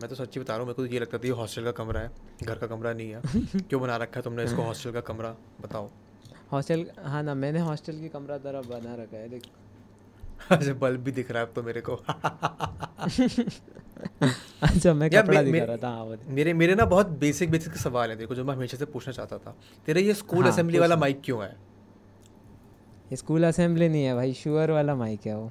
मैं 0.00 0.08
तो 0.08 0.14
सच्ची 0.14 0.40
बता 0.40 0.52
रहा 0.52 0.60
हूँ 0.60 0.66
मेरे 0.66 0.74
को 0.74 0.86
तो 0.86 0.92
ये 0.94 1.00
लगता 1.00 1.18
था 1.18 1.26
ये 1.26 1.32
हॉस्टल 1.34 1.64
का 1.64 1.70
कमरा 1.72 2.00
है 2.00 2.10
घर 2.44 2.58
का 2.58 2.66
कमरा 2.66 2.92
नहीं 2.92 3.10
है। 3.10 3.20
क्यों 3.68 3.80
बना 3.82 3.96
रखा 3.96 4.16
है 4.16 4.22
तुमने 4.22 4.44
इसको 4.44 4.62
हॉस्टल 4.62 4.90
का 4.92 5.00
कमरा? 5.00 5.34
बताओ। 5.60 5.88
हॉस्टल 6.52 6.84
हाँ 7.04 7.22
ना 7.22 7.34
मैंने 7.34 7.60
हॉस्टल 7.60 7.98
की 8.00 8.08
कमरा 8.08 8.38
तरह 8.38 8.60
बना 8.62 8.94
रखा 8.94 9.16
है 9.16 9.28
देख। 9.28 9.42
अच्छा 10.50 10.72
बल्ब 10.74 11.00
भी 11.00 11.12
दिख 11.12 11.30
रहा 11.30 11.40
है 11.42 11.46
अब 11.46 11.52
तो 11.54 11.62
मेरे 11.62 11.80
को। 11.80 11.94
अच्छा 14.62 14.94
मैं 14.94 15.10
कपड़ा 15.10 15.42
मे- 15.42 15.52
दिखा 15.52 15.64
रहा 15.64 15.76
था 15.76 15.88
हाँ 15.88 16.16
मेरे 16.28 16.52
मेरे 16.52 16.74
ना 16.74 16.84
बहुत 16.84 17.08
बेसिक 17.20 17.50
बेसिक 17.50 17.76
सवाल 17.76 18.10
है 18.10 18.16
देखो 18.16 18.34
जो 18.34 18.44
मैं 18.44 18.54
हमेशा 18.54 18.76
से 18.76 18.84
पूछना 18.84 19.12
चाहता 19.12 19.38
था। 19.38 19.56
तेरा 19.86 20.00
ये 20.00 20.14
स्कूल 20.14 20.42
हाँ, 20.42 20.52
असेंबली 20.52 20.78
वाला 20.78 20.96
माइक 20.96 21.20
क्यों 21.24 21.42
है? 21.42 21.56
ये 23.10 23.16
स्कूल 23.16 23.44
असेंबली 23.44 23.88
नहीं 23.88 24.04
है 24.04 24.14
भाई 24.14 24.32
शुअर 24.32 24.70
वाला 24.70 24.94
माइक 24.94 25.26
है 25.26 25.36
वो। 25.36 25.50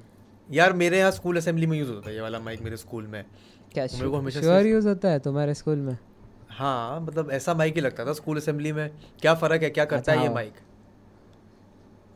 यार 0.50 0.72
मेरे 0.72 0.98
यहाँ 0.98 1.10
स्कूल 1.10 1.36
असेंबली 1.36 1.66
में 1.66 1.78
यूज़ 1.78 1.90
होता 1.90 2.08
है 2.10 2.14
ये 2.14 2.20
वाला 2.20 2.38
माइक 2.38 2.62
मेरे 2.62 2.76
स्कूल 2.76 3.06
में। 3.06 3.24
क्या 3.74 3.86
श्योर 3.86 4.66
यूज़ 4.66 4.88
होता 4.88 5.08
है 5.08 5.18
तुम्हारे 5.18 5.54
स्कूल 5.54 5.78
में। 5.78 5.98
हाँ 6.50 7.00
मतलब 7.00 7.30
ऐसा 7.30 7.54
माइक 7.54 7.74
ही 7.74 7.80
लगता 7.80 8.04
था 8.06 8.12
स्कूल 8.12 8.36
असेंबली 8.36 8.72
में। 8.72 8.90
क्या 9.20 9.34
फ़र्क 9.34 9.62
है? 9.62 9.70
क्या 9.70 9.84
करता 9.84 9.98
अच्छा, 9.98 10.12
है 10.12 10.18
ये 10.18 10.26
हाँ। 10.26 10.34
माइक 10.34 10.52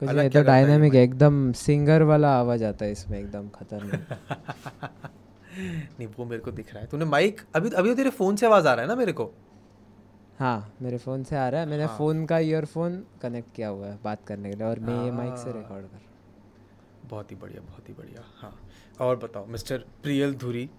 कुछ 0.01 0.09
अलग 0.09 0.19
नहीं 0.19 0.31
तो 0.31 0.39
है 0.39 0.45
डायनामिक 0.45 0.95
है 0.95 1.03
एकदम 1.03 1.53
सिंगर 1.53 2.03
वाला 2.03 2.34
आवाज़ 2.39 2.65
आता 2.65 2.84
है 2.84 2.93
इसमें 2.93 3.19
एकदम 3.19 3.48
खतरनाक। 3.48 5.11
नहीं 5.98 6.07
वो 6.07 6.25
मेरे 6.25 6.43
को 6.43 6.51
दिख 6.51 6.75
रहा 6.75 6.83
है। 6.83 6.89
तूने 6.89 7.05
माइक 7.05 7.41
अभी 7.55 7.70
अभी 7.70 7.89
तो 7.89 7.95
तेरे 7.95 8.11
फ़ोन 8.11 8.37
से 8.37 8.47
आवाज़ 8.47 8.69
आ 8.69 8.73
रहा 8.75 8.83
है 8.83 8.89
ना 8.89 8.95
मेरे 8.97 9.12
को? 9.12 9.31
हाँ 10.39 10.73
मेरे 10.83 10.98
फ़ोन 10.98 11.25
से 11.25 11.37
आ 11.37 11.48
रहा 11.48 11.61
है। 11.61 11.67
मैंने 11.67 11.84
हाँ। 11.84 11.98
फ़ोन 11.98 12.27
का 12.27 12.39
ईयरफोन 12.39 13.05
कनेक्ट 13.23 13.55
किया 13.55 13.69
हुआ 13.69 13.87
है 13.87 13.98
बात 14.05 14.25
करने 14.27 14.51
के 14.51 14.56
लिए 14.56 14.67
और 14.67 14.79
मैं 14.79 15.05
ये 15.05 15.11
माइक 15.11 15.37
से 15.37 15.51
हाँ। 15.51 15.59
रिकॉर्ड 15.59 15.87
कर 15.87 16.01
बहुत 17.05 17.31
ही 17.31 17.37
बढ़िया 17.37 17.61
बहुत 17.61 17.89
ही 17.89 17.95
बढ़िया। 17.95 18.23
हाँ 18.37 18.61
और 19.01 19.17
बताओ 19.17 19.47
मिस्टर 19.47 19.79
प्रियल 20.03 20.34
धुरी। 20.34 20.70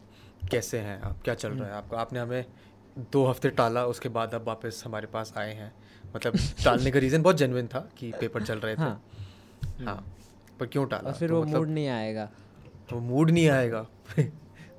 कैसे 0.51 0.79
हैं 0.79 1.01
आप? 1.01 1.21
क्या 1.23 1.33
चल 1.33 1.49
रहा 1.49 1.67
है 1.67 1.73
आपका? 1.73 1.97
आपने 1.97 2.19
हमें 2.19 2.45
दो 3.11 3.25
हफ़्ते 3.25 3.49
टाला 3.49 3.85
उसके 3.85 4.09
बाद 4.09 4.33
अब 4.33 4.47
वापस 4.47 4.81
हमारे 4.85 5.07
पास 5.07 5.33
आए 5.37 5.53
हैं। 5.53 5.71
मतलब 6.15 6.37
टालने 6.63 6.91
का 6.91 6.99
रीज़न 6.99 7.21
बहुत 7.21 7.37
जेनविन 7.37 7.67
था 7.67 7.79
कि 7.97 8.11
पेपर 8.11 8.43
चल 8.43 8.59
रहे 8.59 8.75
थे। 8.75 8.81
हाँ। 8.81 9.01
हाँ। 9.79 10.03
पर 10.59 10.65
क्यों 10.65 10.85
टाला? 10.85 11.11
फिर 11.11 11.29
तो 11.29 11.35
वो 11.35 11.41
मतलब 11.43 11.57
मूड 11.57 11.69
नहीं 11.69 11.87
आएगा। 11.87 12.29
वो 12.93 12.99
मूड 12.99 13.31
नहीं 13.31 13.49
आएगा। 13.49 13.85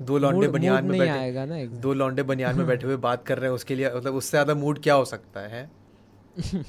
दो 0.02 0.18
लौंडे 0.18 0.38
मूड 0.38 0.50
बनियान 0.50 0.84
में 0.84 0.98
बैठे 0.98 1.10
आएगा 1.10 1.44
ना 1.44 1.64
दो 1.80 1.92
लौंडे 1.94 2.22
बनियान 2.22 2.56
में 2.56 2.66
बैठे 2.66 2.86
हुए 2.86 2.96
बात 3.06 3.24
कर 3.26 3.38
रहे 3.38 3.48
हैं 3.48 3.54
उसके 3.54 3.74
लिए 3.74 3.90
मतलब 3.94 4.14
उससे 4.14 4.30
ज़्यादा 4.30 4.54
मूड 4.54 4.82
क्या 4.82 4.94
हो 4.94 5.04
सकता 5.04 5.40
है? 5.40 5.70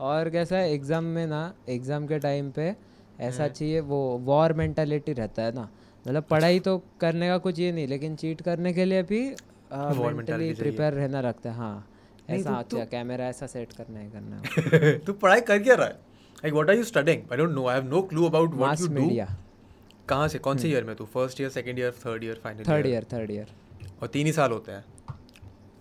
और 0.00 0.30
कैसा 0.30 0.56
है 0.56 0.72
एग्ज़ाम 0.72 1.04
में 1.04 1.26
ना 1.26 1.42
एग्ज़ाम 1.68 2.06
के 2.06 2.18
टाइम 2.18 2.50
पे 2.50 2.74
ऐसा 3.20 3.42
हम्म। 3.42 3.52
चाहिए 3.52 3.80
वो 3.80 3.98
वॉर 4.24 4.52
मेंटालिटी 4.52 5.12
रहता 5.12 5.42
है 5.42 5.52
ना। 5.52 5.68
मतलब 6.06 6.24
पढ़ाई 6.30 6.60
तो 6.60 6.76
करने 7.00 7.28
का 7.28 7.38
कुछ 7.38 7.58
ये 7.58 7.70
नहीं 7.72 7.86
लेकिन 7.88 8.14
चीट 8.16 8.40
करने 8.42 8.72
के 8.72 8.84
लिए 8.84 9.02
भी 9.02 9.20
मेंटली 9.72 10.52
प्रिपेयर 10.54 10.92
रहना 10.92 11.20
रखता 11.20 11.50
है 11.50 11.56
हाँ। 11.56 11.86
ऐसा 12.30 12.50
तो- 12.50 12.58
अच्छा 12.58 12.78
तो- 12.78 12.90
कैमरा 12.90 13.24
ऐसा 13.28 13.46
सेट 13.46 13.72
करना 13.72 13.98
है 14.00 14.10
करना 14.10 14.42
है। 14.44 14.98
तू 15.06 15.12
पढ़ाई 15.12 15.40
कर 15.40 15.58
क्या 15.62 15.74
रहा 15.74 15.86
है? 15.86 15.92
Like 15.92 16.52
what 16.54 16.70
are 16.70 16.76
you 16.76 16.84
studying 16.84 17.22
I 17.32 17.36
don't 17.38 17.50
know 17.54 17.66
I 17.66 17.76
have 17.80 17.88
no 17.90 18.02
clue 18.12 18.24
about 18.26 18.54
what 18.54 18.80
you 18.80 18.86
do 18.88 19.08
कहाँ 20.08 20.28
से 20.28 20.38
कौन 20.38 20.58
से 20.58 20.68
ईयर 20.68 20.84
में 20.84 20.94
तू? 20.96 21.04
First 21.14 21.40
year 21.40 21.50
second 21.50 21.78
year 21.78 21.92
third 22.06 22.24
year 22.24 22.40
final 22.44 22.64
third 22.68 22.86
year 22.86 23.04
third 23.12 23.30
year 23.30 23.52
और 24.02 24.08
तीन 24.08 24.26
ही 24.26 24.32
साल 24.32 24.50
होते 24.52 24.72
हैं? 24.72 24.84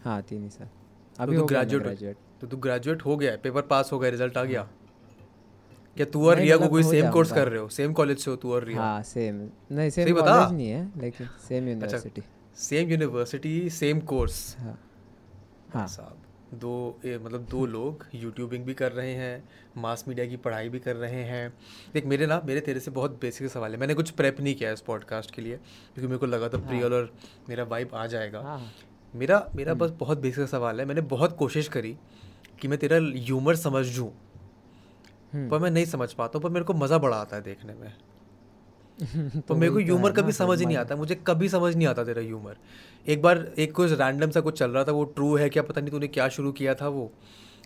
हाँ 0.03 0.21
तीन 0.29 0.43
ही 0.43 0.49
साल। 0.49 0.67
तो 0.67 1.23
अभी 1.23 1.37
तू 1.37 1.45
ग्रेजुएट 1.45 2.15
तो 2.41 2.47
तू 2.47 2.57
ग्रेजुएट 2.57 3.01
हो 3.05 3.15
गया 3.17 3.35
पेपर 3.43 3.61
पास 3.71 3.89
हो 3.93 3.99
गया 3.99 4.09
रिज़ल्ट 4.11 4.37
आ 4.37 4.43
गया? 4.43 4.67
क्या 5.99 6.05
तू 6.05 6.27
और 6.29 6.37
रिया 6.37 6.55
को 6.57 6.63
मतलब 6.63 6.71
कोई 6.71 6.83
सेम 6.83 7.09
कोर्स 7.11 7.31
कर 7.31 7.47
रहे 7.47 7.59
हो? 7.59 7.67
सेम 7.69 7.93
कॉलेज 7.93 8.19
से 8.19 8.29
हो 8.31 8.35
तू 8.37 8.53
और 8.53 8.63
रिया? 8.63 8.81
हाँ 8.81 9.01
सेम 9.03 9.35
नहीं 9.71 9.89
सेम। 9.89 10.13
कॉलेज 10.15 10.51
नहीं 10.51 10.69
है 10.69 10.91
लेकिन 10.97 11.27
same 11.47 11.67
university 11.69 12.21
same 12.57 12.89
university 12.89 13.69
same 13.69 13.99
course 13.99 14.55
हाँ। 14.59 14.77
हाँ। 15.73 15.85
साहब 15.87 16.57
दो 16.59 16.99
ए, 17.05 17.17
मतलब 17.17 17.45
दो 17.45 17.65
लोग 17.65 18.05
यूट्यूबिंग 18.15 18.63
भी 18.65 18.73
कर 18.73 18.91
रहे 18.91 19.13
हैं 19.13 19.43
मास 19.77 20.05
मीडिया 20.07 20.25
की 20.25 20.37
पढ़ाई 20.37 20.69
भी 20.69 20.79
कर 20.79 20.95
रहे 20.95 21.23
हैं। 21.23 21.53
देख 21.93 22.05
मेरे 22.05 22.27
ना 22.27 22.41
मेरे 22.45 22.61
तेरे 22.61 22.79
से 22.79 22.91
बहुत 22.91 23.19
बेसिक 23.21 23.49
सवाल 23.51 23.71
है। 23.71 23.77
मैंने 23.77 23.93
कुछ 23.93 24.09
प्रेप 24.11 24.39
नहीं 24.41 24.55
किया 24.55 24.71
इस 24.71 24.81
पॉडकास्ट 24.81 25.31
के 25.31 25.41
लिए 25.41 25.57
क्योंकि 25.57 26.07
मेरे 26.07 26.17
को 26.17 26.25
लगा 26.25 26.49
था 26.49 26.57
प्रियल 26.57 26.93
और 26.93 27.13
मेरा 27.49 27.63
वाइब 27.63 27.89
आ 27.93 28.07
जाएगा। 28.07 28.39
हाँ। 28.39 28.57
हाँ 28.59 28.71
मेरा 29.15 29.49
मेरा 29.55 29.73
बस 29.73 29.91
बहुत 29.99 30.19
बेसिक 30.19 30.47
सवाल 30.47 30.79
है। 30.79 30.85
मैंने 30.85 31.01
बहुत 31.01 31.37
कोशिश 31.37 31.67
करी 31.67 31.95
कि 32.61 32.67
मैं 32.67 32.79
तेरा 32.79 32.97
ह्यूमर 32.97 33.55
समझ 33.55 33.85
जूँ। 33.85 34.07
हम्म। 34.07 34.28
पर 35.35 35.59
मैं 35.59 35.71
नहीं 35.71 35.85
समझ 35.85 36.13
पाता 36.13 36.37
हूँ 36.37 36.43
पर 36.43 36.49
मेरे 36.49 36.65
को 36.65 36.73
मज़ा 36.73 36.97
बड़ा 36.97 37.17
आता 37.17 37.35
है 37.35 37.41
देखने 37.41 37.73
में। 37.73 37.93
तो 38.99 39.41
पर 39.49 39.55
मेरे 39.55 39.69
को 39.69 39.75
वही 39.75 39.85
तो 39.85 39.93
ह्यूमर 39.93 40.11
कभी 40.11 40.31
समझ 40.31 40.59
ही 40.59 40.65
नहीं 40.65 40.77
आता 40.77 40.95
मुझे 40.95 41.15
कभी 41.27 41.49
समझ 41.49 41.75
नहीं 41.75 41.87
आता 41.87 42.03
तेरा 42.03 42.21
ह्यूमर 42.21 42.57
एक 43.07 43.21
बार 43.21 43.51
एक 43.57 43.73
कुछ 43.73 43.91
रैंडम 43.91 44.29
सा 44.29 44.41
कुछ 44.41 44.59
चल 44.59 44.71
रहा 44.71 44.83
था 44.83 44.91
वो 44.91 45.03
ट्रू 45.03 45.35
है 45.35 45.49
क्या 45.49 45.63
पता 45.63 45.81
नहीं 45.81 45.91
तूने 45.91 46.07
क्या 46.07 46.27
शुरू 46.29 46.51
किया 46.51 46.73
था 46.73 46.87
वो। 46.87 47.11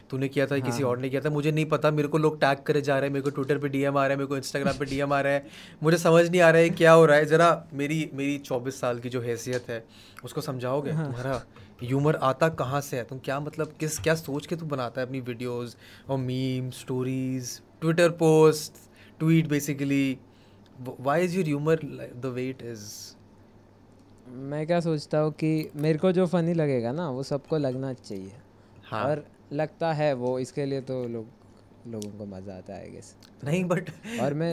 तूने 0.09 0.28
किया 0.28 0.46
था 0.47 0.56
हाँ। 0.56 0.62
किसी 0.62 0.84
हाँ, 0.84 0.90
और 0.90 0.97
ने 0.97 1.09
किया 1.09 1.22
था 1.22 1.29
मुझे 1.29 1.51
नहीं 1.51 1.66
पता 1.66 1.91
मेरे 1.91 2.07
को 2.07 2.18
लोग 2.18 2.40
टैग 2.40 2.57
करे 2.57 2.81
जा 2.81 3.00
रहे 3.00 3.07
हैं 3.07 3.13
मेरे 3.13 3.24
को 3.24 3.29
ट्विटर 3.29 3.57
पे 3.57 3.69
डीएम 3.69 3.97
आ 3.97 4.01
रहा 4.01 4.09
है 4.09 4.16
मेरे 4.16 4.28
को 4.28 4.38
इंस्टाग्राम 4.38 4.78
पे 4.78 4.85
डीएम 4.85 5.13
आ 5.13 5.22
रहा 5.22 5.34
है। 5.34 5.45
मुझे 5.84 5.97
समझ 5.97 6.30
नहीं 6.30 6.41
आ 6.41 6.50
रहा 6.50 6.62
है 6.62 6.69
क्या 6.69 6.91
हो 6.91 7.06
रहा 7.06 7.18
है 7.18 7.25
ज़रा 7.25 7.68
मेरी 7.74 8.09
मेरी 8.13 8.38
चौबीस 8.38 8.80
साल 8.80 9.00
की 9.00 9.09
जो 9.09 9.22
हैसियत 9.22 9.69
है 9.69 9.84
उसको 10.24 10.41
समझाओगे 10.41 10.91
हाँ। 10.91 11.06
तुम्हारा 11.06 11.41
ह्यूमर 11.84 12.16
आता 12.24 12.50
कहाँ 12.50 12.82
से 12.82 12.98
है? 12.98 13.04
तुम 13.04 13.20
क्या 13.20 13.40
मतलब 13.40 13.74
किस 13.80 14.00
क्या 14.00 14.16
सोच 14.16 14.46
के 14.48 14.56
तू 14.56 14.66
बनाता 14.66 15.02
है 15.02 15.08
अपनी 15.08 15.20
वीडियोस 15.22 15.76
और 16.10 16.18
meme 16.20 16.70
stories 16.74 17.60
Twitter 17.82 18.10
post 18.20 18.78
tweet 19.20 19.48
basically 19.48 20.18
why 21.00 21.26
is 21.26 21.36
your 21.38 21.46
humour 21.46 21.80
the 22.16 22.32
wait 22.36 22.62
is 22.64 22.86
मैं 24.50 24.66
क्या 24.68 24.80
सोचता 24.80 25.20
हूँ 25.20 25.32
कि 25.34 25.70
मेरे 25.76 26.00
को 26.00 26.12
जो 26.12 26.26
फनी 26.28 26.54
लगेगा 26.54 26.92
ना 26.92 27.10
वो 27.10 27.24
सबको 27.24 27.58
लगना 27.58 27.94
चाहिए। 27.94 28.32
हाँ। 28.86 29.04
और 29.06 29.26
लगता 29.54 29.92
है 29.94 30.14
वो 30.14 30.38
इसके 30.40 30.66
लिए 30.66 30.82
तो 30.82 31.04
लोग 31.08 31.28
लोगों 31.88 32.10
को 32.18 32.26
मज़ा 32.26 32.54
आता 32.54 32.74
है 32.74 32.92
गेस 32.92 33.16
नहीं 33.44 33.64
बट 33.66 33.90
और 34.22 34.34
मैं 34.34 34.52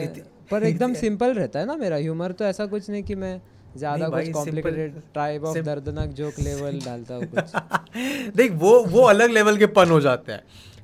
पर 0.51 0.63
एकदम 0.63 0.93
सिंपल 1.01 1.33
रहता 1.33 1.59
है 1.59 1.65
ना 1.65 1.75
मेरा 1.75 1.95
ह्यूमर 1.95 2.31
तो 2.31 2.45
ऐसा 2.45 2.65
कुछ 2.65 2.89
नहीं 2.89 3.03
कि 3.03 3.15
मैं 3.15 3.39
ज़्यादा 3.77 4.09
कुछ 4.09 4.29
कॉम्प्लिकेटेड 4.31 4.95
टाइप 5.15 5.43
ऑफ़ 5.43 5.57
दर्दनाक 5.59 6.09
जोक 6.13 6.39
लेवल 6.39 6.79
डालता 6.85 7.15
हूँ 7.15 7.27
कुछ। 7.27 8.33
देख 8.35 8.51
वो 8.61 8.77
वो 8.85 9.03
अलग 9.05 9.31
लेवल 9.31 9.57
के 9.57 9.65
पन 9.77 9.89
हो 9.89 9.99
जाते 10.01 10.31
हैं। 10.31 10.43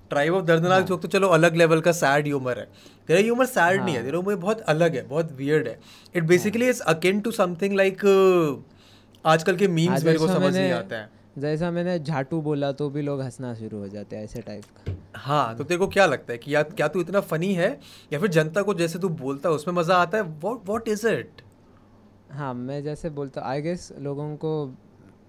ट्राइब 0.09 0.34
ऑफ़ 0.34 0.46
दर्दनाक 0.46 0.86
जोक 0.86 1.02
तो 1.02 1.08
चलो 1.08 1.28
अलग 1.38 1.56
लेवल 1.56 1.81
का 1.81 1.92
सैड 1.94 2.25
ह्यूमर 2.25 2.59
है। 2.59 2.68
तेरा 3.08 3.20
ह्यूमर 3.20 3.46
सैड 3.48 3.84
नहीं 3.84 3.96
है 3.96 4.03
तेरा 4.03 4.18
ह्यूमर 4.18 4.36
बहुत 4.38 4.62
अलग 4.70 4.96
है 4.96 5.08
बहुत 5.08 5.31
वियर्ड 5.38 5.68
है। 5.68 5.78
It 6.16 6.24
basically 6.24 6.70
is 6.70 6.81
akin 6.88 7.20
to 7.22 7.31
something 7.34 7.75
like 7.75 8.06
आजकल 9.25 9.56
के 9.56 9.68
मीम्स 9.69 10.04
मेरे 10.06 10.18
को 10.18 10.28
समझ 10.28 10.56
नहीं 10.56 10.72
आता 10.72 10.96
है। 10.96 11.09
जैसा 11.38 11.69
मैंने 11.72 11.98
झाटू 12.00 12.42
बोला 12.42 12.72
तो 12.72 12.90
भी 12.90 13.02
लोग 13.02 13.22
हंसना 13.22 13.54
शुरू 13.56 13.80
हो 13.80 13.88
जाते 13.88 14.16
हैं 14.16 14.24
ऐसे 14.24 14.42
टाइप 14.42 14.64
का। 14.78 14.94
हाँ 15.16 15.56
तो 15.58 15.64
तेरे 15.64 15.78
को 15.78 15.88
क्या 15.88 16.06
लगता 16.06 16.31
है 16.34 16.38
कि 16.38 16.56
या 16.56 16.62
क्या 16.64 16.88
तू 16.88 17.02
इतना 17.02 17.19
फनी 17.24 17.54
है 17.54 17.69
या 18.14 18.19
फिर 18.19 18.30
जनता 18.30 18.62
को 18.62 18.74
जैसे 18.75 19.00
तू 19.00 19.09
बोलता 19.22 19.50
है 19.50 19.56
उसमें 19.56 19.74
मज़ा 19.75 19.96
आता 19.98 20.18
है? 20.18 20.24
व्हाट 20.24 20.68
व्हाट 20.68 20.88
इज़ 20.88 21.08
इट 21.08 21.42
हाँ 22.29 22.53
मैं 22.53 22.81
जैसे 22.83 23.09
बोलता 23.09 23.41
आई 23.41 23.61
गेस 23.61 23.91
लोगों 23.99 24.35
को 24.38 24.51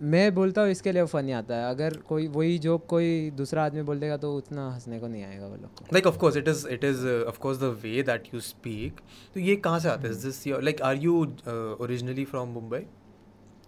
मैं 0.02 0.34
बोलता 0.34 0.62
हूँ 0.62 0.70
इसके 0.70 0.92
लिए 0.92 1.04
फनी 1.04 1.32
आता 1.32 1.54
है। 1.56 1.70
अगर 1.70 1.96
कोई 2.08 2.26
वही 2.28 2.58
जोक 2.58 2.86
कोई 2.86 3.30
दूसरा 3.30 3.64
आदमी 3.64 3.82
बोल 3.82 4.00
देगा 4.00 4.16
तो 4.16 4.34
उतना 4.36 4.68
हंसने 4.70 4.98
को 5.00 5.06
नहीं 5.08 5.24
आएगा 5.24 5.46
वो 5.46 5.56
लोग 5.56 5.82
like 5.92 6.06
of 6.06 6.18
course 6.18 6.36
it 6.36 6.48
is 6.48 6.66
it 6.68 6.84
is 6.84 7.06
of 7.06 7.38
course 7.38 7.58
the 7.58 7.74
way 7.82 8.02
that 8.02 8.28
you 8.34 8.40
speak 8.40 9.00
तो 9.34 9.40
ये 9.40 9.56
कहाँ 9.56 9.78
से 9.80 9.88
आता 9.88 10.08
है? 10.08 10.14
This 10.14 10.46
like 10.46 10.82
are 10.82 10.96
you 10.96 11.24
originally 11.80 12.24
from 12.24 12.48
Mumbai 12.48 12.84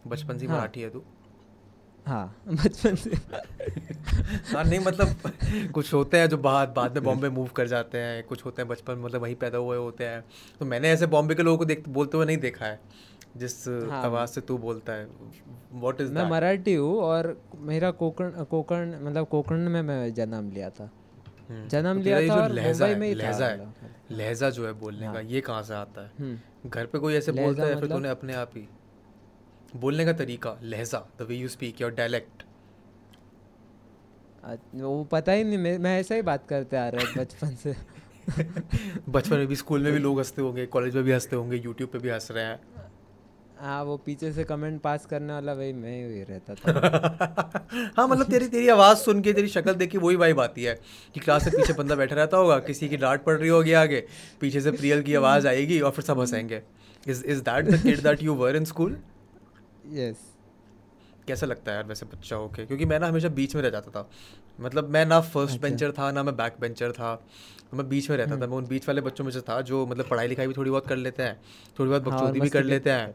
बचपन 0.07 0.39
से 0.39 0.47
हाँ। 0.47 0.57
मराठी 0.57 0.81
है 0.81 0.91
तू? 0.91 1.03
हाँ 2.07 2.35
बचपन 2.49 2.95
से। 2.95 3.11
हाँ 4.55 4.65
नहीं 4.65 4.79
मतलब 4.81 5.33
कुछ 5.75 5.93
होते 5.95 6.19
हैं 6.19 6.29
जो 6.29 6.37
बाद 6.39 6.73
बाद 6.77 6.95
में 6.95 7.03
बॉम्बे 7.05 7.29
मूव 7.29 7.49
कर 7.57 7.67
जाते 7.69 7.99
हैं। 7.99 8.23
कुछ 8.25 8.45
होते 8.45 8.63
हैं 8.63 8.69
बचपन 8.69 8.99
मतलब 8.99 9.23
वहीं 9.23 9.35
पैदा 9.35 9.59
हुए 9.59 9.77
होते 9.77 10.05
हैं। 10.05 10.25
तो 10.61 10.65
मैंने 10.65 10.91
ऐसे 10.91 11.07
बॉम्बे 11.07 11.35
के 11.35 11.43
लोगों 11.43 11.59
को 11.59 11.65
देख 11.65 11.89
बोलते 11.89 12.17
हुए 12.17 12.27
नहीं 12.27 12.37
देखा 12.37 12.67
है। 12.67 12.81
जिस 13.37 13.69
हाँ। 13.69 14.03
आवाज़ 14.05 14.31
से 14.31 14.41
तू 14.41 14.59
बोलता 14.59 14.93
है 14.93 15.05
व्हाट 15.73 16.01
इज़ 16.01 16.13
मैं 16.13 16.31
मराठी 16.31 16.75
हूँ 16.75 16.97
और 16.99 17.43
मेरा 17.57 17.91
कोकण 17.91 18.31
कोकण 18.31 18.95
मतलब 19.03 19.27
कोकण 19.27 19.69
में 19.69 19.83
मैं 19.83 20.15
जन्म 20.15 20.51
लिया 20.51 20.71
था। 20.71 20.91
जन्म 21.51 22.01
लिया 22.01 22.29
था 22.29 22.43
और 22.43 22.53
लहजा 22.53 22.87
मुंबई 22.87 23.01
में 23.01 23.09
ही 23.09 23.15
लहजा 23.15 23.47
है। 23.47 23.71
लहजा 24.11 24.51
जो 24.51 24.67
है 24.67 24.73
बोलने 24.73 25.07
का 25.07 25.13
हाँ। 25.13 25.23
ये 25.23 25.41
कहाँ 25.41 25.63
से 25.63 25.75
आता 25.75 26.01
है? 26.01 26.13
हम्म। 26.21 26.71
घर 26.71 26.87
पे 26.87 26.99
कोई 26.99 27.15
ऐसे 27.15 27.33
बोलता 27.33 27.63
है 27.63 27.75
फिर 27.75 27.85
मतलब? 27.85 27.97
तूने 27.97 28.09
अपने 28.09 28.35
आप 28.35 28.51
ही? 28.57 28.69
बोलने 29.77 30.05
का 30.05 30.13
तरीका 30.13 30.57
लहजा 30.63 31.07
the 31.19 31.23
way 31.23 31.35
you 31.35 31.49
speak 31.49 31.81
your 31.81 31.91
dialect 31.91 32.43
वो 34.75 35.05
पता 35.05 35.33
ही 35.33 35.45
नहीं 35.45 35.59
मैं, 35.59 35.79
मैं 35.79 36.01
ऐसे 36.01 36.15
ही 36.15 36.23
बात 36.23 36.47
करते 36.49 36.77
आ 36.77 36.89
रहा 36.89 37.09
है 37.09 37.15
बचपन 37.17 37.55
से। 37.55 37.77
बचपन 39.09 39.37
में 39.37 39.47
भी 39.47 39.57
स्कूल 39.57 39.83
में 39.83 39.93
भी 39.93 39.99
लोग 39.99 40.19
हँसते 40.19 40.43
होंगे 40.43 40.67
कॉलेज 40.67 40.95
में 40.95 41.05
भी 41.05 41.13
हँसते 41.13 41.37
होंगे 41.37 41.57
यूट्यूब 41.57 41.91
पे 41.91 41.99
भी 41.99 42.09
हंस 42.09 42.29
रहे 42.31 42.45
हैं। 42.45 42.61
हाँ 43.61 43.83
वो 43.85 43.97
पीछे 43.97 44.33
से 44.33 44.45
कमेंट 44.45 44.81
पास 44.83 45.05
करने 45.07 45.33
वाला 45.33 45.55
भाई 45.55 45.73
मैं 45.73 45.97
ही 46.09 46.23
रहता 46.23 46.55
था। 46.55 47.67
हाँ 47.97 48.07
मतलब 48.09 48.31
तेरी 48.31 48.47
तेरी 48.49 48.69
आवाज़ 48.69 48.99
सुन 48.99 49.21
के 49.23 49.33
तेरी 49.33 49.49
शक्ल 49.49 49.75
देख 49.75 49.91
के 49.91 49.99
वही 49.99 50.17
वाइब 50.17 50.41
आती 50.41 50.65
है 50.65 50.75
कि 51.15 51.21
क्लास 51.21 51.45
से 51.45 51.51
पीछे 51.51 51.73
बंदा 51.73 51.95
बैठा 51.95 52.17
रहता 52.17 52.37
होगा 52.37 52.59
किसी 52.59 52.89
की 52.89 52.97
डांट 52.97 53.23
पड़ 53.25 53.37
रही 53.37 53.49
होगी 53.49 53.73
आगे 53.73 54.03
पीछे 54.41 54.61
से 54.61 54.71
प्रियल 54.71 55.03
की 55.03 55.15
आवाज़ 55.15 55.49
आएगी 55.49 55.81
और 55.81 55.91
फिर 55.91 56.05
सब 56.05 56.21
हंसेंगे। 56.21 56.63
Is 57.07 57.25
is 57.25 57.41
that 57.41 57.65
the 57.65 57.83
kid 57.83 58.01
that 58.01 58.23
you 58.23 58.35
were 58.35 58.57
in 58.57 58.65
school 58.65 58.97
yes 59.93 60.27
कैसा 61.29 61.47
लगता 61.47 61.71
है 61.71 61.77
यार 61.77 61.87
वैसे 61.87 62.07
बच्चा 62.07 62.37
होके? 62.37 62.65
क्योंकि 62.67 62.85
मैं 62.85 62.99
ना 63.01 63.07
हमेशा 63.07 63.29
बीच 63.29 63.55
में 63.57 63.63
रह 63.63 63.71
जाता 63.71 63.91
था। 63.91 64.09
मतलब 64.61 64.89
मैं 64.91 65.05
ना 65.07 65.21
फ़र्स्ट 65.21 65.55
अच्छा। 65.55 65.69
बेंचर 65.69 65.93
था 65.93 66.11
ना 66.13 66.23
मैं 66.23 66.37
बैक 66.37 66.55
बेंचर 66.61 66.93
था। 66.93 67.13
मैं 67.75 67.89
बीच 67.89 68.09
में 68.11 68.17
रहता 68.17 68.31
हम्म। 68.31 68.43
था 68.43 68.47
मैं 68.47 68.57
उन 68.57 68.67
बीच 68.67 68.89
वाले 68.89 69.01
बच्चों 69.01 69.25
में 69.25 69.31
से 69.33 69.41
था 69.41 69.61
जो 69.61 69.87
मतलब 69.87 70.09
पढ़ाई 70.09 70.29
लिखाई 70.29 70.47
भी 70.47 70.55
थोड़ी 70.57 70.71
बहुत 70.71 70.87
कर 70.87 70.97
लेते 70.97 71.23
हैं 71.23 71.37
थोड़ी 71.79 71.91
बहुत 71.91 72.09
हाँ, 72.09 72.19
बकचोदी 72.21 72.41
भी 72.41 72.49
कर 72.49 72.65
लेते 72.65 72.91
हैं। 72.91 73.15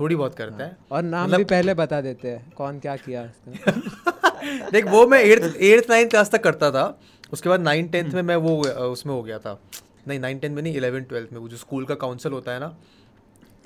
थोड़ी 0.00 0.16
बहुत 0.16 0.34
करते 0.34 0.62
है। 0.62 0.76
और 0.90 1.02
नाम 1.02 1.24
मतलब- 1.24 1.38
भी 1.38 1.44
पहले 1.44 1.74
बता 1.74 2.00
देते 2.00 2.28
हैं 2.28 2.52
कौन 2.52 2.78
क्या 2.78 2.96
किया 2.96 3.32
देख 4.70 4.86
वो 4.86 5.06
मैं 5.06 5.20
एट्थ 5.20 5.56
एट्थ 5.56 5.90
नाइन्थ 5.90 6.10
क्लास 6.10 6.30
तक 6.30 6.42
करता 6.44 6.70
था। 6.70 7.00
उसके 7.32 7.48
बाद 7.48 7.60
नाइन 7.60 7.88
टेंथ 7.88 8.04
हम्म। 8.04 8.14
में 8.14 8.22
मैं 8.22 8.36
वो 8.36 8.62
उसमें 8.68 9.14
हो 9.14 9.22
गया 9.22 9.38
था। 9.38 9.60
नहीं 10.08 10.20
नाइन 10.20 10.38
टेंथ 10.38 10.54
में 10.54 10.62
नहीं 10.62 10.74
इलेवन 10.74 11.02
ट्वेल्थ 11.02 11.32
में 11.32 11.38
वो 11.40 11.48
जो 11.48 11.56
स्कूल 11.56 11.84
का 11.84 11.94
काउंसिल 11.94 12.32
होता 12.32 12.52
है 12.52 12.60
ना 12.60 12.76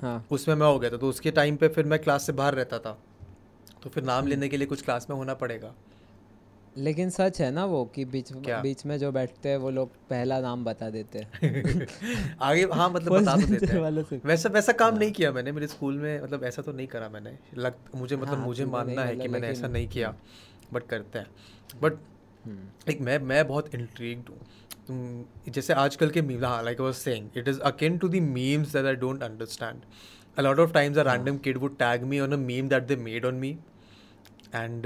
हाँ। 0.01 0.25
उसमें 0.31 0.55
मैं 0.55 0.67
हो 0.67 0.79
गया 0.79 0.89
था। 0.89 0.97
तो 0.97 1.09
उसके 1.09 1.31
टाइम 1.31 1.55
पे 1.55 1.67
फिर 1.67 1.85
मैं 1.85 1.99
क्लास 1.99 2.25
से 2.25 2.31
बाहर 2.31 2.53
रहता 2.53 2.79
था। 2.79 2.97
तो 3.83 3.89
फिर 3.89 4.03
नाम 4.03 4.27
लेने 4.27 4.47
के 4.47 4.57
लिए 4.57 4.67
कुछ 4.67 4.81
क्लास 4.81 5.07
में 5.09 5.17
होना 5.17 5.33
पड़ेगा। 5.33 5.73
लेकिन 6.77 7.09
सच 7.09 7.41
है 7.41 7.49
ना 7.51 7.65
वो 7.65 7.83
कि 7.85 8.05
बीच 8.05 8.31
क्या? 8.33 8.61
बीच 8.61 8.85
में 8.85 8.97
जो 8.99 9.11
बैठते 9.11 9.49
हैं 9.49 9.57
वो 9.57 9.69
लोग 9.69 9.89
पहला 10.09 10.39
नाम 10.41 10.63
बता 10.65 10.89
देते 10.89 11.19
हैं। 11.19 11.87
आगे 12.41 12.63
हाँ 12.73 12.89
मतलब 12.89 13.13
बता 13.13 13.35
तो 13.35 13.47
देते 13.47 13.65
हैं। 13.65 14.19
वैसा 14.25 14.49
वैसा 14.49 14.71
काम 14.71 14.97
नहीं 14.97 15.11
किया 15.11 15.31
मैंने 15.31 15.51
मेरे 15.51 15.67
स्कूल 15.67 15.97
में 15.97 16.21
मतलब 16.23 16.43
ऐसा 16.43 16.61
तो 16.61 16.71
नहीं 16.71 16.87
करा 16.87 17.09
मैंने। 17.09 17.37
लग 17.57 17.73
मुझे 17.95 18.15
मतलब 18.15 18.37
हाँ, 18.37 18.45
मुझे 18.45 18.65
मानना 18.65 18.93
नहीं 18.93 19.05
है 19.05 19.15
कि 19.15 19.19
मतलब 19.19 19.31
मैंने 19.31 19.47
ऐसा 19.47 19.67
नहीं 19.67 19.87
किया 19.87 20.13
बट 20.73 20.87
करते 20.87 21.19
हैं। 21.19 21.27
बट 21.81 21.93
हम्म, 22.45 22.91
एक 22.91 23.01
मैं 23.01 23.19
मैं 23.19 23.47
बहुत 23.47 23.75
इंट्रीग्ड 23.75 24.29
हूँ। 24.29 24.39
जैसे 25.49 25.73
आजकल 25.73 26.09
के 26.09 26.21
मीम 26.21 26.45
हाँ 26.45 26.63
like 26.63 26.81
was 26.81 26.93
saying 26.93 27.29
it 27.37 27.47
is 27.47 27.59
akin 27.61 27.97
to 27.97 28.09
the 28.09 28.15
memes 28.15 28.73
that 28.73 28.85
I 28.85 28.95
don't 28.95 29.23
understand 29.23 29.81
a 30.37 30.41
lot 30.41 30.59
of 30.59 30.71
times 30.71 30.97
a 30.97 31.03
random 31.03 31.37
kid 31.37 31.57
would 31.57 31.77
tag 31.77 32.03
me 32.03 32.19
on 32.19 32.31
a 32.31 32.37
meme 32.37 32.69
that 32.69 32.83
they 32.83 32.95
made 32.95 33.25
on 33.25 33.35
me 33.35 33.49
and 34.55 34.85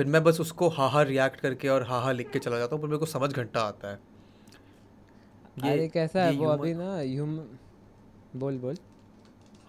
फिर 0.00 0.06
मैं 0.06 0.22
बस 0.24 0.40
उसको 0.40 0.68
हा 0.68 0.86
हा 0.88 1.02
react 1.02 1.40
करके 1.40 1.68
और 1.68 1.82
हा 1.82 1.98
हा 2.00 2.12
लिख 2.12 2.30
के 2.30 2.38
चला 2.38 2.58
जाता 2.58 2.74
हूँ 2.76 2.82
पर 2.82 2.88
मेरे 2.88 2.98
को 2.98 3.06
समझ 3.06 3.32
घंटा 3.32 3.60
आता 3.60 3.90
है। 3.90 3.98
ये- 5.58 5.72
अरे 5.72 5.88
कैसा 5.88 6.22
है 6.22 6.30
वो 6.32 6.46
अभी 6.46 6.72
ना 6.74 6.94
ह्यूम 6.96 7.36
बोल 8.36 8.58
बोल। 8.58 8.76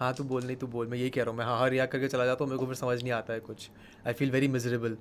हाँ 0.00 0.12
तू 0.14 0.24
बोल 0.24 0.44
नहीं 0.44 0.56
तू 0.56 0.66
बोल 0.66 0.86
मैं 0.88 0.98
यही 0.98 1.10
कह 1.10 1.22
रहा 1.22 1.30
हूँ 1.30 1.38
मैं 1.38 1.44
हाँ 1.44 1.58
हाँ 1.58 1.68
रिएक्ट 1.70 1.92
करके 1.92 2.08
चला 2.08 2.24
जाता 2.26 2.44
हूँ 2.44 2.50
मेरे 2.50 2.58
को 2.58 2.66
फिर 2.66 2.74
समझ 2.74 3.02
नहीं 3.02 3.12
आता 3.12 3.32
है 3.32 3.40
कुछ। 3.40 3.70
आई 4.06 4.12
फील 4.12 4.30
वेरी 4.30 4.48
मिजरेबल 4.48 4.96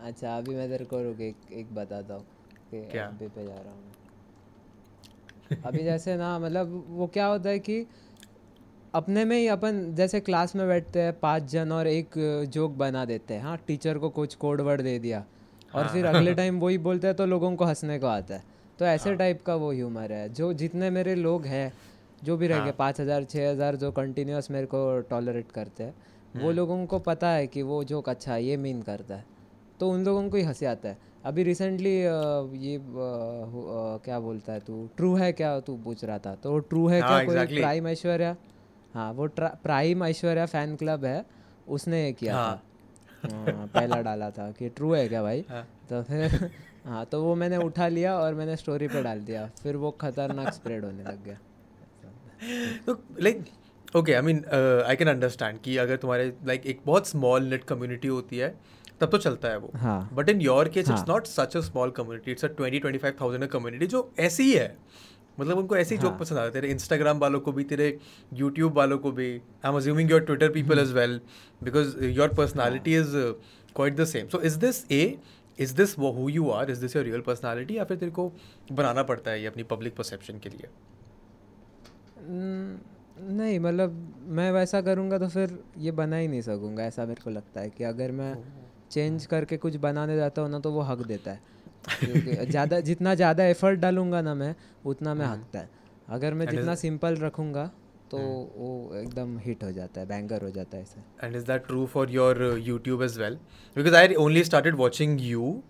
अच्छा 0.00 0.36
अभी 0.38 0.54
मैं 0.54 0.68
तेरे 0.68 0.84
को 0.84 1.02
रुक 1.02 1.20
एक, 1.20 1.36
एक 1.52 1.74
बताता 1.74 2.14
हूँ 2.14 2.24
कि 2.70 2.80
क्या? 2.90 3.08
पे 3.18 3.46
जा 3.46 3.54
रहा 3.54 3.72
हूँ 3.72 3.92
अभी 5.64 5.84
जैसे 5.84 6.16
ना 6.16 6.38
मतलब 6.38 6.84
वो 6.88 7.06
क्या 7.06 7.26
होता 7.26 7.48
है 7.48 7.58
कि 7.58 7.80
अपने 8.94 9.24
में 9.24 9.36
ही 9.36 9.46
अपन 9.48 9.94
जैसे 9.94 10.18
क्लास 10.20 10.54
में 10.56 10.66
बैठते 10.68 11.00
हैं 11.02 11.12
पाँच 11.20 11.42
जन 11.42 11.72
और 11.72 11.86
एक 11.86 12.10
जोक 12.50 12.72
बना 12.72 13.04
देते 13.04 13.34
हैं। 13.34 13.42
हाँ 13.42 13.56
टीचर 13.66 13.98
को 13.98 14.08
कुछ 14.08 14.34
कोड 14.34 14.60
वर्ड 14.60 14.82
दे 14.82 14.98
दिया। 14.98 15.24
और 15.74 15.88
फिर 15.88 16.06
हाँ। 16.06 16.14
अगले 16.14 16.34
टाइम 16.34 16.58
वही 16.60 16.78
बोलते 16.78 17.06
हैं 17.06 17.16
तो 17.16 17.26
लोगों 17.26 17.54
को 17.56 17.64
हंसने 17.64 17.98
को 17.98 18.06
आता 18.06 18.34
है। 18.34 18.42
तो 18.78 18.84
ऐसे 18.84 19.08
हाँ। 19.10 19.18
टाइप 19.18 19.42
का 19.42 19.54
वो 19.54 19.70
ह्यूमर 19.72 20.12
है। 20.12 20.28
जो 20.28 20.52
जितने 20.52 20.90
मेरे 20.90 21.14
लोग 21.14 21.46
हैं 21.46 21.72
जो 22.24 22.36
भी 22.36 22.46
रह 22.46 22.58
गए 22.58 22.62
हाँ। 22.62 22.74
पाँच 22.78 23.00
हज़ार 23.00 23.24
छः 23.24 23.50
हज़ार 23.50 23.76
जो 23.76 23.90
कंटिन्यूस 23.92 24.50
मेरे 24.50 24.66
को 24.66 25.00
टॉलरेट 25.00 25.50
करते 25.52 25.84
हैं 25.84 25.94
वो 26.34 26.40
हम्म। 26.40 26.56
लोगों 26.56 26.86
को 26.86 26.98
पता 26.98 27.28
है 27.28 27.46
कि 27.46 27.62
वो 27.62 27.82
जोक 27.84 28.08
अच्छा 28.08 28.32
है 28.34 28.44
ये 28.44 28.56
मीन 28.56 28.82
करता 28.82 29.14
है। 29.14 29.24
तो 29.80 29.90
उन 29.90 30.04
लोगों 30.04 30.28
को 30.30 30.36
ही 30.36 30.42
हँसी 30.42 30.66
आता 30.66 30.88
है। 30.88 30.98
अभी 31.24 31.42
रिसेंटली 31.42 31.98
ये 31.98 32.76
हु- 32.76 34.02
क्या 34.04 34.18
बोलता 34.20 34.52
है 34.52 34.60
तू? 34.60 34.88
ट्रू 34.96 35.14
है 35.14 35.32
क्या? 35.32 35.58
तू 35.60 35.76
पूछ 35.76 36.04
रहा 36.04 36.18
था। 36.18 36.34
तो 36.34 36.58
ट्रू 36.58 36.86
है 36.88 37.00
हाँ, 37.00 37.24
क्या 37.24 37.44
कोई 37.44 37.58
प्राइम 37.58 37.88
ऐश्वर्या? 37.88 38.36
हाँ 38.94 39.12
वो 39.12 39.28
प्राइम 39.38 40.04
ऐश्वर्या 40.04 40.46
फ़ैन 40.46 40.76
क्लब 40.76 41.04
है 41.04 41.24
उसने 41.68 42.04
ये 42.04 42.12
किया 42.12 42.36
हाँ। 42.36 42.54
था। 42.54 42.62
हाँ, 43.24 43.66
पहला 43.66 44.00
डाला 44.02 44.30
था 44.30 44.50
कि 44.50 44.68
ट्रू 44.68 44.92
है 44.94 45.08
क्या 45.08 45.22
भाई? 45.22 45.44
हाँ। 45.48 45.62
तो 45.90 46.02
फिर 46.02 46.50
हाँ 46.86 47.04
तो 47.04 47.22
वो 47.22 47.34
मैंने 47.34 47.56
उठा 47.56 47.88
लिया 47.88 48.14
और 48.18 48.34
मैंने 48.34 48.56
स्टोरी 48.56 48.88
पे 48.88 49.02
डाल 49.02 49.20
दिया। 49.20 49.46
फिर 49.62 49.76
वो 49.76 49.90
खतरनाक 50.00 50.52
स्प्रेड 50.52 50.84
होने 50.84 51.02
लग 51.02 51.24
गया। 51.24 51.38
तो 52.86 52.98
like 53.20 53.44
okay 53.96 54.12
I 54.14 54.22
mean 54.22 54.44
I 54.86 54.96
can 54.96 55.08
understand 55.08 55.58
कि 55.60 55.76
अगर 55.76 55.96
तुम्हारे 55.96 56.24
लाइक 56.24 56.60
like, 56.60 56.70
एक 56.70 56.80
बहुत 56.86 57.06
स्मॉल 57.06 57.44
नेट 57.44 57.64
कम्युनिटी 57.64 58.08
होती 58.08 58.38
है 58.38 58.54
तब 59.00 59.10
तो 59.10 59.18
चलता 59.18 59.48
है 59.48 59.58
वो। 59.58 59.70
But 60.16 60.28
in 60.28 60.40
your 60.40 60.68
case 60.68 60.90
it's. 60.90 61.08
Not 61.08 61.26
such 61.26 61.56
a 61.56 61.60
small 61.60 61.90
community 61.90 62.30
it's 62.30 62.44
a 62.44 62.48
twenty 62.48 62.78
twenty 62.78 62.98
five 62.98 63.14
thousand 63.20 63.46
community 63.46 63.86
जो 63.86 64.10
ऐसी 64.18 64.42
ही 64.42 64.52
है। 64.52 64.76
मतलब 65.38 65.58
उनको 65.58 65.76
ऐसे 65.76 65.94
ही 65.94 66.00
जोक 66.00 66.10
हाँ। 66.10 66.18
पसंद 66.20 66.38
आता 66.38 66.46
है। 66.46 66.52
तेरे 66.52 66.68
इंस्टाग्राम 66.70 67.18
वालों 67.18 67.40
को 67.40 67.52
भी 67.52 67.64
तेरे 67.64 67.98
यूट्यूब 68.34 68.76
वालों 68.76 68.98
को 68.98 69.12
भी। 69.12 69.30
I 69.30 69.70
am 69.70 69.76
assuming 69.76 70.10
your 70.10 70.20
Twitter 70.22 70.50
people 70.52 70.78
as 70.78 70.92
well 70.92 71.20
because 71.60 71.96
your 72.04 72.34
personality 72.34 72.96
is 72.96 73.16
quite 73.76 73.96
the 73.96 74.04
same 74.06 74.28
so 74.28 74.40
is 74.42 74.58
this 74.58 74.84
a 74.92 75.02
is 75.58 75.74
this 75.76 75.98
वो 75.98 76.10
who 76.12 76.28
you 76.28 76.48
are 76.50 76.70
is 76.70 76.80
this 76.80 76.96
your 76.96 77.04
real 77.04 77.20
personality 77.20 77.76
या 77.76 77.84
फिर 77.84 77.96
तेरे 77.96 78.12
को 78.12 78.32
बनाना 78.72 79.02
पड़ता 79.02 79.30
है 79.30 79.40
ये 79.40 79.46
अपनी 79.46 79.62
पब्लिक 79.64 79.96
परसेप्शन 79.96 80.38
के 80.38 80.48
लिए? 80.48 80.68
नहीं 83.18 83.58
मतलब 83.60 83.96
मैं 84.28 84.50
वैसा 84.52 84.80
करूँगा 84.82 85.18
तो 85.18 85.28
फिर 85.28 85.58
ये 85.78 85.90
बना 85.92 86.16
ही 86.16 86.28
नहीं 86.28 86.40
सकूँगा। 86.42 86.84
ऐसा 86.84 87.04
मेरे 87.06 87.22
को 87.24 87.30
लगता 87.30 87.60
है 87.60 87.70
कि 87.70 87.84
अगर 87.84 88.12
मैं 88.12 88.34
चेंज 88.90 89.26
करके 89.26 89.56
कुछ 89.56 89.76
बनाने 89.78 90.16
जाता 90.16 90.42
हूँ 90.42 90.50
ना 90.50 90.58
तो 90.58 90.70
वो 90.72 90.80
हक 90.82 91.06
देता 91.06 91.30
है। 91.30 91.40
ज़्यादा 91.86 92.80
जितना 92.82 93.14
ज़्यादा 93.14 93.44
एफर्ट 93.46 93.80
डालूँगा 93.80 94.20
ना 94.20 94.34
मैं 94.34 94.54
उतना 94.86 95.14
मैं 95.14 95.26
हकता 95.26 95.58
है। 95.58 95.68
अगर 96.08 96.34
मैं 96.34 96.46
जितना 96.46 96.74
सिंपल 96.76 97.16
रखूँगा 97.16 97.70
तो 98.10 98.18
वो 98.18 98.94
एकदम 98.96 99.38
हिट 99.38 99.62
हो 99.64 99.70
जाता 99.72 100.00
है 100.00 100.06
बैंगर 100.06 100.42
हो 100.42 100.50
जाता 100.50 100.76
है 100.76 100.82
ऐसा। 100.82 101.26
And 101.26 101.36
is 101.36 101.44
that 101.46 101.66
true 101.66 101.84
for 101.86 102.10
your 102.10 102.42
YouTube 102.62 103.02
as 103.02 103.18
well 103.18 103.38
because 103.76 103.94
I 103.94 104.14
only 104.16 104.44
started 104.44 104.74
watching 104.76 105.20
you 105.22 105.62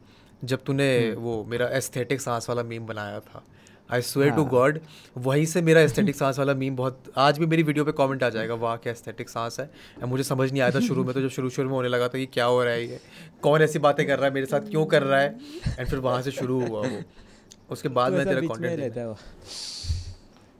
जब 0.44 0.64
तूने 0.66 0.88
वो 1.18 1.42
मेरा 1.48 1.68
एस्थेटिक 1.76 2.20
सांस 2.20 2.48
वाला 2.48 2.62
मीम 2.62 2.86
बनाया 2.86 3.20
था। 3.20 3.42
I 3.88 4.02
swear 4.02 4.30
to. 4.32 4.44
गॉड 4.46 4.78
वहीं 5.16 5.44
से 5.46 5.62
मेरा 5.62 5.80
एस्थेटिक 5.80 6.16
सांस 6.16 6.38
वाला 6.38 6.54
मीम 6.54 6.76
बहुत 6.76 7.12
आज 7.18 7.38
भी 7.38 7.46
मेरी 7.46 7.62
वीडियो 7.62 7.84
पे 7.84 7.92
कमेंट 7.92 8.22
आ 8.22 8.28
जाएगा 8.28 8.54
वाह 8.56 8.76
क्या 8.76 8.92
एस्थेटिक 8.92 9.28
सांस 9.28 9.60
है? 9.60 9.68
मुझे 10.04 10.24
समझ 10.24 10.50
नहीं 10.50 10.62
आया 10.62 10.70
था 10.70 10.80
शुरू 10.80 11.04
में 11.04 11.12
तो 11.14 11.20
जब 11.20 11.28
शुरू 11.30 11.50
शुरू 11.50 11.68
में 11.68 11.76
होने 11.76 11.88
लगा 11.88 12.08
था 12.08 12.18
कि 12.18 12.26
क्या 12.26 12.44
हो 12.44 12.62
रहा 12.64 12.72
है 12.72 12.86
ये? 12.86 13.00
कौन 13.42 13.62
ऐसी 13.62 13.78
बातें 13.78 14.06
कर 14.06 14.16
रहा 14.16 14.26
है 14.26 14.34
मेरे 14.34 14.46
साथ 14.46 14.70
क्यों 14.70 14.84
कर 14.86 15.02
रहा 15.02 15.20
है? 15.20 15.34
एंड 15.78 15.88
फिर 15.88 15.98
वहाँ 15.98 16.22
से 16.22 16.30
शुरू 16.32 16.60
हुआ 16.60 16.80
वो। 16.80 17.02
उसके 17.70 17.88
बाद 17.90 18.12
तो 18.12 18.16
मैं 18.16 18.26
तेरा 18.26 18.40
ही 18.68 18.90
है 18.96 19.06
वो। 19.06 19.16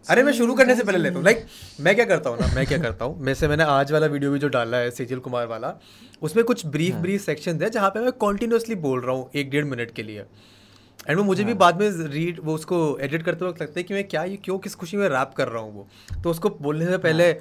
अरे 0.06 0.22
मैं 0.22 0.32
शुरू 0.32 0.54
करने 0.54 0.74
से 0.76 0.84
पहले 0.84 0.98
लेता 0.98 1.16
हूँ। 1.16 1.24
लाइक 1.24 1.44
मैं 1.80 1.94
क्या 1.94 2.04
करता 2.04 2.30
हूँ 2.30 2.38
ना 2.40 2.46
मैं 2.54 2.66
क्या 2.66 2.78
करता 2.78 3.04
हूँ? 3.04 3.20
मैं 3.20 3.34
से 3.34 3.48
मैंने 3.48 3.64
आज 3.64 3.92
वाला 3.92 4.06
वीडियो 4.06 4.30
भी 4.30 4.38
जो 4.38 4.48
डाला 4.48 4.76
है 4.76 4.90
सेजल 4.90 5.18
कुमार 5.18 5.46
वाला 5.46 5.72
उसमें 6.22 6.44
कुछ 6.44 6.66
ब्रीफ 6.66 6.94
ब्रीफ 6.96 7.20
सेक्शन 7.22 7.62
है 7.62 7.70
जहाँ 7.70 7.90
पे 7.90 8.00
मैं 8.00 8.12
कॉन्टिन्यूसली 8.20 8.74
बोल 8.82 9.00
रहा 9.00 9.14
हूँ 9.16 9.30
एक 9.34 9.50
डेढ़ 9.50 9.64
मिनट 9.64 9.90
के 9.90 10.02
लिए। 10.02 10.24
एंड 11.06 11.18
वो 11.18 11.24
मुझे 11.24 11.44
भी 11.44 11.54
बाद 11.54 11.80
में 11.80 11.90
रीड 12.08 12.38
वो 12.44 12.54
उसको 12.54 12.76
एडिट 12.98 13.22
करते 13.22 13.44
वक्त 13.44 13.62
लगता 13.62 13.78
है 13.78 13.82
कि 13.82 13.94
मैं 13.94 14.04
क्या 14.08 14.22
ये 14.24 14.36
क्यों 14.44 14.58
किस 14.58 14.74
खुशी 14.74 14.96
में 14.96 15.08
रैप 15.08 15.32
कर 15.36 15.48
रहा 15.48 15.62
हूँ 15.62 15.74
वो। 15.74 15.86
तो 16.22 16.30
उसको 16.30 16.50
बोलने 16.60 16.86
से 16.86 16.98
पहले 16.98 17.32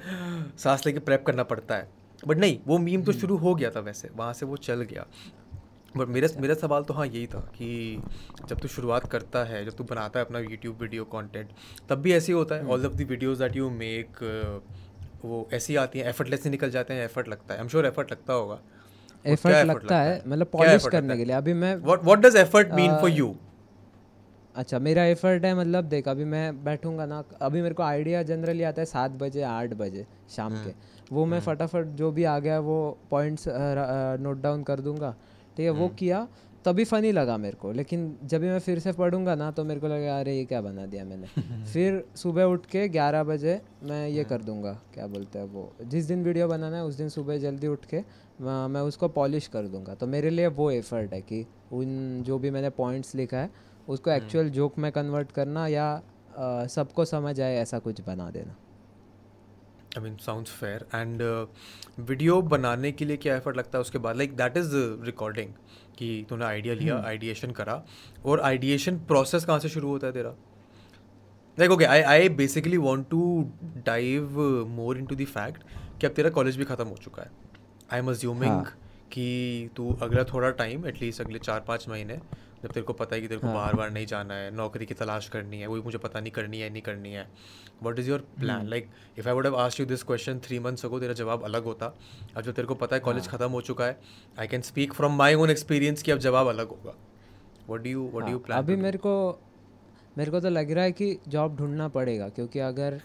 सांस 0.58 0.86
लेके 0.86 0.98
प्रेप 1.00 1.24
करना 1.26 1.42
पड़ता 1.44 1.76
है। 1.76 1.88
बट 2.26 2.38
नहीं 2.38 2.58
वो 2.66 2.78
मीम 2.78 3.02
तो 3.02 3.12
शुरू 3.12 3.36
हो 3.36 3.54
गया 3.54 3.70
था 3.70 3.80
वैसे 3.80 4.10
वहाँ 4.16 4.32
से 4.32 4.46
वो 4.46 4.56
चल 4.58 4.82
गया। 4.82 5.06
बट 5.94 6.08
मेरा 6.08 6.28
मेरा 6.40 6.54
सवाल 6.56 6.82
तो 6.82 6.94
हाँ 6.94 7.06
यही 7.06 7.26
था 7.26 7.40
कि 7.56 8.02
जब 8.48 8.60
तू 8.60 8.68
शुरुआत 8.68 9.10
करता 9.10 9.44
है 9.44 9.64
जब 9.64 9.76
तू 9.76 9.84
बनाता 9.84 10.18
है 10.18 10.24
अपना 10.24 10.38
यूट्यूब 10.40 10.80
वीडियो 10.80 11.04
कंटेंट 11.12 11.48
तब 11.88 11.98
भी 11.98 12.12
ऐसे 12.12 12.32
ही 12.32 12.38
होता 12.38 12.54
है? 12.54 12.66
All 12.66 12.86
of 12.86 12.92
the 12.92 13.06
videos 13.10 13.38
that 13.38 13.56
you 13.56 13.70
make 13.70 14.22
वो 15.24 15.48
ऐसी 15.54 15.76
आती 15.76 15.98
हैं 15.98 16.08
एफर्टलेसली 16.08 16.50
निकल 16.50 16.70
जाते 16.70 16.94
हैं 16.94 17.04
एफर्ट 17.04 17.28
लगता 17.28 17.52
है। 17.52 17.58
आई 17.58 17.64
एम 17.64 17.68
श्योर 17.68 17.86
एफर्ट 17.86 18.10
लगता 18.12 18.32
होगा। 18.32 18.58
एफर्ट 19.24 19.66
लगता 19.66 20.00
है? 20.00 20.22
मतलब 20.26 20.46
पॉलिश 20.52 20.86
करने 20.88 21.16
के 21.16 21.24
लिए। 21.24 21.34
अभी 21.34 21.52
मैं 21.54 21.74
what 21.76 22.04
what 22.04 22.18
does 22.20 22.36
effort 22.36 22.72
mean 22.74 22.96
for 23.00 23.10
you 23.10 23.34
अच्छा 24.54 24.78
मेरा 24.78 25.04
एफर्ट 25.04 25.44
है 25.44 25.54
मतलब 25.54 25.84
देख 25.84 26.08
अभी 26.08 26.24
मैं 26.24 26.64
बैठूँगा 26.64 27.06
ना 27.06 27.22
अभी 27.42 27.62
मेरे 27.62 27.74
को 27.74 27.82
आइडिया 27.82 28.22
जनरली 28.22 28.62
आता 28.62 28.82
है 28.82 28.86
सात 28.86 29.10
बजे 29.20 29.42
आठ 29.42 29.74
बजे 29.74 30.06
शाम 30.30 30.54
के। 30.64 30.72
वो 31.12 31.24
मैं 31.26 31.40
फटाफट 31.40 31.86
जो 31.96 32.10
भी 32.12 32.24
आ 32.24 32.38
गया 32.38 32.58
वो 32.60 32.76
पॉइंट्स 33.10 33.44
नोट 34.22 34.42
डाउन 34.42 34.62
कर 34.62 34.80
दूँगा। 34.80 35.14
ठीक 35.56 35.64
है 35.64 35.70
वो 35.72 35.88
किया 35.98 36.26
तभी 36.64 36.84
फ़नी 36.84 37.10
लगा 37.12 37.36
मेरे 37.36 37.56
को। 37.56 37.72
लेकिन 37.72 38.16
जब 38.24 38.40
भी 38.40 38.48
मैं 38.48 38.58
फिर 38.58 38.78
से 38.78 38.92
पढ़ूँगा 38.92 39.34
ना 39.34 39.50
तो 39.50 39.64
मेरे 39.64 39.80
को 39.80 39.88
लगा 39.88 40.18
अरे 40.20 40.36
ये 40.36 40.44
क्या 40.44 40.60
बना 40.60 40.86
दिया 40.86 41.04
मैंने? 41.04 41.26
फिर 41.72 42.04
सुबह 42.16 42.44
उठ 42.44 42.66
के 42.66 42.88
ग्यारह 42.88 43.24
बजे 43.24 43.60
मैं 43.82 44.06
ये 44.08 44.24
कर 44.24 44.42
दूँगा 44.42 44.72
क्या 44.94 45.06
बोलते 45.06 45.38
हैं 45.38 45.46
वो 45.46 45.70
जिस 45.82 46.04
दिन 46.04 46.24
वीडियो 46.24 46.48
बनाना 46.48 46.76
है 46.76 46.84
उस 46.84 46.94
दिन 46.94 47.08
सुबह 47.08 47.38
जल्दी 47.38 47.66
उठ 47.66 47.84
के 47.84 48.00
मैं 48.40 48.66
मैं 48.68 48.80
उसको 48.82 49.08
पॉलिश 49.10 49.46
कर 49.48 49.66
दूँगा। 49.66 49.94
तो 49.94 50.06
मेरे 50.06 50.30
लिए 50.30 50.46
वो 50.46 50.70
एफर्ट 50.70 51.12
है 51.12 51.20
कि 51.22 51.46
उन 51.72 52.22
जो 52.26 52.38
भी 52.38 52.50
मैंने 52.50 52.70
पॉइंट्स 52.70 53.14
लिखा 53.14 53.36
है 53.36 53.50
उसको 53.88 54.10
एक्चुअल 54.10 54.48
जोक 54.50 54.78
में 54.78 54.90
कन्वर्ट 54.92 55.32
करना 55.32 55.66
या 55.66 56.02
सबको 56.70 57.04
समझ 57.04 57.40
आए 57.40 57.56
ऐसा 57.56 57.78
कुछ 57.78 58.00
बना 58.00 58.30
देना। 58.30 58.54
I 59.96 60.02
mean 60.04 60.16
sound 60.16 60.46
fair 60.46 60.86
and 60.94 61.22
video 62.00 62.40
बनाने 62.42 62.92
के 62.92 63.04
लिए 63.04 63.16
क्या 63.16 63.36
एफर्ट 63.36 63.56
लगता 63.56 63.78
है 63.78 63.80
उसके 63.80 63.98
बाद? 63.98 64.16
लाइक 64.16 64.36
दैट 64.36 64.56
इज़ 64.56 64.70
रिकॉर्डिंग 65.04 65.52
कि 65.98 66.24
तूने 66.28 66.44
आइडिया 66.44 66.74
लिया 66.74 67.02
आइडिएशन 67.06 67.50
करा 67.50 67.82
और 68.24 68.40
आइडिएशन 68.40 68.98
प्रोसेस 69.06 69.44
कहाँ 69.44 69.58
से 69.58 69.68
शुरू 69.68 69.88
होता 69.88 70.06
है 70.06 70.12
तेरा? 70.12 70.34
Like 71.58 71.70
okay 71.70 71.84
I 71.84 72.00
I 72.02 72.28
basically 72.28 72.76
want 72.76 73.08
to 73.10 73.50
dive 73.86 74.40
more 74.68 74.98
into 74.98 75.14
the 75.16 75.24
fact 75.26 75.62
कि 76.00 76.06
अब 76.06 76.12
तेरा 76.12 76.30
कॉलेज 76.30 76.56
भी 76.56 76.64
ख़त्म 76.64 76.86
हो 76.86 76.96
चुका 76.96 77.22
है। 77.22 77.30
I 77.92 77.98
am 77.98 78.10
assuming. 78.10 78.64
कि 79.12 79.68
तू 79.76 79.88
अगला 80.02 80.22
थोड़ा 80.24 80.50
टाइम 80.50 80.86
एटलीस्ट 80.86 81.20
अगले 81.20 81.38
चार 81.38 81.60
पाँच 81.68 81.88
महीने 81.88 82.18
जब 82.64 82.72
तेरे 82.72 82.84
को 82.86 82.92
पता 82.92 83.14
है 83.14 83.20
कि 83.20 83.28
तेरे 83.28 83.40
को 83.40 83.46
हाँ। 83.46 83.54
बार 83.54 83.74
बार 83.74 83.90
नहीं 83.90 84.06
जाना 84.06 84.34
है 84.34 84.50
नौकरी 84.56 84.86
की 84.86 84.94
तलाश 84.94 85.28
करनी 85.28 85.60
है 85.60 85.66
वही 85.66 85.82
मुझे 85.82 85.98
पता 85.98 86.20
नहीं 86.20 86.30
करनी 86.32 86.60
है 86.60 86.68
नहीं 86.70 86.82
करनी 86.82 87.12
है 87.12 87.26
what 87.82 87.98
is 87.98 88.08
your. 88.10 88.20
Plan 88.38 88.68
like 88.68 88.88
if 89.18 89.28
I 89.28 89.34
would 89.34 89.46
have 89.46 89.56
asked 89.56 89.80
you 89.80 89.86
this 89.86 90.02
question 90.02 90.38
three 90.38 90.58
months 90.58 90.84
ago 90.84 91.00
तेरा 91.00 91.12
जवाब 91.14 91.42
अलग 91.44 91.64
होता 91.64 91.86
अब 92.36 92.42
जब 92.42 92.52
तेरे 92.52 92.68
को 92.68 92.74
पता 92.74 92.96
है 92.96 93.00
कॉलेज 93.00 93.28
हाँ। 93.28 93.32
ख़त्म 93.32 93.50
हो 93.50 93.60
चुका 93.60 93.84
है 93.84 93.98
I 94.38 94.46
can 94.46 94.62
speak 94.62 94.92
from 94.92 95.16
my 95.16 95.34
own 95.34 95.50
experience 95.50 96.02
कि 96.02 96.10
अब 96.10 96.18
जवाब 96.18 96.48
अलग 96.48 96.68
होगा 96.68 96.94
what 97.68 97.82
do 97.82 97.90
you 97.90 98.10
what 98.14 98.24
do 98.24 98.30
you 98.30 98.38
plan 98.38 98.58
अभी 98.58 98.76
मेरे 98.78 98.98
को 98.98 99.14
मेरे 100.18 100.30
को 100.30 100.40
तो 100.40 100.48
लग 100.50 100.70
रहा 100.70 100.84
है 100.84 100.92
कि 100.92 101.16
जॉब 101.28 101.56
ढूंढना 101.56 101.88
पड़ेगा 101.90 102.28
क्योंकि 102.30 102.58
अगर 102.62 103.00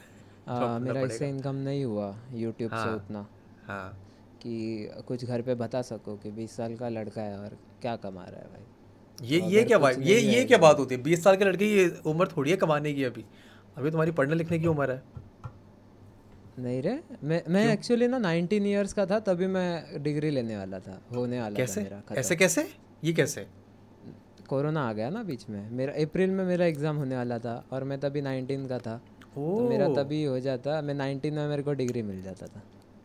आ, 0.48 0.80
मेरा 0.80 1.02
इससे 1.02 1.30
इनकम 1.30 1.56
नहीं 1.68 1.84
हुआ 1.86 2.16
यूट्यूब 2.34 2.72
से 2.72 2.78
हाँ। 2.78 2.96
उतना 2.96 3.28
हाँ 3.68 3.88
कि 4.42 4.90
कुछ 5.08 5.26
घर 5.26 5.42
पे 5.42 5.56
बता 5.56 5.82
सको 5.84 6.16
कि 6.18 6.32
बीस 6.32 6.56
साल 6.58 6.76
का 6.76 6.90
लड़का 6.90 7.22
है 7.22 7.40
और 7.40 7.58
क्या 7.82 7.96
कमा 8.04 8.24
रहा 8.24 8.42
है 8.42 8.48
भाई 8.48 8.79
ये 9.24 9.40
तो 9.40 9.50
ये 9.50 9.64
क्या 9.64 9.78
बात 9.78 9.96
ये 10.00 10.20
ये 10.20 10.44
क्या 10.46 10.58
बात 10.58 10.80
होती 10.80 10.96
है? 10.96 11.02
बीस 11.04 11.24
साल 11.24 11.36
के 11.36 11.46
लड़के 11.46 11.66
ये 11.68 11.88
उम्र 12.06 12.28
थोड़ी 12.28 12.52
है 12.52 12.58
कमाने 12.58 12.94
की 12.94 13.04
अभी। 13.04 13.26
अभी 13.78 13.92
तुम्हारी 13.92 14.12
पढ़ने 14.12 14.36
लिखने 14.36 14.60
की 14.60 14.68
उम्र 14.68 14.92
है। 14.92 15.02
नहीं 16.60 16.82
रे 16.82 17.00
मैं 17.24 17.42
मैं 17.50 17.66
एक्चुअली 17.74 18.08
ना 18.08 18.18
19 18.20 18.66
इयर्स 18.66 18.94
का 18.94 19.06
था 19.06 19.20
तभी 19.28 19.48
मैं 19.48 20.04
डिग्री 20.04 20.30
लेने 20.30 20.58
वाला 20.58 20.80
था 20.80 21.00
होने 21.16 21.40
वाला 21.42 21.54
था 21.54 21.58
कैसे? 21.58 21.82
मेरा 21.82 22.02
ऐसे 22.16 22.36
कैसे? 22.36 22.68
ये 23.04 23.14
कैसे? 23.14 23.46
कोरोना 24.50 24.88
आ 24.90 24.94
गया 24.94 25.10
ना 25.10 25.24
बीच 25.24 25.50
में। 25.50 25.70
मेरा 25.72 25.94
अप्रैल 26.04 26.30
में 26.30 26.44
मेरा 26.46 26.66
एग्ज़ाम 26.66 26.98
होने 26.98 27.16
वाला 27.16 27.38
था 27.40 27.64
और 27.72 27.84
मैं 27.84 28.00
तभी 28.00 28.22
19 28.22 28.68
का 28.70 28.80
था। 28.80 28.98
तो 29.36 29.70
मेरा 29.70 29.88
तभी 29.94 30.24
हो 30.24 30.40
जाता 30.40 30.82
मैं 30.82 30.94
19 30.96 31.34
में 31.34 31.48
मेरे 31.48 31.64
को 31.64 31.74
डिग्री 31.74 32.02
मिल 32.02 32.22
जाता 32.24 32.48
था। 32.48 32.62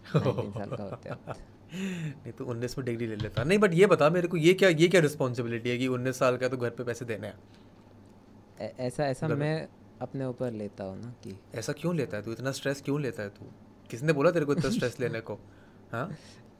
साल 0.07 0.77
का 0.77 0.83
होते। 0.83 1.53
नहीं 1.75 2.33
तो 2.33 2.45
उन्नीस 2.45 2.79
में 2.79 2.85
डिग्री 2.87 3.07
ले 3.07 3.17
लेता। 3.17 3.45
नहीं 3.45 3.59
बट 3.59 3.75
ये 3.75 3.87
बता 3.87 4.11
मेरे 4.11 4.29
को 4.29 4.37
ये 4.37 4.55
क्या 4.55 4.69
ये 4.69 4.89
क्या 4.89 5.01
रिस्पॉन्सिबिलिटी 5.01 5.71
है 5.71 5.79
कि 5.79 5.87
उन्नीस 5.89 6.19
साल 6.19 6.37
का 6.37 6.49
तो 6.49 6.57
घर 6.57 6.71
पे 6.71 6.85
पैसे 6.85 7.05
देने 7.05 7.27
हैं? 7.27 7.39
ऐसा 8.81 9.07
ऐसा 9.07 9.29
मैं 9.29 9.69
अपने 10.03 10.25
ऊपर 10.25 10.51
लेता 10.51 10.85
हूँ 10.85 11.01
ना 11.03 11.15
कि 11.25 11.37
ऐसा 11.55 11.73
क्यों 11.73 11.97
लेता 11.97 12.17
है 12.17 12.23
तू? 12.23 12.33
इतना 12.33 12.53
स्ट्रेस 12.53 12.83
क्यों 12.83 13.01
लेता 13.03 13.23
है 13.23 13.29
तू? 13.29 13.47
किसने 13.91 14.13
बोला 14.13 14.31
तेरे 14.31 14.45
को 14.45 14.53
इतना 14.53 14.71
स्ट्रेस 14.71 15.01
लेने 15.01 15.21
को? 15.21 15.35
हाँ? 15.93 16.09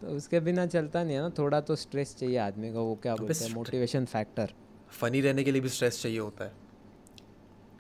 तो 0.01 0.07
उसके 0.07 0.41
बिना 0.41 0.67
चलता 0.67 1.03
नहीं 1.05 1.17
है 1.17 1.23
ना 1.23 1.31
थोड़ा 1.39 1.61
तो 1.61 1.77
स्ट्रेस 1.77 2.17
चाहिए 2.17 2.37
आदमी 2.39 2.73
को 2.73 2.85
वो 2.85 2.95
क्या 3.03 3.15
बोलते 3.17 3.45
हैं 3.45 3.55
मोटिवेशन 3.55 4.05
फैक्टर 4.05 4.53
फनी 4.91 5.21
रहने 5.21 5.45
के 5.45 5.53
लिए 5.53 5.61
भी 5.61 5.69
स्ट्रेस 5.69 6.03
चाहिए 6.03 6.19
होता 6.19 6.45
है। 6.45 6.53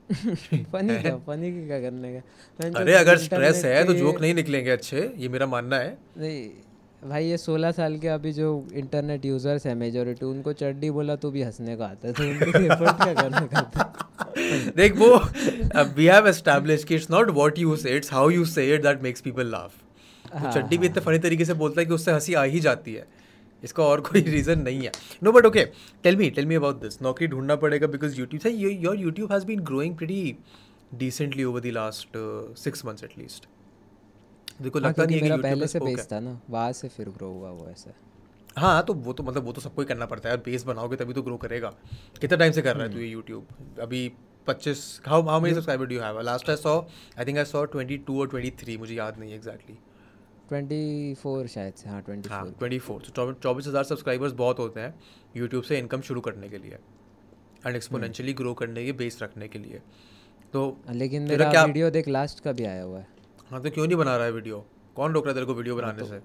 फनी 0.64 0.96
क्या? 0.98 1.16
फनी 1.26 1.50
क्या 1.66 1.80
करने 1.80 2.12
का? 2.14 2.80
अरे 2.80 2.94
अगर 2.94 3.18
स्ट्रेस 3.18 3.64
है 3.64 3.84
तो 3.84 3.94
जोक 3.94 4.20
नहीं 4.20 4.34
निकलेंगे 4.34 4.70
अच्छे 4.70 5.14
ये 5.16 5.28
मेरा 5.28 5.46
मानना 5.46 5.76
है। 5.76 5.98
नहीं 6.18 6.50
भाई 7.04 7.25
ये 7.26 7.37
सोलह 7.38 7.73
साल 7.73 7.96
के 7.99 8.08
अभी 8.08 8.32
जो 8.32 8.46
इंटरनेट 8.75 9.25
यूज़र्स 9.25 9.66
है 9.66 9.75
मेजोरिटी 9.75 10.26
उनको 10.26 10.52
चड्डी 10.52 10.90
बोला 10.90 11.16
तो 11.16 11.30
भी 11.30 11.42
हंसने 11.42 11.76
का 11.76 11.87
आता 11.87 12.08
है 12.08 12.12
तो 12.14 12.23
उनके 12.23 12.52
क्या 12.52 13.14
करने 13.14 13.46
का 13.46 13.92
देख 14.76 14.96
वो 14.96 15.16
वी 15.96 16.06
हैव 16.06 16.28
एस्टैब्लिश 16.28 16.84
कि 16.84 16.94
it's 16.94 17.11
not 17.11 17.30
what 17.30 17.58
you 17.58 17.76
say 17.76 17.96
it's 17.96 18.12
how 18.12 18.30
you 18.30 18.44
say 18.44 18.75
it 18.75 18.82
that 18.82 19.02
makes 19.02 19.20
people 19.20 19.46
laugh 19.46 19.73
हाँ, 20.34 20.52
चड्डी 20.52 20.78
भी 20.78 20.87
इतने 20.87 21.00
फनी 21.00 21.18
तरीके 21.18 21.44
से 21.44 21.54
बोलता 21.54 21.80
है 21.80 21.87
कि 21.87 21.94
उससे 21.94 22.12
हँसी 22.12 22.34
आ 22.34 22.42
ही 22.42 22.61
जाती 22.61 22.94
है। 22.94 23.06
इसका 23.62 23.82
और 23.82 24.00
कोई 24.00 24.20
रीजन 24.20 24.58
नहीं 24.58 24.80
है। 24.80 24.90
No 25.23 25.32
but 25.32 25.46
okay 25.46 25.64
tell 26.02 26.16
me 26.16 26.30
tell 26.30 26.46
me 26.46 26.54
about 26.54 26.80
this 26.80 27.02
नौकरी 27.02 27.26
ढूंढना 27.26 27.56
पड़ेगा 27.56 27.87
बिकॉज़ 27.87 28.18
यूट्यूब 28.20 28.42
से 28.42 28.50
your 28.50 28.96
YouTube 28.96 29.32
has 29.32 29.46
been 29.46 29.61
growing 29.61 29.96
pretty 29.96 30.37
decently 30.99 31.44
over 31.44 31.61
the 31.61 31.66
last 31.66 32.18
six 32.58 32.84
months 32.87 33.04
at least 33.04 33.49
देखो 34.61 34.78
हाँ, 34.78 34.88
लगता 34.88 35.04
नहीं 35.04 35.14
है 35.14 35.20
कि 35.20 35.25
मेरा 35.25 35.37
पहले 35.42 35.66
से 35.66 35.80
बेस 35.80 36.08
था 36.12 36.20
ना 36.20 36.40
वहाँ 36.50 36.73
से 36.73 36.88
फिर 36.88 37.08
ग्रो 37.11 37.30
हुआ 37.30 37.50
वो 37.50 37.68
ऐसा। 37.70 37.94
हाँ 38.56 38.82
तो 38.84 38.94
वो 38.94 39.12
तो 39.12 39.23
मतलब 39.23 39.44
वो 39.44 39.52
तो 39.52 39.61
सबको 39.61 39.82
ही 39.82 39.87
करना 39.87 40.06
पड़ता 40.06 40.28
है। 40.28 40.37
बेस 40.42 40.64
बनाओगे 40.64 40.96
तभी 40.96 41.12
तो 41.12 41.23
ग्रो 41.23 41.37
करेगा। 41.38 41.73
कितने 42.20 42.37
टाइम 42.38 42.52
से 42.52 42.62
कर 42.62 42.76
रहा 42.76 42.87
है 42.87 42.92
तू 42.92 42.99
ये 42.99 43.08
यूट्यूब 43.08 43.80
अभी 43.82 44.08
पच्चीस 44.46 45.00
how 45.06 45.23
how 45.28 45.40
many 45.40 45.54
subscriber 45.54 45.87
do 45.87 45.99
have 46.00 46.20
last 46.23 46.50
I 46.50 46.56
saw 46.56 46.78
I 47.18 47.25
think 47.25 47.38
I 47.38 47.44
saw 47.46 47.64
twenty 47.66 47.96
two 48.06 48.20
और 48.20 48.28
ट्वेंटी 48.28 48.50
थ्री 48.61 48.76
मुझे 48.78 48.94
याद 48.94 49.18
नहीं 49.18 49.34
एग्जैक्टली 49.34 49.78
ट्वेंटी 50.49 51.14
फोर 51.23 51.46
शायद 51.49 51.75
से 51.75 51.88
हाँ 51.90 52.00
ट्वेंटी 52.02 52.28
हाँ 52.28 52.44
ट्वेंटी 52.58 52.78
फोर 52.78 53.02
तो 53.06 53.32
चौबीस 53.32 53.66
हज़ार 53.66 53.84
सब्सक्राइबर्स 53.84 54.32
बहुत 54.40 54.58
होते 54.58 54.80
हैं 54.80 54.94
यूट्यूब 55.37 55.62
से 55.64 55.78
इनकम 55.78 56.00
शुरू 56.08 56.20
करने 56.20 56.49
के 56.49 56.58
लिए 56.58 56.78
एंड 57.66 57.76
एक्सपोनेंशियली 57.76 58.32
ग्रो 58.34 58.52
करने 58.54 58.84
के 58.84 58.92
बेस 58.94 59.18
रखने 59.23 59.49
के 59.49 59.58
लिए। 59.58 59.80
तो 60.54 60.64
लेकिन 60.92 61.23
मेरा 61.28 61.50
क्या 61.50 61.64
वीडियो 61.64 61.90
देख 61.90 62.08
लास्ट 62.08 62.40
का 62.40 62.52
भी 62.52 62.64
आया 62.64 62.82
हुआ 62.82 62.99
है। 62.99 63.06
हाँ 63.50 63.62
तो 63.62 63.70
क्यों 63.70 63.86
नहीं 63.86 63.96
बना 63.96 64.16
रहा 64.16 64.26
है 64.26 64.32
वीडियो? 64.32 64.64
कौन 64.96 65.12
रोक 65.12 65.24
रहा 65.24 65.30
है 65.30 65.34
तेरे 65.34 65.46
को 65.46 65.54
वीडियो 65.54 65.76
बनाने 65.76 66.04
से? 66.04 66.20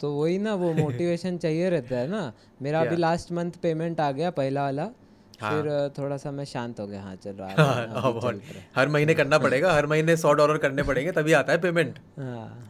तो 0.00 0.12
वही 0.12 0.38
ना 0.38 0.54
वो 0.54 0.72
मोटिवेशन 0.82 1.36
चाहिए 1.38 1.70
रहता 1.70 1.96
है 1.96 2.08
ना। 2.08 2.32
मेरा 2.62 2.80
अभी 2.80 2.96
लास्ट 2.96 3.32
मंथ 3.32 3.52
पेमेंट 3.62 4.00
आ 4.00 4.10
गया 4.12 4.30
पहला 4.30 4.62
वाला। 4.62 4.90
हाँ। 5.40 5.50
फिर 5.62 5.90
थोड़ा 5.98 6.16
सा 6.16 6.30
मैं 6.30 6.44
शांत 6.44 6.80
हो 6.80 6.86
गया। 6.86 7.02
हाँ 7.02 7.14
चल 7.16 7.30
रहा 7.30 7.48
है। 7.48 7.56
हाँ, 7.56 8.20
चल 8.20 8.40
हर 8.76 8.88
महीने 8.88 9.14
करना 9.14 9.38
पड़ेगा 9.38 9.72
हर 9.72 9.86
महीने 9.86 10.16
सौ 10.16 10.32
डॉलर 10.32 10.58
करने 10.58 10.82
पड़ेंगे 10.82 11.12
तभी 11.12 11.32
आता 11.32 11.52
है 11.52 11.60
पेमेंट 11.60 11.98
हाँ 12.18 12.68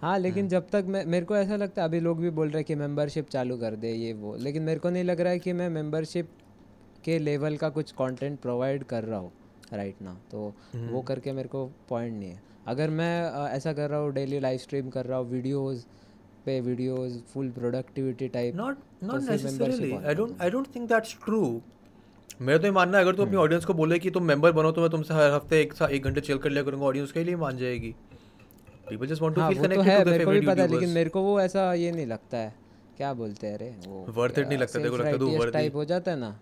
हाँ। 0.00 0.18
लेकिन 0.18 0.48
जब 0.48 0.68
तक 0.70 0.84
मैं 0.88 1.04
मेरे 1.06 1.26
को 1.26 1.36
ऐसा 1.36 1.56
लगता 1.56 1.82
है 1.82 1.88
अभी 1.88 2.00
लोग 2.00 2.20
भी 2.20 2.30
बोल 2.30 2.48
रहे 2.48 2.58
हैं 2.58 2.64
कि 2.64 2.74
मेंबरशिप 2.74 3.28
चालू 3.28 3.56
कर 3.58 3.76
दे 3.76 3.92
ये 3.92 4.12
वो। 4.12 4.36
लेकिन 4.36 4.62
मेरे 4.62 4.80
को 4.80 4.90
नहीं 4.90 5.04
लग 5.04 5.20
रहा 5.20 5.32
है 5.32 5.38
कि 5.38 5.52
मैं 5.52 5.68
मेंबरशिप 5.70 6.30
के 7.04 7.18
लेवल 7.18 7.56
का 7.56 7.68
कुछ 7.68 7.92
कंटेंट 7.92 8.40
प्रोवाइड 8.40 8.84
कर 8.84 9.04
रहा 9.04 9.18
हूँ 9.18 9.32
राइट 9.72 10.02
ना 10.02 10.16
तो 10.30 10.52
वो 10.74 11.00
करके 11.02 11.32
मेरे 11.32 11.48
को 11.48 11.70
पॉइंट 11.88 12.18
नहीं 12.18 12.30
है। 12.30 12.49
अगर 12.68 12.90
मैं 12.90 13.32
ऐसा 13.48 13.72
कर 13.72 13.90
रहा 13.90 14.00
हूँ 14.00 14.12
डेली 14.12 14.40
लाइव 14.40 14.58
स्ट्रीम 14.58 14.90
कर 14.90 15.06
रहा 15.06 15.18
हूँ 15.18 15.30
वीडियोस 15.30 15.86
पे 16.46 16.60
videos 16.60 17.24
full 17.34 17.50
productivity 17.50 18.28
type 18.28 18.54
not 18.54 18.78
not 19.04 19.20
तो 19.20 20.06
I 20.08 20.14
don't 20.14 20.42
I 20.42 20.50
don't 20.50 20.66
think 20.74 20.88
that's 20.88 21.16
true 21.24 21.60
मेरा 22.40 22.58
तो 22.58 22.64
ये 22.64 22.70
मानना 22.70 22.98
है 22.98 23.04
अगर 23.04 23.14
तू 23.16 23.22
अपनी 23.22 23.36
ऑडियंस 23.36 23.64
को 23.64 23.74
बोले 23.74 23.98
कि 23.98 24.10
तुम 24.10 24.22
मेंबर 24.24 24.52
बनो 24.52 24.72
तो 24.72 24.80
मैं 24.80 24.90
तुमसे 24.90 25.14
हर 25.14 25.30
हफ़्ते 25.30 25.60
एक 25.60 25.74
सा- 25.74 25.90
एक 25.90 26.04
घंटे 26.04 26.20
चिल 26.20 26.38
कर 26.38 26.50
लिया 26.50 26.62
करूँगा 26.62 26.86
ऑडियंस 26.86 27.12
के 27.12 27.24
लिए 27.24 27.36
मान 27.36 27.56
जाएगी। 27.56 27.94
People 28.88 29.06
just 29.06 29.22
want 29.22 29.34
to 29.34 29.40
feel 29.40 29.58
connected 29.58 29.78
to 29.78 29.92
मेरे 29.94 30.04
देयर 30.04 30.24
को 30.24 30.30
भी 30.30 30.40
फेवरेट 30.40 30.56
पता 30.56 30.62
है 30.62 30.68
लेकिन 30.68 30.88
मेरे 30.88 31.10
को 31.10 31.22
वो 31.22 31.40
ऐसा 31.40 31.74
ये 31.74 31.92
नहीं 31.92 32.06
लगता 32.06 32.38
है। 32.38 32.54
क्या 32.96 33.14
बोलते 33.14 33.46
हैं 33.46 33.54
अरे 33.54 33.76
वो 33.86 34.06
Worth 34.06 34.38
it 34.38 34.48
नहीं 34.48 34.58
लगता, 34.58 34.78
को 34.78 34.96
लगता 34.96 35.08
है 35.08 35.18
तू 35.18 35.28
worthy- 35.28 35.52
टाइप 35.52 35.76
हो 35.76 35.84
जाता 35.84 36.10
है 36.10 36.18
ना। 36.18 36.40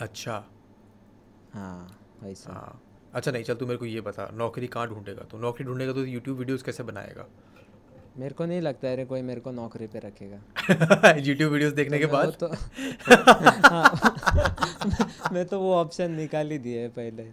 अच्छा। 0.00 0.44
हाँ 1.52 1.98
वैसा 2.22 2.52
हाँ। 2.52 2.82
अच्छा 3.14 3.30
नहीं 3.30 3.44
चल 3.44 3.54
तू 3.54 3.66
मेरे 3.66 3.78
को 3.78 3.86
ये 3.86 4.00
बता 4.00 4.28
नौकरी 4.34 4.66
कहाँ 4.66 4.86
ढूंढेगा 4.88 5.22
तो? 5.30 5.38
नौकरी 5.38 5.64
ढूंढेगा 5.66 5.92
तो 5.92 6.04
यूट्यूब 6.04 6.38
वीडियोस 6.38 6.62
कैसे 6.62 6.82
बनाएगा? 6.82 7.26
मेरे 8.18 8.34
को 8.34 8.44
नहीं 8.46 8.60
लगता 8.60 8.88
है 8.88 8.94
अरे 8.94 9.04
कोई 9.04 9.22
मेरे 9.22 9.40
को 9.40 9.50
नौकरी 9.52 9.86
पे 9.86 9.98
रखेगा। 9.98 11.14
यूट्यूब 11.26 11.52
वीडियोस 11.52 11.72
देखने 11.72 11.98
तो 11.98 12.06
के 12.06 12.12
बाद? 12.12 12.32
तो 12.40 12.46
हाँ, 13.68 13.90
मैं 15.32 15.44
तो 15.46 15.60
वो 15.60 15.74
ऑप्शन 15.74 16.10
निकाल 16.12 16.50
ही 16.50 16.58
दिए 16.58 16.80
है 16.80 16.88
पहले। 16.98 17.26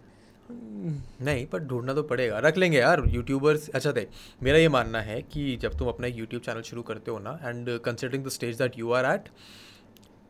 नहीं 0.50 1.46
पर 1.46 1.58
ढूंढना 1.70 1.94
तो 1.94 2.02
पड़ेगा। 2.10 2.38
रख 2.44 2.56
लेंगे 2.58 2.78
यार 2.78 3.02
यूट्यूबर्स 3.08 3.68
अच्छा 3.68 3.92
देख 3.92 4.08
मेरा 4.42 4.58
ये 4.58 4.68
मानना 4.76 5.00
है 5.00 5.20
कि 5.32 5.56
जब 5.62 5.78
तुम 5.78 5.88
अपना 5.88 6.06
यूट्यूब 6.06 6.42
चैनल 6.42 6.62
शुरू 6.68 6.82
करते 6.90 7.10
हो 7.10 7.18
ना 7.18 7.38
and 7.44 7.68
considering 7.84 8.24
the 8.24 8.28
stage 8.36 8.56
that 8.58 8.78
you 8.78 8.92
are 8.92 9.06
at 9.14 9.28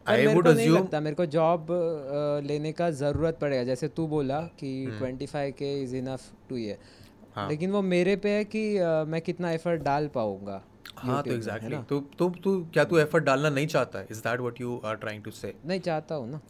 I 0.09 0.27
would 0.27 0.49
नहीं 0.49 0.57
अज्यूम 0.57 0.79
लगता 0.79 1.01
मेरे 1.01 1.17
को 1.17 1.27
जॉब 1.27 1.67
लेने 2.47 2.73
का 2.73 2.91
ज़रूरत 3.01 3.39
पड़ेगा। 3.41 3.63
जैसे 3.65 3.89
तू 3.89 4.07
बोला 4.07 4.41
कि। 4.61 4.71
Twenty 4.99 5.27
five 5.27 5.55
K 5.59 5.73
is 5.83 5.95
enough 5.97 6.21
to 6.49 6.57
ये। 6.57 6.79
लेकिन 7.39 7.71
वो 7.71 7.83
मेरे 7.85 8.17
पे 8.17 8.31
है 8.31 8.45
कि 8.45 8.63
मैं 9.09 9.21
कितना 9.23 9.51
एफर्ट 9.53 9.83
डाल 9.83 10.09
पाऊँगा 10.15 10.61
हाँ 10.97 11.23
तो 11.23 11.33
एग्जैक्टली 11.33 11.71
ना? 11.71 11.83
तो 11.83 12.01
तू 12.19 12.29
तू 12.45 12.55
क्या 12.73 12.85
तू 12.85 12.99
एफर्ट 12.99 13.25
डालना 13.25 13.51
नहीं 13.51 13.67
चाहता? 13.67 14.01
Is 14.11 14.21
that 14.21 14.41
what 14.41 14.61
you 14.61 14.81
are 14.85 14.97
trying 14.97 15.23
to 15.25 15.31
say 15.31 15.55
नहीं 15.67 15.81
चाहता 15.81 16.15
हूँ 16.15 16.31
ना। 16.31 16.41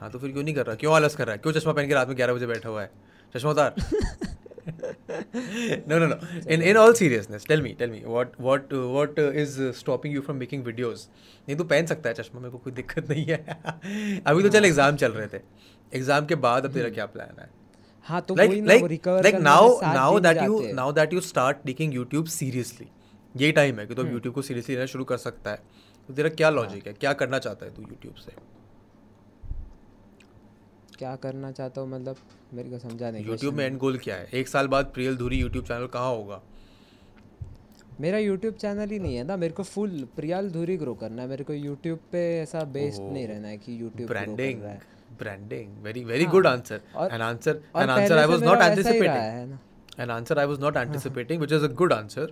हाँ 0.00 0.10
तो 0.10 0.18
फिर 0.18 0.32
क्यों 0.32 0.42
नहीं 0.42 0.54
कर 0.54 0.66
रहा? 0.66 0.74
क्यों 0.76 0.94
आलस 0.94 1.14
कर 1.16 1.26
रहा 1.26 1.32
है? 1.32 1.38
क्यों 1.38 1.52
चश्मा 1.52 1.72
पहन 1.72 1.88
के 1.88 1.94
रात 1.94 2.08
में 2.08 2.16
ग्यारह 2.16 2.34
बजे 2.34 2.46
बैठा 2.46 2.68
हुआ 2.68 2.82
है? 2.82 2.90
चश्मा 3.34 3.50
उतार 3.50 3.74
no 5.90 5.98
no 6.02 6.06
no 6.12 6.16
in 6.54 6.62
in 6.70 6.78
all 6.82 6.94
seriousness 7.00 7.44
tell 7.52 7.62
me 7.66 7.72
tell 7.82 7.92
me 7.94 8.00
what 8.16 8.34
what 8.48 8.72
uh, 8.78 8.82
what 8.96 9.18
uh, 9.24 9.28
is 9.42 9.58
uh, 9.66 9.72
stopping 9.80 10.16
you 10.18 10.24
from 10.28 10.42
making 10.44 10.64
videos 10.70 11.06
नहीं 11.48 11.56
तो 11.56 11.64
पहन 11.64 11.86
सकता 11.86 12.08
है 12.08 12.14
चश्मा 12.14 12.40
मेरे 12.40 12.50
को 12.52 12.58
कोई 12.58 12.72
दिक्कत 12.72 13.08
नहीं 13.10 13.24
है 13.26 14.22
अभी 14.26 14.42
तो 14.42 14.48
चल 14.56 14.64
एग्ज़ाम 14.64 14.96
चल 15.02 15.12
रहे 15.12 15.26
थे 15.34 15.40
एग्ज़ाम 15.92 16.26
के 16.26 16.34
बाद 16.46 16.64
अब 16.66 16.72
तेरा 16.74 16.88
क्या 16.98 17.06
प्लान 17.14 17.40
है 17.40 17.48
हाँ 18.06 18.20
तो 18.28 18.34
like 18.34 18.48
वही 18.48 18.60
ना 18.60 18.72
like 18.72 18.82
वो 18.82 18.88
recover 18.88 19.24
like 19.24 19.34
करने 19.34 19.50
now 19.50 19.62
में 19.62 19.78
सात 19.80 19.96
now 19.96 20.10
दिन 20.12 20.22
that 20.28 20.42
you 20.44 20.60
now 20.80 20.88
that 20.98 21.16
you 21.16 21.24
start 21.30 21.64
taking 21.70 21.96
YouTube 21.98 22.30
seriously 22.36 22.86
यही 23.34 23.52
टाइम 23.52 23.78
है 23.80 23.86
कि 23.86 23.94
तो 23.94 24.04
YouTube 24.04 24.34
को 24.34 24.42
सीरियसली 24.42 24.74
लेना 24.74 24.86
शुरू 24.94 25.04
कर 25.04 25.16
सकता 25.24 25.50
है 25.50 25.60
तो 26.08 26.14
तेरा 26.14 26.28
क्या 26.36 26.50
लॉजिक 26.50 26.86
है 26.86 26.92
क्या 26.92 27.12
करना 27.22 27.38
चाहता 27.38 27.66
है 27.66 27.74
तू 27.74 27.82
YouTube 27.82 28.24
से 28.24 28.32
क्या 30.98 31.14
करना 31.16 31.50
चाहता 31.52 31.80
हूँ 31.80 31.90
मतलब 31.90 32.16
मेरे 32.54 32.70
को 32.70 32.78
समझा 32.78 33.10
नहीं 33.10 33.26
यूट्यूब 33.26 33.54
में 33.54 33.64
एंड 33.64 33.78
गोल 33.78 33.98
क्या 33.98 34.16
है? 34.16 34.28
एक 34.34 34.48
साल 34.48 34.66
बाद 34.68 34.90
प्रियल 34.94 35.16
धुरी 35.16 35.42
YouTube 35.42 35.68
चैनल 35.68 35.86
कहाँ 35.86 36.14
होगा? 36.14 36.40
मेरा 38.00 38.18
यूट्यूब 38.18 38.54
चैनल 38.54 38.90
ही 38.90 38.98
नहीं 38.98 39.16
है 39.16 39.24
ना 39.26 39.36
मेरे 39.36 39.54
को 39.54 39.62
फुल 39.62 40.06
प्रियाल 40.16 40.50
धुरी 40.50 40.76
ग्रो 40.76 40.94
करना 40.94 41.22
है। 41.22 41.28
मेरे 41.28 41.44
को 41.44 41.52
यूट्यूब 41.52 41.98
पे 42.12 42.26
ऐसा 42.40 42.64
बेस्ड 42.74 43.02
नहीं 43.02 43.26
रहना 43.28 43.48
है 43.48 43.56
कि 43.58 43.80
YouTube 43.80 44.08
branding 44.08 44.62
branding 45.18 45.82
very 45.84 46.04
very 46.04 46.26
good 46.34 46.46
answer 46.46 46.80
an 47.12 47.22
answer 47.22 47.62
an 47.76 47.90
answer 47.90 48.18
I 48.18 48.26
was 48.26 48.44
not 48.44 48.62
anticipating 48.62 49.50
ना। 49.50 49.58
An 49.98 50.10
answer 50.10 50.34
I 50.38 50.42
was 50.48 50.60
not 50.62 50.76
anticipating, 50.76 51.40
which 51.42 51.52
is 51.54 51.64
a 51.66 51.70
good 51.78 51.92
answer. 51.92 52.26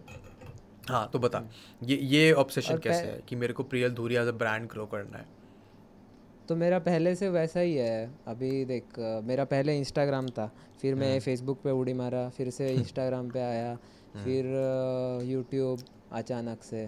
हाँ 0.88 1.08
तो 1.12 1.18
बता। 1.18 1.42
ये 1.84 1.96
ये 2.10 2.32
ऑब्सेशन 2.42 2.78
कैसे 2.78 3.06
है 3.06 3.22
कि 3.28 3.36
मेरे 3.36 3.52
को 3.52 3.62
Priyal 3.62 3.94
Dhuri 3.94 4.16
as 4.16 4.28
a 4.28 4.32
brand 4.42 4.68
grow 4.70 4.84
करना 4.86 5.18
है? 5.18 5.24
तो 6.48 6.56
मेरा 6.56 6.78
पहले 6.78 7.14
से 7.14 7.28
वैसा 7.28 7.60
ही 7.60 7.74
है। 7.74 8.10
अभी 8.28 8.64
देख 8.64 8.98
मेरा 9.24 9.44
पहले 9.44 9.76
इंस्टाग्राम 9.78 10.28
था 10.28 10.50
फिर 10.80 10.94
मैं 10.94 11.18
फेसबुक 11.20 11.60
पे 11.64 11.70
उड़ी 11.70 11.92
मारा 11.94 12.28
फिर 12.28 12.50
से 12.50 12.68
इंस्टाग्राम 12.74 13.30
पे 13.30 13.40
आया 13.42 13.74
फिर 14.24 14.46
यूट्यूब 15.26 15.78
अचानक 16.12 16.62
से 16.62 16.84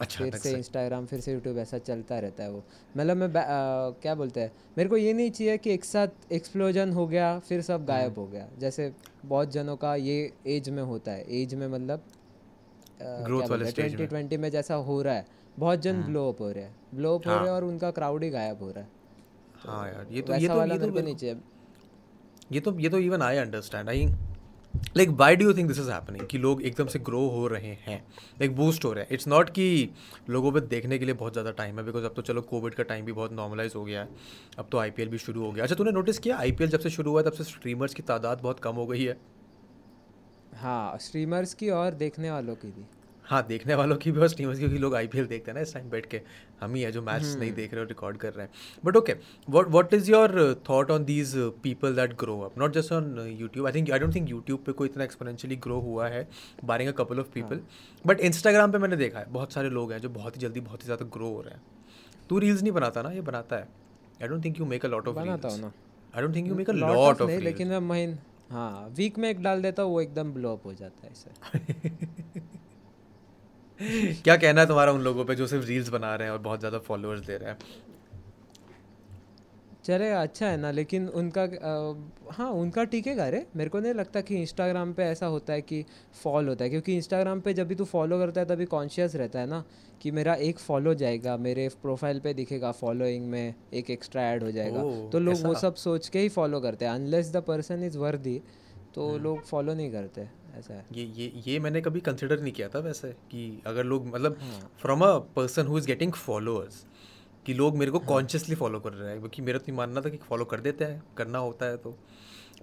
अच्छा 0.00 0.24
फिर 0.24 0.34
से 0.34 0.52
इंस्टाग्राम 0.52 1.06
फिर 1.06 1.20
से 1.20 1.32
यूट्यूब 1.32 1.58
ऐसा 1.58 1.78
चलता 1.78 2.18
रहता 2.18 2.42
है 2.42 2.50
वो। 2.50 2.62
मतलब 2.96 3.16
मैं 3.16 3.26
अ, 3.28 4.00
क्या 4.02 4.14
बोलते 4.14 4.40
हैं 4.40 4.52
मेरे 4.78 4.88
को 4.90 4.96
ये 4.96 5.12
नहीं 5.12 5.30
चाहिए 5.30 5.56
कि 5.58 5.72
एक 5.72 5.84
साथ 5.84 6.32
एक्सप्लोजन 6.32 6.92
हो 6.92 7.06
गया 7.06 7.38
फिर 7.38 7.60
सब 7.62 7.84
गायब 7.86 8.18
हो 8.18 8.26
गया। 8.26 8.48
जैसे 8.58 8.92
बहुत 9.24 9.50
जनों 9.52 9.76
का 9.76 9.94
ये 9.96 10.32
एज 10.46 10.68
में 10.70 10.82
होता 10.82 11.12
है। 11.12 11.24
एज 11.40 11.54
में 11.54 11.66
मतलब 11.68 12.02
ट्वेंटी 13.72 14.06
ट्वेंटी 14.06 14.36
में। 14.36 14.50
जैसा 14.50 14.74
हो 14.74 15.00
रहा 15.02 15.14
है। 15.14 15.26
बहुत 15.58 15.80
जन 15.82 16.02
ब्लो 16.02 16.28
अप 16.28 16.40
हो 16.40 16.50
रहे 16.50 16.64
हैं। 16.64 16.74
ब्लो 16.94 17.14
अप 17.14 17.26
हो 17.26 17.30
रहे 17.32 17.42
हैं 17.42 17.50
और 17.50 17.64
उनका 17.64 17.90
क्राउड 17.90 18.22
ही 18.24 18.30
गायब 18.30 18.62
हो 18.62 18.70
रहा 18.70 18.84
है। 18.84 18.88
हाँ 19.66 19.86
यार 19.88 20.06
ये 20.10 20.22
तो 20.22 20.34
ये 20.34 20.48
तो 20.48 20.64
ये 20.64 20.78
तो 20.78 20.90
चाहिए 20.90 21.36
ये 22.52 22.60
तो 22.60 22.78
ये 22.78 22.88
तो 22.88 22.98
even 22.98 23.22
I 23.22 23.36
understand 23.36 23.88
I 23.88 24.06
like 24.96 25.08
why 25.18 25.36
do 25.36 25.44
you 25.44 25.52
think 25.54 25.68
this 25.68 25.78
is 25.78 25.90
happening 25.90 26.26
कि 26.26 26.38
लोग 26.38 26.62
एकदम 26.62 26.86
से 26.86 26.98
ग्रो 26.98 27.20
हो 27.30 27.46
रहे 27.48 27.72
हैं 27.80 27.98
लाइक 28.40 28.54
बूस्ट 28.56 28.84
हो 28.84 28.92
रहे 28.92 29.04
हैं। 29.04 29.12
इट्स 29.12 29.28
नॉट 29.28 29.50
कि 29.50 29.88
लोगों 30.30 30.52
पे 30.52 30.60
देखने 30.60 30.98
के 30.98 31.04
लिए 31.04 31.14
बहुत 31.14 31.32
ज़्यादा 31.32 31.50
टाइम 31.50 31.78
है 31.78 31.84
बिकॉज़ 31.84 32.04
अब 32.04 32.14
तो 32.16 32.22
चलो 32.22 32.40
कोविड 32.42 32.74
का 32.74 32.82
टाइम 32.82 33.04
भी 33.04 33.12
बहुत 33.12 33.32
नॉर्मलाइज 33.32 33.72
हो 33.76 33.84
गया 33.84 34.00
है। 34.00 34.08
अब 34.58 34.68
तो 34.72 34.78
आईपीएल 34.78 35.08
भी 35.08 35.18
शुरू 35.18 35.44
हो 35.44 35.50
गया। 35.52 35.64
अच्छा 35.64 35.76
तूने 35.76 35.90
नोटिस 35.90 36.18
किया 36.18 36.36
आईपीएल 36.38 36.70
जब 36.70 36.80
से 36.80 36.90
शुरू 36.90 37.10
हुआ 37.10 37.20
है 37.20 37.26
तब 37.26 37.36
से 37.36 37.44
स्ट्रीमर्स 37.44 37.94
की 37.94 38.02
तादाद 38.02 38.40
बहुत 38.42 38.60
कम 38.60 38.74
हो 38.74 38.86
गई 38.86 39.04
है? 39.04 39.16
हाँ 40.56 40.98
स्ट्रीमर्स 40.98 41.54
की 41.54 41.70
और 41.70 41.94
देखने 41.94 42.30
वालों 42.30 42.54
की 42.54 42.68
भी। 42.68 42.84
हाँ 43.32 43.42
देखने 43.46 43.74
वालों 43.74 43.96
की 43.96 44.10
भी 44.12 44.20
और 44.20 44.28
स्ट्रीमर्स 44.28 44.58
की 44.58 44.66
भी 44.68 44.78
लोग 44.78 44.94
आईपीएल 44.94 45.26
देखते 45.26 45.50
हैं 45.50 45.54
ना 45.54 45.60
इस 45.60 45.72
टाइम 45.74 45.88
बैठ 45.90 46.06
के। 46.06 46.20
हम 46.60 46.74
ही 46.74 46.82
है 46.82 46.90
जो 46.92 47.02
मैच 47.02 47.22
नहीं 47.40 47.52
देख 47.52 47.72
रहे 47.74 47.82
और 47.82 47.88
रिकॉर्ड 47.88 48.16
कर 48.16 48.32
रहे 48.32 48.46
हैं। 48.46 48.82
But 48.84 48.96
okay 48.96 49.12
what 49.48 49.68
what 49.68 49.94
is 49.94 50.10
your 50.10 50.62
thought 50.68 50.90
on 50.90 51.04
these 51.04 51.32
people 51.62 51.94
that 51.96 52.12
grow 52.20 52.38
up 52.40 52.58
not 52.58 52.72
just 52.74 52.92
on 52.92 53.16
YouTube 53.40 53.66
I 53.66 53.72
think 53.72 53.90
I 53.90 53.98
don't 53.98 54.14
think 54.14 54.28
YouTube 54.30 54.62
पे 54.66 54.72
कोई 54.72 54.88
इतना 54.88 55.04
एक्सपोनेंशियली 55.04 55.56
ग्रो 55.56 55.78
हुआ 55.80 56.08
है 56.08 56.26
barring 56.64 56.88
a 56.88 56.92
couple 56.92 57.20
of 57.20 57.30
people 57.34 57.60
but 58.04 58.20
Instagram 58.20 58.72
पे 58.72 58.78
मैंने 58.78 58.96
देखा 58.96 59.18
है 59.18 59.26
बहुत 59.30 59.52
सारे 59.52 59.70
लोग 59.70 59.92
हैं 59.92 60.00
जो 60.00 60.08
बहुत 60.08 60.36
ही 60.36 60.40
जल्दी 60.40 60.60
बहुत 60.60 60.82
ही 60.82 60.84
ज़्यादा 60.84 61.04
ग्रो 61.04 61.28
हो 61.28 61.40
रहे 61.40 61.54
हैं। 61.54 61.62
तू 62.30 62.38
रील्स 62.38 62.62
नहीं 62.62 62.72
बनाता 62.72 63.02
ना? 63.02 63.10
ये 63.10 63.20
बनाता 63.20 63.56
है। 63.56 63.68
I 64.22 64.28
don't 64.28 64.44
think 64.44 64.58
you 64.60 64.66
make 64.66 64.84
a 64.84 64.88
lot 64.88 65.08
of 65.08 65.16
बनाता 65.16 65.48
हूँ 65.48 65.60
ना। 65.60 65.72
I 66.14 66.22
don't 66.22 66.34
think 66.36 66.48
you 66.48 66.54
make 66.54 66.70
a 66.70 66.72
lot 66.72 67.22
of 67.22 67.30
लेकिन 67.40 67.68
मैं 67.68 67.78
महीन 67.78 68.18
हाँ 68.50 68.88
वीक 68.96 69.18
में 69.18 69.28
एक 69.30 69.42
डाल 69.42 69.62
देता 69.62 69.82
हूँ 69.82 69.92
वो 69.92 70.00
एकदम 70.00 70.32
ब्लो 70.32 70.52
अप 70.52 70.66
हो 70.66 70.74
जाता 70.74 71.06
है 71.06 71.12
ऐसे 71.12 72.60
क्या 74.24 74.36
कहना 74.36 74.60
है 74.60 74.66
तुम्हारा 74.66 74.92
उन 74.92 75.00
लोगों 75.02 75.24
पे 75.24 75.34
जो 75.34 75.46
सिर्फ़ 75.46 75.66
रील्स 75.66 75.88
बना 75.88 76.14
रहे 76.14 76.26
हैं 76.28 76.32
और 76.32 76.38
बहुत 76.40 76.58
ज़्यादा 76.58 76.78
फॉलोअर्स 76.78 77.26
दे 77.26 77.36
रहे 77.36 77.50
हैं? 77.50 77.58
चले 79.84 80.08
अच्छा 80.10 80.46
है 80.46 80.56
ना 80.56 80.70
लेकिन 80.70 81.08
उनका 81.08 81.42
अ, 81.42 82.32
हाँ 82.32 82.50
उनका 82.50 82.84
टिकेगा 82.84 83.28
रे 83.28 83.44
मेरे 83.56 83.70
को 83.70 83.80
नहीं 83.80 83.94
लगता 83.94 84.20
कि 84.20 84.36
इंस्टाग्राम 84.40 84.92
पे 84.92 85.02
ऐसा 85.04 85.26
होता 85.26 85.52
है 85.52 85.62
कि 85.62 85.84
फॉल 86.22 86.48
होता 86.48 86.64
है 86.64 86.70
क्योंकि 86.70 86.96
इंस्टाग्राम 86.96 87.40
पे 87.40 87.54
जब 87.54 87.68
भी 87.68 87.74
तू 87.74 87.84
फॉलो 87.84 88.18
करता 88.18 88.40
है 88.40 88.46
तभी 88.46 88.64
कॉन्शियस 88.64 89.16
रहता 89.16 89.40
है 89.40 89.46
ना 89.46 89.62
कि 90.02 90.10
मेरा 90.10 90.34
एक 90.34 90.58
फॉलो 90.58 90.94
जाएगा 90.94 91.36
मेरे 91.36 91.68
प्रोफ़ाइल 91.82 92.20
पे 92.20 92.34
दिखेगा 92.34 92.70
फॉलोइंग 92.72 93.26
में 93.30 93.54
एक 93.74 93.90
एक्स्ट्रा 93.90 94.22
ऐड 94.22 94.42
हो 94.42 94.50
जाएगा। 94.50 94.82
ओह, 94.82 95.10
तो 95.10 95.18
लोग 95.18 95.42
वो 95.46 95.54
सब 95.54 95.74
सोच 95.74 96.08
के 96.08 96.18
ही 96.18 96.28
फॉलो 96.28 96.60
करते 96.60 96.84
हैं 96.84 96.92
अनलेस 96.92 97.32
द 97.32 97.42
पर्सन 97.42 97.82
इज़ 97.84 97.98
वर्दी 97.98 98.40
तो 98.94 99.08
हम्म। 99.08 99.22
लोग 99.22 99.42
फॉलो 99.46 99.74
नहीं 99.74 99.90
करते। 99.92 100.28
ऐसा 100.58 100.74
है। 100.74 100.84
ये 100.92 101.04
ये 101.04 101.32
ये 101.46 101.58
मैंने 101.58 101.80
कभी 101.80 102.00
कंसिडर 102.00 102.40
नहीं 102.40 102.52
किया 102.52 102.68
था 102.68 102.78
वैसे 102.78 103.08
कि 103.08 103.62
अगर 103.66 103.84
लोग 103.84 104.06
मतलब। 104.06 104.38
From 104.82 105.00
a 105.00 105.18
person 105.36 105.66
who 105.66 105.78
is 105.78 105.86
getting 105.86 106.12
followers 106.12 106.84
कि 107.46 107.54
लोग 107.54 107.76
मेरे 107.76 107.90
को। 107.90 107.98
कॉन्शियसली 107.98 108.54
फॉलो 108.54 108.80
कर 108.80 108.92
रहे 108.92 109.10
हैं 109.10 109.18
क्योंकि 109.18 109.42
मेरा 109.42 109.58
तो 109.58 109.64
ये 109.68 109.76
मानना 109.76 110.00
था 110.00 110.08
कि 110.08 110.16
फॉलो 110.16 110.44
कर 110.44 110.60
देते 110.60 110.84
हैं 110.84 111.02
करना 111.16 111.38
होता 111.38 111.66
है 111.66 111.76
तो। 111.76 111.96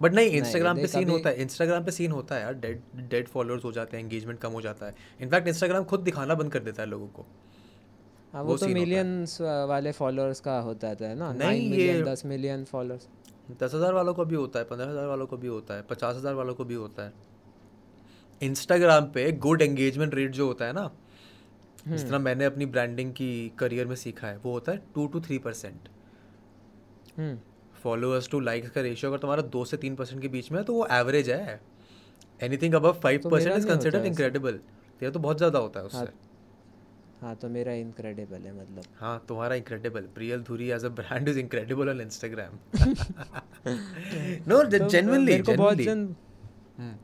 बट 0.01 0.13
नहीं 0.13 0.29
इंस्टाग्राम 0.29 0.77
पे 0.77 0.87
सीन 0.87 1.09
होता 1.09 1.29
है 1.29 1.41
इंस्टाग्राम 1.41 1.83
पे 1.83 1.91
सीन 1.91 2.11
होता 2.11 2.35
है 2.35 2.41
यार 2.41 2.53
डेड 2.53 2.81
डेड 3.09 3.27
फॉलोअर्स 3.27 3.65
हो 3.65 3.71
जाते 3.71 3.97
हैं 3.97 4.03
एंगेजमेंट 4.03 4.39
कम 4.39 4.51
हो 4.51 4.61
जाता 4.61 4.85
है। 4.85 4.95
इनफैक्ट 5.21 5.47
इंस्टाग्राम 5.47 5.83
खुद 5.83 5.99
दिखाना 5.99 6.35
बंद 6.35 6.51
कर 6.51 6.59
देता 6.59 6.81
है 6.81 6.87
लोगों 6.89 7.07
को। 7.07 7.25
हाँ 8.33 8.43
वो 8.43 8.51
वो 8.51 8.57
तो। 8.57 8.67
मिलियंस 8.67 9.37
वाले 9.41 9.91
फॉलोअर्स 9.91 10.39
का 10.39 10.59
होता 10.59 10.87
है 10.87 11.15
ना? 11.15 11.33
नहीं, 11.33 11.71
ये- 11.73 12.05
दस 12.07 12.25
मिलियन 12.25 12.63
फॉलोअर्स 12.63 13.07
दस 13.61 13.73
हज़ार 13.73 13.93
वालों 13.93 14.13
को 14.13 14.25
भी 14.25 14.35
होता 14.35 14.59
है 14.59 14.65
पंद्रह 14.65 14.89
हज़ार 14.89 15.05
वालों 15.05 15.25
को 15.27 15.37
भी 15.37 15.47
होता 15.47 15.73
है 15.73 15.81
पचास 15.81 16.15
हज़ार 16.15 16.33
वालों 16.33 16.53
को 16.53 16.65
भी 16.65 16.73
होता 16.73 17.03
है। 17.03 17.13
इंस्टाग्राम 18.41 19.05
पे 19.05 19.31
गुड 19.39 19.61
एंगेजमेंट 19.61 20.15
रेट 20.15 20.31
जो 20.31 20.47
होता 20.47 20.65
है 20.65 20.73
ना 20.73 20.89
जितना 21.87 22.19
मैंने 22.19 22.45
अपनी 22.45 22.65
ब्रांडिंग 22.67 23.11
की 23.13 23.31
करियर 23.59 23.87
में 23.87 23.95
सीखा 23.95 24.27
है 24.27 24.37
वो 24.37 24.51
होता 24.51 24.71
है 24.71 24.81
टू 24.95 25.07
टू 25.07 25.21
थ्री 25.21 25.37
परसेंट 25.39 25.89
हम्म। 27.17 27.37
फॉलोअर्स 27.83 28.29
टू 28.29 28.39
लाइक्स 28.39 28.69
का 28.69 28.81
रेशियो 28.81 29.11
अगर 29.11 29.19
तुम्हारा 29.19 29.41
दो 29.49 29.63
से 29.65 29.77
तीन 29.77 29.95
परसेंट 29.95 30.21
के 30.21 30.27
बीच 30.27 30.51
में 30.51 30.59
है 30.59 30.63
तो 30.65 30.73
वो 30.73 30.87
एवरेज 30.91 31.29
है। 31.29 31.59
Anything 32.39 32.73
above 32.75 32.99
five 33.03 33.29
percent 33.29 33.55
is 33.55 33.67
considered 33.67 34.05
incredible 34.05 34.59
तेरा 35.01 35.11
तो 35.11 35.19
बहुत 35.19 35.37
ज़्यादा 35.37 35.59
होता 35.59 35.79
है 35.79 35.85
उससे। 35.85 35.97
हाँ 35.97 36.13
हाँ 37.21 37.35
तो 37.35 37.49
मेरा 37.49 37.73
इनक्रेडिबल 37.75 38.41
है 38.41 38.53
मतलब। 38.53 38.83
हाँ 38.97 39.23
तुम्हारा 39.27 39.55
incredible 39.55 40.01
Priyal 40.15 40.41
Dhuri 40.43 40.69
as 40.71 40.85
a 40.85 40.89
brand 40.99 41.29
is 41.29 41.39
incredible 41.39 41.89
on 41.89 42.01
Instagram 42.01 42.57
no 44.47 44.63
genuinely 44.65 45.31
मेरे 45.31 45.43
को 45.43 45.53
बहुत 45.53 45.77
जन 45.79 46.05
हम्म, 46.77 46.95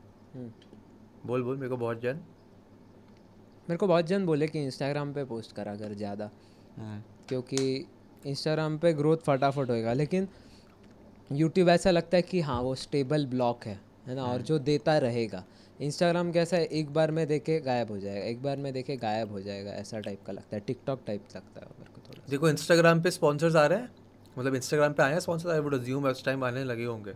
बोल 1.26 1.42
बोल 1.42 1.56
मेरे 1.56 1.68
को 1.68 1.76
बहुत 1.76 2.00
जन। 2.00 2.20
मेरे 3.68 3.76
को 3.76 3.86
बहुत 3.86 4.06
जन 4.06 4.26
बोले 4.26 4.46
कि 4.46 4.62
इंस्टाग्राम 4.64 5.12
पे 5.12 5.24
पोस्ट 5.24 5.54
करा 5.56 5.74
कर 5.76 5.94
ज़्यादा। 5.94 6.30
हम्म। 6.76 7.02
क्योंकि 7.28 7.86
इंस्टाग्राम 8.26 8.78
पे 8.78 8.92
ग्रोथ 8.92 9.16
फटाफट 9.26 9.70
होएगा 9.70 9.92
लेकिन 9.92 10.28
यूट्यूब 11.32 11.68
ऐसा 11.68 11.90
लगता 11.90 12.16
है 12.16 12.22
कि 12.22 12.40
हाँ 12.40 12.60
वो 12.62 12.74
स्टेबल 12.76 13.26
ब्लॉक 13.26 13.64
है 13.64 13.78
है 14.06 14.14
ना? 14.14 14.24
और 14.24 14.42
जो 14.42 14.58
देता 14.60 14.96
रहेगा। 14.98 15.44
इंस्टाग्राम 15.80 16.30
कैसा 16.32 16.56
है 16.56 16.64
एक 16.64 16.92
बार 16.92 17.10
में 17.10 17.26
देखे 17.28 17.58
गायब 17.60 17.90
हो 17.90 17.98
जाएगा 17.98 18.24
एक 18.26 18.42
बार 18.42 18.56
में 18.56 18.72
देखे 18.72 18.96
गायब 18.96 19.32
हो 19.32 19.40
जाएगा 19.40 19.70
ऐसा 19.72 20.00
टाइप 20.00 20.20
का 20.26 20.32
लगता 20.32 20.56
है 20.56 20.62
टिकटॉक 20.66 21.00
टाइप 21.06 21.24
लगता 21.36 21.60
है 21.60 21.66
मेरे 21.78 21.92
को 21.94 22.08
थोड़ा 22.08 22.30
देखो 22.30 22.48
इंस्टाग्राम 22.48 23.02
पे 23.02 23.10
स्पॉन्सर्स 23.10 23.56
आ 23.56 23.66
रहे 23.66 23.78
हैं। 23.78 23.90
मतलब 24.36 24.54
इंस्टाग्राम 24.54 24.92
पे 24.92 25.02
आए 25.02 25.12
हैं 25.12 25.20
स्पॉन्सर्स 25.20 25.52
आई 25.52 25.60
वुड 25.60 25.74
अज्यूम 25.74 26.06
उस 26.06 26.24
टाइम 26.24 26.44
आने 26.44 26.64
लगे 26.64 26.84
होंगे। 26.84 27.12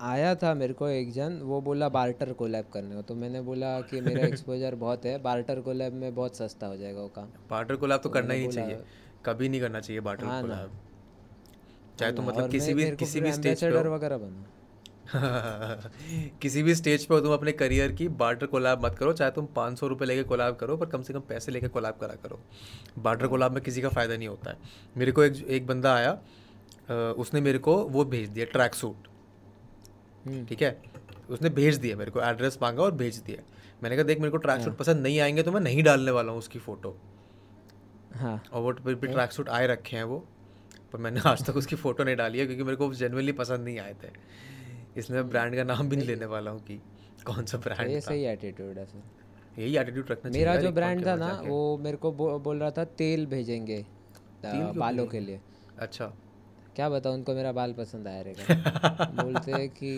आया 0.00 0.34
था 0.34 0.54
मेरे 0.54 0.72
को 0.72 0.88
एक 0.88 1.12
जन 1.12 1.38
वो 1.42 1.60
बोला 1.60 1.88
बार्टर 1.88 2.32
कोलैब 2.32 2.64
करने 2.72 2.94
को 2.94 3.02
तो 3.02 3.14
मैंने 3.14 3.40
बोला 3.40 3.80
कि 3.80 4.00
मेरा 4.00 4.26
एक्सपोजर 4.26 4.74
बहुत 4.74 5.04
है 5.04 5.18
बार्टर 5.22 5.60
कोलैब 5.60 5.92
में 5.92 6.14
बहुत 6.14 6.36
सस्ता 6.36 6.66
हो 6.66 6.76
जाएगा 6.76 7.00
वो 7.00 7.08
काम। 7.08 7.28
बार्टर 7.50 7.76
कोलैब 7.76 8.00
तो 8.00 8.08
करना 8.08 8.34
ही 8.34 8.40
नहीं 8.40 8.50
चाहिए। 8.50 8.78
कभी 9.26 9.48
नहीं 9.48 9.60
करना 9.60 9.80
चाहिए 9.80 10.00
बार्टर 10.00 10.24
हाँ 10.26 10.42
ना। 10.42 10.48
कोलैब 10.48 10.70
चाहे 11.98 12.12
तो 12.12 12.22
हाँ, 12.22 12.28
मतलब 12.28 12.50
किसी 12.50 12.74
भी 12.74 12.90
किसी 12.96 13.20
भी 13.20 13.32
स्टेज 13.32 13.60
पे 13.60 13.66
ambassador 13.66 13.88
हो। 13.88 13.94
वगैरह 13.94 14.18
बना। 14.18 14.46
किसी 16.42 16.62
भी 16.62 16.74
स्टेज 16.74 17.04
पे 17.06 17.14
हो 17.14 17.20
तुम 17.20 17.32
अपने 17.32 17.52
करियर 17.52 17.92
की 17.92 18.08
बार्टर 18.08 18.46
कोलैब 18.46 18.84
मत 18.84 18.94
करो। 18.94 19.12
चाहे 19.12 19.30
तुम 19.30 19.46
पाँच 19.46 19.78
सौ 19.78 19.86
रुपये 19.86 20.08
लेके 20.08 20.22
कोलैब 20.22 20.56
करो 20.56 20.76
पर 20.76 20.86
कम 20.86 21.02
से 21.02 21.12
कम 21.12 21.20
पैसे 21.20 21.52
लेके 21.52 21.68
कोलाब 21.68 21.94
करा 22.00 22.14
करो। 22.14 22.40
बार्टर 22.98 23.26
कोलैब 23.26 23.52
में 23.52 23.62
किसी 23.62 23.82
का 23.82 23.88
फ़ायदा 23.88 24.16
नहीं 24.16 24.28
होता 24.28 24.50
है। 24.50 24.56
मेरे 24.96 25.12
को 25.12 25.22
एक 25.24 25.46
एक 25.48 25.66
बंदा 25.66 25.94
आया 25.94 26.18
उसने 27.18 27.40
मेरे 27.40 27.58
को 27.58 27.76
वो 27.76 28.04
भेज 28.04 28.28
दिया 28.28 28.44
ट्रैक 28.46 28.74
सूट 28.74 29.08
ठीक 30.26 30.62
है? 30.62 30.76
उसने 31.30 31.50
भेज 31.50 31.76
दिया 31.78 31.96
मेरे 31.96 32.10
को 32.10 32.20
एड्रेस 32.20 32.58
मांगा 32.62 32.82
और 32.82 32.92
भेज 32.94 33.16
दिया। 33.26 33.42
मैंने 33.82 33.96
कहा 33.96 34.04
देख 34.04 34.18
मेरे 34.18 34.30
को 34.30 34.36
ट्रैक 34.38 34.60
सूट 34.62 34.76
पसंद 34.76 35.02
नहीं 35.02 35.18
आएँगे 35.20 35.42
तो 35.42 35.52
मैं 35.52 35.60
नहीं 35.60 35.82
डालने 35.82 36.10
वाला 36.10 36.32
हूँ 36.32 36.38
उसकी 36.38 36.58
फ़ोटो 36.58 36.96
हाँ। 38.16 38.42
और 38.52 38.62
वो 38.62 38.72
भी 38.84 39.06
ट्रैक 39.06 39.32
सूट 39.32 39.48
आए 39.48 39.66
रखे 39.66 39.96
हैं 39.96 40.04
वो 40.04 40.18
पर 40.92 40.98
मैंने 40.98 41.20
आज 41.26 41.44
तक 41.46 41.56
उसकी 41.56 41.76
फ़ोटो 41.76 42.04
नहीं 42.04 42.16
डाली 42.16 42.38
है 42.38 42.46
क्योंकि 42.46 42.62
मेरे 42.62 42.76
को 42.76 42.92
जेनुअनली 42.94 43.32
पसंद 43.40 43.64
नहीं 43.64 43.78
आए 43.78 43.94
थे। 44.02 44.08
इसलिए 44.96 45.20
मैं 45.20 45.28
ब्रांड 45.30 45.56
का 45.56 45.64
नाम 45.64 45.88
भी 45.88 45.96
नहीं 45.96 46.06
लेने 46.06 46.26
वाला 46.26 46.50
हूँ 46.50 46.60
कि 46.60 46.80
कौन 47.26 47.44
सा 47.44 47.58
ब्रांड 47.58 47.90
ये 47.90 48.00
सही 48.00 48.24
एटीट्यूड 48.26 48.78
है 48.78 48.84
फिर 48.86 49.62
यही 49.62 49.76
एटीट्यूड 49.78 50.10
रखना 50.10 50.30
चाहिए 50.30 50.46
मेरा 50.46 50.60
जो 50.60 50.70
ब्रांड 50.72 51.06
था 51.06 51.14
ना 51.16 51.32
वो 51.46 51.76
मेरे 51.78 51.96
को 51.96 52.12
बो, 52.12 52.38
बोल 52.38 52.58
रहा 52.58 52.70
था 52.70 52.84
तेल 52.84 53.26
भेजेंगे 53.26 53.84
बालों 54.44 55.06
के 55.06 55.20
लिए। 55.20 55.40
अच्छा। 55.78 56.12
क्या 56.76 56.88
बताऊँ 56.88 57.14
उनको 57.14 57.34
मेरा 57.34 57.52
बाल 57.52 57.72
पसंद 57.72 58.08
आया 58.08 58.22
रहेगा। 58.22 59.04
बोलते 59.22 59.52
हैं 59.52 59.68
कि 59.68 59.92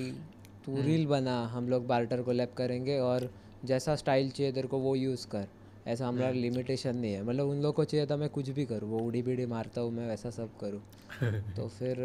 तू 0.66 0.72
हम्म। 0.72 0.86
रील 0.86 1.06
बना 1.06 1.40
हम 1.46 1.68
लोग 1.68 1.86
बार्टर 1.86 2.22
को 2.22 2.32
लैप 2.32 2.54
करेंगे 2.54 2.98
और 2.98 3.30
जैसा 3.64 3.96
स्टाइल 3.96 4.30
चाहिए 4.30 4.52
तेरे 4.52 4.68
को 4.68 4.78
वो 4.78 4.94
यूज़ 4.96 5.26
कर। 5.26 5.46
ऐसा 5.86 6.06
हमारा 6.08 6.28
हम्म। 6.28 6.38
लिमिटेशन 6.38 6.96
नहीं 6.96 7.12
है। 7.12 7.22
मतलब 7.22 7.48
उन 7.48 7.62
लोग 7.62 7.74
को 7.74 7.84
चाहिए 7.84 8.06
था 8.06 8.16
मैं 8.16 8.28
कुछ 8.28 8.48
भी 8.50 8.64
करूँ। 8.64 8.90
वो 8.90 8.98
उड़ी 8.98 9.22
बीड़ी 9.22 9.46
मारता 9.46 9.80
हूँ 9.80 9.90
मैं 9.92 10.08
वैसा 10.08 10.30
सब 10.30 10.58
करूँ। 10.60 10.80
तो 11.56 11.68
फिर 11.68 11.98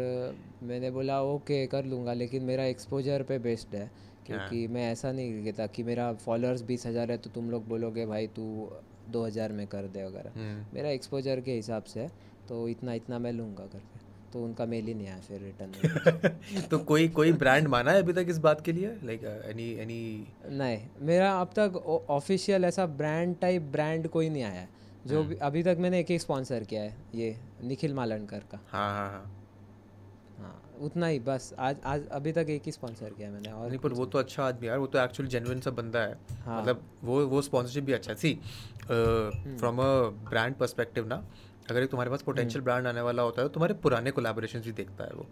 मैंने 0.62 0.90
बोला 0.90 1.22
ओके 1.22 1.66
कर 1.66 1.84
लूँगा। 1.84 2.12
लेकिन 2.12 2.42
मेरा 2.42 2.64
एक्सपोजर 2.64 3.22
पे 3.22 3.38
बेस्ड 3.38 3.74
है 3.74 3.90
क्योंकि 4.26 4.66
मैं 4.68 4.90
ऐसा 4.92 5.12
नहीं 5.12 5.44
कहता 5.44 5.66
कि 5.66 5.82
मेरा 5.82 6.12
फॉलोअर्स 6.12 6.62
बीस 6.62 6.86
हज़ार 6.86 7.10
है 7.10 7.18
तो 7.18 7.30
तुम 7.30 7.50
लोग 7.50 7.68
बोलोगे 7.68 8.06
भाई 8.06 8.26
तू 8.26 8.70
दो 9.10 9.24
हज़ार 9.26 9.52
में 9.52 9.66
कर 9.66 9.86
दे 9.86 10.04
वगैरह 10.04 10.30
हम्म, 10.36 10.64
मेरा 10.74 10.88
एक्सपोजर 10.88 11.40
के 11.40 11.52
हिसाब 11.52 11.82
से 11.84 12.00
है, 12.00 12.10
तो 12.48 12.68
इतना 12.68 12.94
इतना 12.94 13.18
मैं 13.18 13.32
लूँगा 13.32 13.66
करके 13.66 13.93
तो 14.34 14.42
उनका 14.44 14.64
मेल 14.66 14.86
ही 14.86 14.94
नहीं 14.94 15.08
आया 15.08 15.18
फिर 15.20 15.40
रिटर्न 15.40 16.62
तो 16.70 16.78
कोई 16.84 17.08
कोई 17.08 17.32
ब्रांड 17.42 17.68
माना 17.68 17.90
है 17.90 18.02
अभी 18.02 18.12
तक 18.12 18.26
इस 18.28 18.38
बात 18.38 18.60
के 18.64 18.72
लिए? 18.72 18.88
लाइक 19.04 19.24
एनी 19.50 19.68
एनी 19.82 20.26
नहीं 20.50 20.78
मेरा 21.06 21.30
अब 21.40 21.50
तक 21.58 21.76
ऑफिशियल 22.10 22.64
ऐसा 22.64 22.86
ब्रांड 23.02 23.36
टाइप 23.40 23.62
ब्रांड 23.72 24.08
कोई 24.08 24.28
नहीं 24.28 24.42
आया। 24.42 24.66
जो 25.06 25.22
हम्म। 25.22 25.36
अभी 25.42 25.62
तक 25.62 25.76
मैंने 25.80 26.00
एक 26.00 26.10
ही 26.10 26.18
स्पॉन्सर 26.18 26.64
किया 26.64 26.82
है 26.82 26.96
ये 27.14 27.36
निखिल 27.64 27.94
मालनकर 27.94 28.42
का। 28.52 28.60
हाँ 28.70 28.90
हाँ 28.90 29.08
हाँ। 29.10 29.24
हाँ 30.38 30.60
उतना 30.80 31.06
ही 31.06 31.18
बस। 31.26 31.52
आज 31.58 31.76
आज 31.86 32.06
अभी 32.12 32.32
तक 32.32 32.46
एक 32.50 32.62
ही 32.66 32.72
स्पॉन्सर 32.72 33.10
किया 33.16 33.28
है 33.28 33.34
मैंने 33.34 33.50
और 33.52 33.68
नहीं 33.68 33.78
पर 33.78 33.92
वो 33.92 34.06
तो 34.06 34.18
अच्छा 34.18 34.44
आदमी 34.44 34.68
यार 34.68 34.78
वो 34.78 34.86
तो 34.86 34.98
एक्चुअल 34.98 35.28
जेन्युइन 35.28 35.60
सा 35.60 35.70
बंदा 35.70 36.00
है। 36.00 36.18
हाँ। 36.44 36.60
मतलब 36.60 36.82
वो 37.04 37.24
वो 37.26 37.42
स्पॉन्सरशिप 37.42 37.84
भी 37.84 37.92
अच्छा 37.92 38.14
see 38.24 38.34
from 38.90 39.78
a 39.78 39.90
brand 40.30 40.54
perspective 40.54 41.06
ना 41.06 41.24
अगर 41.70 41.82
एक 41.82 41.90
तुम्हारे 41.90 42.10
पास 42.10 42.22
पोटेंशियल 42.22 42.64
ब्रांड 42.64 42.86
आने 42.86 43.00
वाला 43.00 43.22
होता 43.22 43.42
है 43.42 43.48
तो 43.48 43.52
तुम्हारे 43.54 43.74
पुराने 43.74 44.10
कोलैबोरेशन 44.10 44.60
भी 44.60 44.72
देखता 44.72 45.04
है 45.04 45.10
वो। 45.14 45.28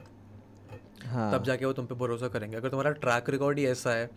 हाँ। 1.07 1.33
तब 1.33 1.45
जाके 1.45 1.67
वो 1.67 1.73
तुम 1.73 1.87
पे 1.87 1.95
भरोसा 1.95 2.29
करेंगे। 2.29 2.57
अगर 2.57 2.69
तुम्हारा 2.69 2.91
ट्रैक 2.93 3.29
रिकॉर्ड 3.31 3.59
ही 3.59 3.65
ऐसा 3.67 3.91
है 3.91 4.11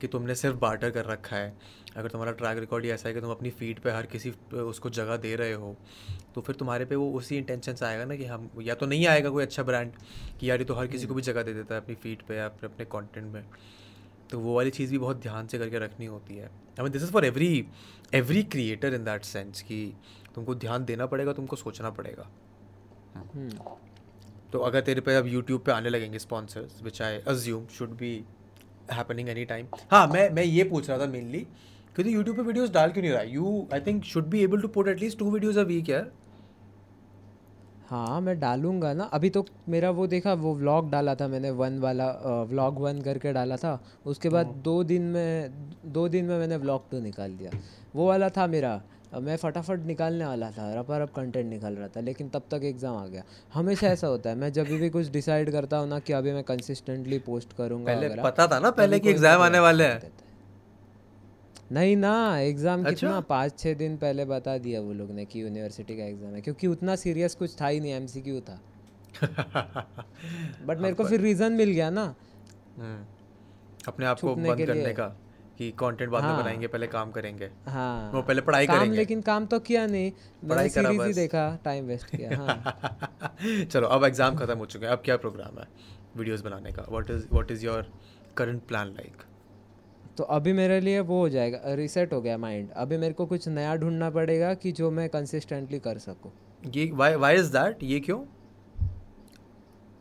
कि 0.00 0.06
तुमने 0.06 0.34
सिर्फ़ 0.34 0.56
बार्टर 0.56 0.90
कर 0.90 1.04
रखा 1.04 1.36
है 1.36 1.52
अगर 1.96 2.08
तुम्हारा 2.08 2.32
ट्रैक 2.32 2.58
रिकॉर्ड 2.58 2.84
ही 2.84 2.90
ऐसा 2.90 3.08
है 3.08 3.14
कि 3.14 3.20
तुम 3.20 3.30
अपनी 3.30 3.50
फ़ीड 3.50 3.80
पे 3.80 3.90
हर 3.90 4.06
किसी 4.06 4.30
उसको 4.54 4.90
जगह 4.90 5.16
दे 5.16 5.34
रहे 5.36 5.52
हो 5.52 5.76
तो 6.34 6.40
फिर 6.40 6.56
तुम्हारे 6.56 6.84
पे 6.84 6.96
वो 6.96 7.10
उसी 7.12 7.36
इंटेंशन 7.36 7.74
से 7.74 7.84
आएगा 7.86 8.04
ना 8.04 8.16
कि 8.16 8.24
हम 8.24 8.50
या 8.62 8.74
तो 8.74 8.86
नहीं 8.86 9.06
आएगा 9.06 9.30
कोई 9.30 9.42
अच्छा 9.44 9.62
ब्रांड 9.62 9.92
कि 10.40 10.50
यार 10.50 10.58
ये 10.58 10.64
तो 10.64 10.74
हर 10.74 10.86
किसी 10.86 11.06
को 11.06 11.14
भी 11.14 11.22
जगह 11.22 11.42
दे 11.42 11.54
देता 11.54 11.74
है 11.74 11.80
अपनी 11.80 11.94
फ़ीड 11.94 12.22
पे 12.22 12.36
या 12.36 12.48
फिर 12.48 12.70
अपने 12.70 12.84
कॉन्टेंट 12.86 13.32
में। 13.32 13.44
तो 14.30 14.38
वो 14.38 14.54
वाली 14.56 14.70
चीज़ 14.70 14.90
भी 14.90 14.98
बहुत 14.98 15.20
ध्यान 15.20 15.46
से 15.46 15.58
करके 15.58 15.78
रखनी 15.78 16.06
होती 16.06 16.36
है। 16.36 16.44
I 16.44 16.82
mean 16.82 16.92
this 16.92 17.02
is 17.02 17.10
for 17.10 17.24
every 17.24 17.66
every 18.14 18.42
creator 18.42 18.94
in 18.94 19.04
that 19.04 19.24
sense 19.24 19.62
कि 19.62 19.84
तुमको 20.34 20.54
ध्यान 20.56 20.84
देना 20.84 21.06
पड़ेगा 21.06 21.32
तुमको 21.32 21.56
सोचना 21.56 21.90
पड़ेगा। 21.90 22.26
हम्म, 23.16 23.50
तो 24.52 24.58
अगर 24.60 24.80
तेरे 24.80 25.00
पे 25.00 25.14
अब 25.16 25.26
यूट्यूब 25.26 25.62
पे 25.66 25.72
आने 25.72 25.90
लगेंगे 25.90 26.18
sponsors 26.18 26.82
which 26.82 27.02
I 27.02 27.18
assume 27.28 27.66
should 27.78 27.96
be 27.98 28.12
happening 28.92 29.28
any 29.28 29.44
time 29.44 29.66
हाँ 29.90 30.06
मैं 30.08 30.28
मैं 30.30 30.42
ये 30.44 30.64
पूछ 30.64 30.88
रहा 30.90 30.98
था 30.98 31.06
मेनली 31.08 31.46
कि 31.96 32.02
तू 32.02 32.10
यूट्यूब 32.10 32.36
पे 32.36 32.42
वीडियोस 32.42 32.70
डाल 32.70 32.90
क्यों 32.92 33.02
नहीं 33.02 33.12
रहा? 33.12 33.22
You 33.22 33.66
I 33.74 33.80
think 33.80 34.04
should 34.04 34.26
be 34.30 34.42
able 34.44 34.60
to 34.60 34.68
put 34.68 34.88
at least 34.88 35.18
two 35.18 35.30
videos 35.30 35.56
a 35.56 35.62
week 35.64 35.88
यार। 35.88 36.10
हाँ 37.88 38.20
मैं 38.20 38.38
डालूँगा 38.40 38.92
ना। 38.94 39.04
अभी 39.04 39.30
तो 39.30 39.44
मेरा 39.68 39.90
वो 39.90 40.06
देखा 40.06 40.32
वो 40.34 40.54
व्लॉग 40.54 40.90
डाला 40.90 41.14
था 41.14 41.26
मैंने 41.28 41.50
वन 41.52 41.78
वाला 41.80 42.06
व्लॉग 42.50 42.78
वन 42.80 43.00
करके 43.02 43.32
डाला 43.32 43.56
था। 43.56 43.78
उसके 44.06 44.28
बाद 44.28 44.46
दो 44.64 44.82
दिन 44.84 45.02
में 45.12 45.50
दो 45.86 46.08
दिन 46.08 46.24
में 46.24 46.38
मैंने 46.38 46.56
व्लॉग 46.56 46.90
टू 46.90 47.00
निकाल 47.00 47.36
दिया। 47.36 47.50
वो 47.94 48.06
वाला 48.08 48.28
था 48.28 48.46
मेरा। 48.46 48.80
अ, 49.12 49.18
मैं 49.18 49.36
फटाफट 49.36 49.84
निकालने 49.86 50.24
वाला 50.26 50.50
था 50.50 50.72
रपा 50.74 50.98
रप 50.98 51.12
कंटेंट 51.14 51.46
निकाल 51.46 51.74
रहा 51.74 51.88
था 51.88 52.00
लेकिन 52.00 52.28
तब 52.28 52.42
तक 52.50 52.64
एग्ज़ाम 52.64 52.96
आ 52.96 53.06
गया। 53.06 53.22
हमेशा 53.54 53.86
ऐसा 53.88 54.06
होता 54.06 54.30
है 54.30 54.36
मैं 54.36 54.52
जब 54.52 54.66
भी 54.80 54.88
कुछ 54.90 55.08
डिसाइड 55.10 55.50
करता 55.52 55.76
हूँ 55.76 55.88
ना 55.88 55.98
कि 55.98 56.12
अभी 56.12 56.32
मैं 56.32 56.42
कंसिस्टेंटली 56.44 57.18
पोस्ट 57.26 57.52
करूँगा 57.58 57.94
पहले 57.94 58.08
पता 58.22 58.46
था 58.46 58.58
ना 58.58 58.70
पहले 58.72 58.98
कि 59.00 59.10
एग्ज़ाम 59.10 59.40
आने 59.42 59.58
वाले 59.58 59.84
हैं। 59.84 60.10
नहीं 61.72 61.96
ना 61.96 62.12
एग्ज़ाम 62.40 62.84
अच्छा? 62.84 62.90
कितना 62.90 63.20
पाँच 63.28 63.58
छः 63.58 63.74
दिन 63.74 63.96
पहले 63.96 64.24
बता 64.24 64.56
दिया 64.58 64.80
वो 64.80 64.92
लोग 64.92 65.10
ने 65.10 65.24
कि 65.24 65.42
यूनिवर्सिटी 65.42 65.96
का 65.96 66.04
एग्ज़ाम 66.04 66.34
है 66.34 66.40
क्योंकि 66.40 66.66
उतना 66.66 66.96
सीरियस 66.96 67.34
कुछ 67.34 67.54
था 67.60 67.66
ही 67.66 67.80
नहीं 67.80 67.92
एमसीक्यू 67.92 68.40
था। 68.40 68.60
बट 70.66 70.78
मेरे 70.78 70.94
को 70.94 71.04
फिर 71.04 71.20
रीज़न 71.20 71.52
मिल 71.52 71.70
गया 71.70 71.90
ना। 71.90 72.04
हम्म, 72.76 73.04
अपने 73.88 74.06
आप 74.06 74.20
को 74.20 74.34
बंद 74.34 74.66
करने 74.66 74.92
का। 74.92 75.06
कि 75.60 75.70
कंटेंट 75.70 76.10
बाद 76.10 76.22
में 76.22 76.30
हाँ। 76.30 76.42
बनाएँगे 76.42 76.66
पहले 76.66 76.86
काम 76.86 77.10
करेंगे। 77.12 77.48
हाँ। 77.68 78.10
वो 78.12 78.20
पहले 78.22 78.40
पढ़ाई 78.42 78.66
काम 78.66 78.78
करेंगे। 78.78 78.96
लेकिन 78.96 79.20
काम 79.22 79.46
तो 79.46 79.58
किया 79.60 79.86
नहीं 79.86 80.10
पढ़ाई 80.48 80.68
करा 80.68 80.92
बस। 80.92 81.14
देखा 81.14 81.42
टाइम 81.64 81.86
वेस्ट 81.86 82.16
किया 82.16 82.36
हाँ। 82.36 83.64
चलो 83.64 83.88
अब 83.88 84.04
एग्ज़ाम 84.04 84.36
खत्म 84.36 84.56
हो 84.58 84.66
चुके 84.66 84.86
हैं। 84.86 84.92
अब 84.92 85.02
क्या 85.04 85.16
प्रोग्राम 85.16 85.58
है 85.60 85.68
वीडियोस 86.16 86.40
बनाने 86.40 86.72
का? 86.72 86.86
What 86.90 87.10
is 87.10 87.26
what 87.32 87.50
is 87.50 87.66
your 87.66 87.92
current 88.36 88.66
plan 88.68 88.88
like 88.90 89.22
तो 90.16 90.24
अभी 90.32 90.52
मेरे 90.52 90.80
लिए 90.80 91.00
वो 91.02 91.18
हो 91.20 91.28
जाएगा 91.28 91.74
रिसेट 91.74 92.12
हो 92.12 92.20
गया 92.20 92.38
माइंड 92.38 92.70
अभी 92.76 92.96
मेरे 92.98 93.14
को 93.14 93.26
कुछ 93.26 93.48
नया 93.48 93.76
ढूंढना 93.76 94.10
पड़ेगा 94.10 94.54
कि 94.54 94.72
जो 94.72 94.90
मैं 94.90 95.08
कंसिस्टेंटली 95.08 95.78
कर 95.80 95.98
सकूँ। 95.98 96.32
ये 96.62 96.90
व्हाई 96.94 97.14
व्हाई 97.14 97.36
इज़ 97.36 97.52
दैट 97.52 97.82
ये 97.84 98.00
क्यों? 98.00 98.18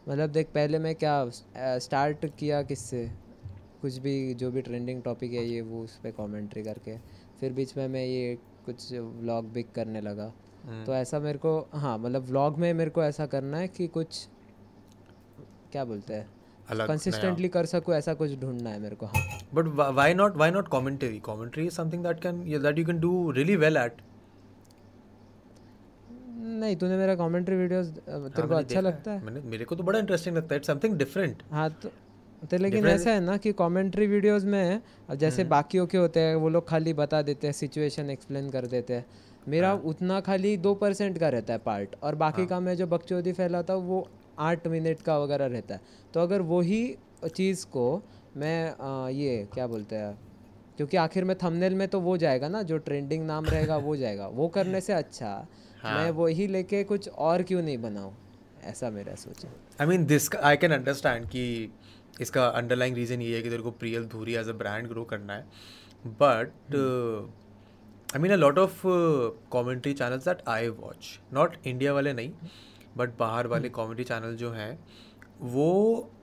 मतलब 0.10 0.30
देख 0.30 0.48
पहले 0.48 0.80
मैं 0.80 0.96
क्या 0.96 1.26
स्टार्ट 1.80 2.26
किया 2.40 2.62
किससे? 2.64 3.10
कुछ 3.82 3.98
भी 3.98 4.34
जो 4.34 4.52
भी 4.52 4.62
ट्रेंडिंग 4.62 5.02
टॉपिक 5.04 5.34
है 5.34 5.44
ये 5.46 5.62
वो 5.62 5.84
उस 5.84 5.96
पर 6.04 6.12
कॉमेंट्री 6.12 6.64
करके 6.64 6.98
फिर 7.40 7.54
बीच 7.54 7.76
में 7.78 7.88
मैं 7.88 8.06
ये 8.06 8.38
कुछ 8.66 8.92
व्लॉग 8.94 9.52
बिग 9.54 9.72
करने 9.76 10.02
लगा। 10.02 10.32
हम्म। 10.66 10.84
तो 10.86 10.94
ऐसा 10.94 11.20
मेरे 11.20 11.38
को 11.38 11.60
हाँ 11.74 11.98
मतलब 11.98 12.26
व्लॉग 12.26 12.58
में 12.60 12.74
मेरे 12.74 12.90
को 12.90 13.04
ऐसा 13.04 13.26
करना 13.26 13.58
है 13.58 13.68
कि 13.68 13.88
कुछ 13.88 14.28
क्या 15.72 15.86
बोलते 15.86 16.14
हैं 16.14 16.28
कंसिस्टेंटली 16.88 17.50
कर 17.50 17.66
सकूँ 17.66 17.94
ऐसा 17.96 18.14
कुछ 18.14 18.36
ढूंढना 18.40 18.70
है 18.70 18.80
मेरे 18.80 18.96
को 18.96 19.06
हाँ। 19.06 19.24
But 19.54 19.68
why 19.94 20.14
not 20.14 20.36
why 20.38 20.52
not 20.52 20.68
commentary 20.72 21.22
commentary 21.26 21.66
is 21.66 21.74
something 21.74 22.04
that 22.04 22.22
can 22.22 22.42
that 22.62 22.80
you 22.80 22.86
can 22.86 23.00
do 23.00 23.32
really 23.32 23.56
well 23.56 23.78
at 23.78 24.02
नहीं 26.60 26.76
तूने 26.76 26.98
मेरा 26.98 27.16
कमेंट्री 27.16 27.56
वीडियोस 27.56 27.88
तेरे 27.88 28.48
को 28.48 28.56
अच्छा 28.56 28.82
लगता 28.82 29.12
है? 29.12 29.24
मैंने 29.26 29.42
मेरे 29.42 29.66
को 29.66 29.76
तो 29.76 29.84
बड़ा 29.84 30.00
इंटरेस्टिंग 30.00 30.36
लगता 30.38 30.56
है। 30.56 30.58
इट्स 30.58 30.68
समथिंग 30.68 30.98
डिफरेंट 30.98 31.44
हाँ 31.52 31.70
तो 31.84 31.92
तो 32.42 32.58
लेकिन 32.58 32.86
ऐसा 32.88 33.12
है 33.12 33.20
ना 33.20 33.36
कि 33.38 33.52
कमेंट्री 33.54 34.06
वीडियोस 34.08 34.44
में 34.46 34.82
जैसे 35.12 35.42
हम्म। 35.42 35.50
बाकियों 35.50 35.86
के 35.88 35.98
होते 35.98 36.20
हैं 36.20 36.36
वो 36.36 36.50
लोग 36.50 36.68
खाली 36.68 36.94
बता 36.94 37.22
देते 37.22 37.48
हैं 37.48 37.52
सिचुएशन 37.54 38.10
एक्सप्लेन 38.10 38.50
कर 38.50 38.66
देते 38.68 38.94
हैं 38.94 39.06
मेरा 39.48 39.68
हाँ। 39.68 39.78
उतना 39.86 40.20
खाली 40.22 40.56
दो 40.58 40.74
परसेंट 40.76 41.18
का 41.18 41.30
रहता 41.30 41.54
है 41.54 41.60
पार्ट 41.60 41.96
और 42.04 42.16
बाकी 42.16 42.42
हाँ। 42.42 42.50
का 42.50 42.60
मैं 42.60 42.76
जो 42.76 42.88
बकचोदी 42.88 43.32
फैलाता 43.34 43.74
हूँ 43.74 43.88
वो 43.88 44.08
आठ 44.40 44.68
मिनट 44.68 45.02
का 45.02 45.18
वगैरह 45.20 45.46
रहता 45.48 45.76
है 45.76 45.82
तो 46.14 46.20
अगर 46.20 46.42
वही 46.48 46.82
चीज़ 47.26 47.66
को 47.68 47.86
मैं 48.38 48.70
अ, 48.70 49.10
ये 49.10 49.48
क्या 49.54 49.68
बोलते 49.68 49.96
हैं 49.96 50.18
क्योंकि 50.78 50.98
आखिर 50.98 51.24
में 51.26 51.36
थंबनेल 51.38 51.74
में 51.76 51.88
तो 51.88 52.00
वो 52.00 52.16
जाएगा 52.18 52.48
ना 52.48 52.62
जो 52.64 52.78
ट्रेंडिंग 52.80 53.26
नाम 53.26 53.46
रहेगा 53.46 53.78
वो 53.80 53.96
जाएगा 53.96 54.28
वो 54.30 54.48
करने 54.48 54.82
से 54.82 54.94
अच्छा 54.94 55.32
हाँ। 55.82 55.98
मैं 55.98 56.12
वही 56.12 56.48
लेके 56.48 56.84
कुछ 56.84 57.10
और 57.10 57.44
क्यों 57.44 57.62
नहीं 57.62 57.78
बनाऊँ 57.78 58.14
ऐसा 58.64 58.90
मेरा 58.90 59.16
सोच 59.16 59.46
I 59.80 59.88
mean 59.88 60.06
this 60.06 60.30
I 60.36 60.58
can 60.58 60.72
understand 60.72 61.26
कि 61.26 61.44
इसका 62.22 62.46
अंडरलाइंग 62.48 62.96
रीज़न 62.96 63.22
ये 63.22 63.36
है 63.36 63.42
कि 63.42 63.50
तेरे 63.50 63.64
को 63.64 63.72
Priyal 63.74 64.06
Dhuri 64.08 64.36
as 64.36 64.50
a 64.50 64.54
brand 64.54 64.88
grow 64.88 65.04
करना 65.12 65.34
है. 65.34 65.46
But 66.06 66.76
I 68.10 68.22
mean 68.22 68.32
a 68.32 68.36
lot 68.36 68.58
of 68.60 68.82
commentary 69.52 69.94
channels 69.94 70.26
that 70.26 70.42
I 70.50 70.68
watch 70.78 71.20
not 71.34 71.56
India 71.68 71.94
वाले 71.94 72.14
नहीं 72.14 72.32
बट 72.98 73.18
बाहर 73.20 73.48
वाले 73.48 73.70
कॉमेडी 73.70 74.04
चैनल 74.04 74.36
जो 74.36 74.52
हैं 74.52 74.78
वो 75.42 75.68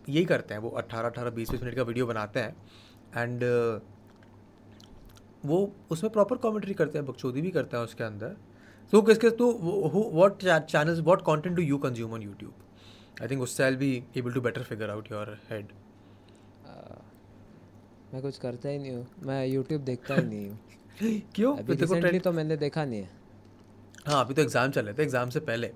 यही 0.08 0.24
करते 0.24 0.54
हैं 0.54 0.60
वो 0.60 0.70
अट्ठारह 0.78 1.08
अट्ठारह 1.08 1.30
बीस 1.30 1.50
बीस 1.50 1.62
मिनट 1.62 1.76
का 1.76 1.82
वीडियो 1.82 2.06
बनाते 2.06 2.40
हैं 2.40 2.56
एंड 3.16 3.44
वो 5.44 5.58
उसमें 5.90 6.12
प्रॉपर 6.12 6.36
कॉमेंट्री 6.38 6.74
करते 6.74 6.98
हैं 6.98 7.06
बकचोदी 7.06 7.40
भी 7.40 7.50
करते 7.50 7.76
हैं 7.76 7.84
उसके 7.84 8.04
अंदर. 8.04 8.36
तो 8.92 9.00
किसके 9.02 9.30
तो 9.38 9.50
what 10.14 10.44
channels 10.66 11.00
what 11.00 11.20
content 11.26 11.56
do 11.56 11.62
you 11.62 11.78
consume 11.78 12.12
on 12.14 12.22
YouTube 12.22 13.22
I 13.22 13.28
think 13.28 13.42
उससे 13.42 13.62
I 13.64 13.76
be 13.76 13.90
able 14.16 14.32
to 14.32 14.40
better 14.40 14.62
figure 14.62 14.90
out 14.90 15.10
your 15.12 15.36
head 15.50 15.72
मैं 18.16 18.22
कुछ 18.22 18.36
करता 18.38 18.68
ही 18.68 18.78
नहीं 18.78 18.92
हूँ। 18.92 19.06
मैं 19.22 19.46
यूट्यूब 19.46 19.80
देखता 19.84 20.14
ही 20.14 20.22
नहीं 20.22 20.48
हूँ। 20.48 20.58
क्यों? 21.34 21.56
अभी 21.56 21.74
रिसेंटली 21.74 22.18
तो 22.18 22.30
मैंने 22.32 22.56
देखा 22.56 22.84
नहीं 22.84 23.00
है। 23.00 23.08
हाँ 24.06 24.24
अभी 24.24 24.34
तो 24.34 24.42
एग्ज़ाम 24.42 24.70
चल 24.70 24.84
रहे 24.84 24.94
थे 24.94 25.02
एग्ज़ाम 25.02 25.30
से 25.30 25.40
पहले। 25.40 25.70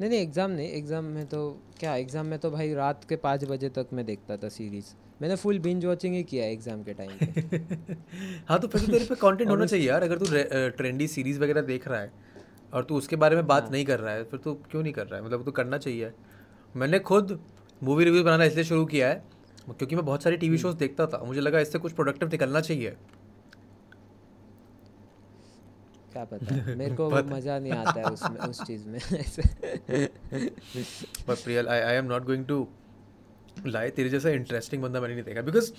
नहीं 0.00 0.08
नहीं 0.10 0.20
एग्ज़ाम 0.20 0.50
नहीं 0.50 0.68
एग्ज़ाम 0.72 1.04
में 1.06 1.26
तो 1.26 1.40
क्या 1.80 1.94
एग्ज़ाम 1.96 2.26
में 2.26 2.38
तो 2.38 2.50
भाई 2.50 2.72
रात 2.74 3.04
के 3.08 3.16
पाँच 3.18 3.44
बजे 3.44 3.68
तक 3.68 3.88
मैं 3.92 4.04
देखता 4.06 4.36
था 4.36 4.48
सीरीज़ 4.48 4.86
मैंने 5.22 5.36
फुल 5.36 5.58
बिंज 5.58 5.84
वॉचिंग 5.84 6.14
ही 6.14 6.22
किया 6.24 6.44
एग्ज़ाम 6.46 6.82
के 6.82 6.94
टाइम 6.94 7.10
पे। 7.10 7.58
हाँ 8.48 8.58
तो 8.60 8.68
फिर 8.68 8.80
तो 8.80 8.86
तेरे 8.86 9.04
पे 9.04 9.14
कंटेंट 9.16 9.50
होना 9.50 9.66
चाहिए 9.66 9.88
यार 9.88 10.02
अगर 10.02 10.18
तू 10.18 10.26
ट्रेंडी 10.76 11.08
सीरीज़ 11.08 11.40
वगैरह 11.40 11.62
देख 11.62 11.88
रहा 11.88 12.00
है 12.00 12.12
और 12.72 12.84
तू 12.84 12.96
उसके 12.96 13.16
बारे 13.16 13.36
में 13.36 13.46
बात 13.46 13.62
हाँ। 13.62 13.72
नहीं 13.72 13.84
कर 13.84 14.00
रहा 14.00 14.14
है 14.14 14.24
फिर 14.24 14.40
तो 14.40 14.54
क्यों 14.70 14.82
नहीं 14.82 14.92
कर 14.92 15.06
रहा 15.06 15.20
है? 15.20 15.24
मतलब 15.26 15.44
तो 15.44 15.52
करना 15.52 15.78
चाहिए। 15.78 16.10
मैंने 16.74 16.98
खुद 17.10 17.38
मूवी 17.82 18.04
रिव्यू 18.04 18.24
बनाना 18.24 18.44
इसलिए 18.44 18.64
शुरू 18.64 18.84
किया 18.86 19.08
है 19.08 19.22
क्योंकि 19.68 19.96
मैं 19.96 20.04
बहुत 20.04 20.22
सारी 20.22 20.36
टीवी। 20.36 20.58
शोज़ 20.58 20.76
देखता 20.76 21.06
था 21.06 21.22
मुझे 21.26 21.40
लगा 21.40 21.60
इससे 21.60 21.78
कुछ 21.78 21.92
प्रोडक्टिव 21.92 22.28
निकलना 22.28 22.60
चाहिए। 22.60 22.96
क्या 26.12 26.24
पता 26.24 26.74
मेरे 26.76 26.94
को 26.96 27.08
मज़ा 27.34 27.58
नहीं 27.58 27.72
आता 27.72 28.00
है 28.00 28.06
उसमें 28.06 28.38
उस 28.48 28.62
चीज़ 28.66 28.88
में 28.88 28.98
पर 31.26 31.34
Priyal 31.34 31.68
I 31.68 31.80
I 31.80 31.94
am 31.94 32.04
not 32.04 32.24
going 32.26 32.44
to 32.46 32.66
lie 33.66 33.90
तेरे 33.90 34.08
जैसा 34.08 34.30
इंटरेस्टिंग 34.30 34.82
बंदा 34.82 35.00
मैंने 35.00 35.14
नहीं 35.14 35.24
देखा। 35.24 35.42
Because 35.42 35.72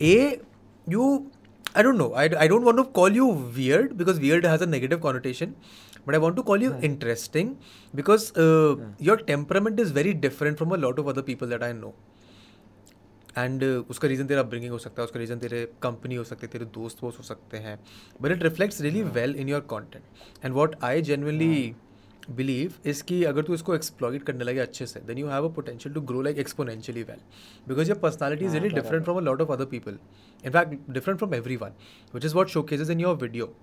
uh 0.00 0.40
you 0.86 1.06
I 1.76 1.82
don't 1.82 1.96
know 1.96 2.12
I 2.12 2.28
I 2.28 2.48
don't 2.48 2.64
want 2.64 2.76
to 2.76 2.82
call 3.00 3.16
you 3.16 3.30
weird 3.56 3.92
because 3.96 4.20
weird 4.20 4.46
has 4.46 4.62
a 4.62 4.66
negative 4.66 4.98
connotation 5.00 5.54
but 6.06 6.14
I 6.14 6.20
want 6.20 6.36
to 6.36 6.42
call 6.42 6.62
you 6.62 6.72
interesting 6.84 7.54
because 7.94 8.32
your 9.02 9.22
temperament 9.26 9.80
is 9.80 9.92
very 9.94 10.12
different 10.26 10.56
from 10.56 10.70
a 10.70 10.76
lot 10.76 10.98
of 10.98 11.08
other 11.08 11.22
people 11.22 11.50
that 11.50 11.62
I 11.62 11.72
know 11.72 11.94
and 13.38 13.64
उसका 13.64 14.08
reason 14.08 14.26
तेरा 14.26 14.40
upbringing 14.40 14.72
हो 14.72 14.78
सकता 14.78 15.02
है 15.02 15.06
उसका 15.06 15.20
reason 15.20 15.38
तेरे 15.38 15.64
company 15.82 16.14
हो 16.14 16.24
सकती 16.24 16.46
है 16.46 16.52
तेरे 16.52 16.64
दोस्त 16.74 17.02
वोस्त 17.02 17.18
हो 17.18 17.24
सकते 17.24 17.56
हैं। 17.58 17.78
But 18.22 18.32
it 18.32 18.42
reflects 18.42 18.80
really 18.80 19.02
well 19.14 19.34
in 19.36 19.48
your 19.48 19.60
content 19.70 20.44
and 20.44 20.54
what 20.54 20.76
I 20.84 21.02
genuinely 21.02 21.74
believe 22.30 22.74
कि 23.08 23.22
अगर 23.24 23.42
तू 23.42 23.54
इसको 23.54 23.74
एक्सप्लॉइट 23.74 24.22
करने 24.22 24.44
लगे 24.44 24.60
अच्छे 24.60 24.86
से 24.86 25.00
then 25.06 25.18
you 25.18 25.28
have 25.28 25.48
a 25.48 25.52
potential 25.54 25.94
to 25.94 26.00
grow 26.10 26.22
like 26.22 26.38
exponentially 26.38 27.02
well 27.02 27.20
because 27.68 27.88
your 27.88 27.98
personality 27.98 28.44
is 28.44 28.52
really 28.52 28.74
different 28.74 29.04
from 29.04 29.18
a 29.18 29.20
lot 29.20 29.40
of 29.40 29.52
other 29.52 29.64
people 29.64 29.98
in fact 30.44 30.90
different 30.90 31.18
from 31.18 31.34
every 31.34 31.56
one 31.56 31.72
which 32.14 32.24
is 32.24 32.34
what 32.34 32.48
showcases 32.62 32.90
in 32.90 33.00
your 33.00 33.16
video 33.16 33.54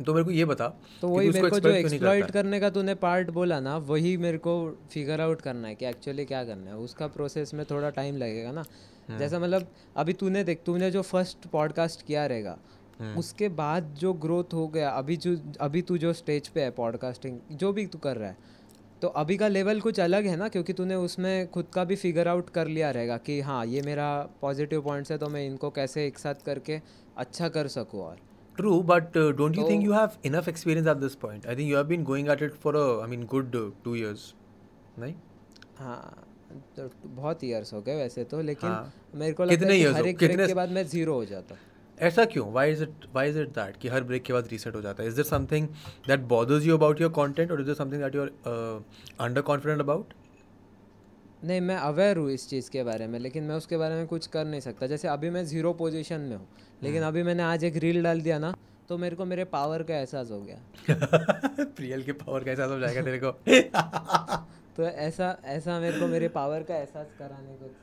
तो 0.00 0.12
मेरे 0.14 0.24
को 0.24 0.30
ये 0.30 0.44
बता 0.44 0.68
तो 1.00 1.08
वही 1.08 1.28
मेरे 1.28 1.40
को 1.42 1.58
जो 1.58 1.68
exploit 1.68 1.76
एक्सप्लॉइट 1.76 2.30
करने 2.30 2.60
का 2.60 2.70
तूने 2.70 2.94
पार्ट 2.96 3.30
बोला 3.30 3.58
ना 3.60 3.76
वही 3.86 4.16
मेरे 4.16 4.38
को 4.38 4.54
फिगर 4.90 5.20
आउट 5.20 5.40
करना 5.40 5.68
है 5.68 5.74
कि 5.74 5.86
एक्चुअली 5.86 6.24
क्या 6.24 6.44
करना 6.44 6.70
है 6.70 6.76
उसका 6.78 7.06
प्रोसेस 7.08 7.54
में 7.54 7.64
थोड़ा 7.66 7.90
टाइम 7.92 8.16
लगेगा 8.16 8.52
ना 8.52 8.64
हम्म। 9.08 9.18
जैसा 9.18 9.38
मतलब 9.38 9.66
अभी 9.96 10.12
तूने 10.14 10.44
देख 10.44 10.62
तूने 10.66 10.90
जो 10.90 11.02
फ़र्स्ट 11.04 11.46
पॉडकास्ट 11.48 12.02
किया 12.02 12.26
रहेगा 12.26 12.56
हम्म। 13.00 13.18
उसके 13.18 13.48
बाद 13.56 13.94
जो 13.98 14.12
ग्रोथ 14.22 14.54
हो 14.54 14.66
गया 14.68 14.90
अभी 14.92 15.16
जो 15.16 15.36
अभी 15.60 15.82
तू 15.82 15.98
जो 15.98 16.12
स्टेज 16.12 16.48
पे 16.48 16.62
है 16.62 16.70
पॉडकास्टिंग 16.72 17.38
जो 17.54 17.72
भी 17.72 17.86
तू 17.86 17.98
कर 17.98 18.16
रहा 18.16 18.28
है 18.28 18.48
तो 19.02 19.08
अभी 19.16 19.36
का 19.36 19.48
लेवल 19.48 19.80
कुछ 19.80 20.00
अलग 20.00 20.26
है 20.26 20.36
ना 20.36 20.48
क्योंकि 20.48 20.72
तूने 20.72 20.94
उसमें 20.96 21.50
खुद 21.50 21.66
का 21.74 21.84
भी 21.84 21.96
फिगर 21.96 22.28
आउट 22.28 22.50
कर 22.50 22.68
लिया 22.68 22.90
रहेगा 22.90 23.16
कि 23.20 23.40
हाँ 23.40 23.64
ये 23.66 23.82
मेरा 23.82 24.10
पॉजिटिव 24.40 24.82
पॉइंट्स 24.82 25.12
है 25.12 25.18
तो 25.18 25.28
मैं 25.28 25.46
इनको 25.46 25.70
कैसे 25.72 26.06
एक 26.06 26.18
साथ 26.18 26.44
करके 26.46 26.80
अच्छा 27.16 27.48
कर 27.50 27.68
सकूँ 27.68 28.02
और 28.02 28.18
True, 28.60 28.82
but 28.82 29.16
uh, 29.16 29.32
don't 29.32 29.56
you 29.56 29.66
think 29.66 29.84
you 29.84 29.92
have 29.92 30.18
enough 30.22 30.48
experience 30.48 30.86
at 30.86 31.00
this 31.00 31.16
point? 31.24 31.46
I 31.46 31.54
think 31.54 31.70
you 31.70 31.76
have 31.76 31.88
been 31.88 32.04
going 32.04 32.28
at 32.28 32.42
it 32.48 32.54
for 32.64 32.74
a, 32.74 33.04
I 33.04 33.06
mean, 33.06 33.26
good 33.34 33.54
uh, 33.54 33.70
two 33.84 33.94
years, 33.94 34.34
नहीं? 34.98 35.14
हाँ 35.78 36.26
तो 36.76 36.90
बहुत 37.04 37.44
ईयर्स 37.44 37.72
हो 37.72 37.82
गए 37.82 37.96
वैसे 37.96 38.24
तो 38.24 38.40
लेकिन 38.40 38.70
हाँ। 38.70 38.94
मेरे 39.14 39.32
को 39.32 39.44
लगता 39.44 39.66
है 39.66 39.78
कि 39.78 39.84
हर 39.84 40.00
हो- 40.00 40.06
एक 40.06 40.18
ब्रेक 40.18 40.46
के 40.46 40.54
बाद 40.54 40.70
मैं 40.70 40.86
ज़ीरो 40.86 41.14
हो 41.14 41.24
जाता 41.24 41.56
ऐसा 42.00 42.24
क्यों? 42.24 42.52
Why 42.52 42.64
is 42.74 42.82
it? 42.82 43.06
Why 43.16 43.24
is 43.32 43.38
it 43.42 43.54
that 43.54 43.76
कि 43.76 43.88
हर 43.88 44.04
ब्रेक 44.04 44.22
के 44.22 44.32
बाद 44.32 44.48
रीसेट 44.50 44.74
हो 44.74 44.80
जाता 44.80 45.02
है? 45.02 45.10
Is 45.10 45.18
there 45.18 45.30
something 45.30 45.66
that 46.08 46.28
bothers 46.32 46.66
you 46.68 46.78
about 46.78 47.02
your 47.02 47.10
content, 47.18 47.54
or 47.54 47.58
is 47.60 47.68
there 47.70 47.78
something 47.80 48.02
that 48.04 48.16
you're 48.18 48.30
uh, 48.52 48.82
underconfident 49.26 49.84
about? 49.86 50.14
नहीं 51.44 51.60
मैं 51.60 51.76
अवेयर 51.76 52.16
हूँ 52.16 52.30
इस 52.30 52.48
चीज़ 52.48 52.70
के 52.70 52.82
बारे 52.84 53.06
में 53.06 53.18
लेकिन 53.18 53.44
मैं 53.44 53.54
उसके 53.54 53.76
बारे 53.76 53.94
में 53.94 54.06
कुछ 54.06 54.26
कर 54.26 54.44
नहीं 54.44 54.60
सकता। 54.60 54.86
जैसे 54.86 55.08
अभी 55.08 55.30
मैं 55.30 55.44
ज़ीरो 55.44 55.72
पोजीशन 55.74 56.20
में 56.20 56.36
हूँ। 56.36 56.46
लेकिन 56.82 57.02
अभी 57.02 57.22
मैंने 57.22 57.42
आज 57.42 57.64
एक 57.64 57.76
रील 57.76 58.02
डाल 58.02 58.20
दिया 58.20 58.38
ना 58.38 58.54
तो 58.88 58.98
मेरे 58.98 59.16
को 59.16 59.24
मेरे 59.24 59.44
पावर 59.44 59.82
का 59.82 59.94
एहसास 59.96 60.30
हो 60.30 60.40
गया। 60.40 60.58
प्रियल 61.76 62.02
के 62.02 62.12
पावर 62.12 62.44
का 62.44 62.50
एहसास 62.50 62.70
हो 62.70 62.78
जाएगा 62.80 63.02
तेरे 63.02 63.18
को। 63.24 63.30
तो 64.76 64.82
ऐसा 64.84 65.36
ऐसा 65.44 65.78
मेरे 65.80 66.00
को 66.00 66.06
मेरे 66.06 66.28
पावर 66.28 66.62
का 66.62 66.76
एहसास 66.76 67.06
कराने 67.18 67.56
को 67.56 67.74